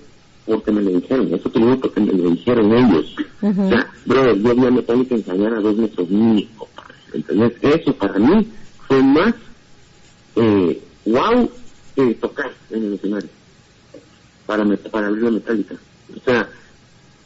porque 0.47 0.71
me 0.71 0.81
lo 0.81 0.91
dijeron, 0.91 1.33
eso 1.33 1.49
te 1.49 1.59
digo 1.59 1.77
porque 1.79 1.99
me 1.99 2.13
lo 2.13 2.29
dijeron 2.29 2.71
ellos. 2.71 3.15
Ujú. 3.41 3.61
O 3.61 3.69
sea, 3.69 3.91
brother, 4.05 4.37
yo 4.41 4.55
vi 4.55 4.65
a 4.65 4.71
Metallica 4.71 5.15
ensayar 5.15 5.53
a 5.53 5.59
dos 5.59 5.75
metros 5.75 6.09
mínimo, 6.09 6.67
¿entendés? 7.13 7.53
Eso 7.61 7.93
para 7.93 8.17
mí 8.17 8.47
fue 8.87 9.03
más 9.03 9.35
eh, 10.37 10.81
wow 11.05 11.51
que 11.95 12.13
tocar 12.15 12.51
en 12.71 12.85
el 12.85 12.93
escenario 12.93 13.29
para, 14.45 14.65
para 14.91 15.07
abrir 15.07 15.23
la 15.23 15.31
Metallica. 15.31 15.75
O 16.15 16.23
sea, 16.23 16.49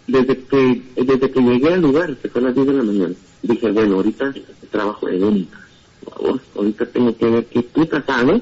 desde 0.07 0.37
que 0.43 0.81
desde 0.95 1.31
que 1.31 1.39
llegué 1.39 1.73
al 1.73 1.81
lugar, 1.81 2.17
que 2.17 2.27
fue 2.27 2.41
a 2.41 2.45
las 2.45 2.55
10 2.55 2.67
de 2.67 2.73
la 2.73 2.83
mañana, 2.83 3.15
dije, 3.43 3.71
bueno, 3.71 3.95
ahorita 3.97 4.33
trabajo 4.71 5.05
de 5.05 5.19
ventas, 5.19 5.59
por 6.03 6.13
favor, 6.15 6.41
ahorita 6.55 6.85
tengo 6.87 7.15
que 7.15 7.25
ver 7.25 7.45
qué 7.45 7.61
puta 7.61 8.03
hago 8.07 8.41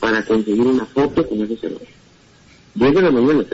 para 0.00 0.24
conseguir 0.24 0.66
una 0.66 0.84
foto 0.86 1.26
con 1.28 1.40
ese 1.42 1.56
celular. 1.56 1.88
10 2.74 2.94
de 2.94 3.02
la 3.02 3.10
mañana. 3.10 3.44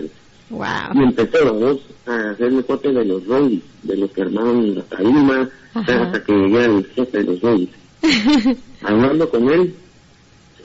Wow. 0.52 0.94
Y 0.94 1.02
empecé 1.02 1.44
vamos, 1.44 1.78
a 2.06 2.30
hacerme 2.30 2.62
fotos 2.62 2.94
de 2.94 3.04
los 3.04 3.26
rollis, 3.26 3.62
de 3.82 3.96
los 3.96 4.10
que 4.12 4.22
armaban 4.22 4.74
la 4.74 4.82
tarima, 4.82 5.48
Ajá. 5.74 6.02
hasta 6.02 6.22
que 6.24 6.32
llegué 6.32 6.64
al 6.64 6.84
jefe 6.94 7.18
de 7.18 7.24
los 7.24 7.40
rollis. 7.40 7.68
Hablando 8.82 9.28
con 9.30 9.48
él, 9.48 9.74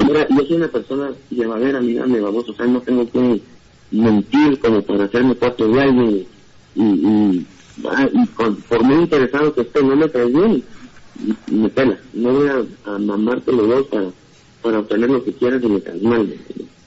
mira, 0.05 0.27
yo 0.29 0.45
soy 0.45 0.57
una 0.57 0.67
persona 0.67 1.11
llevadera, 1.29 1.79
mírame, 1.79 2.19
vamos, 2.19 2.47
o 2.49 2.53
sea, 2.53 2.65
no 2.65 2.81
tengo 2.81 3.09
que 3.09 3.41
mentir 3.91 4.59
como 4.59 4.81
para 4.81 5.05
hacerme 5.05 5.35
fotos 5.35 5.73
de 5.73 5.81
alguien 5.81 6.25
y, 6.75 6.81
y, 6.83 7.45
ah, 7.89 8.09
y 8.11 8.27
con- 8.27 8.55
por 8.57 8.83
muy 8.83 8.95
interesado 9.03 9.53
que 9.53 9.61
esté, 9.61 9.81
no 9.83 9.95
me 9.95 10.09
caes 10.09 10.33
bien, 10.33 10.63
me 11.51 11.69
pela. 11.69 11.97
No 12.13 12.33
voy 12.33 12.47
a, 12.49 12.91
a 12.91 12.99
mamarte 12.99 13.51
los 13.51 13.67
dos 13.67 13.87
para, 13.87 14.07
para 14.61 14.79
obtener 14.79 15.09
lo 15.09 15.23
que 15.23 15.31
quieras 15.33 15.63
y 15.63 15.67
me 15.67 15.81
caes 15.81 16.01
mal. 16.03 16.21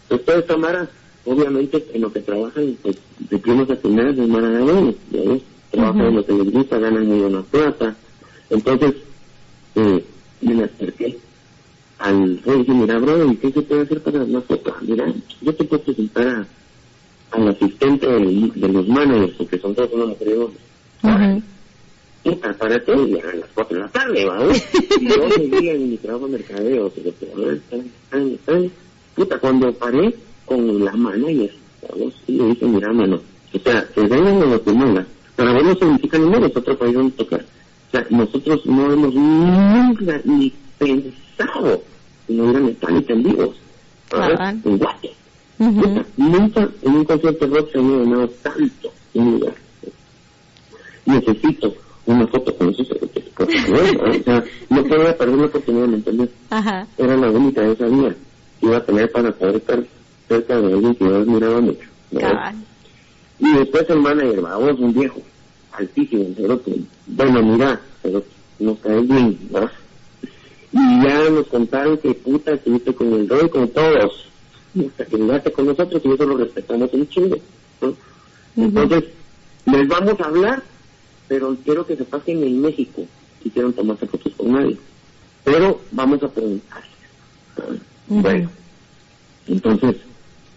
Entonces, 0.03 0.27
toda 0.27 0.39
esta 0.39 0.57
mara, 0.57 0.89
obviamente, 1.31 1.87
en 1.93 2.03
lo 2.03 2.13
que 2.13 2.21
trabajan, 2.21 2.77
pues, 2.83 2.99
de 3.19 3.39
primas 3.39 3.71
a 3.71 3.77
primeras 3.77 4.19
es 4.19 4.29
mara 4.29 4.49
de 4.49 4.63
bueno, 4.63 4.95
¿ya 5.11 5.31
ves? 5.31 5.43
Trabajan 5.71 6.07
en 6.07 6.17
lo 6.17 6.27
que 6.27 6.33
les 6.33 6.53
gusta, 6.53 6.79
ganan 6.79 7.07
muy 7.07 7.21
buena 7.21 7.43
plata. 7.43 7.97
Entonces, 8.51 8.95
eh, 9.77 10.05
me 10.41 10.65
acerqué 10.65 11.19
al 11.99 12.43
rey 12.43 12.57
y 12.57 12.59
dije, 12.59 12.73
mira, 12.73 12.99
bro, 12.99 13.31
¿y 13.31 13.37
qué 13.37 13.53
se 13.53 13.63
puede 13.63 13.83
hacer 13.83 14.03
para 14.03 14.25
una 14.25 14.41
foto? 14.41 14.75
Mira, 14.81 15.13
yo 15.41 15.55
te 15.55 15.65
puedo 15.65 15.83
presentar 15.83 16.27
a, 16.27 16.47
al 17.37 17.49
asistente 17.49 18.07
de, 18.09 18.53
de 18.55 18.69
los 18.69 18.89
managers, 18.89 19.35
porque 19.37 19.59
son 19.59 19.75
todos 19.75 19.93
unos 19.93 20.09
mujeres. 20.09 20.49
Ti, 22.23 22.39
ya 22.43 23.31
a 23.31 23.35
las 23.35 23.49
4 23.55 23.77
de 23.77 23.83
la 23.83 23.89
tarde, 23.89 24.27
¿vamos? 24.27 24.63
Y 25.01 25.09
yo 25.09 25.31
seguía 25.31 25.73
en 25.73 25.91
mi 25.91 25.97
trabajo 25.97 26.27
de 26.27 26.33
mercadeo, 26.33 26.91
pero 26.91 27.15
pero. 27.21 28.71
Puta, 29.15 29.39
cuando 29.39 29.73
paré 29.73 30.15
con 30.51 30.85
la 30.85 30.93
manager, 30.93 31.53
¿vamos? 31.89 32.13
Y 32.27 32.33
le 32.33 32.47
dije, 32.47 32.67
mira, 32.67 32.93
mano, 32.93 33.21
o 33.55 33.59
sea, 33.61 33.87
que 33.95 34.01
vengan 34.01 34.43
a 34.43 34.47
Guatemala 34.47 35.07
Para 35.37 35.53
vos 35.53 35.63
no 35.63 35.75
significa 35.77 36.19
ni 36.19 36.29
nada, 36.29 36.49
es 36.49 36.57
otro 36.57 36.77
país 36.77 36.93
donde 36.93 37.13
tocar. 37.13 37.41
O 37.41 37.91
sea, 37.93 38.07
nosotros 38.11 38.67
no 38.67 38.93
hemos 38.93 39.15
nunca 39.15 40.21
ni 40.25 40.53
pensado 40.77 41.81
en 42.27 42.51
ir 42.51 42.57
a 42.57 42.61
Metallica 42.61 43.13
en 43.13 43.23
vivos. 43.23 43.57
En 44.65 44.79
Guate. 44.79 45.13
Nunca 46.17 46.69
en 46.83 46.95
un 46.95 47.05
concierto 47.05 47.47
rock 47.47 47.71
se 47.71 47.79
me 47.79 47.95
ha 47.95 47.99
llenado 47.99 48.29
tanto 48.43 48.93
en 49.15 49.23
un 49.23 49.33
lugar. 49.35 49.55
Necesito 51.07 51.75
una 52.07 52.27
foto 52.27 52.57
con 52.57 52.71
esos 52.71 52.89
porque, 53.37 53.57
bueno, 53.71 54.19
o 54.19 54.23
sea, 54.25 54.45
no 54.69 54.83
podía 54.83 55.17
perder 55.17 55.37
la 55.37 55.47
oportunidad, 55.47 55.87
¿me 55.87 55.97
entiendes? 55.97 56.31
Ajá. 56.51 56.87
Era 56.99 57.17
la 57.17 57.31
única 57.31 57.61
de 57.61 57.73
esa 57.73 57.87
vida 57.87 58.15
que 58.59 58.67
iba 58.67 58.77
a 58.79 58.85
tener 58.85 59.13
para 59.13 59.31
poder 59.31 59.57
estar 59.57 59.83
cerca 60.31 60.61
de 60.61 60.73
alguien 60.73 60.95
que 60.95 61.05
yo 61.05 61.17
admiraba 61.17 61.61
mucho. 61.61 61.89
Y 63.41 63.53
después 63.53 63.91
el 63.91 64.01
manager, 64.01 64.41
vamos, 64.43 64.79
un 64.79 64.95
viejo, 64.95 65.21
altísimo, 65.73 66.27
pero 66.37 66.63
que, 66.63 66.77
bueno, 67.09 67.43
mira, 67.43 67.81
pero 68.01 68.23
nos 68.61 68.79
cae 68.79 69.01
bien, 69.01 69.37
¿verdad? 69.51 69.73
Y 70.73 71.03
ya 71.03 71.31
nos 71.31 71.49
contaron 71.49 71.99
que 71.99 72.15
puta, 72.15 72.53
estuviste 72.53 72.95
con 72.95 73.13
el 73.13 73.29
Roy, 73.29 73.49
con 73.49 73.69
todos, 73.71 74.27
y 74.73 74.87
hasta 74.87 75.05
que 75.05 75.17
llegaste 75.17 75.51
con 75.51 75.67
nosotros 75.67 76.01
y 76.05 76.13
eso 76.13 76.25
lo 76.25 76.37
respetamos 76.37 76.93
un 76.93 77.09
chingo, 77.09 77.37
¿no? 77.81 77.97
Entonces, 78.57 79.05
les 79.67 79.89
vamos 79.89 80.21
a 80.21 80.25
hablar, 80.25 80.63
pero 81.27 81.57
quiero 81.65 81.85
que 81.85 81.97
sepas 81.97 82.23
que 82.23 82.33
en 82.33 82.61
México 82.61 83.05
quisieron 83.43 83.73
tomarse 83.73 84.07
fotos 84.07 84.33
con 84.37 84.53
nadie. 84.53 84.77
Pero 85.43 85.81
vamos 85.91 86.23
a. 86.23 86.27
Ujú. 86.27 86.61
Bueno, 88.09 88.51
entonces, 89.49 89.97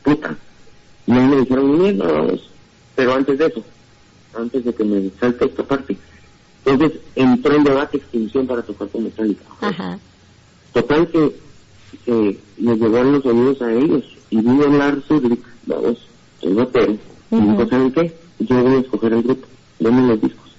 puta, 0.03 0.37
no 1.07 1.27
me 1.27 1.37
dijeron 1.37 1.79
mierda, 1.79 2.11
vamos. 2.11 2.49
Pero 2.95 3.13
antes 3.13 3.37
de 3.37 3.45
eso, 3.47 3.63
antes 4.37 4.63
de 4.65 4.73
que 4.73 4.83
me 4.83 5.09
salte 5.19 5.45
esta 5.45 5.63
parte, 5.63 5.97
entonces 6.65 6.99
entró 7.15 7.55
en 7.55 7.63
debate 7.63 7.97
extinción 7.97 8.47
para 8.47 8.61
tocar 8.61 8.87
con 8.89 9.03
Metallica. 9.03 9.43
Ajá. 9.61 9.99
Total 10.73 11.07
que, 11.07 11.35
que 12.05 12.39
les 12.57 12.79
llegó 12.79 12.97
a 12.97 13.03
los 13.03 13.25
oídos 13.25 13.61
a 13.61 13.71
ellos 13.71 14.03
y 14.29 14.37
vino 14.37 14.63
a 14.63 14.67
hablar 14.67 15.01
Zurlik, 15.07 15.43
vamos, 15.65 15.97
el 16.41 16.57
rapero, 16.57 16.97
y 17.31 17.35
Ujú. 17.35 17.51
dijo, 17.51 17.69
¿saben 17.69 17.91
qué? 17.91 18.15
Yo 18.39 18.63
voy 18.63 18.73
a 18.75 18.79
escoger 18.79 19.13
el 19.13 19.23
grupo, 19.23 19.47
denme 19.79 20.07
los 20.07 20.21
discos. 20.21 20.51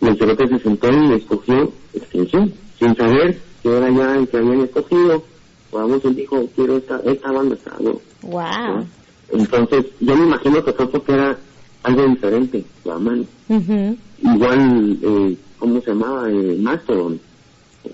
Y 0.00 0.06
el 0.08 0.18
cerote 0.18 0.48
se 0.48 0.58
sentó 0.58 0.88
y 0.92 1.12
escogió 1.14 1.72
Extinción, 1.94 2.52
sin 2.78 2.94
saber 2.96 3.40
que 3.62 3.76
era 3.76 3.90
ya 3.90 4.16
el 4.16 4.28
que 4.28 4.36
habían 4.36 4.60
escogido. 4.60 5.24
Vamos, 5.72 6.04
él 6.04 6.14
dijo, 6.14 6.46
quiero 6.54 6.76
esta, 6.76 7.00
esta 7.04 7.32
banda, 7.32 7.54
está, 7.54 7.74
¿no? 7.80 7.98
Wow. 8.26 8.86
Entonces, 9.32 9.86
yo 10.00 10.16
me 10.16 10.26
imagino 10.26 10.64
que 10.64 10.72
fue 10.72 10.88
porque 10.88 11.12
era 11.12 11.36
algo 11.82 12.06
diferente, 12.06 12.64
la 12.84 12.98
mano. 12.98 13.24
Igual, 13.48 14.98
eh, 15.02 15.36
¿cómo 15.58 15.80
se 15.80 15.90
llamaba? 15.90 16.30
Eh, 16.30 16.56
Mastodon. 16.60 17.20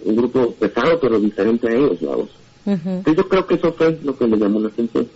Un 0.04 0.16
grupo 0.16 0.52
pesado, 0.54 0.98
pero 1.00 1.20
diferente 1.20 1.68
a 1.68 1.72
ellos, 1.72 2.00
vamos. 2.00 2.30
Ujú. 2.64 2.90
Entonces 2.90 3.16
yo 3.16 3.28
creo 3.28 3.46
que 3.46 3.54
eso 3.54 3.72
fue 3.72 3.98
lo 4.02 4.16
que 4.16 4.26
le 4.26 4.38
llamó 4.38 4.60
la 4.60 4.68
atención. 4.68 5.06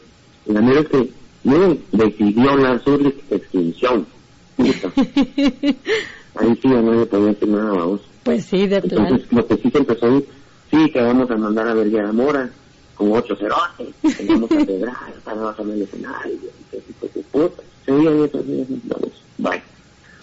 La 0.46 0.60
mera 0.60 0.80
es 0.80 0.88
que, 0.88 1.10
miren, 1.44 1.80
decidió 1.92 2.56
la 2.56 2.78
Zurich 2.80 3.16
extinción. 3.30 4.06
Ahí 4.58 6.54
sí 6.60 6.68
ya 6.68 6.82
nadie 6.82 7.06
podía 7.06 7.28
decir 7.28 7.48
nada, 7.48 7.72
vamos. 7.72 8.00
Pues 8.24 8.44
sí, 8.44 8.66
de 8.66 8.82
plan. 8.82 9.06
Entonces 9.06 9.32
lo 9.32 9.46
que 9.46 9.56
sí 9.56 9.70
se 9.70 9.78
empezó 9.78 10.22
sí, 10.70 10.90
que 10.92 11.00
vamos 11.00 11.30
a 11.30 11.36
mandar 11.36 11.68
a 11.68 11.74
ver 11.74 11.90
ya 11.90 12.08
a 12.08 12.12
Mora 12.12 12.50
con 12.96 13.12
ocho 13.12 13.36
cerotes, 13.36 13.88
a 14.04 14.66
quebrar 14.66 15.14
para 15.24 15.40
bajar 15.40 15.66
el 15.66 15.82
escenario, 15.82 16.34
y 16.72 17.20
puta. 17.30 17.62
Se 17.84 17.92
oían 17.92 18.24
esos 18.24 18.46
días, 18.46 18.66
vamos, 18.84 19.12
bye. 19.38 19.62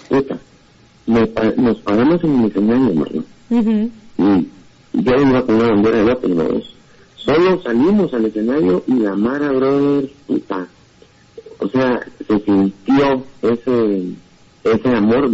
Puta. 0.10 0.38
Nos 1.06 1.78
paramos 1.80 2.24
en 2.24 2.40
el 2.40 2.50
escenario, 2.50 2.90
hermano 2.90 3.24
y 4.18 4.48
yo 4.94 5.16
iba 5.16 5.42
con 5.46 5.56
una 5.56 5.70
bandera 5.70 5.98
de 5.98 6.06
López, 6.06 6.36
vamos. 6.36 6.76
Solo 7.16 7.62
salimos 7.62 8.14
al 8.14 8.26
escenario 8.26 8.84
y 8.88 8.94
la 8.94 9.16
Mara, 9.16 9.52
brother, 9.52 10.10
puta. 10.28 10.68
O 11.60 11.68
sea, 11.68 12.06
se 12.28 12.40
sintió 12.40 13.24
ese, 13.42 14.04
ese 14.64 14.90
amor, 14.96 15.30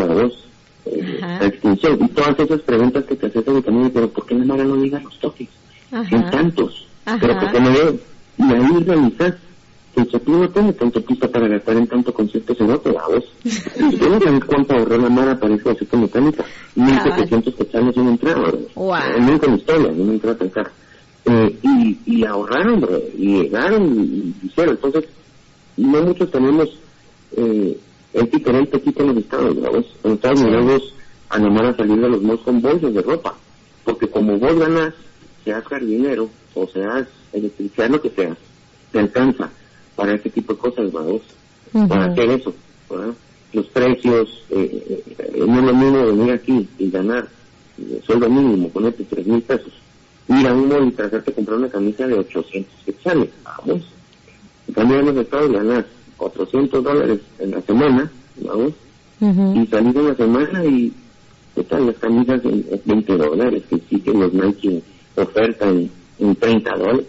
eh, 0.85 1.17
Ajá. 1.21 1.39
la 1.39 1.47
extinción. 1.47 1.97
Y 2.01 2.07
todas 2.09 2.39
esas 2.39 2.61
preguntas 2.61 3.03
que 3.05 3.15
te 3.15 3.27
haces 3.27 3.47
en 3.47 3.61
camino, 3.61 3.91
pero 3.93 4.09
¿por 4.09 4.25
qué 4.25 4.35
la 4.35 4.45
Mara 4.45 4.63
no 4.63 4.75
diga 4.75 4.99
los 4.99 5.19
toques? 5.19 5.49
Ajá. 5.91 6.29
tantos. 6.29 6.87
Pero 7.19 7.39
¿por 7.39 7.51
qué 7.51 7.59
no 7.59 7.71
veo? 7.71 7.95
Y 8.37 8.43
ahí 8.43 8.83
realizas 8.83 9.35
que 9.93 10.01
el 10.01 10.09
Chapín 10.09 10.39
no 10.39 10.49
tiene 10.49 10.73
tanto 10.73 11.01
pista 11.01 11.27
para 11.27 11.47
gastar 11.47 11.75
en 11.77 11.87
tanto 11.87 12.13
concierto 12.13 12.55
en 12.59 12.71
otro, 12.71 12.93
vamos. 12.93 13.25
Yo 13.43 14.09
no 14.09 14.19
sé 14.19 14.45
cuánto 14.45 14.75
ahorró 14.75 14.97
la 14.97 15.09
Mara 15.09 15.39
para 15.39 15.55
ese 15.55 15.63
concierto 15.63 15.97
mecánica. 15.97 16.45
1.700 16.75 17.55
quetzales 17.55 17.97
una 17.97 18.11
entrada. 18.11 18.51
Wow. 18.75 18.95
Eh, 18.95 19.19
Nunca 19.19 19.45
en 19.47 19.51
la 19.51 19.57
historia, 19.57 19.91
no 19.91 20.03
una 20.03 20.13
entrada 20.13 20.37
tan 20.37 20.49
cara. 20.49 20.71
Eh, 21.25 21.59
y, 21.63 21.99
y 22.05 22.25
ahorraron, 22.25 22.81
bro, 22.81 23.01
y 23.17 23.41
llegaron 23.41 23.87
y, 23.87 23.99
y 24.41 24.47
hicieron. 24.47 24.75
Entonces, 24.75 25.05
no 25.77 26.01
muchos 26.03 26.31
tenemos 26.31 26.69
eh, 27.35 27.77
el 28.13 28.29
titerel 28.29 28.67
pequito 28.67 29.01
en 29.01 29.07
los 29.09 29.17
estados, 29.17 29.55
¿verdad? 29.61 29.83
En 30.03 30.11
Estados 30.13 30.41
Unidos 30.41 30.93
animar 31.29 31.65
a 31.65 31.75
salir 31.75 31.99
de 31.99 32.09
los 32.09 32.21
malls 32.21 32.41
con 32.41 32.61
bolsas 32.61 32.93
de 32.93 33.01
ropa. 33.01 33.35
Porque 33.83 34.07
como 34.07 34.37
vos 34.37 34.57
ganas, 34.57 34.93
seas 35.43 35.63
jardinero 35.65 36.29
o 36.53 36.67
seas 36.67 37.07
electricidad, 37.33 37.89
lo 37.89 38.01
que 38.01 38.09
seas, 38.09 38.37
te 38.91 38.99
alcanza 38.99 39.49
para 39.95 40.13
ese 40.13 40.29
tipo 40.29 40.53
de 40.53 40.59
cosas, 40.59 40.91
¿verdad? 40.91 41.87
Para 41.87 42.05
hacer 42.05 42.29
eso, 42.31 42.53
¿verdad? 42.89 43.13
Los 43.53 43.65
precios, 43.67 44.43
eh, 44.49 45.03
eh, 45.17 45.43
no 45.45 45.59
es 45.59 45.65
lo 45.65 45.73
mismo 45.73 46.05
venir 46.07 46.31
aquí 46.33 46.67
y 46.77 46.89
ganar 46.89 47.27
eh, 47.77 48.01
sueldo 48.05 48.29
mínimo, 48.29 48.69
ponerte 48.69 49.03
tres 49.03 49.25
mil 49.25 49.41
pesos, 49.41 49.73
ir 50.27 50.47
a 50.47 50.53
un 50.53 50.87
y 50.87 50.91
tratarte 50.91 51.31
de 51.31 51.35
comprar 51.35 51.57
una 51.57 51.69
camisa 51.69 52.07
de 52.07 52.13
800 52.15 52.73
quetzales, 52.85 53.29
vamos. 53.43 53.81
En 54.67 54.73
cambio 54.73 54.99
en 54.99 55.05
los 55.07 55.17
estados 55.17 55.51
ganas 55.51 55.85
400 56.17 56.83
dólares 56.83 57.19
en 57.39 57.51
la 57.51 57.61
semana, 57.61 58.11
vamos, 58.37 58.73
Ujú. 59.21 59.61
y 59.61 59.67
salir 59.67 59.97
una 59.97 60.15
semana 60.15 60.63
y 60.65 60.93
están 61.55 61.87
las 61.87 61.95
camisas 61.95 62.43
en 62.45 62.65
en 62.71 62.81
20 62.85 63.17
dólares, 63.17 63.63
que 63.69 63.79
sí 63.89 63.99
que 63.99 64.13
los 64.13 64.33
Nike 64.33 64.81
ofertan 65.15 65.89
en 66.19 66.35
30 66.35 66.75
dólares. 66.75 67.05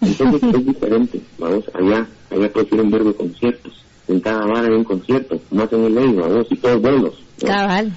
Entonces 0.00 0.42
es 0.54 0.66
diferente, 0.66 1.20
vamos, 1.38 1.64
allá, 1.74 2.06
allá 2.30 2.52
prefieren 2.52 2.90
ver 2.90 3.14
conciertos, 3.14 3.72
en 4.08 4.20
cada 4.20 4.44
bar 4.46 4.64
hay 4.64 4.72
un 4.76 4.84
concierto, 4.84 5.40
más 5.50 5.72
en 5.72 5.84
el 5.84 5.94
ley, 5.94 6.12
vamos, 6.12 6.46
y 6.50 6.56
todos 6.56 6.80
buenos. 6.80 7.14
¿no? 7.42 7.48
Cabal. 7.48 7.92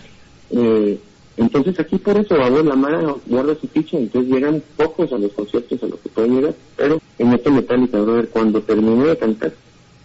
Eh, 0.52 1.00
entonces 1.36 1.80
aquí 1.80 1.98
por 1.98 2.18
eso, 2.18 2.36
vamos, 2.38 2.66
la 2.66 2.76
Mara 2.76 3.16
guarda 3.26 3.56
su 3.56 3.68
ficha, 3.68 3.98
entonces 3.98 4.32
llegan 4.32 4.64
pocos 4.76 5.12
a 5.12 5.18
los 5.18 5.32
conciertos 5.34 5.84
a 5.84 5.88
los 5.88 6.00
que 6.00 6.10
pueden 6.10 6.36
llegar, 6.36 6.56
pero 6.76 7.00
en 7.20 7.34
este 7.34 7.52
Metallica, 7.52 8.00
brother, 8.00 8.30
cuando 8.30 8.62
terminé 8.62 9.06
de 9.06 9.18
cantar 9.18 9.54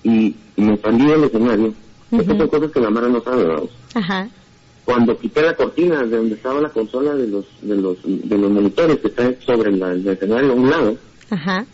y 0.02 0.34
me 0.56 0.76
salí 0.78 1.06
del 1.06 1.24
escenario, 1.24 1.72
estas 2.10 2.26
Ujú. 2.28 2.38
son 2.38 2.48
cosas 2.48 2.70
que 2.72 2.80
la 2.80 2.90
Mara 2.90 3.08
no 3.08 3.22
sabe, 3.22 3.44
vamos. 3.44 3.70
Ajá. 3.94 4.28
Cuando 4.84 5.16
quité 5.16 5.42
la 5.42 5.54
cortina 5.54 6.02
de 6.04 6.16
donde 6.16 6.34
estaba 6.34 6.60
la 6.60 6.68
consola 6.68 7.14
de 7.14 7.28
los 7.28 7.44
de 7.60 7.76
los 7.76 7.98
de 8.04 8.36
los 8.36 8.50
monitores 8.50 8.98
que 8.98 9.08
está 9.08 9.32
sobre 9.40 9.70
la, 9.70 9.92
el 9.92 10.06
escenario 10.06 10.50
a 10.50 10.54
un 10.54 10.70
lado, 10.70 10.96
Ajá. 11.30 11.64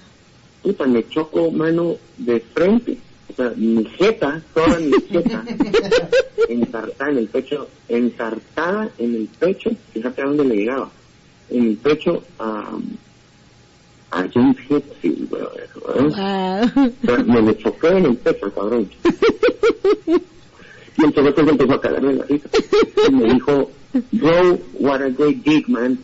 puta, 0.62 0.86
me 0.86 1.08
choco 1.08 1.50
mano 1.50 1.96
de 2.18 2.38
frente, 2.40 2.98
o 3.30 3.34
sea, 3.34 3.52
mi 3.56 3.82
jeta, 3.96 4.42
toda 4.52 4.78
mi 4.78 4.92
jeta, 5.08 5.42
ensartada 6.48 7.10
en 7.10 7.18
el 7.18 7.28
pecho, 7.28 7.68
ensartada 7.88 8.90
en 8.98 9.14
el 9.14 9.28
pecho, 9.38 9.70
fíjate 9.92 10.20
a 10.20 10.26
dónde 10.26 10.44
le 10.44 10.56
llegaba, 10.56 10.90
en 11.48 11.64
el 11.64 11.76
pecho 11.78 12.22
a, 12.38 12.76
a 14.10 14.28
James 14.34 14.56
Hetfield, 14.68 15.30
brother, 15.30 15.68
¿verdad? 15.86 16.72
Wow. 16.74 16.92
O 17.02 17.06
sea, 17.06 17.24
me 17.24 17.42
le 17.42 17.56
choqué 17.56 17.88
en 17.88 18.04
el 18.04 18.16
pecho 18.16 18.44
al 18.46 18.52
cabrón. 18.52 18.90
Y 20.98 21.04
entonces 21.04 21.34
él 21.38 21.48
empezó 21.48 21.72
a 21.74 21.80
cagarme 21.80 22.14
la 22.14 22.24
risa. 22.24 22.48
Y 23.08 23.12
me 23.12 23.32
dijo, 23.34 23.70
bro, 24.12 24.58
what 24.80 25.00
a 25.00 25.08
great 25.08 25.42
gig, 25.44 25.68
man. 25.68 25.98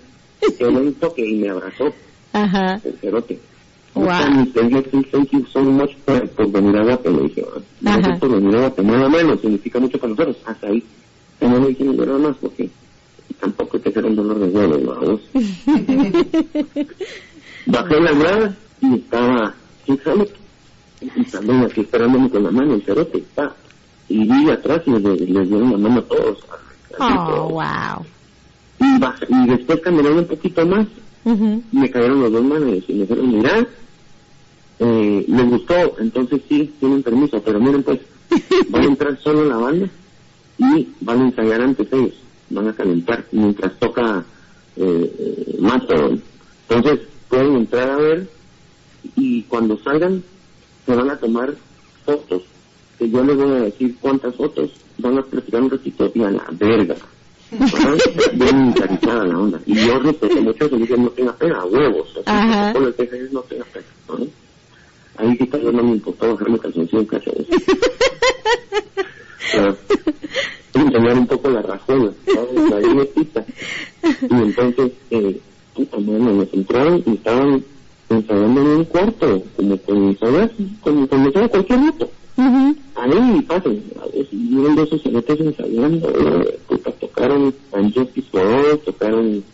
Le 0.58 0.66
un 0.68 0.94
toque 0.94 1.26
y 1.26 1.34
me 1.36 1.48
abrazó 1.50 1.92
Ajá. 2.32 2.80
el 2.84 2.92
cerote. 3.00 3.38
Wow. 3.94 4.06
Thank 4.08 4.54
you, 4.92 5.02
thank 5.10 5.30
you 5.30 5.46
so 5.52 5.60
much 5.62 5.90
por, 6.04 6.28
por 6.30 6.50
venir 6.50 6.76
a 6.76 6.82
Guatemala, 6.84 7.22
le 7.22 7.28
dije. 7.28 7.44
"Ah, 7.54 7.60
Gracias 7.80 8.18
por 8.18 8.30
venir 8.30 8.56
a 8.56 8.60
Guatemala, 8.60 9.08
menos, 9.08 9.40
significa 9.40 9.78
mucho 9.78 9.98
para 9.98 10.10
nosotros. 10.10 10.36
Hasta 10.44 10.66
ahí. 10.66 10.82
Que 11.38 11.48
no 11.48 11.60
me 11.60 11.68
dije 11.68 11.84
nada 11.84 12.18
más 12.18 12.36
porque 12.40 12.68
tampoco 13.40 13.76
hay 13.76 13.82
que 13.84 13.92
ser 13.92 14.04
un 14.04 14.16
dolor 14.16 14.38
de 14.38 14.46
huevos, 14.48 14.82
vos. 15.00 15.20
Bajé 17.66 18.00
la 18.00 18.12
grada 18.12 18.56
y 18.80 18.94
estaba 18.96 19.54
sin 19.86 19.98
salud. 20.02 20.28
Y 21.00 21.24
también 21.24 21.62
así 21.64 21.80
esperándome 21.80 22.30
con 22.30 22.42
la 22.42 22.50
mano 22.50 22.74
el 22.74 22.82
cerote. 22.82 23.22
Pa. 23.34 23.54
Y 24.08 24.28
vi 24.28 24.50
atrás 24.50 24.82
y 24.86 24.90
les, 24.90 25.02
les 25.02 25.48
dieron 25.48 25.72
la 25.72 25.78
mano 25.78 26.00
a 26.00 26.02
todos. 26.02 26.38
Oh, 26.98 27.48
wow. 27.48 28.04
Y, 28.80 29.34
y 29.34 29.46
después 29.48 29.80
caminando 29.80 30.20
un 30.20 30.26
poquito 30.26 30.66
más, 30.66 30.86
me 31.24 31.90
cayeron 31.90 32.20
los 32.20 32.32
dos 32.32 32.44
manos 32.44 32.82
y 32.86 32.92
me 32.92 33.00
dijeron, 33.00 33.28
mira, 33.28 33.66
eh, 34.78 35.24
les 35.26 35.50
gustó, 35.50 35.96
entonces 35.98 36.42
sí, 36.48 36.72
tienen 36.80 37.02
permiso, 37.02 37.40
pero 37.42 37.60
miren 37.60 37.82
pues, 37.82 38.00
van 38.68 38.82
a 38.82 38.86
entrar 38.86 39.18
solo 39.20 39.44
la 39.44 39.56
banda 39.56 39.88
y 40.58 40.88
van 41.00 41.20
a 41.20 41.24
ensayar 41.24 41.60
antes 41.62 41.92
ellos, 41.92 42.14
van 42.50 42.68
a 42.68 42.72
calentar 42.74 43.24
mientras 43.32 43.78
toca 43.78 44.24
eh, 44.76 45.14
eh, 45.18 45.56
Mato. 45.60 46.18
Entonces 46.68 47.00
pueden 47.28 47.56
entrar 47.56 47.90
a 47.90 47.96
ver 47.96 48.28
y 49.16 49.42
cuando 49.42 49.78
salgan 49.78 50.22
se 50.84 50.94
van 50.94 51.10
a 51.10 51.16
tomar 51.16 51.54
fotos, 52.04 52.42
que 52.98 53.10
yo 53.10 53.22
les 53.24 53.36
voy 53.36 53.50
a 53.52 53.60
decir 53.62 53.96
cuántas 54.00 54.34
fotos, 54.34 54.70
van 54.98 55.18
a 55.18 55.22
platicar 55.22 55.62
un 55.62 55.70
ratito 55.70 56.10
y 56.14 56.22
a 56.22 56.30
la 56.30 56.46
verga. 56.52 56.96
Bien 58.34 58.62
militarizada 58.62 59.24
la 59.24 59.38
onda. 59.38 59.60
Y 59.66 59.74
yo 59.74 59.98
respeto 60.00 60.42
mucho 60.42 60.70
que 60.70 60.76
dicen 60.76 61.04
no 61.04 61.10
tenga 61.10 61.32
pena, 61.36 61.64
huevos. 61.64 62.20
Ajá. 62.26 62.72
Con 62.72 62.84
el 62.84 62.94
TGS 62.94 63.32
no 63.32 63.40
tenga 63.42 63.64
pena. 63.64 63.86
¿no? 64.08 64.26
Ahí 65.16 65.36
sí 65.36 65.44
vez 65.44 65.62
no 65.62 65.82
me 65.82 65.92
importó 65.92 66.32
bajarme 66.32 66.58
calzoncillo, 66.58 67.06
cacho. 67.06 67.30
Pero, 69.52 69.76
enseñar 70.74 71.18
un 71.18 71.26
poco 71.26 71.50
la 71.50 71.62
razón, 71.62 72.14
¿sabes? 72.26 72.70
La 72.70 72.78
dietita. 72.78 73.44
Y 74.02 74.34
entonces, 74.34 74.92
eh, 75.10 75.40
puta 75.74 75.98
madre, 75.98 76.34
nos 76.34 76.52
entraron 76.52 77.02
y 77.06 77.12
estaban 77.12 77.64
ensayando 78.08 78.60
en 78.60 78.66
un 78.66 78.84
cuarto, 78.84 79.42
como 79.56 79.76
con 79.78 80.08
ensayas, 80.08 80.50
como 80.80 81.06
cuando 81.06 81.28
ensaya 81.28 81.48
cualquier 81.48 81.78
rato. 81.80 82.10
Ujú. 82.36 82.76
Ahí 82.96 83.42
pasen, 83.42 83.82
a 84.00 84.06
ver 84.06 84.26
si 84.28 84.36
vieron 84.36 84.74
de 84.74 84.82
esos 84.82 85.02
cerotes 85.02 85.40
ensayando, 85.40 86.10
eh, 86.10 86.58
puta, 86.68 86.90
tocaron 86.92 87.54
Angeli's 87.72 88.24
for 88.30 88.78
tocaron, 88.84 89.44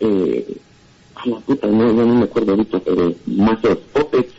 eh, 0.00 0.56
a 1.16 1.28
la 1.28 1.36
puta, 1.40 1.66
no, 1.66 1.92
no, 1.92 2.06
no 2.06 2.14
me 2.14 2.24
acuerdo 2.24 2.52
ahorita, 2.52 2.80
pero 2.80 3.12
Master 3.26 3.78
Puppets, 3.92 4.32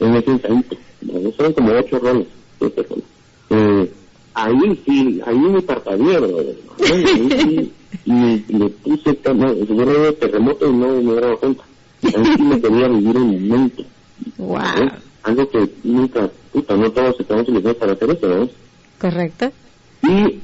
en 0.00 0.14
ese 0.16 0.30
ensayito, 0.32 0.76
¿no? 1.02 1.30
fueron 1.32 1.52
como 1.54 1.72
ocho 1.72 1.98
roles, 2.00 2.26
siete 2.58 2.82
roles. 2.82 3.04
Eh, 3.50 3.92
ahí 4.34 4.80
sí, 4.84 5.20
ahí 5.24 5.38
me 5.38 5.62
parpadeé, 5.62 6.18
brother. 6.18 6.56
Ahí 6.80 7.28
sí, 7.30 7.72
y 8.04 8.52
le 8.52 8.68
puse, 8.68 9.18
no, 9.34 9.54
si 9.54 9.72
hubiera 9.72 9.92
habido 9.92 10.14
terremoto 10.14 10.68
y 10.68 10.72
no 10.72 11.02
me 11.02 11.20
dado 11.20 11.38
cuenta. 11.38 11.64
Ahí 12.02 12.36
sí 12.36 12.42
me 12.42 12.60
quería 12.60 12.88
vivir 12.88 13.16
un 13.16 13.48
momento. 13.48 13.84
Wow. 14.38 14.58
¿no? 14.58 15.07
Algo 15.28 15.46
que 15.50 15.68
nunca, 15.84 16.30
puta, 16.52 16.74
no 16.74 16.90
todos 16.90 17.20
estamos 17.20 17.46
elegidos 17.46 17.76
para 17.76 17.92
hacer 17.92 18.10
eso, 18.10 18.28
¿no? 18.28 18.48
Correcto. 18.98 19.52
Y, 20.02 20.40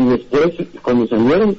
y 0.00 0.04
después, 0.06 0.54
cuando 0.80 1.06
salieron, 1.08 1.54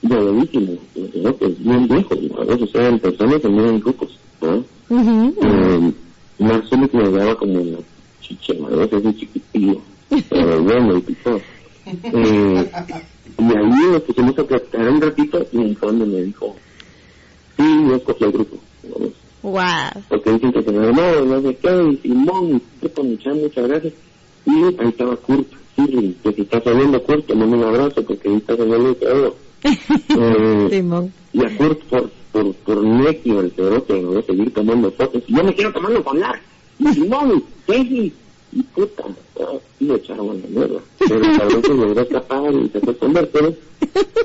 de 0.00 0.16
bellísimo, 0.16 0.78
¿no? 1.22 1.32
pues 1.34 1.62
bien 1.62 1.86
viejos, 1.88 2.22
¿no? 2.22 2.40
a 2.40 2.44
veces 2.46 2.74
eran 2.74 2.98
personas 3.00 3.44
en 3.44 3.58
eran 3.58 3.80
grupos, 3.80 4.18
¿no? 4.40 4.64
Ujú. 4.88 5.34
Eh, 5.42 5.92
Marcelo 6.38 6.88
que 6.88 6.96
me 6.96 7.10
daba 7.10 7.36
como 7.36 7.60
la 7.60 7.78
chicha, 8.22 8.54
a 8.54 8.76
veces 8.76 9.04
así 9.04 9.16
chiquitillo, 9.18 9.82
pero 10.30 10.62
bueno, 10.62 10.96
y 11.06 11.14
todo. 11.16 11.40
Eh, 11.84 12.70
y 13.38 13.42
ahí 13.42 13.90
nos 13.92 14.02
pusimos 14.02 14.38
a 14.38 14.44
platicar 14.44 14.88
un 14.88 15.02
ratito 15.02 15.46
y 15.52 15.58
en 15.58 15.76
fondo 15.76 16.06
me 16.06 16.22
dijo, 16.22 16.56
sí, 17.58 17.64
yo 17.86 17.96
escogí 17.96 18.24
el 18.24 18.32
grupo, 18.32 18.56
¿no? 18.84 19.10
Wow. 19.42 20.02
porque 20.08 20.32
dicen 20.32 20.52
que 20.52 20.62
se 20.62 20.70
me 20.70 20.92
no, 20.92 21.24
no 21.24 21.40
sé 21.42 21.56
qué, 21.56 21.82
y 21.92 21.96
Simón, 21.98 22.56
y 22.56 22.58
puta, 22.80 23.02
muchas, 23.02 23.68
gracias. 23.68 23.94
Y 24.44 24.50
ahí 24.50 24.88
estaba 24.88 25.16
Kurt, 25.16 25.46
sí, 25.76 26.16
que 26.22 26.32
si 26.32 26.42
estás 26.42 26.62
saliendo 26.64 27.02
Kurt, 27.02 27.26
te 27.26 27.34
mando 27.34 27.56
un 27.56 27.64
abrazo, 27.64 28.02
porque 28.04 28.28
ahí 28.28 28.36
está 28.36 28.56
saliendo 28.56 28.90
el 28.90 28.96
cerebro. 28.96 29.36
eh, 29.62 30.68
Simón. 30.70 31.12
y 31.32 31.44
a 31.44 31.56
Kurt 31.56 31.80
por, 31.84 32.10
por, 32.32 32.54
por 32.54 32.84
necio 32.84 33.40
el 33.40 33.50
cerebro 33.52 33.84
que 33.86 33.94
me 33.94 34.04
voy 34.04 34.18
a 34.18 34.22
seguir 34.22 34.52
tomando 34.52 34.90
fotos. 34.92 35.22
Y 35.26 35.36
yo 35.36 35.44
me 35.44 35.54
quiero 35.54 35.72
tomarlo 35.72 36.04
con 36.04 36.20
Lar. 36.20 36.40
Y 36.78 36.88
Simón, 36.88 37.42
Ceci, 37.66 38.12
y 38.52 38.62
puta, 38.62 39.04
y 39.78 39.84
lo 39.84 39.96
echaron 39.96 40.30
a 40.30 40.34
la 40.34 40.46
mierda. 40.48 40.80
Pero 40.98 41.16
el 41.16 41.38
cabrón 41.38 41.62
se 41.62 41.74
logró 41.74 42.00
escapar 42.02 42.54
y 42.54 42.68
se 42.68 42.80
fue 42.80 42.96
con 42.96 43.12
Mercedes. 43.12 43.54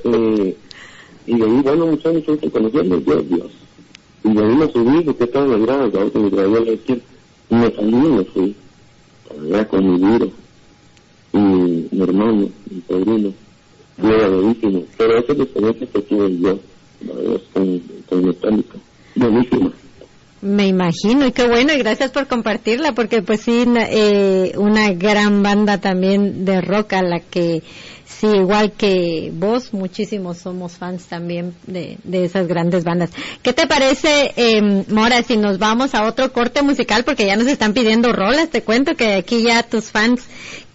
Eh, 0.03 0.55
y 1.27 1.37
de 1.37 1.43
ahí, 1.43 1.61
bueno, 1.63 1.87
muchachos, 1.87 2.27
muchachos, 2.27 2.51
conociendo, 2.51 2.97
Dios, 2.97 3.29
Dios. 3.29 3.51
Y 4.25 4.39
ahí 4.39 4.55
me 4.55 4.71
subí, 4.71 5.03
porque 5.03 5.25
estaba 5.25 5.55
en 5.55 5.65
gradas, 5.65 5.93
ya 5.93 6.09
que 6.09 6.17
me 6.19 6.29
grabé 6.31 6.57
a 6.57 6.61
la. 6.61 6.71
Y 6.71 7.55
me 7.55 7.71
salí 7.75 8.25
fui. 8.33 8.55
Con 9.69 9.91
mi 9.91 9.99
duro. 9.99 10.31
Y 11.33 11.37
mi 11.37 12.01
hermano, 12.01 12.49
mi 12.69 12.81
sobrino. 12.87 13.33
Y 14.01 14.05
era 14.07 14.27
bellísimo. 14.27 14.83
Pero 14.97 15.19
esa 15.19 15.33
experiencia 15.33 15.87
que 15.87 16.01
tuve 16.01 16.37
yo, 16.39 16.59
con, 17.53 17.81
con 18.09 18.25
Metallica. 18.25 18.77
Buenísima. 19.15 19.71
Me 20.41 20.67
imagino, 20.67 21.27
y 21.27 21.31
qué 21.31 21.47
bueno, 21.47 21.73
y 21.73 21.77
gracias 21.77 22.11
por 22.11 22.27
compartirla, 22.27 22.93
porque 22.93 23.21
pues 23.21 23.41
sí, 23.41 23.65
eh, 23.89 24.53
una 24.57 24.91
gran 24.93 25.43
banda 25.43 25.79
también 25.79 26.45
de 26.45 26.61
rock 26.61 26.93
a 26.93 27.03
la 27.03 27.19
que 27.19 27.63
sí, 28.19 28.27
igual 28.27 28.73
que 28.73 29.31
vos, 29.33 29.73
muchísimos 29.73 30.37
somos 30.37 30.73
fans 30.73 31.05
también 31.05 31.53
de, 31.67 31.97
de 32.03 32.25
esas 32.25 32.47
grandes 32.47 32.83
bandas. 32.83 33.11
¿Qué 33.41 33.53
te 33.53 33.67
parece, 33.67 34.33
eh, 34.35 34.61
Mora, 34.89 35.21
si 35.23 35.37
nos 35.37 35.59
vamos 35.59 35.93
a 35.95 36.05
otro 36.05 36.31
corte 36.31 36.61
musical? 36.61 37.03
Porque 37.03 37.25
ya 37.25 37.35
nos 37.35 37.47
están 37.47 37.73
pidiendo 37.73 38.13
rolas, 38.13 38.49
te 38.49 38.63
cuento 38.63 38.95
que 38.95 39.15
aquí 39.15 39.43
ya 39.43 39.63
tus 39.63 39.91
fans, 39.91 40.23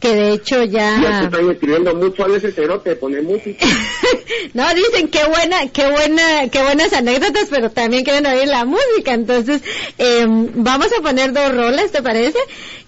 que 0.00 0.14
de 0.14 0.32
hecho 0.32 0.64
Ya 0.64 0.96
te 0.96 1.02
ya... 1.02 1.22
están 1.24 1.50
escribiendo 1.50 1.94
mucho 1.94 2.24
a 2.24 2.28
veces 2.28 2.54
cerote, 2.54 2.96
pone 2.96 3.20
música. 3.20 3.66
no, 4.54 4.64
dicen 4.74 5.08
qué 5.08 5.24
buena, 5.26 5.68
qué 5.72 5.90
buena, 5.90 6.48
qué 6.50 6.62
buenas 6.62 6.92
anécdotas, 6.92 7.48
pero 7.50 7.70
también 7.70 8.04
quieren 8.04 8.26
oír 8.26 8.48
la 8.48 8.64
música. 8.64 9.12
Entonces, 9.14 9.62
eh, 9.98 10.26
vamos 10.26 10.88
a 10.98 11.02
poner 11.02 11.32
dos 11.32 11.54
rolas, 11.54 11.90
¿te 11.92 12.02
parece? 12.02 12.38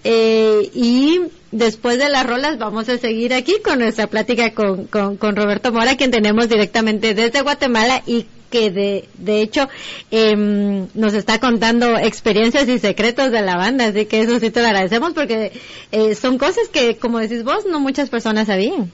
Eh, 0.03 0.69
y 0.73 1.21
después 1.53 1.99
de 1.99 2.09
las 2.09 2.25
rolas 2.25 2.57
vamos 2.57 2.89
a 2.89 2.97
seguir 2.97 3.33
aquí 3.33 3.55
con 3.63 3.79
nuestra 3.79 4.07
plática 4.07 4.53
con, 4.53 4.87
con, 4.87 5.35
Roberto 5.35 5.71
Mora, 5.71 5.95
quien 5.95 6.11
tenemos 6.11 6.49
directamente 6.49 7.13
desde 7.13 7.41
Guatemala 7.41 8.01
y 8.05 8.25
que 8.49 8.69
de, 8.69 9.07
de 9.15 9.41
hecho 9.41 9.67
em, 10.11 10.87
nos 10.93 11.13
está 11.13 11.39
contando 11.39 11.97
experiencias 11.97 12.67
y 12.67 12.79
secretos 12.79 13.31
de 13.31 13.41
la 13.41 13.55
banda, 13.55 13.87
así 13.87 14.05
que 14.05 14.21
eso 14.21 14.39
sí 14.39 14.51
te 14.51 14.61
lo 14.61 14.67
agradecemos 14.67 15.13
porque 15.13 15.53
eh, 15.91 16.15
son 16.15 16.37
cosas 16.37 16.69
que, 16.69 16.97
como 16.97 17.19
decís 17.19 17.43
vos, 17.43 17.65
no 17.65 17.79
muchas 17.79 18.09
personas 18.09 18.47
sabían. 18.47 18.91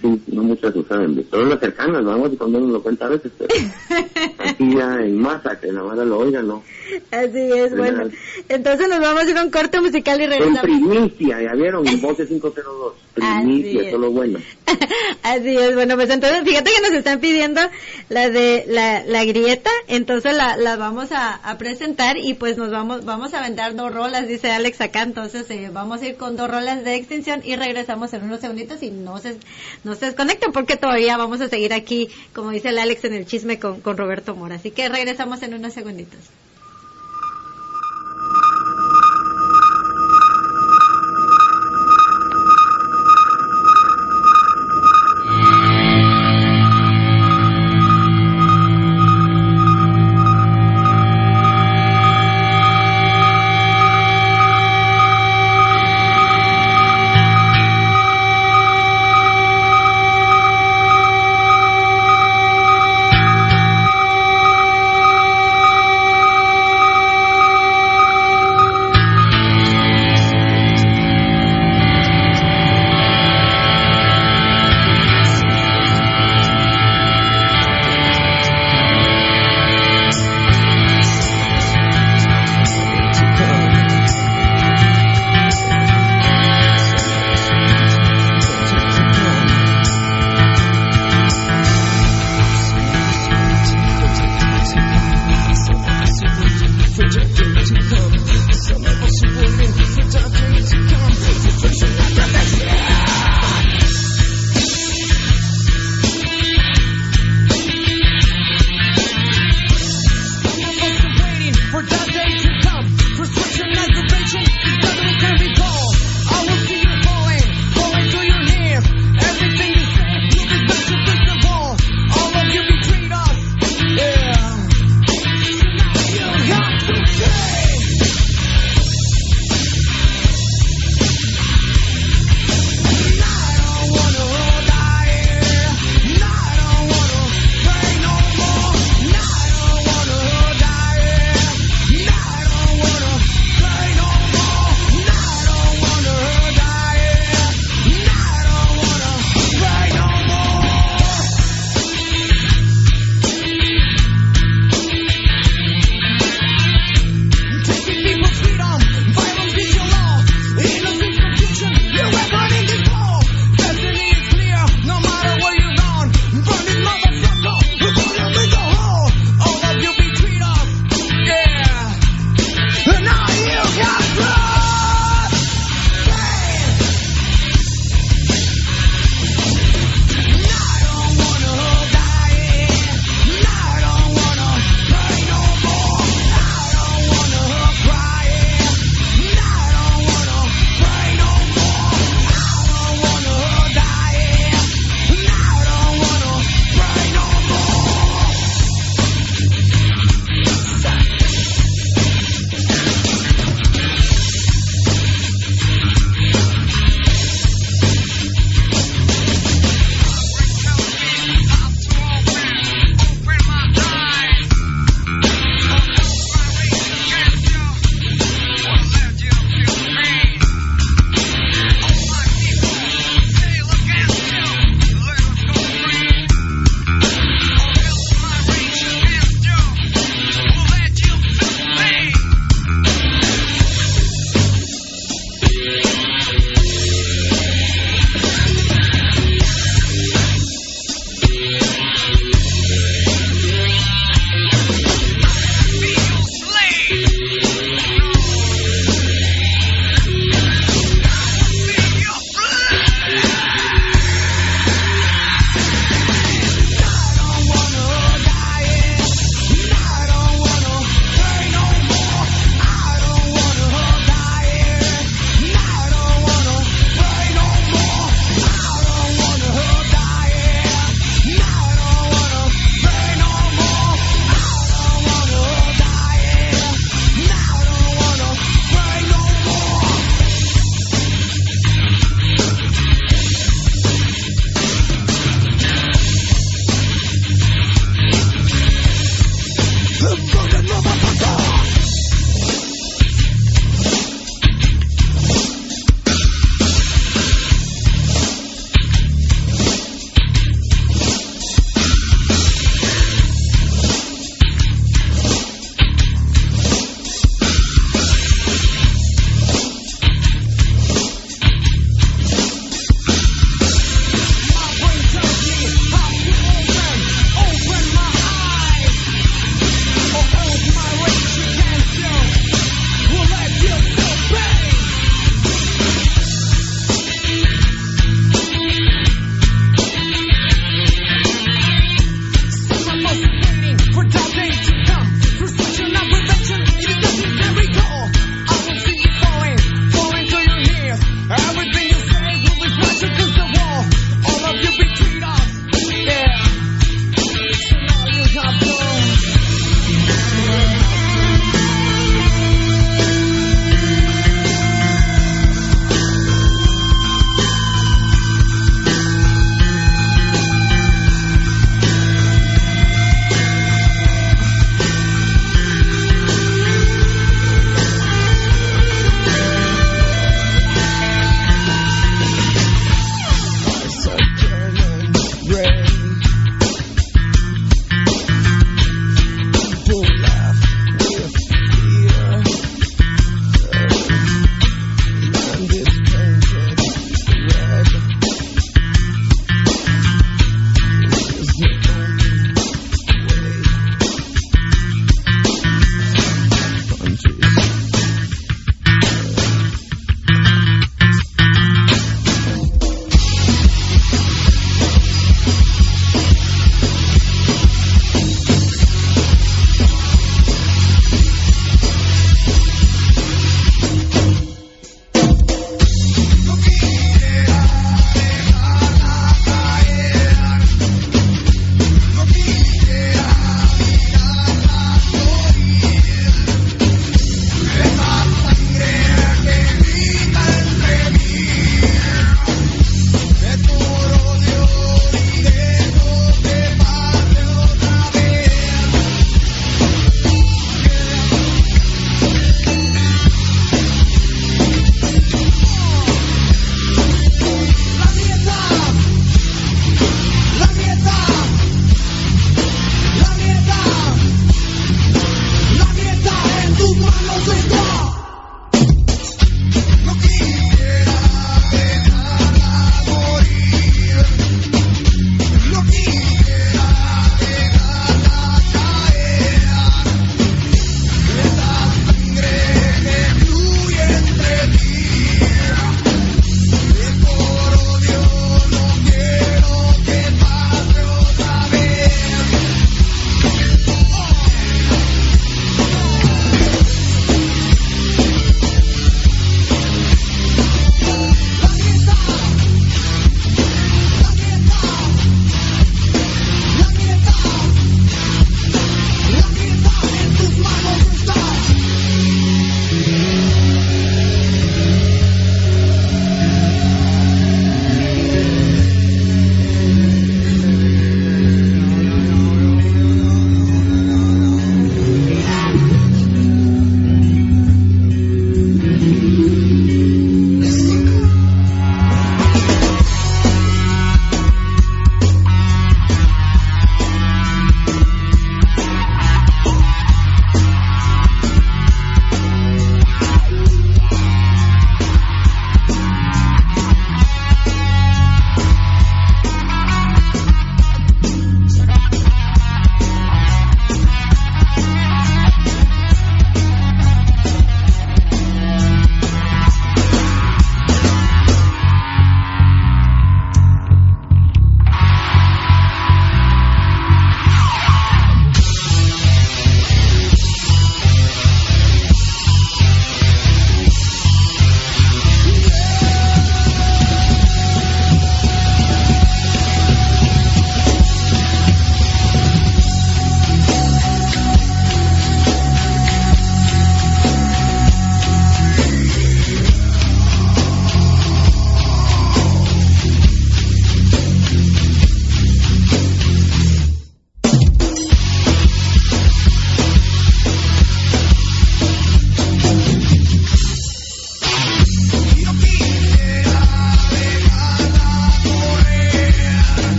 Sí, 0.00 0.22
no 0.28 0.42
muchas 0.44 0.74
lo 0.76 0.84
saben, 0.84 1.16
de 1.16 1.24
todas 1.24 1.48
las 1.48 1.58
cercanas, 1.60 2.04
vamos, 2.04 2.32
y 2.32 2.36
cuando 2.36 2.58
uno 2.58 2.72
lo 2.74 2.82
cuenta 2.82 3.06
a 3.06 3.08
veces, 3.08 3.32
pero 3.36 3.52
aquí 4.38 4.74
ya 4.76 4.94
en 5.00 5.18
masa, 5.18 5.58
que 5.58 5.72
la 5.72 5.82
banda 5.82 6.04
lo 6.04 6.18
oiga, 6.18 6.40
no. 6.42 6.62
Así 7.10 7.38
es, 7.52 7.76
bueno. 7.76 8.04
Entonces 8.48 8.88
nos 8.88 9.00
vamos 9.00 9.24
a 9.24 9.30
ir 9.30 9.36
a 9.36 9.42
un 9.42 9.50
corte 9.50 9.80
musical 9.80 10.20
y 10.20 10.24
En 10.24 10.30
regresamos. 10.30 10.60
primicia, 10.62 11.42
ya 11.42 11.52
vieron, 11.54 11.86
en 11.86 12.00
voce 12.00 12.26
502, 12.26 12.94
Así 13.20 13.44
primicia, 13.44 13.82
es. 13.82 13.90
solo 13.90 14.10
bueno. 14.12 14.38
Así 15.22 15.56
es, 15.56 15.74
bueno, 15.74 15.96
pues 15.96 16.10
entonces 16.10 16.42
fíjate 16.44 16.70
que 16.70 16.80
nos 16.82 16.92
están 16.92 17.20
pidiendo 17.20 17.60
la 18.08 18.30
de 18.30 18.64
la, 18.68 19.02
la 19.04 19.24
grieta, 19.24 19.70
entonces 19.88 20.34
la, 20.36 20.56
la 20.56 20.76
vamos 20.76 21.10
a, 21.12 21.34
a 21.34 21.58
presentar 21.58 22.16
y 22.16 22.34
pues 22.34 22.56
nos 22.56 22.70
vamos 22.70 23.04
vamos 23.04 23.34
a 23.34 23.42
vender 23.42 23.74
dos 23.74 23.92
rolas, 23.92 24.28
dice 24.28 24.50
Alex 24.50 24.80
acá, 24.80 25.02
entonces 25.02 25.50
eh, 25.50 25.70
vamos 25.72 26.00
a 26.02 26.06
ir 26.06 26.16
con 26.16 26.36
dos 26.36 26.48
rolas 26.50 26.84
de 26.84 26.94
extinción 26.94 27.40
y 27.44 27.56
regresamos 27.56 28.12
en 28.14 28.22
unos 28.24 28.40
segunditos 28.40 28.82
y 28.82 28.90
no 28.90 29.18
se, 29.18 29.36
no 29.84 29.87
se 29.94 30.06
desconecten 30.06 30.52
porque 30.52 30.76
todavía 30.76 31.16
vamos 31.16 31.40
a 31.40 31.48
seguir 31.48 31.72
aquí, 31.72 32.08
como 32.34 32.50
dice 32.50 32.70
el 32.70 32.78
Alex 32.78 33.04
en 33.04 33.14
el 33.14 33.26
chisme 33.26 33.58
con, 33.58 33.80
con 33.80 33.96
Roberto 33.96 34.34
Mora, 34.34 34.56
así 34.56 34.70
que 34.70 34.88
regresamos 34.88 35.42
en 35.42 35.54
unos 35.54 35.72
segunditos. 35.72 36.20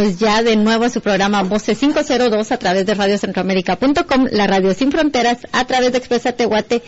Regresamos 0.00 0.18
ya 0.18 0.42
de 0.42 0.56
nuevo 0.56 0.84
a 0.84 0.90
su 0.90 1.00
programa 1.00 1.42
Voces 1.42 1.78
502 1.78 2.52
a 2.52 2.58
través 2.58 2.86
de 2.86 2.94
radiocentroamérica.com, 2.94 4.26
la 4.30 4.46
radio 4.46 4.74
sin 4.74 4.90
fronteras, 4.90 5.38
a 5.52 5.66
través 5.66 5.92
de 5.92 5.98
Expresa 5.98 6.32
Tehuate 6.32 6.82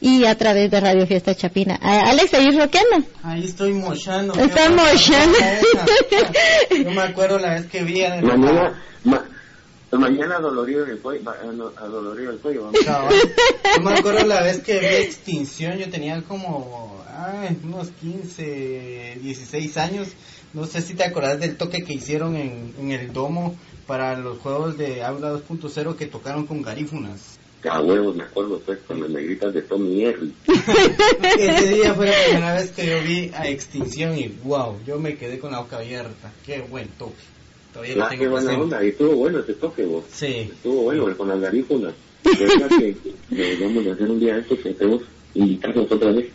y 0.00 0.24
a 0.24 0.36
través 0.36 0.70
de 0.70 0.80
Radio 0.80 1.06
Fiesta 1.06 1.34
Chapina. 1.34 1.78
Ah, 1.80 2.04
Alex, 2.10 2.34
¿ahí 2.34 2.50
rockeando? 2.56 3.06
Ahí 3.22 3.44
estoy 3.44 3.72
mochando. 3.72 4.34
Está 4.34 4.68
mochando. 4.70 5.38
Yo 6.84 6.90
me 6.90 7.02
acuerdo 7.02 7.38
la 7.38 7.54
vez 7.54 7.66
que 7.66 7.82
vi 7.84 8.02
a 8.04 8.20
Mañana, 8.20 8.82
ma- 9.04 9.24
mañana 9.92 10.38
dolorido 10.40 10.84
el 10.84 10.98
cuello, 10.98 11.20
el 11.20 11.24
vamos. 11.24 12.80
Cabal. 12.84 13.14
Yo 13.76 13.82
me 13.82 13.94
acuerdo 13.94 14.26
la 14.26 14.42
vez 14.42 14.60
que 14.60 14.78
vi 14.78 14.86
Extinción, 14.86 15.78
yo 15.78 15.88
tenía 15.88 16.20
como 16.22 17.02
ay, 17.16 17.56
unos 17.62 17.88
15, 18.00 19.18
16 19.22 19.76
años. 19.78 20.08
No 20.54 20.66
sé 20.66 20.80
si 20.82 20.94
te 20.94 21.04
acordás 21.04 21.40
del 21.40 21.56
toque 21.56 21.82
que 21.82 21.94
hicieron 21.94 22.36
en, 22.36 22.72
en 22.78 22.92
el 22.92 23.12
domo 23.12 23.56
para 23.86 24.16
los 24.16 24.38
juegos 24.38 24.78
de 24.78 25.02
Aula 25.02 25.32
2.0 25.32 25.96
que 25.96 26.06
tocaron 26.06 26.46
con 26.46 26.62
garífunas. 26.62 27.38
A 27.68 27.80
huevos, 27.80 28.14
me 28.14 28.24
acuerdo 28.24 28.60
pues 28.60 28.78
con 28.86 29.00
las 29.00 29.10
negritas 29.10 29.52
de 29.54 29.62
Tommy 29.62 30.04
Henry. 30.04 30.34
Ese 31.38 31.68
día 31.74 31.94
fue 31.94 32.06
la 32.06 32.24
primera 32.28 32.54
vez 32.54 32.70
que 32.72 32.86
yo 32.86 33.02
vi 33.02 33.30
a 33.34 33.48
Extinción 33.48 34.18
y 34.18 34.28
wow, 34.44 34.76
yo 34.86 34.98
me 34.98 35.16
quedé 35.16 35.38
con 35.38 35.52
la 35.52 35.60
boca 35.60 35.78
abierta. 35.78 36.30
Qué 36.44 36.60
buen 36.60 36.88
toque. 36.98 37.14
Todavía 37.72 38.04
Ah, 38.04 38.08
qué 38.10 38.18
tengo 38.18 38.32
buena 38.32 38.58
onda, 38.58 38.84
y 38.84 38.88
estuvo 38.88 39.16
bueno 39.16 39.38
ese 39.40 39.54
toque 39.54 39.84
vos. 39.84 40.04
Sí. 40.12 40.50
Estuvo 40.52 40.82
bueno 40.82 41.16
con 41.16 41.28
las 41.28 41.40
garífunas. 41.40 41.94
De 42.22 42.46
verdad 42.46 42.68
que 42.68 42.96
deberíamos 43.30 43.84
de 43.84 43.92
hacer 43.92 44.10
un 44.10 44.20
día 44.20 44.36
esto 44.36 44.56
que 44.56 44.74
tenemos 44.74 45.02
invitarnos 45.34 45.90
otra 45.90 46.12
vez. 46.12 46.26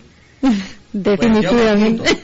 Definitivamente. 0.93 2.17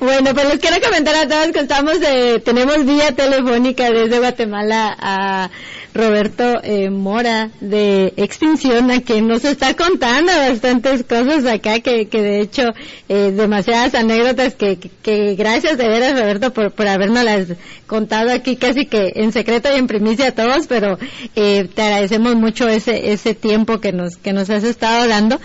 Bueno, 0.00 0.32
pues 0.32 0.48
les 0.48 0.58
quiero 0.58 0.80
comentar 0.80 1.14
a 1.14 1.28
todos 1.28 1.52
que 1.52 1.60
estamos, 1.60 1.98
eh, 2.02 2.40
tenemos 2.44 2.84
vía 2.86 3.12
telefónica 3.14 3.90
desde 3.90 4.18
Guatemala 4.18 4.96
a 4.98 5.50
Roberto 5.96 6.60
eh, 6.62 6.90
Mora 6.90 7.50
de 7.60 8.12
Extinción, 8.16 8.90
a 8.90 9.00
quien 9.00 9.26
nos 9.26 9.44
está 9.44 9.74
contando 9.74 10.32
bastantes 10.32 11.02
cosas 11.04 11.44
acá, 11.46 11.80
que, 11.80 12.08
que 12.08 12.22
de 12.22 12.40
hecho, 12.40 12.62
eh, 13.08 13.32
demasiadas 13.32 13.94
anécdotas 13.94 14.54
que, 14.54 14.78
que, 14.78 14.90
que 15.02 15.34
gracias 15.34 15.78
de 15.78 15.88
veras 15.88 16.18
Roberto 16.18 16.52
por, 16.52 16.70
por 16.72 16.86
habernos 16.86 17.24
las 17.24 17.46
contado 17.86 18.32
aquí 18.32 18.56
casi 18.56 18.86
que 18.86 19.12
en 19.16 19.32
secreto 19.32 19.68
y 19.72 19.78
en 19.78 19.86
primicia 19.86 20.28
a 20.28 20.32
todos, 20.32 20.66
pero 20.66 20.98
eh, 21.34 21.68
te 21.72 21.82
agradecemos 21.82 22.34
mucho 22.34 22.68
ese, 22.68 23.12
ese 23.12 23.34
tiempo 23.34 23.80
que 23.80 23.92
nos, 23.92 24.16
que 24.16 24.32
nos 24.32 24.50
has 24.50 24.64
estado 24.64 25.06
dando. 25.08 25.40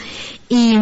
Y, 0.53 0.75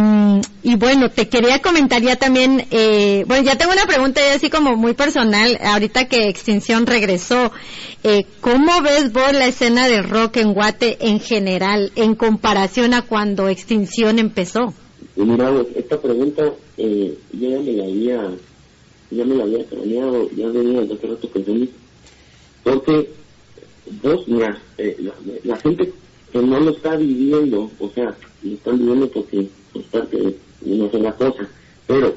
y 0.63 0.75
bueno, 0.77 1.11
te 1.11 1.29
quería 1.29 1.61
comentar 1.61 2.01
ya 2.01 2.15
también, 2.15 2.65
eh, 2.71 3.23
bueno, 3.27 3.43
ya 3.43 3.55
tengo 3.55 3.71
una 3.71 3.85
pregunta 3.85 4.19
ya 4.19 4.33
así 4.33 4.49
como 4.49 4.75
muy 4.75 4.95
personal, 4.95 5.59
ahorita 5.61 6.07
que 6.07 6.27
Extinción 6.27 6.87
regresó, 6.87 7.51
eh, 8.03 8.25
¿cómo 8.41 8.81
ves 8.81 9.13
vos 9.13 9.31
la 9.31 9.45
escena 9.45 9.87
del 9.87 10.09
rock 10.09 10.37
en 10.37 10.55
Guate 10.55 10.97
en 11.01 11.19
general 11.19 11.91
en 11.95 12.15
comparación 12.15 12.95
a 12.95 13.03
cuando 13.03 13.47
Extinción 13.47 14.17
empezó? 14.17 14.73
Mira, 15.15 15.53
esta 15.75 16.01
pregunta 16.01 16.51
eh, 16.77 17.15
ya 17.33 17.59
me 17.59 17.73
la 17.73 17.83
había, 17.83 18.31
ya 19.11 19.23
me 19.23 19.35
la 19.35 19.43
había 19.43 19.63
planeado, 19.65 20.31
ya 20.31 20.47
venía 20.47 20.81
desde 20.81 20.95
hace 20.95 21.07
rato 21.09 21.29
pensando, 21.29 21.67
porque 22.63 23.11
vos, 24.01 24.27
mira, 24.27 24.59
eh, 24.79 24.97
la, 24.97 25.13
la 25.43 25.57
gente 25.57 25.93
que 26.31 26.39
no 26.39 26.59
lo 26.59 26.71
está 26.71 26.95
viviendo, 26.95 27.69
o 27.79 27.89
sea, 27.91 28.17
lo 28.41 28.53
están 28.53 28.79
viviendo 28.79 29.07
porque 29.09 29.47
es 29.75 29.83
parte 29.85 30.35
una 30.61 30.91
sola 30.91 31.13
cosa, 31.13 31.47
pero 31.87 32.15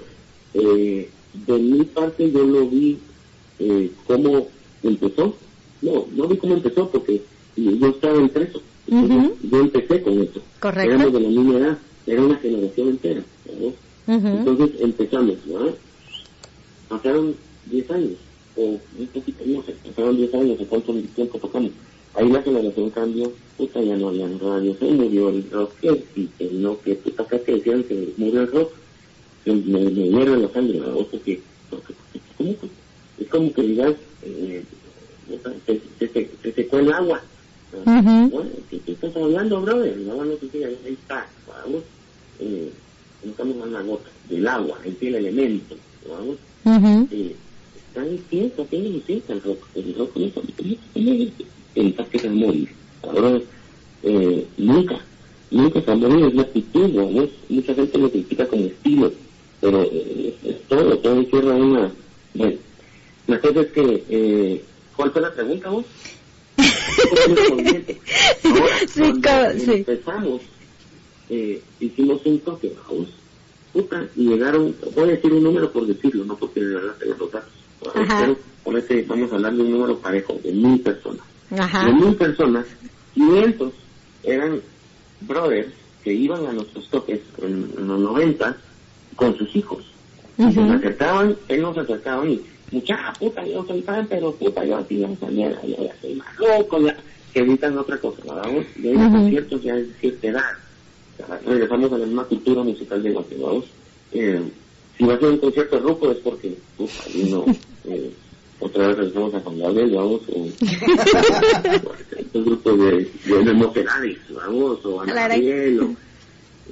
eh, 0.54 1.08
de 1.46 1.58
mi 1.58 1.84
parte 1.84 2.30
yo 2.30 2.44
lo 2.44 2.68
vi 2.68 2.98
eh, 3.58 3.90
cómo 4.06 4.48
empezó, 4.82 5.36
no, 5.80 6.06
no 6.14 6.28
vi 6.28 6.36
cómo 6.36 6.54
empezó 6.54 6.88
porque 6.88 7.22
yo 7.56 7.88
estaba 7.88 8.18
en 8.18 8.28
preso, 8.28 8.60
yo 8.88 9.60
empecé 9.60 10.02
con 10.02 10.20
eso, 10.20 10.40
Correcto. 10.60 10.90
éramos 10.90 11.12
de 11.12 11.20
la 11.20 11.28
misma 11.28 11.58
edad, 11.58 11.78
era 12.06 12.22
una 12.22 12.36
generación 12.36 12.88
entera, 12.88 13.22
¿no? 13.60 13.72
Entonces 14.06 14.80
empezamos, 14.80 15.36
¿no? 15.46 15.70
Pasaron 16.88 17.34
10 17.66 17.90
años, 17.90 18.18
o 18.56 18.78
un 18.98 19.06
poquito, 19.12 19.44
no 19.46 19.62
sé, 19.62 19.74
pasaron 19.86 20.16
10 20.16 20.34
años, 20.34 20.60
¿o 20.60 20.64
cuánto 20.66 20.92
tiempo 21.14 21.38
tocamos? 21.38 21.70
Ahí 22.14 22.28
la 22.30 22.42
generación 22.42 22.90
cambió, 22.90 23.32
puta, 23.56 23.80
ya 23.80 23.96
no 23.96 24.08
había 24.08 24.28
radio, 24.38 24.76
se 24.78 24.84
murió 24.84 25.30
el 25.30 25.50
rock, 25.50 25.72
que 25.80 26.04
sí, 26.14 26.28
que 26.36 26.50
no, 26.52 26.78
que 26.80 26.94
puta, 26.96 27.22
acá 27.22 27.38
que 27.38 27.52
decían 27.52 27.82
que 27.84 28.12
murió 28.18 28.42
el 28.42 28.52
rock, 28.52 28.70
que 29.44 29.52
me, 29.52 29.80
me 29.80 30.08
hierve 30.08 30.36
la 30.36 30.48
sangre, 30.50 30.78
¿no? 30.78 31.04
Porque, 31.04 31.40
porque, 31.70 31.94
¿cómo 32.36 32.50
que? 32.58 33.22
Es 33.22 33.28
como 33.30 33.52
que 33.52 33.62
digas, 33.62 33.94
eh, 34.24 34.62
se, 35.66 35.80
se, 35.98 36.08
se, 36.08 36.30
se 36.42 36.52
secó 36.52 36.78
el 36.78 36.92
agua. 36.92 37.22
Bueno, 37.84 38.50
¿qué, 38.68 38.80
estás 38.86 39.16
hablando, 39.16 39.62
brother? 39.62 39.96
No, 39.96 40.22
no 40.22 40.34
qué, 40.52 40.66
ahí 40.66 40.78
está, 40.92 41.26
vamos. 41.48 41.82
Eh, 42.40 42.70
no 43.24 43.30
estamos 43.30 43.54
hablando 43.54 43.78
la 43.78 43.84
gota, 43.84 44.10
del 44.28 44.48
agua, 44.48 44.78
en 44.84 44.98
sí 44.98 45.06
el 45.06 45.14
elemento, 45.14 45.76
vamos. 46.06 46.36
Eh, 47.10 47.34
está 47.88 48.06
en 48.06 48.18
fiesta, 48.18 48.64
tiene 48.66 48.90
licencia 48.90 49.34
el 49.34 49.42
rock, 49.42 49.64
el 49.74 49.94
rock 49.94 50.16
pensar 51.74 52.06
que 52.06 52.18
se 52.18 52.28
va 52.28 52.32
a 52.32 52.36
morir. 52.36 52.68
Ahora, 53.02 53.40
eh, 54.02 54.46
nunca, 54.58 54.98
nunca 55.50 55.80
se 55.80 55.86
va 55.86 55.92
a 55.92 55.96
morir, 55.96 56.26
es 56.26 56.34
la 56.34 56.42
actitud, 56.42 56.88
¿no? 56.88 57.28
Mucha 57.48 57.74
gente 57.74 57.98
lo 57.98 58.10
critica 58.10 58.46
como 58.46 58.64
estilo, 58.64 59.12
pero 59.60 59.82
eh, 59.82 60.34
es, 60.44 60.62
todo, 60.68 60.98
todo 60.98 61.16
encierra 61.16 61.54
una... 61.54 61.92
Bueno, 62.34 62.56
la 63.26 63.40
cosa 63.40 63.60
es 63.60 63.66
que, 63.68 64.04
eh, 64.08 64.64
¿cuál 64.96 65.10
fue 65.12 65.22
la 65.22 65.32
pregunta 65.32 65.68
vos? 65.70 65.84
Ahora, 68.44 69.52
Sí, 69.54 69.64
sí. 69.64 69.72
empezamos, 69.72 70.42
eh, 71.30 71.62
hicimos 71.80 72.20
un 72.24 72.38
toque, 72.40 72.72
vamos, 72.88 73.08
puta, 73.72 74.06
y 74.16 74.28
llegaron, 74.28 74.74
voy 74.94 75.04
a 75.04 75.12
decir 75.12 75.32
un 75.32 75.42
número 75.44 75.70
por 75.72 75.86
decirlo, 75.86 76.24
no 76.24 76.36
porque 76.36 76.60
de 76.60 76.74
verdad 76.74 76.94
tengo 76.98 77.14
los 77.18 77.32
datos, 77.32 77.50
pero 77.80 78.36
vamos 79.06 79.32
a 79.32 79.34
hablar 79.36 79.54
de 79.54 79.62
un 79.62 79.70
número 79.72 79.98
parejo, 79.98 80.38
de 80.42 80.52
mil 80.52 80.80
personas. 80.80 81.22
Ajá. 81.58 81.86
De 81.86 81.92
mil 81.92 82.16
personas, 82.16 82.66
500 83.14 83.72
eran 84.22 84.62
brothers 85.20 85.74
que 86.02 86.12
iban 86.12 86.46
a 86.46 86.52
nuestros 86.52 86.88
toques 86.90 87.20
en, 87.38 87.72
en 87.76 87.88
los 87.88 88.00
90 88.00 88.56
con 89.16 89.36
sus 89.36 89.54
hijos. 89.56 89.84
Y 90.38 90.50
se 90.52 90.60
acercaban, 90.60 91.36
él 91.48 91.62
nos 91.62 91.76
acercaban 91.76 92.30
y, 92.30 92.42
muchacha, 92.72 93.14
puta, 93.18 93.46
yo 93.46 93.64
soy 93.64 93.82
fan, 93.82 94.06
pero 94.08 94.34
puta, 94.36 94.64
yo 94.64 94.76
así 94.76 94.98
ya 94.98 95.16
salía, 95.20 95.50
ya, 95.62 95.84
ya 95.84 96.00
soy 96.00 96.14
más 96.14 96.38
loco, 96.38 96.80
ya, 96.80 96.96
que 97.32 97.40
evitan 97.40 97.78
otra 97.78 97.98
cosa, 97.98 98.22
¿verdad? 98.24 98.64
Y 98.76 98.88
hay 98.88 98.94
Ujú. 98.96 99.10
conciertos 99.12 99.62
ya 99.62 99.74
de 99.74 99.94
cierta 100.00 100.28
edad. 100.28 100.50
O 101.12 101.26
sea, 101.26 101.38
regresamos 101.38 101.92
a 101.92 101.98
la 101.98 102.06
misma 102.06 102.24
cultura 102.24 102.62
musical 102.62 103.02
de 103.02 103.12
Guatemala. 103.12 103.62
Eh, 104.12 104.52
si 104.98 105.04
va 105.04 105.14
a 105.14 105.20
ser 105.20 105.28
un 105.30 105.38
concierto 105.38 105.76
de 105.76 105.82
ruco 105.82 106.10
es 106.10 106.18
porque, 106.18 106.58
puta, 106.76 107.04
no, 107.14 107.44
eh, 107.84 108.12
otra 108.62 108.88
vez 108.88 108.96
regresamos 108.96 109.34
a 109.34 109.40
Juan 109.40 109.58
Gabriel, 109.58 109.90
vamos, 109.94 110.20
o 110.28 110.46
estos 112.16 112.44
grupos 112.44 112.78
de, 112.78 113.10
de, 113.26 113.44
de 113.44 113.52
mocedades, 113.52 114.18
vamos, 114.34 114.78
o 114.84 114.98
Claro. 114.98 115.34
Gabriel, 115.34 115.80
o, 115.80 115.96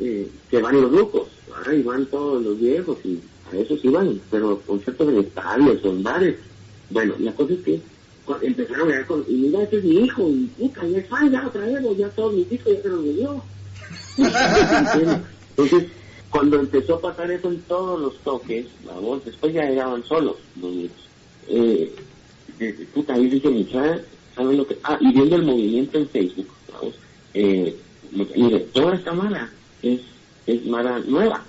eh, 0.01 0.29
que 0.51 0.59
van 0.63 0.81
los 0.81 0.91
rucos, 0.93 1.29
¿verdad? 1.49 1.73
y 1.73 1.83
van 1.83 2.07
todos 2.07 2.43
los 2.43 2.59
viejos, 2.61 2.97
y 3.05 3.19
a 3.53 3.57
eso 3.59 3.77
sí 3.77 3.89
van, 3.89 4.21
pero 4.31 4.61
conciertos 4.67 5.09
en 5.09 5.19
estadios 5.21 5.85
en 5.85 6.03
bares. 6.03 6.37
Bueno, 6.91 7.15
la 7.19 7.33
cosa 7.33 7.53
es 7.55 7.61
que 7.61 7.81
empezaron 8.43 8.93
a 8.93 8.97
ver 8.97 9.07
con, 9.07 9.25
y 9.29 9.33
mira, 9.35 9.63
ese 9.63 9.79
es 9.79 9.85
mi 9.85 10.05
hijo, 10.05 10.29
y 10.29 10.47
puta, 10.59 10.87
ya 10.87 10.99
es 10.99 11.09
fan, 11.09 11.31
ya 11.31 11.47
otra 11.47 11.67
vez, 11.67 11.85
o 11.85 11.95
ya 11.97 12.09
todos 12.11 12.35
mis 12.35 12.53
hijos 12.53 12.73
ya 12.73 12.83
se 12.83 12.89
los 12.89 13.05
dio. 13.05 13.43
Entonces, 15.51 15.89
cuando 16.31 16.61
empezó 16.61 16.95
a 16.95 17.01
pasar 17.01 17.31
eso 17.31 17.49
en 17.49 17.61
todos 17.63 18.01
los 18.01 18.17
toques, 18.19 18.67
vamos, 18.87 19.25
después 19.25 19.53
ya 19.53 19.63
llegaban 19.65 20.05
solos 20.05 20.37
los 20.61 20.71
niños. 20.71 20.93
Eh, 21.53 21.93
puta, 22.95 23.15
ahí 23.15 23.29
dice 23.29 23.49
mucha, 23.49 24.01
¿saben 24.35 24.57
lo 24.57 24.67
que? 24.67 24.77
Ah, 24.85 24.99
y 25.01 25.13
viendo 25.13 25.37
el 25.37 25.43
movimiento 25.43 25.99
en 25.99 26.09
Facebook, 26.09 26.49
vamos, 26.73 26.95
eh, 27.35 27.77
mire, 28.13 28.61
toda 28.73 28.95
esta 28.95 29.13
mara 29.13 29.51
es, 29.83 30.01
es 30.47 30.65
mara 30.67 30.99
nueva. 31.01 31.45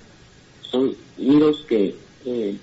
Son 0.62 0.94
miros 1.18 1.64
que, 1.68 1.94
eh, 2.24 2.56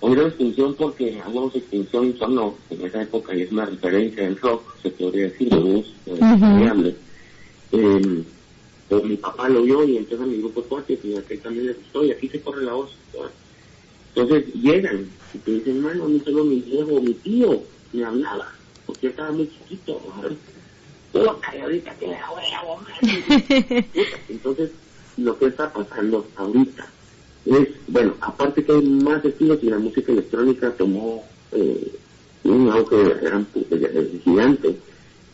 oyeron 0.00 0.28
extinción 0.28 0.74
porque 0.74 1.20
hablamos 1.20 1.52
de 1.52 1.58
extinción 1.60 2.16
sonó 2.18 2.54
en 2.70 2.86
esa 2.86 3.02
época 3.02 3.34
y 3.34 3.42
es 3.42 3.52
una 3.52 3.66
referencia 3.66 4.24
del 4.24 4.38
rock, 4.38 4.62
se 4.82 4.90
podría 4.90 5.24
decir, 5.24 5.50
de 5.50 5.78
eh. 5.78 6.94
Eh, 7.72 8.24
pues 8.88 9.04
mi 9.04 9.16
papá 9.16 9.48
lo 9.48 9.62
vio 9.62 9.84
y 9.84 9.98
entonces 9.98 10.26
a 10.26 10.30
mi 10.30 10.38
grupo 10.38 10.62
cuates 10.62 10.98
y 11.04 11.14
a 11.14 11.20
aquel 11.20 11.40
también 11.40 11.66
le 11.66 11.72
gustó 11.74 12.04
y 12.04 12.10
aquí 12.10 12.28
se 12.28 12.40
corre 12.40 12.64
la 12.64 12.72
voz. 12.72 12.90
¿verdad? 13.12 13.30
Entonces 14.14 14.54
llegan 14.54 15.06
y 15.34 15.38
te 15.38 15.50
dicen, 15.52 15.76
hermano, 15.76 16.04
a 16.04 16.08
mí 16.08 16.20
solo 16.24 16.44
mi 16.44 16.60
viejo, 16.60 17.00
mi 17.00 17.14
tío 17.14 17.62
me 17.92 18.04
hablaba, 18.04 18.52
porque 18.86 19.02
yo 19.02 19.08
estaba 19.10 19.32
muy 19.32 19.48
chiquito. 19.48 20.00
¿verdad? 20.16 20.36
Yo 21.12 21.40
ahorita 21.62 21.94
que 21.94 22.06
la 22.06 22.30
huevo, 22.30 22.80
Entonces, 24.28 24.70
lo 25.16 25.38
que 25.38 25.46
está 25.46 25.72
pasando 25.72 26.26
ahorita 26.36 26.86
es, 27.46 27.68
bueno, 27.88 28.14
aparte 28.20 28.64
que 28.64 28.72
hay 28.72 28.82
más 28.82 29.24
estilos 29.24 29.58
y 29.62 29.70
la 29.70 29.78
música 29.78 30.12
electrónica 30.12 30.72
tomó 30.72 31.24
eh, 31.52 31.92
un 32.44 32.70
auge 32.70 33.14
gran, 33.22 33.46
gigante, 34.24 34.76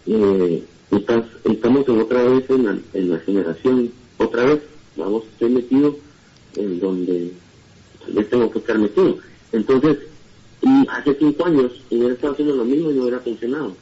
eh, 0.07 0.65
estás, 0.91 1.25
estamos 1.45 1.89
en 1.89 2.01
otra 2.01 2.23
vez 2.23 2.49
en 2.49 2.65
la, 2.65 2.79
en 2.95 3.11
la 3.11 3.19
generación, 3.21 3.93
otra 4.19 4.45
vez, 4.45 4.63
vamos, 4.97 5.25
estoy 5.33 5.51
metido 5.51 5.97
en 6.57 6.81
donde 6.81 7.33
yo 8.13 8.27
tengo 8.27 8.51
que 8.51 8.59
estar 8.61 8.79
metido. 8.79 9.19
Entonces, 9.53 9.99
y 10.63 10.89
hace 10.89 11.15
cinco 11.15 11.47
años 11.47 11.73
hubiera 11.91 12.15
estado 12.15 12.33
haciendo 12.33 12.57
lo 12.57 12.65
mismo 12.65 12.91
y 12.91 12.95
no 12.95 13.03
hubiera 13.03 13.21
funcionado. 13.21 13.77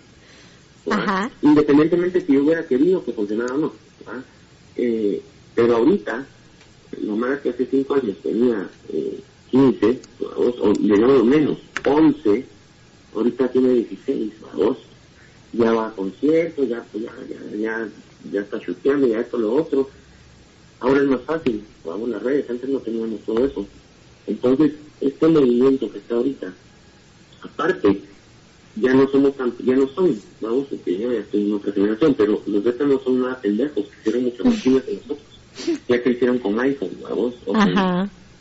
Ajá. 0.91 1.31
Independientemente 1.43 2.21
si 2.21 2.35
yo 2.35 2.45
hubiera 2.45 2.67
querido 2.67 3.05
que 3.05 3.13
funcionara 3.13 3.55
o 3.55 3.59
no. 3.59 3.73
Eh, 4.77 5.23
pero 5.55 5.77
ahorita, 5.77 6.27
lo 7.01 7.17
más 7.17 7.41
que 7.41 7.51
hace 7.51 7.67
cinco 7.67 7.95
años 7.95 8.17
tenía 8.23 8.69
eh, 8.93 9.21
15, 9.51 10.01
vamos, 10.21 10.55
o 10.61 10.73
de 10.73 10.99
nuevo 10.99 11.25
menos, 11.25 11.59
11, 11.87 12.45
ahorita 13.15 13.49
tiene 13.49 13.69
16, 13.75 14.33
vamos, 14.43 14.79
ya 15.53 15.73
va 15.73 15.89
a 15.89 15.93
conciertos, 15.93 16.69
ya, 16.69 16.85
pues, 16.91 17.05
ya, 17.05 17.13
ya, 17.29 17.57
ya, 17.57 17.89
ya 18.33 18.41
está 18.41 18.59
chuteando, 18.59 19.07
ya 19.07 19.21
esto, 19.21 19.39
lo 19.39 19.55
otro. 19.55 19.89
Ahora 20.81 21.01
es 21.01 21.09
más 21.09 21.21
fácil, 21.23 21.63
vamos 21.85 22.09
las 22.09 22.23
redes, 22.23 22.51
antes 22.51 22.69
no 22.69 22.81
teníamos 22.81 23.21
todo 23.21 23.45
eso. 23.45 23.67
Entonces, 24.27 24.73
este 25.05 25.29
movimiento 25.29 25.91
que 25.91 25.99
está 25.99 26.15
ahorita, 26.15 26.53
aparte, 27.43 28.01
ya 28.77 28.95
no 28.95 29.07
somos 29.09 29.37
tan, 29.37 29.53
ya 29.59 29.77
no 29.77 29.87
son, 29.89 30.19
vamos, 30.41 30.67
porque 30.71 30.99
yo 30.99 31.13
ya 31.13 31.21
estoy 31.21 31.43
en 31.43 31.55
otra 31.55 31.73
generación, 31.73 32.15
pero 32.17 32.43
los 32.47 32.65
betas 32.65 32.89
no 32.89 32.99
son 33.01 33.21
nada 33.21 33.41
pendejos, 33.41 33.85
hicieron 34.01 34.25
mucho 34.25 34.45
más 34.45 34.63
que 34.63 34.71
nosotros. 34.71 35.19
Ya 35.89 36.03
crecieron 36.03 36.39
con 36.39 36.59
iPhone, 36.59 36.91
vamos, 37.03 37.35
o 37.47 37.53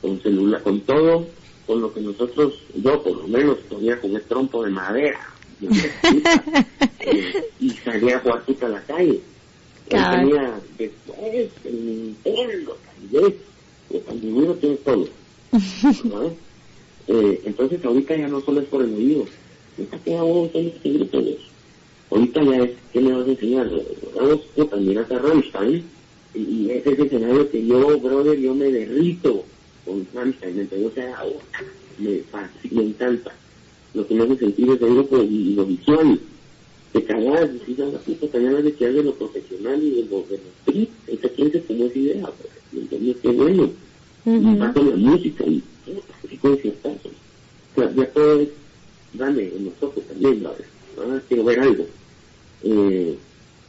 con, 0.01 0.21
celular, 0.21 0.63
con 0.63 0.81
todo, 0.81 1.27
con 1.67 1.81
lo 1.81 1.93
que 1.93 2.01
nosotros, 2.01 2.53
yo 2.75 3.03
por 3.03 3.17
lo 3.17 3.27
menos, 3.27 3.57
todavía 3.69 3.99
con 4.01 4.15
el 4.15 4.23
trompo 4.23 4.63
de 4.63 4.71
madera, 4.71 5.19
y, 5.61 5.67
eh, 5.67 7.43
y 7.59 7.69
salía 7.69 8.17
a 8.17 8.19
jugar 8.21 8.43
puta 8.45 8.65
a 8.65 8.69
la 8.69 8.81
calle. 8.81 9.21
Tenía 9.87 10.59
después 10.77 11.51
el 11.65 11.85
Nintendo, 11.85 12.77
tal 12.85 13.21
vez, 13.21 13.35
el 14.09 14.21
dinero 14.21 14.53
tiene 14.55 14.75
todo. 14.77 15.07
¿no? 16.05 16.33
Eh, 17.07 17.41
entonces 17.45 17.83
ahorita 17.83 18.15
ya 18.15 18.27
no 18.27 18.41
solo 18.41 18.61
es 18.61 18.67
por 18.67 18.83
el 18.83 18.93
oído, 18.93 19.25
ahorita 19.77 20.03
que 20.03 20.15
hago 20.15 20.49
este 20.53 20.89
grupo 20.89 21.17
de 21.21 21.37
ahorita 22.09 22.43
ya 22.43 22.63
es, 22.63 22.71
¿qué 22.91 23.01
me 23.01 23.11
vas 23.11 23.27
a 23.27 23.31
enseñar? 23.31 23.71
Vamos, 24.15 24.41
puta, 24.55 24.77
miras 24.77 25.11
a 25.11 25.19
Rammstein, 25.19 25.89
y, 26.33 26.39
y 26.39 26.71
ese 26.71 26.91
es 26.91 26.99
el 26.99 27.05
escenario 27.07 27.49
que 27.49 27.65
yo, 27.65 27.99
brother, 27.99 28.39
yo 28.39 28.55
me 28.55 28.71
derrito 28.71 29.45
con 29.85 30.07
Rammstein, 30.13 30.59
entonces, 30.59 30.87
o 30.87 30.91
sea, 30.93 31.23
oh, 31.25 31.41
me, 31.97 32.23
me 32.71 32.83
encanta. 32.83 33.35
Lo 33.93 34.07
que 34.07 34.15
me 34.15 34.23
hace 34.23 34.37
sentir 34.37 34.69
es 34.71 34.81
el 34.81 34.93
grupo 34.95 35.21
y, 35.21 35.51
y 35.51 35.53
lo 35.55 35.65
visual. 35.65 36.19
Te 36.93 37.03
cagas, 37.03 37.53
decís, 37.53 37.79
a 37.79 37.85
la 37.85 37.99
puta, 37.99 38.39
ganas 38.39 38.63
de 38.63 38.73
que 38.73 38.87
de 38.87 39.03
lo 39.03 39.15
profesional 39.15 39.83
y 39.83 39.91
de 39.91 40.05
lo, 40.05 40.23
de 40.23 40.37
lo 40.37 40.49
street, 40.65 40.89
esa 41.07 41.29
piensas 41.29 41.63
como 41.67 41.85
esa 41.85 41.99
idea, 41.99 42.33
¿me 42.71 42.81
entiendes? 42.81 43.17
Qué 43.21 43.29
bueno 43.29 43.71
y 44.25 44.29
Ujú. 44.29 44.57
va 44.59 44.73
con 44.73 44.89
la 44.89 44.95
música 44.95 45.43
y 45.45 45.63
y 46.29 46.37
conciertazos. 46.37 47.11
O 47.75 47.79
sea, 47.79 47.93
ya 47.93 48.05
todo 48.11 48.39
es, 48.41 48.49
dale, 49.13 49.51
en 49.55 49.65
los 49.65 49.73
ojos 49.81 50.03
también, 50.07 50.43
¿vale? 50.43 50.65
Ahora 50.97 51.21
quiero 51.27 51.43
ver 51.43 51.59
algo. 51.59 51.85
Eh, 52.63 53.17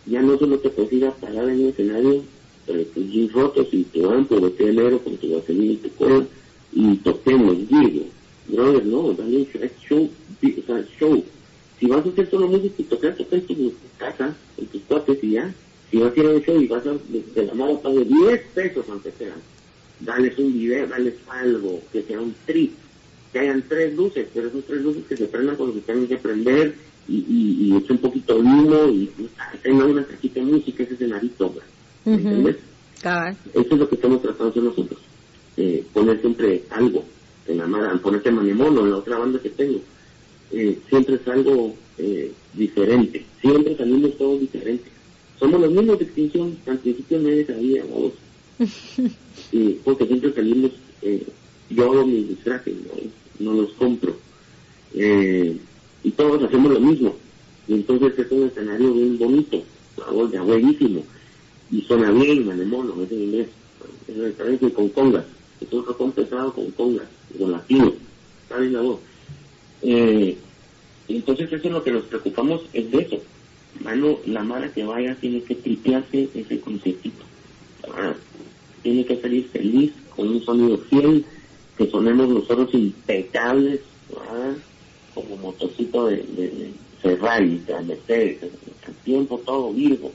ya 0.06 0.22
no 0.22 0.38
solo 0.38 0.58
te 0.58 0.68
a 1.06 1.10
parar 1.12 1.48
en 1.48 1.60
un 1.60 1.68
escenario, 1.68 2.22
eh, 2.66 2.88
tus 2.94 3.10
jeans 3.10 3.32
rotos 3.32 3.68
y 3.72 3.84
tu 3.84 4.02
vete 4.40 4.66
de 4.66 4.72
negro 4.72 4.98
con 4.98 5.16
tu 5.16 5.34
vaselina 5.34 5.72
y 5.72 5.76
tu 5.76 5.90
cola, 5.94 6.24
y 6.72 6.96
toquemos, 6.96 7.56
digo, 7.68 8.06
brother, 8.48 8.84
no, 8.84 9.12
dale 9.12 9.38
un 9.38 9.46
show, 9.88 10.10
o 10.42 10.66
sea, 10.66 10.84
show. 10.98 11.24
Si 11.80 11.86
vas 11.86 12.04
a 12.06 12.08
hacer 12.08 12.30
solo 12.30 12.48
música 12.48 12.74
y 12.78 12.84
tocar, 12.84 13.14
toca 13.16 13.36
en 13.36 13.46
tu 13.46 13.72
casa, 13.98 14.36
en 14.58 14.66
tus 14.66 14.82
cuates 14.82 15.18
y 15.22 15.32
ya. 15.32 15.52
Si 15.90 15.98
vas 15.98 16.16
a 16.16 16.20
ir 16.20 16.26
a 16.26 16.30
un 16.30 16.42
show 16.42 16.60
y 16.60 16.66
vas 16.66 16.86
a, 16.86 16.92
de, 16.92 17.24
de 17.34 17.46
la 17.46 17.54
mano, 17.54 17.80
pague 17.80 18.04
10 18.04 18.42
pesos 18.54 18.84
aunque 18.88 19.10
sea 19.12 19.34
darles 20.00 20.38
un 20.38 20.52
video, 20.52 20.86
darles 20.86 21.14
algo, 21.28 21.80
que 21.92 22.02
sea 22.02 22.20
un 22.20 22.34
trip, 22.46 22.72
que 23.32 23.38
hayan 23.40 23.62
tres 23.68 23.94
luces, 23.96 24.26
pero 24.32 24.48
esos 24.48 24.64
tres 24.64 24.82
luces 24.82 25.04
que 25.08 25.16
se 25.16 25.26
prendan 25.26 25.56
cuando 25.56 25.74
se 25.74 25.80
tienen 25.82 26.06
que 26.06 26.16
prender 26.16 26.74
y, 27.08 27.16
y, 27.16 27.56
y 27.68 27.76
eche 27.76 27.92
un 27.92 27.98
poquito 27.98 28.34
de 28.34 28.40
humo 28.40 28.86
y, 28.90 29.02
y 29.18 29.28
tenga 29.62 29.84
una 29.86 30.04
cajita 30.04 30.40
de 30.40 30.46
música, 30.46 30.82
ese 30.82 30.94
escenarito. 30.94 31.54
¿Me 32.04 32.12
Ujú. 32.12 32.20
entiendes? 32.28 32.56
Cabal. 33.02 33.36
Eso 33.52 33.60
es 33.72 33.78
lo 33.78 33.88
que 33.88 33.94
estamos 33.96 34.22
tratando 34.22 34.52
de 34.52 34.60
nosotros. 34.62 35.00
Eh, 35.56 35.84
poner 35.92 36.20
siempre 36.20 36.62
algo 36.70 37.04
en 37.46 37.58
la 37.58 37.66
mara, 37.66 37.94
ponerte 37.98 38.30
manemono 38.30 38.80
en 38.82 38.90
la 38.90 38.96
otra 38.96 39.18
banda 39.18 39.38
que 39.40 39.50
tengo. 39.50 39.80
Eh, 40.52 40.78
siempre 40.88 41.16
es 41.16 41.28
algo 41.28 41.74
eh, 41.98 42.32
diferente. 42.54 43.24
Siempre 43.40 43.76
salimos 43.76 44.16
todos 44.16 44.40
diferentes. 44.40 44.92
Somos 45.38 45.60
los 45.60 45.70
mismos 45.72 45.98
de 45.98 46.04
extinción. 46.04 46.56
Al 46.66 46.78
principio 46.78 47.18
nadie 47.20 47.44
sabía, 47.46 47.84
vamos. 47.84 48.12
Sí, 49.50 49.80
porque 49.84 50.06
siempre 50.06 50.32
salimos, 50.32 50.72
eh, 51.02 51.26
yo 51.70 51.84
hago 51.84 52.06
mis 52.06 52.28
disfraces, 52.28 52.74
no, 53.38 53.52
no 53.52 53.62
los 53.62 53.72
compro. 53.72 54.16
Eh, 54.94 55.56
y 56.02 56.10
todos 56.12 56.42
hacemos 56.42 56.72
lo 56.72 56.80
mismo. 56.80 57.14
Y 57.68 57.74
entonces 57.74 58.18
es 58.18 58.30
un 58.30 58.44
escenario 58.44 58.92
bien 58.92 59.18
bonito, 59.18 59.62
vamos, 59.96 60.32
ya 60.32 60.42
buenísimo. 60.42 61.04
Y 61.70 61.82
suena 61.82 62.10
bien, 62.10 62.46
manemono, 62.46 63.00
es 63.02 63.12
en 63.12 63.22
inglés. 63.22 63.48
Es 64.08 64.16
la 64.16 64.26
diferencia 64.26 64.70
con 64.70 64.88
congas. 64.90 65.24
Es 65.60 65.72
un 65.72 66.12
pesado 66.12 66.52
con 66.52 66.70
congas, 66.72 67.06
con 67.38 67.52
latino. 67.52 67.92
¿Sabes 68.48 68.70
la 68.72 68.80
voz? 68.80 69.00
Eh, 69.82 70.36
entonces 71.08 71.52
eso 71.52 71.68
es 71.68 71.72
lo 71.72 71.82
que 71.82 71.92
nos 71.92 72.04
preocupamos, 72.04 72.62
es 72.72 72.90
de 72.90 72.98
eso. 72.98 73.22
Mano, 73.82 74.18
la 74.26 74.44
mara 74.44 74.72
que 74.72 74.84
vaya 74.84 75.16
tiene 75.16 75.42
que 75.42 75.54
tripearse 75.54 76.28
ese 76.34 76.60
conceptito. 76.60 77.24
Tiene 78.82 79.04
que 79.04 79.20
salir 79.20 79.48
feliz, 79.48 79.92
con 80.14 80.28
un 80.28 80.42
sonido 80.44 80.78
fiel, 80.78 81.24
que 81.76 81.90
sonemos 81.90 82.28
nosotros 82.28 82.72
impecables, 82.74 83.80
como 85.14 85.36
motorcito 85.36 86.06
de, 86.06 86.16
de, 86.16 86.48
de 86.48 86.72
Ferrari, 87.00 87.58
de 87.66 87.80
Mercedes, 87.82 88.38
al 88.86 88.94
tiempo 89.04 89.40
todo 89.44 89.72
virgo. 89.72 90.12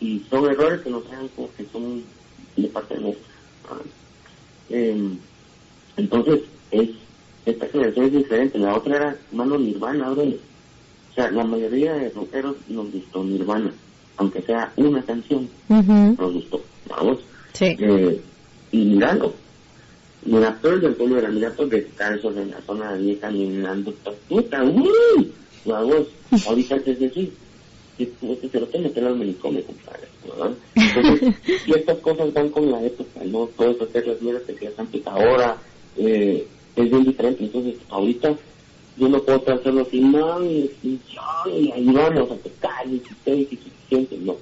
Y 0.00 0.20
son 0.30 0.48
errores 0.48 0.80
que 0.82 0.90
no 0.90 1.02
sean 1.02 1.28
porque 1.34 1.66
son 1.72 2.02
de 2.56 2.68
parte 2.68 2.96
nuestra. 2.98 3.24
Eh, 4.70 5.10
entonces, 5.96 6.40
es, 6.70 6.90
esta 7.46 7.66
generación 7.68 8.06
es 8.06 8.12
diferente. 8.12 8.58
La 8.58 8.76
otra 8.76 8.96
era 8.96 9.18
mano 9.32 9.58
Nirvana, 9.58 10.10
O 10.12 11.14
sea, 11.14 11.30
la 11.30 11.44
mayoría 11.44 11.94
de 11.94 12.10
rockeros 12.10 12.56
nos 12.68 12.92
gustó 12.92 13.24
Nirvana, 13.24 13.72
aunque 14.18 14.42
sea 14.42 14.72
una 14.76 15.02
canción, 15.02 15.48
nos 15.68 16.32
gustó. 16.32 16.60
Vamos. 16.88 17.18
Sí. 17.52 17.76
Eh, 17.78 18.20
y 18.72 18.84
mirando. 18.84 19.34
Mira, 20.24 20.58
todo 20.60 20.74
el 20.74 20.94
pueblo 20.94 21.18
era 21.18 21.28
mira 21.28 21.50
todos 21.52 21.70
descalzos 21.70 22.36
en 22.36 22.50
la 22.50 22.60
zona 22.62 22.92
de 22.92 23.02
vieja 23.02 23.20
caminando, 23.22 23.94
puta, 24.28 24.62
uy, 24.64 25.32
vamos, 25.64 26.08
ahorita 26.46 26.76
es 26.76 26.98
decir, 26.98 27.32
que 27.96 28.04
este 28.04 28.48
se 28.48 28.60
lo 28.60 28.66
tiene 28.66 28.92
que 28.92 29.00
al 29.00 29.16
manicomio, 29.16 29.62
compadre, 29.64 30.08
¿verdad? 30.28 30.52
Entonces, 30.74 31.34
y 31.66 31.72
estas 31.72 31.98
cosas 31.98 32.32
van 32.34 32.48
con 32.50 32.70
la 32.70 32.84
época, 32.84 33.20
¿no? 33.24 33.48
Eso, 33.58 33.84
hacer 33.84 34.06
las 34.06 34.20
mierdas 34.20 34.42
que 34.42 34.54
se 34.54 34.68
hacen 34.68 34.86
pues 34.88 35.06
ahora, 35.06 35.56
eh, 35.96 36.46
es 36.76 36.90
bien 36.90 37.04
diferente, 37.04 37.44
entonces, 37.44 37.76
ahorita, 37.88 38.34
yo 38.96 39.08
no 39.08 39.22
puedo 39.22 39.54
hacerlo 39.54 39.82
así, 39.82 40.00
no, 40.00 40.44
y, 40.44 40.70
y, 40.82 41.00
y 41.46 41.70
ahí 41.70 41.86
vamos 41.86 42.32
a 42.32 42.36
tocar, 42.36 42.86
y 42.86 42.96
ustedes 42.96 43.52
y 43.52 43.58
no. 43.90 44.36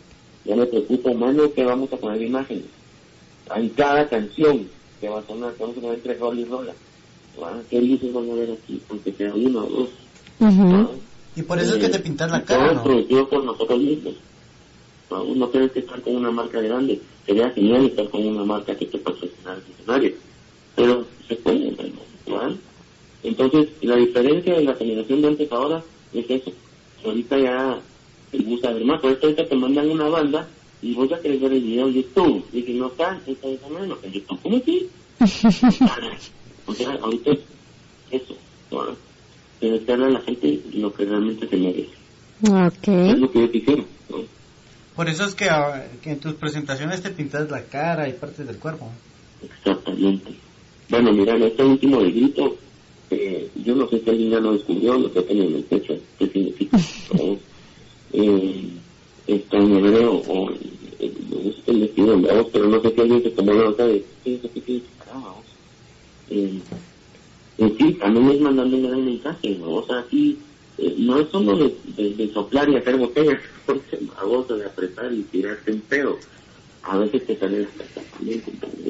Ya 0.44 0.56
me 0.56 0.66
preocupa, 0.66 1.12
mano, 1.12 1.52
que 1.52 1.64
vamos 1.64 1.92
a 1.92 1.96
poner 1.96 2.22
imágenes. 2.22 2.64
En 3.54 3.68
cada 3.70 4.08
canción 4.08 4.68
que 5.00 5.08
va 5.08 5.20
a 5.20 5.26
sonar, 5.26 5.54
vamos 5.58 5.76
a 5.76 5.80
poner 5.80 5.96
entre 5.96 6.14
rola 6.14 6.40
y 6.40 6.44
rola. 6.44 6.72
¿verdad? 7.36 7.62
¿Qué 7.68 7.82
luces 7.82 8.12
van 8.12 8.30
a 8.30 8.34
ver 8.34 8.50
aquí? 8.52 8.80
Aunque 8.90 9.12
sea 9.12 9.34
uno 9.34 9.64
o 9.64 9.68
dos. 9.68 9.88
¿verdad? 10.38 10.88
Y 11.36 11.42
por 11.42 11.58
eso 11.58 11.74
es 11.74 11.84
que 11.84 11.88
te 11.90 11.98
pintas 11.98 12.30
la 12.30 12.42
todo 12.42 12.58
cara, 12.58 12.70
es 12.70 12.76
¿no? 12.76 12.82
producido 12.84 13.28
por 13.28 13.44
nosotros 13.44 13.78
mismos. 13.78 14.14
¿no? 15.10 15.34
No 15.34 15.48
tienes 15.48 15.72
que 15.72 15.80
estar 15.80 16.00
con 16.00 16.16
una 16.16 16.30
marca 16.30 16.60
grande. 16.60 17.00
Sería 17.26 17.50
genial 17.50 17.86
estar 17.86 18.08
con 18.08 18.26
una 18.26 18.44
marca 18.44 18.74
que 18.74 18.86
te 18.86 18.98
patrocina 18.98 19.54
el 19.54 19.62
escenario. 19.72 20.12
Pero 20.74 21.04
se 21.28 21.36
puede, 21.36 21.68
hermano, 21.68 22.00
¿verdad? 22.26 22.56
Entonces, 23.22 23.68
la 23.82 23.96
diferencia 23.96 24.54
de 24.54 24.64
la 24.64 24.74
generación 24.74 25.22
de 25.22 25.28
antes 25.28 25.52
a 25.52 25.56
ahora 25.56 25.82
es 26.12 26.30
eso. 26.30 26.52
Ahorita 27.04 27.38
ya 27.38 27.80
te 28.36 28.42
gusta 28.42 28.72
ver 28.72 28.84
más. 28.84 29.00
Por 29.00 29.12
eso 29.12 29.20
ahorita 29.24 29.46
te 29.46 29.56
mandan 29.56 29.90
una 29.90 30.08
banda 30.08 30.48
y 30.82 30.94
vos 30.94 31.08
ya 31.08 31.20
querés 31.20 31.40
ver 31.40 31.52
el 31.52 31.62
video 31.62 31.88
en 31.88 31.94
YouTube. 31.94 32.44
Y 32.52 32.62
que 32.62 32.74
no 32.74 32.86
está, 32.88 33.20
está 33.26 33.48
esa 33.48 33.68
mano 33.68 33.96
en 34.02 34.12
YouTube. 34.12 34.38
¿Cómo 34.42 34.56
así? 34.58 34.88
o 36.66 36.74
sea, 36.74 36.92
ahorita 37.02 37.30
es 37.32 37.38
eso. 38.10 38.34
¿verdad? 38.70 38.94
Tienes 39.60 39.80
que 39.80 39.86
darle 39.86 40.06
a 40.06 40.10
la 40.10 40.20
gente 40.20 40.60
lo 40.74 40.92
que 40.92 41.04
realmente 41.04 41.48
se 41.48 41.56
merece. 41.56 41.88
Es 42.42 42.50
Ok. 42.50 42.88
lo 43.18 43.30
que 43.30 43.40
yo 43.40 43.50
quisiera. 43.50 43.84
¿no? 44.10 44.16
Por 44.94 45.08
eso 45.08 45.24
es 45.24 45.34
que, 45.34 45.46
ah, 45.48 45.86
que 46.02 46.10
en 46.12 46.20
tus 46.20 46.34
presentaciones 46.34 47.02
te 47.02 47.10
pintas 47.10 47.50
la 47.50 47.62
cara 47.64 48.08
y 48.08 48.12
partes 48.12 48.46
del 48.46 48.56
cuerpo. 48.58 48.90
Exactamente. 49.42 50.32
Bueno, 50.88 51.12
mira, 51.12 51.36
en 51.36 51.42
este 51.44 51.64
último 51.64 52.00
de 52.02 52.10
grito, 52.10 52.56
eh, 53.10 53.50
yo 53.64 53.74
no 53.74 53.88
sé 53.88 54.00
si 54.00 54.10
alguien 54.10 54.30
ya 54.30 54.40
lo 54.40 54.52
descubrió, 54.52 54.98
lo 54.98 55.12
que 55.12 55.22
tengo 55.22 55.42
en 55.44 55.54
el 55.56 55.62
pecho, 55.64 55.94
qué 56.18 56.26
significa. 56.28 56.78
eh, 58.12 58.68
está 59.26 59.56
en 59.58 59.76
hebreo 59.76 60.22
o 60.26 60.50
eh, 60.50 61.12
el 61.66 61.80
vestido 61.80 62.14
en 62.14 62.22
voz, 62.22 62.46
pero 62.52 62.68
no 62.68 62.80
sé 62.80 62.90
si 62.90 63.00
alguien 63.00 63.22
se 63.22 63.30
tomó 63.30 63.52
la 63.52 63.64
nota 63.64 63.86
de 63.86 64.04
qué 64.24 64.34
es 64.34 64.42
lo 64.42 64.52
que 64.52 64.60
significa 64.60 65.04
vamos. 65.12 65.44
Eh, 66.30 66.60
en 67.58 67.76
fin, 67.76 67.98
también 67.98 68.30
es 68.30 68.40
mandando 68.40 68.76
un 68.76 68.82
gran 68.88 69.04
mensaje, 69.04 69.56
¿no? 69.58 69.74
O 69.76 69.86
sea, 69.86 70.00
aquí 70.00 70.38
eh, 70.78 70.94
no 70.98 71.20
es 71.20 71.28
solo 71.30 71.56
de, 71.56 71.74
de, 72.14 72.30
soplar 72.32 72.68
y 72.68 72.76
hacer 72.76 72.96
botellas, 72.96 73.40
porque 73.66 73.98
vamos 74.16 74.48
de 74.48 74.64
apretar 74.64 75.12
y 75.12 75.22
tirarte 75.22 75.72
un 75.72 75.80
pedo. 75.80 76.18
A 76.82 76.98
veces 76.98 77.26
te 77.26 77.36
sales 77.36 77.66
también, 78.16 78.42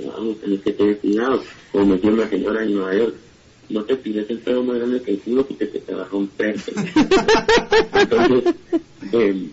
vamos, 0.07 0.39
tienes 0.41 0.61
que 0.61 0.73
tener 0.73 0.99
cuidado. 0.99 1.43
Como 1.73 1.87
me 1.87 1.95
decía 1.95 2.11
una 2.11 2.29
señora 2.29 2.63
en 2.63 2.75
Nueva 2.75 2.95
York, 2.95 3.15
no 3.69 3.85
te 3.85 3.97
tires 3.97 4.29
el 4.31 4.39
pedo 4.39 4.63
más 4.63 4.77
grande 4.77 5.03
que 5.03 5.13
el 5.13 5.21
culo 5.21 5.47
porque 5.47 5.67
se 5.67 5.81
te 5.81 5.95
va 5.95 6.03
a 6.03 6.09
romper. 6.09 6.57
Entonces, 7.95 8.55
eh, 9.13 9.51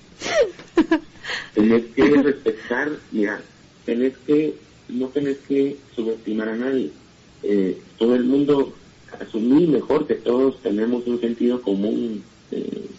tenés 1.53 1.85
que 1.95 2.03
respetar, 2.21 2.91
mira, 3.11 3.41
tenés 3.85 4.13
que, 4.25 4.55
no 4.89 5.07
tenés 5.07 5.37
que 5.47 5.77
subestimar 5.95 6.49
a 6.49 6.55
nadie. 6.55 6.91
Eh, 7.43 7.77
todo 7.97 8.15
el 8.15 8.23
mundo 8.23 8.73
asumir 9.19 9.69
mejor 9.69 10.07
que 10.07 10.15
todos 10.15 10.59
tenemos 10.61 11.05
un 11.07 11.19
sentido 11.19 11.61
común 11.61 12.23
eh, 12.51 12.89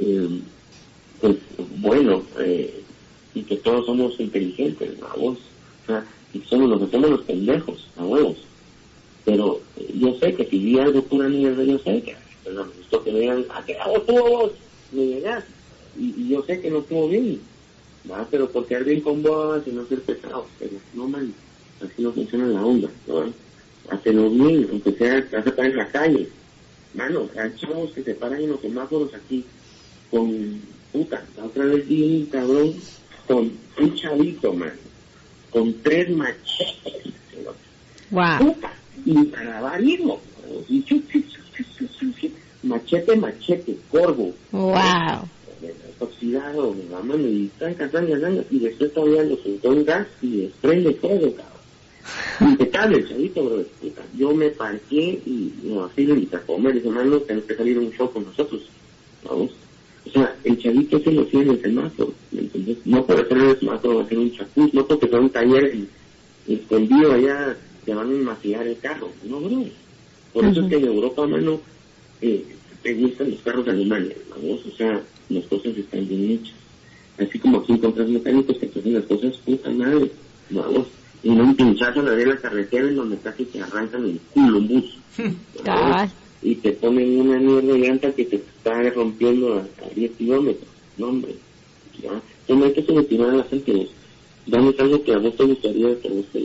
eh, 0.00 0.40
pues, 1.20 1.36
bueno 1.78 2.22
eh, 2.40 2.82
y 3.34 3.42
que 3.42 3.56
todos 3.56 3.86
somos 3.86 4.18
inteligentes, 4.18 4.98
vamos, 5.00 5.38
o 5.82 5.86
sea, 5.86 6.04
y 6.32 6.40
somos 6.40 6.68
nos 6.68 6.82
hacemos 6.82 7.10
los 7.10 7.22
pendejos, 7.22 7.86
a 7.96 8.04
huevos. 8.04 8.36
Pero 9.28 9.60
yo 9.94 10.18
sé 10.20 10.32
que 10.32 10.46
si 10.46 10.58
vi 10.58 10.78
algo 10.78 11.02
pura 11.02 11.28
mierda, 11.28 11.62
yo 11.62 11.78
sé 11.80 12.00
que 12.02 12.16
pero 12.42 12.64
me 12.64 12.72
gustó 12.78 13.04
que 13.04 13.12
me 13.12 13.20
digan, 13.20 13.44
¿a 13.54 13.62
qué 13.62 13.76
hago 13.76 14.00
tú 14.00 14.12
vos? 14.14 14.52
Me 14.90 15.04
llegas. 15.04 15.44
Y, 16.00 16.14
y 16.16 16.28
yo 16.30 16.42
sé 16.44 16.58
que 16.62 16.70
no 16.70 16.78
estuvo 16.78 17.10
bien, 17.10 17.38
¿va? 18.10 18.26
pero 18.30 18.48
por 18.48 18.64
quedar 18.66 18.84
bien 18.84 19.02
con 19.02 19.22
vos 19.22 19.60
y 19.66 19.70
no 19.70 19.86
ser 19.86 20.00
pesado, 20.00 20.46
pero 20.58 20.72
no 20.94 21.08
man, 21.08 21.30
así 21.82 22.00
no 22.02 22.10
funciona 22.12 22.46
la 22.46 22.64
onda, 22.64 22.88
¿no? 23.06 23.30
Hacelo 23.90 24.30
bien, 24.30 24.66
aunque 24.70 24.92
sea, 24.92 25.22
parar 25.30 25.66
en 25.66 25.76
la 25.76 25.88
calle. 25.88 26.28
Mano, 26.94 27.28
hay 27.36 27.54
chavos 27.56 27.92
que 27.92 28.02
se 28.02 28.14
paran 28.14 28.40
en 28.40 28.50
los 28.50 28.60
semáforos 28.62 29.12
aquí 29.12 29.44
con, 30.10 30.58
puta, 30.90 31.22
la 31.36 31.44
otra 31.44 31.66
vez 31.66 31.86
vi 31.86 32.02
un 32.02 32.26
cabrón 32.26 32.74
con 33.26 33.52
un 33.78 33.94
chavito, 33.94 34.54
man, 34.54 34.72
con 35.50 35.74
tres 35.82 36.08
machetes, 36.16 37.12
Wow. 38.10 38.38
puta, 38.38 38.77
y 39.04 39.24
para 39.24 39.78
chu, 40.84 41.02
machete, 42.62 43.16
machete, 43.16 43.76
corvo, 43.90 44.34
Wow. 44.52 45.28
oxidado, 46.00 46.74
mi 46.74 46.84
mamá 46.84 47.14
y 47.16 47.46
están 47.46 47.74
cantando 47.74 48.16
y 48.50 48.56
y 48.56 48.58
después 48.60 48.92
todavía 48.92 49.24
lo 49.24 49.36
soltó 49.38 49.70
un 49.70 49.84
gas 49.84 50.06
y 50.22 50.42
desprende 50.42 50.92
todo, 50.94 51.34
cabrón. 51.34 51.58
Impecable 52.40 52.98
el 52.98 53.08
chavito, 53.08 53.44
bro. 53.44 53.64
Yo 54.16 54.34
me 54.34 54.50
parqué 54.50 55.20
y 55.26 55.52
no, 55.64 55.84
así 55.84 56.04
lo 56.06 56.14
invité 56.14 56.36
a 56.36 56.40
comer, 56.42 56.74
dije, 56.74 56.88
hermano, 56.88 57.18
tenés 57.20 57.44
que 57.44 57.56
salir 57.56 57.78
un 57.78 57.90
show 57.92 58.10
con 58.10 58.24
nosotros, 58.24 58.62
vamos. 59.24 59.50
O 60.06 60.10
sea, 60.10 60.34
el 60.44 60.58
chavito 60.58 60.98
se 61.00 61.12
lo 61.12 61.26
en 61.32 61.50
el 61.50 61.60
semáforo, 61.60 62.14
¿me 62.30 62.40
entiendes? 62.40 62.78
No 62.84 63.04
por 63.04 63.26
en 63.30 63.40
el 63.40 63.58
semáforo 63.58 63.96
va 63.96 64.04
a 64.04 64.08
ser 64.08 64.18
un 64.18 64.32
chapuz, 64.32 64.72
no 64.72 64.86
porque 64.86 65.08
sea 65.08 65.20
un 65.20 65.30
taller 65.30 65.76
escondido 66.46 67.12
allá 67.12 67.56
te 67.88 67.94
van 67.94 68.10
a 68.10 68.14
enmasillar 68.14 68.66
el 68.66 68.78
carro, 68.80 69.08
no, 69.24 69.40
bro. 69.40 69.64
Por 70.34 70.44
eso 70.44 70.60
es 70.60 70.68
que 70.68 70.76
en 70.76 70.84
Europa, 70.84 71.26
mano, 71.26 71.58
eh, 72.20 72.44
te 72.82 72.92
gustan 72.92 73.30
los 73.30 73.40
carros 73.40 73.66
alemanes, 73.66 74.14
vamos, 74.28 74.60
o 74.66 74.76
sea, 74.76 75.02
las 75.30 75.44
cosas 75.46 75.74
están 75.74 76.06
bien 76.06 76.32
hechas. 76.32 76.54
Así 77.18 77.38
como 77.38 77.60
aquí 77.60 77.72
encontras 77.72 78.06
mecánicos 78.10 78.58
que 78.58 78.66
te 78.66 78.80
hacen 78.80 78.92
las 78.92 79.04
cosas 79.04 79.38
puta 79.38 79.70
madre, 79.70 80.10
vamos, 80.50 80.86
y 81.22 81.30
no 81.30 81.44
un 81.44 81.56
pinchazo 81.56 82.02
de 82.02 82.26
la 82.26 82.36
carretera 82.36 82.88
en 82.88 82.96
donde 82.96 83.16
casi 83.16 83.46
te 83.46 83.62
arrancan 83.62 84.04
el 84.04 84.20
culo 84.34 84.58
un 84.58 84.68
bus. 84.68 84.98
¿vamos? 85.64 86.12
Y 86.42 86.56
te 86.56 86.72
ponen 86.72 87.22
una 87.22 87.38
mierda 87.38 87.72
de 87.72 87.78
llanta 87.78 88.12
que 88.12 88.26
te 88.26 88.36
está 88.36 88.82
rompiendo 88.90 89.54
a, 89.54 89.60
a 89.60 89.88
10 89.94 90.10
kilómetros. 90.12 90.68
No, 90.98 91.06
hombre. 91.06 91.34
¿ya? 92.02 92.20
No 92.54 92.64
hay 92.66 92.72
que 92.74 92.84
subestimar 92.84 93.30
a 93.30 93.36
la 93.36 93.44
gente. 93.44 93.88
Dame 94.46 94.74
algo 94.78 95.02
que 95.02 95.14
a 95.14 95.18
vos 95.18 95.34
te 95.34 95.44
gustaría 95.44 95.98
que 96.00 96.08
a 96.08 96.12
vos 96.12 96.26
te 96.34 96.38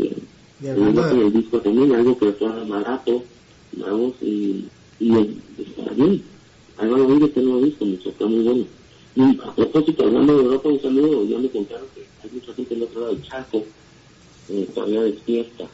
de, 0.72 1.26
el 1.26 1.34
disco 1.34 1.60
también, 1.60 1.94
algo 1.94 2.18
que 2.18 2.34
sea 2.34 2.50
barato, 2.68 3.24
vamos, 3.74 4.14
y, 4.22 4.66
y 5.00 5.40
está 5.58 5.92
bien. 5.94 6.24
Hagan 6.78 7.02
oír 7.02 7.24
este 7.24 7.42
nuevo 7.42 7.62
disco, 7.62 7.86
mucho, 7.86 8.10
está 8.10 8.26
muy 8.26 8.44
bueno. 8.44 8.66
Y 9.16 9.40
a 9.42 9.56
propósito, 9.56 10.04
hablando 10.04 10.38
de 10.38 10.44
Europa, 10.44 10.70
un 10.70 10.82
saludo, 10.82 11.26
ya 11.26 11.38
me 11.38 11.50
contaron 11.50 11.86
que 11.94 12.02
hay 12.24 12.30
mucha 12.34 12.54
gente 12.54 12.74
del 12.74 12.84
otro 12.84 13.02
lado 13.02 13.14
del 13.14 13.24
Chaco, 13.24 13.64
eh, 14.50 14.68
todavía 14.74 15.04
despierta. 15.04 15.66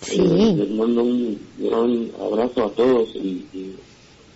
Sí. 0.00 0.20
Eh, 0.20 0.54
les 0.56 0.70
mando 0.72 1.02
un 1.02 1.38
gran 1.58 2.10
abrazo 2.20 2.64
a 2.64 2.70
todos 2.70 3.14
y, 3.14 3.46
y, 3.54 3.74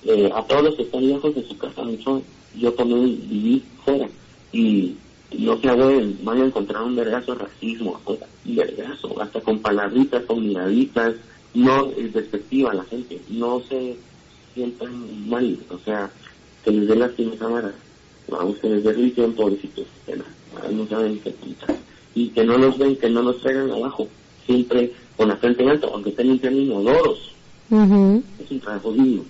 eh, 0.04 0.30
a 0.34 0.42
todos 0.46 0.64
los 0.64 0.74
que 0.76 0.82
están 0.84 1.06
lejos 1.06 1.34
de 1.34 1.46
su 1.46 1.56
casa 1.58 1.82
mucho. 1.82 2.22
Yo 2.58 2.72
también 2.72 3.20
viví 3.28 3.62
fuera 3.84 4.08
y 4.52 4.94
no 5.38 5.58
se 5.58 5.72
güey, 5.72 6.16
van 6.22 6.42
a 6.42 6.46
encontrar 6.46 6.82
un 6.82 6.96
vergazo 6.96 7.34
de 7.34 7.44
racismo 7.44 8.00
un 8.44 8.56
vergazo, 8.56 9.20
hasta 9.20 9.40
con 9.40 9.60
palabritas, 9.60 10.24
con 10.24 10.46
miraditas, 10.46 11.14
no 11.54 11.90
es 11.96 12.12
despectiva 12.12 12.70
a 12.70 12.74
la 12.74 12.84
gente, 12.84 13.20
no 13.30 13.60
se 13.68 13.96
sientan 14.54 15.28
mal, 15.28 15.58
o 15.70 15.78
sea, 15.78 16.10
que 16.64 16.70
les 16.72 16.88
dé 16.88 16.96
lástima 16.96 17.32
vamos, 18.28 18.58
que 18.58 18.68
les 18.68 18.84
dé 18.84 18.92
risión, 18.92 19.32
pobrecitos, 19.34 19.86
que 20.06 20.16
no, 20.16 20.24
no 20.72 20.86
saben 20.88 21.20
qué 21.20 21.30
pintar, 21.30 21.76
y 22.14 22.28
que 22.28 22.44
no 22.44 22.58
los 22.58 22.78
ven, 22.78 22.96
que 22.96 23.08
no 23.08 23.22
los 23.22 23.40
traigan 23.40 23.70
abajo, 23.70 24.08
siempre 24.46 24.92
con 25.16 25.28
la 25.28 25.36
frente 25.36 25.62
en 25.62 25.70
alto, 25.70 25.90
aunque 25.92 26.10
estén 26.10 26.28
limpiando 26.28 26.60
inodoros, 26.60 27.32
Ujú. 27.70 28.22
es 28.42 28.50
un 28.50 28.60
trabajo 28.60 28.92
digno, 28.92 29.24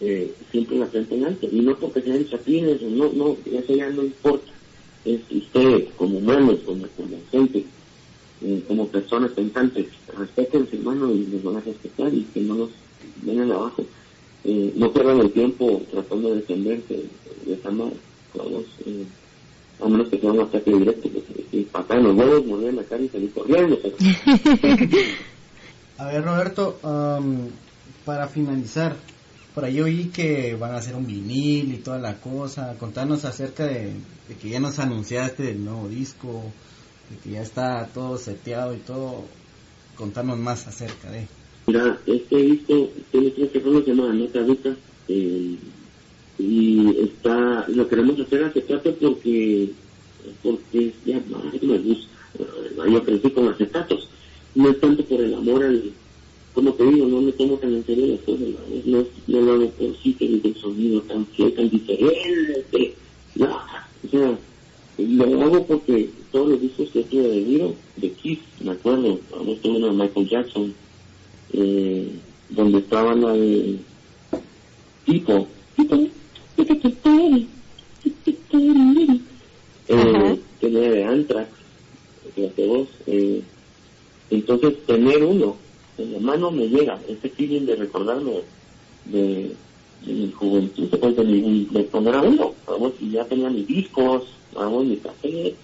eh, 0.00 0.34
siempre 0.50 0.78
la 0.78 0.86
frente 0.86 1.14
en 1.14 1.24
alto, 1.24 1.48
y 1.50 1.60
no 1.60 1.76
porque 1.76 2.02
sean 2.02 2.26
chapines, 2.28 2.82
no, 2.82 3.10
no, 3.12 3.36
eso 3.46 3.74
ya 3.74 3.88
no 3.90 4.02
importa, 4.02 4.52
es 5.04 5.20
usted 5.30 5.84
como 5.96 6.18
humanos, 6.18 6.58
como, 6.66 6.86
como 6.96 7.16
gente, 7.30 7.64
eh, 8.42 8.62
como 8.68 8.86
personas 8.88 9.30
pensantes, 9.32 9.86
respétense 10.16 10.76
hermano 10.76 11.12
y 11.12 11.26
les 11.26 11.42
van 11.42 11.56
a 11.56 11.60
respetar 11.60 12.12
y 12.12 12.22
que 12.34 12.40
no 12.40 12.54
los 12.54 12.70
vengan 13.22 13.50
abajo. 13.52 13.84
Eh, 14.44 14.72
no 14.76 14.92
pierdan 14.92 15.20
el 15.20 15.30
tiempo 15.32 15.82
tratando 15.90 16.30
de 16.30 16.36
defenderse 16.36 17.02
de 17.46 17.54
esa 17.54 17.70
manera, 17.70 17.96
vamos, 18.34 18.64
eh, 18.86 19.04
a 19.82 19.88
menos 19.88 20.08
que 20.08 20.18
sea 20.18 20.32
un 20.32 20.40
ataque 20.40 20.72
directo, 20.72 21.08
pues, 21.10 21.24
y 21.52 21.62
patar 21.64 21.98
en 21.98 22.04
los 22.04 22.16
huevos, 22.16 22.46
morder 22.46 22.68
en 22.70 22.76
la 22.76 22.84
cara 22.84 23.02
y 23.02 23.08
salir 23.08 23.32
corriendo. 23.32 23.78
pero- 23.82 23.96
a 25.98 26.04
ver, 26.06 26.24
Roberto, 26.24 26.78
am, 26.82 27.48
para 28.04 28.28
finalizar, 28.28 28.96
por 29.60 29.68
ahí 29.68 29.78
oí 29.82 30.04
que 30.06 30.56
van 30.58 30.72
a 30.72 30.78
hacer 30.78 30.94
un 30.96 31.06
vinil 31.06 31.74
y 31.74 31.76
toda 31.84 31.98
la 31.98 32.18
cosa. 32.18 32.76
Contanos 32.80 33.26
acerca 33.26 33.66
de, 33.66 33.92
de 34.26 34.34
que 34.40 34.48
ya 34.48 34.58
nos 34.58 34.78
anunciaste 34.78 35.42
del 35.42 35.62
nuevo 35.62 35.86
disco, 35.86 36.44
de 37.10 37.18
que 37.18 37.32
ya 37.32 37.42
está 37.42 37.86
todo 37.92 38.16
seteado 38.16 38.74
y 38.74 38.78
todo. 38.78 39.22
Contanos 39.96 40.38
más 40.38 40.66
acerca 40.66 41.10
de. 41.10 41.28
Mira, 41.66 42.00
este 42.06 42.36
disco 42.36 42.88
tiene 43.10 43.32
tres 43.32 43.50
que 43.50 43.60
se 43.60 43.90
llama 43.90 44.14
Nota 44.14 44.40
Ruta 44.40 44.74
eh, 45.08 45.56
y 46.38 46.96
está, 46.98 47.66
lo 47.68 47.86
queremos 47.86 48.18
hacer 48.18 48.44
acetato 48.44 48.94
porque, 48.94 49.72
porque 50.42 50.94
ya 51.04 51.20
más 51.28 51.62
me 51.62 51.78
gusta. 51.80 52.08
Yo 52.90 53.04
crecí 53.04 53.30
con 53.30 53.48
acetatos. 53.48 54.08
No 54.54 54.70
es 54.70 54.80
tanto 54.80 55.04
por 55.04 55.20
el 55.20 55.34
amor 55.34 55.64
al, 55.64 55.92
como 56.54 56.72
te 56.72 56.84
digo, 56.84 57.06
no 57.06 57.20
me 57.20 57.32
tomo 57.32 57.56
tan 57.56 57.74
en 57.74 57.86
serio 57.86 58.06
las 58.06 58.20
cosas, 58.20 58.48
¿no? 58.84 58.98
No, 58.98 59.06
no 59.26 59.40
lo 59.40 59.52
hago 59.52 59.70
por 59.70 59.96
sí 60.02 60.14
que 60.14 60.26
el 60.26 60.56
sonido 60.56 61.00
tan 61.02 61.26
fiel, 61.26 61.54
tan 61.54 61.70
diferente. 61.70 62.94
No, 63.36 63.46
o 64.04 64.08
sea, 64.10 64.38
lo 64.98 65.42
hago 65.42 65.66
porque 65.66 66.10
todos 66.32 66.48
los 66.50 66.60
discos 66.60 66.90
que 66.90 67.02
tuve 67.04 67.28
de 67.28 67.40
Viro, 67.40 67.74
de 67.96 68.10
Kiss, 68.10 68.38
me 68.60 68.72
acuerdo, 68.72 69.20
vamos, 69.30 69.60
tuve 69.60 69.76
uno 69.76 69.86
de 69.88 69.92
Michael 69.92 70.28
Jackson, 70.28 70.74
eh, 71.52 72.10
donde 72.50 72.78
estaba 72.78 73.14
la 73.14 73.32
de 73.32 73.76
Tipo, 75.06 75.46
Ajá. 79.88 80.32
eh, 80.32 80.40
tenía 80.60 80.90
de 80.90 81.04
Anthrax, 81.04 81.48
eh, 83.06 83.42
entonces 84.30 84.86
tener 84.86 85.24
uno 85.24 85.56
en 86.02 86.12
la 86.12 86.18
mano 86.20 86.50
me 86.50 86.68
llega, 86.68 86.98
ese 87.08 87.28
feeling 87.28 87.66
de 87.66 87.76
recordarme 87.76 88.40
de, 89.06 89.54
de 90.04 90.12
mi 90.12 90.32
juventud, 90.32 90.88
pues, 90.88 91.16
de, 91.16 91.24
mi, 91.24 91.64
de 91.66 91.84
poner 91.84 92.14
a 92.14 92.22
uno, 92.22 92.54
vamos, 92.66 92.92
y 93.00 93.10
ya 93.10 93.24
tenía 93.24 93.50
mis 93.50 93.66
discos, 93.66 94.24
vamos, 94.54 94.84
mi 94.84 94.96
café, 94.96 95.54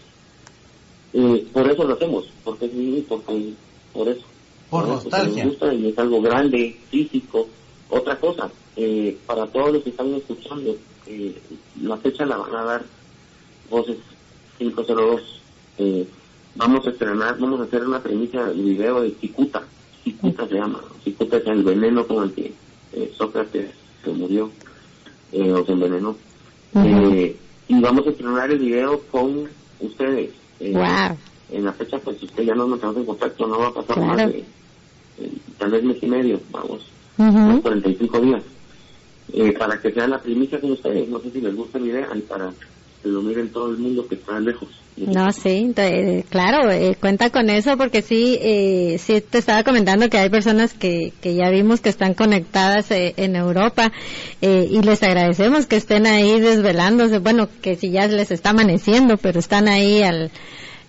eh, 1.13 1.47
por 1.53 1.71
eso 1.71 1.85
lo 1.85 1.95
hacemos, 1.95 2.29
porque 2.45 2.67
es 2.67 3.05
porque, 3.09 3.53
por 3.93 4.09
eso. 4.09 4.23
Por 4.69 4.87
¿no? 4.87 4.95
Porque 4.95 5.05
nostalgia. 5.11 5.45
nos 5.45 5.53
gusta 5.53 5.75
y 5.75 5.89
es 5.89 5.99
algo 5.99 6.21
grande, 6.21 6.77
físico. 6.91 7.49
Otra 7.89 8.19
cosa, 8.19 8.51
eh, 8.77 9.17
para 9.27 9.47
todos 9.47 9.73
los 9.73 9.83
que 9.83 9.91
están 9.91 10.13
escuchando, 10.15 10.77
eh, 11.07 11.35
la 11.83 11.97
fecha 11.99 12.27
la 12.27 12.37
van 12.37 12.55
a 12.55 12.65
dar 12.65 12.85
Voces 13.71 13.97
502. 14.59 15.41
Eh, 15.79 16.07
vamos 16.55 16.87
a 16.87 16.91
estrenar, 16.91 17.39
vamos 17.39 17.61
a 17.61 17.65
hacer 17.65 17.87
una 17.87 18.03
premisa 18.03 18.45
de 18.47 18.63
video 18.63 19.03
de 19.03 19.13
Cicuta. 19.13 19.63
Cicuta 20.07 20.47
se 20.47 20.55
llama. 20.55 20.81
Cicuta 21.03 21.37
es 21.39 21.47
el 21.49 21.65
veneno 21.65 22.07
con 22.07 22.23
el 22.25 22.33
que 22.33 22.53
eh, 22.93 23.13
Sócrates 23.19 23.71
se 24.05 24.11
murió 24.13 24.49
eh, 25.33 25.51
o 25.53 25.67
se 25.67 25.73
envenenó. 25.73 26.17
Eh, 26.77 27.37
y 27.67 27.81
vamos 27.81 28.07
a 28.07 28.11
estrenar 28.11 28.49
el 28.53 28.59
video 28.61 29.01
con 29.11 29.49
ustedes. 29.81 30.31
Eh, 30.61 30.73
Wow. 30.73 31.17
En 31.51 31.65
la 31.65 31.73
fecha, 31.73 31.99
pues 31.99 32.19
si 32.19 32.27
usted 32.27 32.45
ya 32.45 32.55
nos 32.55 32.69
mantenemos 32.69 32.99
en 33.01 33.07
contacto, 33.07 33.47
no 33.49 33.59
va 33.59 33.69
a 33.69 33.75
pasar 33.75 33.97
Claro. 33.97 34.09
más 34.17 34.33
de 34.33 34.39
eh, 35.19 35.33
tal 35.59 35.71
vez 35.73 35.83
mes 35.85 35.97
y 36.03 36.07
medio, 36.07 36.41
vamos, 36.53 36.83
Ujú. 37.19 37.29
unos 37.39 37.61
45 37.63 38.21
días. 38.21 38.43
Eh, 39.33 39.53
para 39.59 39.81
que 39.81 39.93
sea 39.93 40.07
la 40.07 40.21
primicia 40.21 40.61
con 40.61 40.71
ustedes, 40.73 41.09
no 41.09 41.19
sé 41.21 41.31
si 41.33 41.41
les 41.41 41.55
gusta 41.55 41.79
la 41.81 41.87
idea, 41.87 42.09
y 42.15 42.21
para 42.21 42.53
lo 43.05 43.23
miren 43.23 43.51
todo 43.51 43.71
el 43.71 43.79
mundo 43.79 44.07
que 44.07 44.17
está 44.17 44.41
lejos. 44.41 44.69
No, 44.97 45.31
sí, 45.31 45.75
eh, 45.77 46.25
claro, 46.31 46.71
eh, 46.71 46.97
cuenta 46.99 47.29
con 47.29 47.51
eso 47.51 47.77
porque 47.77 48.01
sí, 48.01 48.39
eh, 48.41 48.97
sí 48.99 49.21
te 49.21 49.37
estaba 49.37 49.63
comentando 49.63 50.09
que 50.09 50.17
hay 50.17 50.31
personas 50.31 50.73
que, 50.73 51.13
que 51.21 51.35
ya 51.35 51.51
vimos 51.51 51.83
que 51.83 51.91
están 51.91 52.15
conectadas 52.15 52.91
eh, 52.91 53.13
en 53.19 53.37
Europa 53.37 53.93
y 54.41 54.81
les 54.81 55.03
agradecemos 55.03 55.67
que 55.67 55.77
estén 55.77 56.07
ahí 56.07 56.41
desvelándose, 56.41 57.19
bueno, 57.19 57.49
que 57.61 57.75
si 57.75 57.91
ya 57.91 58.07
les 58.07 58.31
está 58.31 58.51
amaneciendo, 58.51 59.17
pero 59.19 59.39
están 59.39 59.69
ahí 59.69 60.03
al 60.03 60.31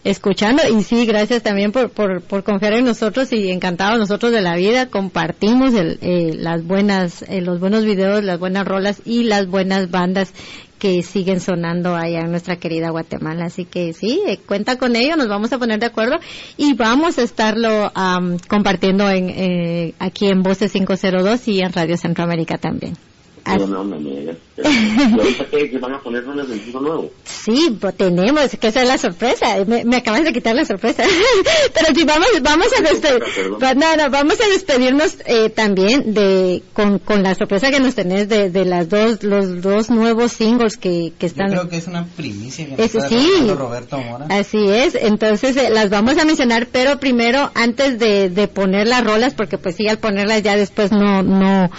escuchando. 0.04 0.64
Y 0.70 0.84
sí, 0.84 1.06
gracias 1.06 1.44
también 1.44 1.72
por, 1.72 1.90
por, 1.90 2.44
confiar 2.44 2.74
en 2.74 2.86
nosotros 2.86 3.34
y 3.34 3.52
encantados 3.52 4.00
nosotros 4.00 4.32
de 4.32 4.42
la 4.42 4.56
vida, 4.56 4.90
compartimos 4.90 5.74
el, 5.74 5.98
las 6.42 6.64
buenas, 6.64 7.26
los 7.30 7.60
buenos 7.60 7.84
videos, 7.84 8.24
las 8.24 8.40
buenas 8.40 8.66
rolas 8.66 9.02
y 9.06 9.24
las 9.24 9.48
buenas 9.48 9.90
bandas 9.92 10.34
que 10.80 11.02
siguen 11.04 11.40
sonando 11.40 11.96
allá 11.96 12.22
en 12.22 12.32
nuestra 12.32 12.58
querida 12.58 12.90
Guatemala. 12.90 13.46
Así 13.46 13.66
que 13.66 13.94
sí, 13.94 14.22
eh, 14.28 14.40
cuenta 14.46 14.78
con 14.78 14.96
ello, 14.96 15.16
nos 15.16 15.28
vamos 15.28 15.52
a 15.54 15.58
poner 15.58 15.80
de 15.80 15.88
acuerdo 15.88 16.18
y 16.58 16.74
vamos 16.74 17.18
a 17.18 17.24
estarlo 17.24 17.92
am, 17.96 18.38
compartiendo 18.48 19.10
en, 19.10 19.30
eh, 19.30 19.94
aquí 20.00 20.28
en 20.28 20.44
Voces 20.44 20.72
502 20.72 21.48
y 21.48 21.62
en 21.62 21.74
Radio 21.74 21.98
Centroamérica 21.98 22.58
también. 22.58 23.07
Así- 23.56 23.60
no, 23.66 23.84
no, 23.84 24.00
no, 24.00 24.10
ya- 24.10 24.34
y 24.58 25.20
ahorita 25.20 25.46
que, 25.46 25.78
van 25.78 25.94
a 25.94 26.00
poner 26.02 26.26
rolas 26.26 26.48
del 26.48 26.64
disco 26.64 26.80
nuevo. 26.82 27.12
Sí, 27.24 27.78
pues 27.80 27.96
tenemos, 27.96 28.50
que 28.60 28.68
esa 28.68 28.82
es 28.82 28.88
la 28.88 28.98
sorpresa. 28.98 29.56
Me, 29.68 29.86
me 29.86 29.98
acabas 29.98 30.24
de 30.24 30.34
quitar 30.34 30.56
la 30.56 30.66
sorpresa. 30.66 31.04
Pero 31.74 31.88
sí, 31.96 32.04
vamos, 32.04 32.28
vamos 32.42 32.68
a 32.78 32.82
despedir, 32.82 33.20
Perdón. 33.60 33.80
no, 33.80 33.96
no, 33.96 34.10
vamos 34.10 34.38
a 34.42 34.48
despedirnos 34.50 35.18
eh, 35.26 35.50
también 35.50 36.14
de, 36.14 36.64
con, 36.74 36.98
con 37.00 37.22
la 37.24 37.36
sorpresa 37.36 37.70
que 37.70 37.80
nos 37.80 37.94
tenés 37.96 38.28
de, 38.30 38.50
de 38.50 38.66
las 38.66 38.90
dos, 38.90 39.24
los 39.24 39.62
dos 39.62 39.90
nuevos 39.92 40.32
singles 40.32 40.78
que, 40.78 41.14
que 41.18 41.28
Yo 41.28 41.28
están. 41.28 41.50
creo 41.52 41.70
que 41.70 41.78
es 41.78 41.88
una 41.88 42.06
primicia 42.06 42.68
está 42.78 43.08
sí. 43.10 43.30
Roberto 43.56 43.98
Mora. 44.00 44.26
Así 44.30 44.68
es, 44.70 44.96
entonces 44.96 45.56
eh, 45.58 45.70
las 45.70 45.90
vamos 45.90 46.18
a 46.18 46.26
mencionar, 46.26 46.68
pero 46.72 47.00
primero 47.00 47.52
antes 47.54 48.00
de, 48.00 48.30
de 48.30 48.48
poner 48.48 48.88
las 48.88 49.04
rolas, 49.04 49.34
porque 49.36 49.58
pues 49.60 49.76
sí, 49.76 49.88
al 49.88 50.00
ponerlas 50.00 50.42
ya 50.42 50.56
después 50.58 50.92
no, 50.92 51.22
no, 51.22 51.70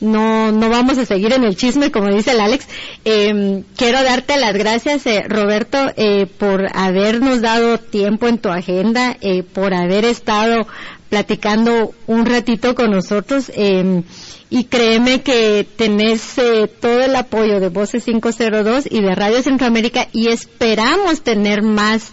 no, 0.00 0.52
no 0.52 0.68
vamos 0.68 0.98
a 0.98 1.06
seguir 1.06 1.15
en 1.16 1.44
el 1.44 1.56
chisme, 1.56 1.90
como 1.90 2.08
dice 2.14 2.32
el 2.32 2.40
Alex. 2.40 2.66
Eh, 3.04 3.62
quiero 3.76 4.02
darte 4.02 4.36
las 4.36 4.54
gracias, 4.54 5.06
eh, 5.06 5.24
Roberto, 5.28 5.78
eh, 5.96 6.26
por 6.26 6.66
habernos 6.76 7.40
dado 7.40 7.78
tiempo 7.78 8.28
en 8.28 8.38
tu 8.38 8.48
agenda, 8.50 9.16
eh, 9.20 9.42
por 9.42 9.74
haber 9.74 10.04
estado 10.04 10.66
platicando 11.08 11.94
un 12.06 12.26
ratito 12.26 12.74
con 12.74 12.90
nosotros. 12.90 13.50
eh, 13.54 14.02
y 14.48 14.64
créeme 14.64 15.22
que 15.22 15.66
tenés 15.76 16.38
eh, 16.38 16.70
todo 16.80 17.02
el 17.02 17.16
apoyo 17.16 17.58
de 17.58 17.68
Voces 17.68 18.04
502 18.04 18.84
y 18.88 19.00
de 19.00 19.14
Radio 19.14 19.42
Centroamérica 19.42 20.06
y 20.12 20.28
esperamos 20.28 21.22
tener 21.22 21.62
más 21.62 22.12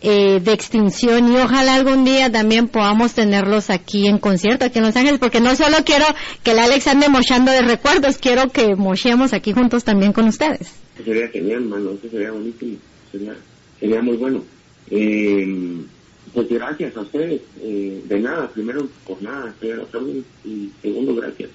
eh, 0.00 0.40
de 0.40 0.52
extinción 0.52 1.32
y 1.32 1.36
ojalá 1.36 1.74
algún 1.74 2.04
día 2.04 2.30
también 2.30 2.68
podamos 2.68 3.14
tenerlos 3.14 3.70
aquí 3.70 4.06
en 4.06 4.18
concierto, 4.18 4.64
aquí 4.64 4.78
en 4.78 4.84
Los 4.84 4.96
Ángeles, 4.96 5.18
porque 5.18 5.40
no 5.40 5.54
solo 5.56 5.78
quiero 5.84 6.04
que 6.42 6.52
el 6.52 6.58
Alex 6.58 6.86
ande 6.86 7.08
mochando 7.08 7.50
de 7.50 7.62
recuerdos, 7.62 8.18
quiero 8.18 8.50
que 8.50 8.76
mochemos 8.76 9.32
aquí 9.32 9.52
juntos 9.52 9.84
también 9.84 10.12
con 10.12 10.28
ustedes. 10.28 10.74
Sería 11.02 11.28
genial, 11.28 11.62
mano, 11.62 11.92
eso 11.92 12.10
sería 12.10 12.30
buenísimo, 12.30 12.76
sería, 13.10 13.36
sería 13.80 14.02
muy 14.02 14.16
bueno. 14.16 14.42
Eh, 14.90 15.84
pues 16.32 16.48
gracias 16.50 16.96
a 16.96 17.00
ustedes, 17.00 17.40
eh, 17.62 18.02
de 18.06 18.20
nada, 18.20 18.48
primero 18.50 18.86
por 19.06 19.22
nada, 19.22 19.54
también, 19.90 20.24
y 20.44 20.70
segundo 20.82 21.14
gracias 21.14 21.48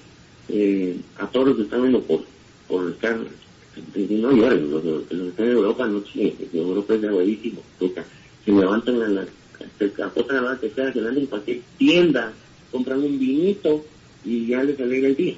eh, 0.48 0.96
a 1.18 1.26
todos 1.28 1.48
los 1.48 1.56
que 1.56 1.62
están 1.62 1.82
viendo 1.82 2.00
por, 2.02 2.24
por 2.66 2.90
estar, 2.90 3.16
y 3.94 4.14
no 4.14 4.32
lloren, 4.32 4.70
los, 4.70 4.84
los 4.84 5.04
que 5.04 5.28
están 5.28 5.46
en 5.46 5.52
Europa 5.52 5.86
no 5.86 6.00
porque 6.00 6.48
Europa 6.52 6.94
es 6.94 7.00
de 7.00 7.10
buenísimo, 7.10 7.60
se 8.44 8.52
levantan 8.52 9.02
a 9.02 9.08
la, 9.08 9.20
a 9.22 10.12
otra 10.14 10.42
hora 10.42 10.58
que 10.60 10.70
sea, 10.70 10.92
se 10.92 11.00
van 11.00 11.16
en 11.18 11.26
cualquier 11.26 11.60
tienda, 11.78 12.32
compran 12.70 13.02
un 13.02 13.18
vinito 13.18 13.84
y 14.24 14.46
ya 14.46 14.62
les 14.64 14.78
alegra 14.80 15.08
el 15.08 15.16
día. 15.16 15.34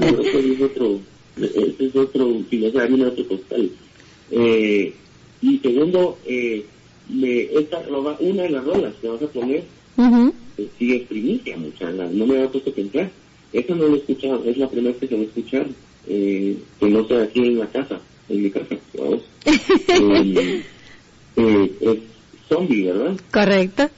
Europa 0.00 0.38
es 0.38 0.60
otro, 0.60 1.00
ese 1.36 1.86
es 1.86 1.96
otro 1.96 2.40
filosario, 2.48 3.08
otro 3.08 3.24
postal. 3.28 3.70
Eh, 4.30 4.94
y 5.42 5.58
segundo, 5.58 6.18
eh, 6.26 6.64
me, 7.08 7.42
esta, 7.58 7.82
rola- 7.82 8.16
una 8.20 8.44
de 8.44 8.50
las 8.50 8.64
rolas 8.64 8.94
que 9.00 9.08
vas 9.08 9.22
a 9.22 9.26
poner 9.28 9.64
Ujú. 9.96 10.32
eh, 10.58 10.68
sí 10.78 10.92
es 10.94 11.02
primicia, 11.08 11.56
mucha, 11.56 11.90
la- 11.90 12.08
no 12.08 12.26
me 12.26 12.36
había 12.36 12.50
puesto 12.50 12.70
a 12.70 12.74
pensar. 12.74 13.10
Esa 13.52 13.74
no 13.74 13.88
lo 13.88 13.94
he 13.96 13.98
escuchado, 13.98 14.42
es 14.46 14.56
la 14.56 14.70
primera 14.70 14.92
vez 14.92 15.00
que 15.00 15.08
se 15.08 15.14
va 15.14 15.20
a 15.20 15.24
escuchar, 15.24 15.66
eh, 16.08 16.56
que 16.80 16.86
no 16.88 17.06
sea 17.06 17.22
aquí 17.24 17.40
en 17.40 17.58
la 17.58 17.70
casa, 17.70 18.00
en 18.30 18.42
mi 18.42 18.50
casa, 18.50 18.78
vamos. 18.96 19.22
Eh, 21.36 21.76
eh, 21.80 22.02
es 22.02 22.48
zombie, 22.48 22.86
¿verdad? 22.86 23.20
Correcto. 23.32 23.90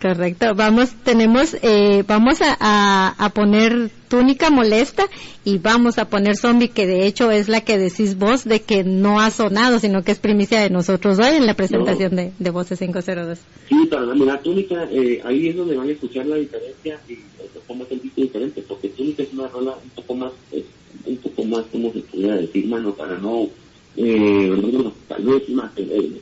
Correcto. 0.00 0.54
Vamos, 0.54 0.90
tenemos, 1.02 1.56
eh, 1.60 2.04
vamos 2.06 2.40
a, 2.40 2.56
a, 2.60 3.14
a 3.18 3.30
poner 3.30 3.90
túnica 4.08 4.48
molesta 4.48 5.04
y 5.44 5.58
vamos 5.58 5.98
a 5.98 6.08
poner 6.08 6.36
zombie, 6.36 6.68
que 6.68 6.86
de 6.86 7.06
hecho 7.06 7.32
es 7.32 7.48
la 7.48 7.62
que 7.62 7.78
decís 7.78 8.16
vos 8.16 8.44
de 8.44 8.62
que 8.62 8.84
no 8.84 9.20
ha 9.20 9.30
sonado, 9.30 9.80
sino 9.80 10.02
que 10.02 10.12
es 10.12 10.18
primicia 10.18 10.60
de 10.60 10.70
nosotros 10.70 11.18
hoy 11.18 11.36
en 11.36 11.46
la 11.46 11.54
presentación 11.54 12.14
de, 12.14 12.32
de 12.38 12.50
Voces 12.50 12.78
502. 12.78 13.38
Sí, 13.68 13.86
para 13.86 14.06
la 14.06 14.40
túnica, 14.40 14.88
eh, 14.90 15.20
ahí 15.24 15.48
es 15.48 15.56
donde 15.56 15.76
van 15.76 15.88
a 15.88 15.92
escuchar 15.92 16.26
la 16.26 16.36
diferencia 16.36 17.00
y 17.08 17.14
un 17.14 17.48
poco 17.54 17.74
más 17.74 17.90
el 17.90 18.00
tipo 18.00 18.20
diferente, 18.20 18.64
porque 18.66 18.88
túnica 18.90 19.24
es 19.24 19.32
una 19.32 19.48
rola 19.48 19.74
un 19.82 19.90
poco 19.90 20.14
más, 20.14 20.32
eh, 20.52 20.64
un 21.06 21.16
poco 21.16 21.44
más, 21.44 21.64
como 21.72 21.92
se 21.92 22.00
pudiera 22.00 22.36
decir, 22.36 22.66
mano, 22.66 22.94
para 22.94 23.18
no, 23.18 23.48
eh, 23.96 24.90
tal 25.08 25.22
vez 25.24 25.48
más, 25.48 25.72
eh, 25.76 25.88
eh, 25.90 26.20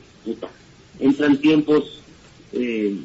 entran 0.99 1.37
tiempos, 1.37 2.01
eh, 2.53 2.95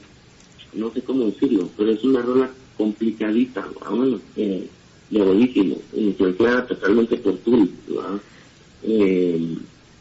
no 0.75 0.93
sé 0.93 1.03
cómo 1.03 1.27
decirlo, 1.27 1.69
pero 1.77 1.91
es 1.91 2.03
una 2.05 2.23
rola 2.23 2.51
complicadita, 2.77 3.67
bueno, 3.91 4.19
eh, 4.37 4.67
de 5.11 5.23
buenísimo, 5.23 5.77
totalmente 6.67 7.17
por. 7.19 7.39
Eh, 8.85 9.57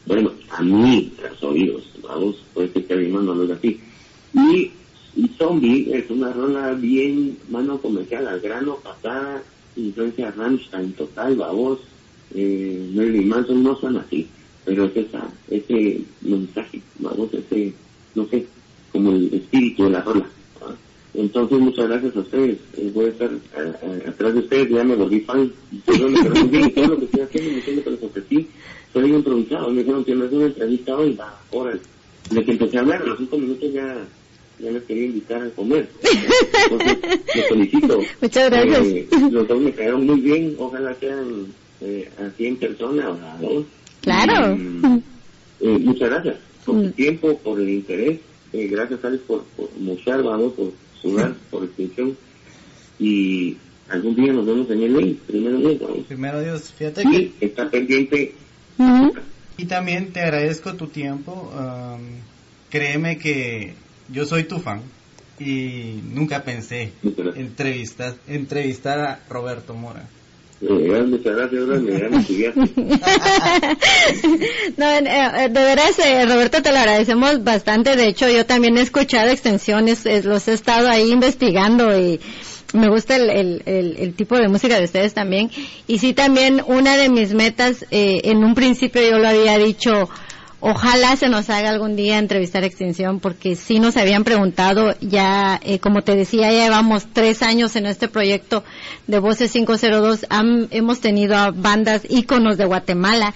bueno, 0.06 0.32
a 0.50 0.62
mí, 0.62 1.12
a 1.24 1.30
los 1.30 1.42
oídos, 1.42 1.84
vamos, 2.02 2.36
puede 2.52 2.72
ser 2.72 2.84
que 2.86 2.94
a 2.94 2.96
mi 2.96 3.08
no 3.08 3.42
es 3.44 3.50
así. 3.50 3.80
Y, 4.34 4.70
Zombie 5.38 5.92
es 5.92 6.08
una 6.10 6.32
rola 6.32 6.72
bien, 6.72 7.36
mano 7.50 7.78
comercial, 7.80 8.26
al 8.26 8.40
grano, 8.40 8.76
pasada, 8.76 9.42
influencia 9.76 10.30
Rammstein 10.30 10.92
total, 10.92 11.36
babos, 11.36 11.80
eh, 12.34 12.90
Marilyn 12.94 13.28
Manson 13.28 13.62
no 13.62 13.78
son 13.78 13.98
así, 13.98 14.26
pero 14.64 14.84
es 14.84 14.96
esa, 14.96 15.28
ese 15.50 16.00
mensaje, 16.20 16.80
vamos, 16.98 17.28
ese, 17.34 17.72
no 18.14 18.26
sé, 18.26 18.46
como 18.92 19.12
el 19.12 19.32
espíritu 19.34 19.84
de 19.84 19.90
la 19.90 20.02
rola. 20.02 20.26
¿verdad? 20.60 20.76
Entonces, 21.14 21.58
muchas 21.58 21.88
gracias 21.88 22.16
a 22.16 22.20
ustedes. 22.20 22.58
Eh, 22.76 22.90
voy 22.94 23.06
a 23.06 23.08
estar 23.08 23.30
atrás 24.06 24.34
de 24.34 24.40
ustedes, 24.40 24.70
ya 24.70 24.84
me 24.84 24.96
volví 24.96 25.20
fan. 25.20 25.52
Perdón, 25.84 26.14
pero 26.22 26.70
todo 26.70 26.86
lo 26.88 26.98
que 26.98 27.04
estoy 27.06 27.20
haciendo, 27.20 27.52
me 27.52 27.62
siento 27.62 27.84
que 27.84 27.90
les 27.90 28.02
ofrecí. 28.02 28.48
Soy 28.92 29.10
improvisado. 29.10 29.70
Me 29.70 29.80
dijeron 29.80 30.04
que 30.04 30.14
no 30.14 30.24
es 30.24 30.32
una 30.32 30.46
entrevista 30.46 30.96
hoy, 30.96 31.14
va, 31.14 31.40
órale. 31.50 31.80
Desde 32.30 32.44
que 32.44 32.52
empecé 32.52 32.78
a 32.78 32.80
hablar, 32.80 33.02
a 33.02 33.06
los 33.06 33.18
cinco 33.18 33.38
minutos 33.38 33.72
ya, 33.72 33.96
ya 34.58 34.70
les 34.70 34.82
quería 34.84 35.06
invitar 35.06 35.42
a 35.42 35.50
comer. 35.50 35.88
Entonces, 36.70 36.98
les 37.34 37.48
felicito. 37.48 38.00
Muchas 38.20 38.50
gracias. 38.50 38.86
Eh, 38.86 39.08
los 39.30 39.48
dos 39.48 39.60
me 39.60 39.72
cayeron 39.72 40.06
muy 40.06 40.20
bien. 40.20 40.54
Ojalá 40.58 40.94
sean 41.00 41.46
eh, 41.80 42.08
así 42.18 42.46
en 42.46 42.56
persona, 42.56 43.10
¿verdad? 43.10 43.64
Claro. 44.02 44.56
Y, 44.56 45.66
eh, 45.66 45.78
muchas 45.78 46.10
gracias 46.10 46.36
por 46.64 46.74
Mm. 46.76 46.82
tu 46.82 46.90
tiempo, 46.92 47.38
por 47.38 47.60
el 47.60 47.68
interés. 47.70 48.20
Eh, 48.52 48.68
gracias, 48.68 49.04
Alex, 49.04 49.22
por, 49.24 49.44
por 49.56 49.70
mochar, 49.80 50.22
vamos, 50.22 50.52
por 50.52 50.72
sudar, 51.00 51.34
por 51.50 51.64
extinción. 51.64 52.16
Y 52.98 53.56
algún 53.88 54.14
día 54.14 54.32
nos 54.32 54.44
vemos 54.46 54.70
en 54.70 54.82
el 54.82 54.96
link, 54.96 55.18
primero 55.20 55.58
Dios. 55.58 55.78
Primero 56.06 56.40
Dios, 56.42 56.72
fíjate 56.76 57.02
que... 57.04 57.16
Y 57.16 57.34
está 57.40 57.70
pendiente. 57.70 58.34
Y 59.56 59.64
también 59.66 60.12
te 60.12 60.20
agradezco 60.20 60.74
tu 60.74 60.86
tiempo. 60.88 61.50
am, 61.56 62.00
créeme 62.70 63.18
que 63.18 63.74
yo 64.12 64.24
soy 64.26 64.44
tu 64.44 64.58
fan. 64.58 64.82
y 65.40 66.00
nunca 66.14 66.44
pensé 66.44 66.92
entrevistar, 67.34 68.14
entrevistar 68.28 69.00
a 69.00 69.20
Roberto 69.28 69.74
Mora. 69.74 70.06
Eh, 70.64 70.68
no, 74.76 74.90
eh, 74.90 75.02
eh, 75.06 75.48
de 75.48 75.60
veras, 75.60 75.98
eh, 75.98 76.24
Roberto, 76.24 76.62
te 76.62 76.70
lo 76.70 76.78
agradecemos 76.78 77.42
bastante. 77.42 77.96
De 77.96 78.06
hecho, 78.06 78.28
yo 78.28 78.46
también 78.46 78.78
he 78.78 78.82
escuchado 78.82 79.28
extensiones, 79.30 80.04
los 80.24 80.46
he 80.46 80.52
estado 80.52 80.88
ahí 80.88 81.10
investigando 81.10 81.98
y 81.98 82.20
me 82.74 82.88
gusta 82.88 83.16
el, 83.16 83.28
el, 83.30 83.62
el, 83.98 84.14
tipo 84.14 84.36
de 84.36 84.46
música 84.46 84.78
de 84.78 84.84
ustedes 84.84 85.14
también. 85.14 85.50
Y 85.88 85.98
sí, 85.98 86.14
también 86.14 86.62
una 86.64 86.96
de 86.96 87.08
mis 87.08 87.34
metas, 87.34 87.84
en 87.90 88.44
un 88.44 88.54
principio 88.54 89.02
yo 89.02 89.18
lo 89.18 89.26
había 89.26 89.58
dicho, 89.58 90.08
Ojalá 90.64 91.16
se 91.16 91.28
nos 91.28 91.50
haga 91.50 91.70
algún 91.70 91.96
día 91.96 92.18
entrevistar 92.18 92.62
Extinción 92.62 93.18
porque 93.18 93.56
sí 93.56 93.80
nos 93.80 93.96
habían 93.96 94.22
preguntado 94.22 94.94
ya, 95.00 95.58
eh, 95.64 95.80
como 95.80 96.02
te 96.02 96.14
decía, 96.14 96.52
ya 96.52 96.66
llevamos 96.66 97.04
tres 97.12 97.42
años 97.42 97.74
en 97.74 97.84
este 97.86 98.06
proyecto 98.06 98.62
de 99.08 99.18
Voces 99.18 99.50
502. 99.50 100.24
hemos 100.70 101.00
tenido 101.00 101.36
a 101.36 101.50
bandas 101.50 102.02
íconos 102.08 102.58
de 102.58 102.66
Guatemala 102.66 103.34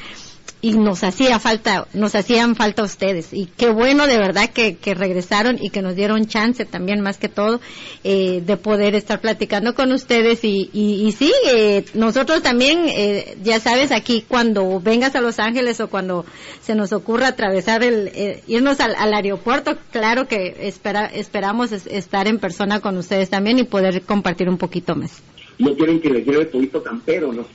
y 0.66 0.72
nos 0.72 1.05
hacía 1.05 1.38
falta, 1.38 1.86
nos 1.94 2.16
hacían 2.16 2.56
falta 2.56 2.82
ustedes. 2.82 3.32
Y 3.32 3.47
qué 3.47 3.70
bueno 3.70 4.09
de 4.09 4.18
verdad 4.18 4.51
que, 4.51 4.76
regresaron 4.97 5.59
y 5.60 5.70
que 5.70 5.80
nos 5.80 5.94
dieron 5.94 6.26
chance 6.26 6.64
también 6.64 7.02
más 7.02 7.18
que 7.18 7.28
todo 7.28 7.60
eh, 8.02 8.43
de 8.44 8.56
poder 8.56 8.97
estar 8.97 9.20
platicando 9.20 9.76
con 9.76 9.93
ustedes. 9.93 10.43
Y, 10.43 10.68
y, 10.72 11.12
sí, 11.12 11.32
eh, 11.55 11.84
nosotros 11.94 12.43
también, 12.43 12.86
eh, 12.88 13.36
ya 13.44 13.60
sabes, 13.60 13.93
aquí 13.93 14.24
cuando 14.26 14.80
vengas 14.80 15.14
a 15.14 15.20
Los 15.20 15.38
Ángeles 15.38 15.78
o 15.78 15.86
cuando 15.86 16.24
se 16.62 16.74
nos 16.74 16.93
ocurra 16.93 17.28
atravesar 17.28 17.84
el, 17.84 18.40
irnos 18.48 18.80
al, 18.80 19.14
aeropuerto, 19.14 19.78
claro 19.93 20.26
que 20.26 20.56
espera, 20.62 21.06
esperamos 21.06 21.70
estar 21.70 22.26
en 22.26 22.40
persona 22.40 22.80
con 22.80 22.97
ustedes 22.97 23.30
también 23.30 23.60
y 23.60 23.64
poder 23.64 24.02
compartir 24.02 24.48
un 24.48 24.59
poquito 24.59 24.97
más. 24.97 25.22
No 25.60 25.76
quieren 25.76 26.01
que 26.01 26.10
les 26.10 26.26
lleve 26.26 26.47
poquito 26.47 26.82
campero, 26.82 27.32
¿no? 27.32 27.47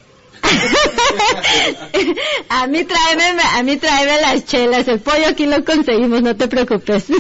a 2.50 2.68
mí 2.68 2.84
tráeme, 2.84 3.42
a 3.54 3.64
mí 3.64 3.78
tráeme 3.78 4.22
las 4.22 4.46
chelas, 4.46 4.88
el 4.88 5.00
pollo 5.00 5.28
aquí 5.28 5.46
lo 5.46 5.64
conseguimos, 5.64 6.22
no 6.22 6.36
te 6.36 6.48
preocupes. 6.48 7.06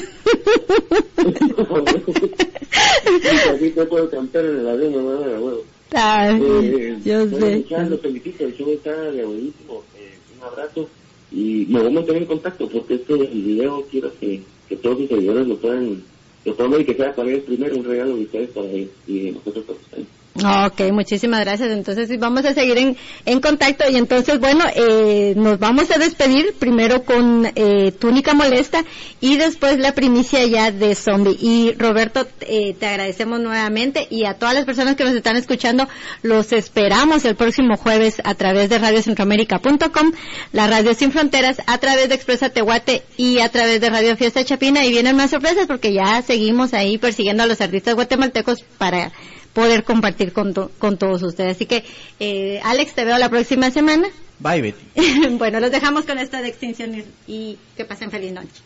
Ah, 5.93 6.31
eh, 6.31 6.98
yo 7.03 7.27
sé. 7.27 7.65
Los 7.89 7.99
felicito, 7.99 8.45
el 8.45 8.56
show 8.56 8.72
está 8.72 9.11
de 9.11 9.26
buenísimo. 9.26 9.84
Eh, 9.98 10.14
un 10.38 10.43
abrazo 10.43 10.88
y 11.31 11.65
me 11.69 11.80
voy 11.80 11.88
a 11.88 11.91
mantener 11.91 12.22
en 12.22 12.27
contacto 12.27 12.69
porque 12.69 12.95
este 12.95 13.15
video 13.15 13.85
quiero 13.89 14.11
que, 14.19 14.41
que 14.69 14.76
todos 14.77 14.99
mis 14.99 15.10
seguidores 15.10 15.48
lo 15.48 15.57
puedan, 15.57 16.02
lo 16.45 16.56
puedan 16.56 16.72
ver 16.72 16.81
y 16.81 16.85
que 16.85 16.95
sea 16.95 17.14
para 17.14 17.30
ellos 17.30 17.43
primero 17.43 17.76
un 17.76 17.84
regalo 17.84 18.15
de 18.15 18.23
ustedes 18.23 18.49
para 18.52 18.68
ellos 18.68 18.89
y 19.07 19.31
nosotros 19.31 19.65
para 19.65 19.80
ustedes. 19.80 20.07
Ok, 20.34 20.94
muchísimas 20.94 21.41
gracias. 21.41 21.72
Entonces 21.72 22.10
vamos 22.18 22.45
a 22.45 22.53
seguir 22.53 22.78
en, 22.78 22.98
en 23.26 23.41
contacto 23.41 23.84
y 23.90 23.98
entonces, 23.98 24.40
bueno, 24.40 24.64
eh, 24.76 25.34
nos 25.36 25.60
vamos 25.60 25.91
a 25.91 25.98
despedir 25.98 26.53
primero 26.58 27.03
con 27.03 27.52
eh, 27.53 27.91
Túnica 27.91 28.34
Molesta 28.34 28.86
y 29.20 29.36
después 29.36 29.78
la 29.78 29.94
primicia 29.94 30.45
ya 30.45 30.72
de 30.72 30.95
Zombie. 30.95 31.38
Y 31.38 31.74
Roberto, 31.74 32.26
eh, 32.41 32.74
te 32.80 32.88
agradecemos 32.88 33.41
nuevamente 33.41 34.08
y 34.10 34.24
a 34.24 34.36
todas 34.36 34.56
las 34.56 34.64
personas 34.64 34.95
que 34.95 35.03
nos 35.03 35.14
están 35.14 35.36
escuchando, 35.36 35.90
los 36.22 36.53
esperamos 36.53 37.26
el 37.26 37.36
próximo 37.36 37.76
jueves 37.76 38.22
a 38.24 38.34
través 38.36 38.70
de 38.70 38.80
radiocentroamérica.com, 38.80 40.14
la 40.53 40.68
Radio 40.68 40.94
Sin 40.94 41.12
Fronteras, 41.12 41.62
a 41.68 41.78
través 41.80 42.08
de 42.08 42.16
Expresa 42.16 42.49
Tehuate 42.49 43.03
y 43.18 43.40
a 43.40 43.49
través 43.49 43.82
de 43.82 43.90
Radio 43.90 44.16
Fiesta 44.16 44.45
Chapina 44.45 44.86
y 44.86 44.91
vienen 44.91 45.18
más 45.18 45.32
sorpresas 45.32 45.68
porque 45.68 45.94
ya 45.94 46.22
seguimos 46.22 46.74
ahí 46.74 46.98
persiguiendo 46.98 47.44
a 47.44 47.48
los 47.48 47.60
artistas 47.60 47.95
guatemaltecos 47.95 48.64
para 48.78 49.12
poder 49.53 49.84
compartir 49.84 50.34
con, 50.34 50.53
con 50.53 50.98
todos 50.98 51.23
ustedes. 51.23 51.56
Así 51.56 51.65
que, 51.65 51.84
eh, 52.19 52.60
Alex, 52.64 52.94
te 52.94 53.06
veo 53.06 53.18
la 53.18 53.30
próxima 53.30 53.72
semana. 53.72 54.07
Bye, 54.40 54.61
Betty. 54.61 55.28
bueno, 55.38 55.60
los 55.60 55.72
dejamos 55.72 56.06
con 56.06 56.18
esta 56.18 56.41
de 56.41 56.49
extinción 56.49 56.95
y, 56.95 57.06
y 57.28 57.57
que 57.78 57.86
pasen 57.86 58.10
feliz 58.11 58.32
noche. 58.32 58.61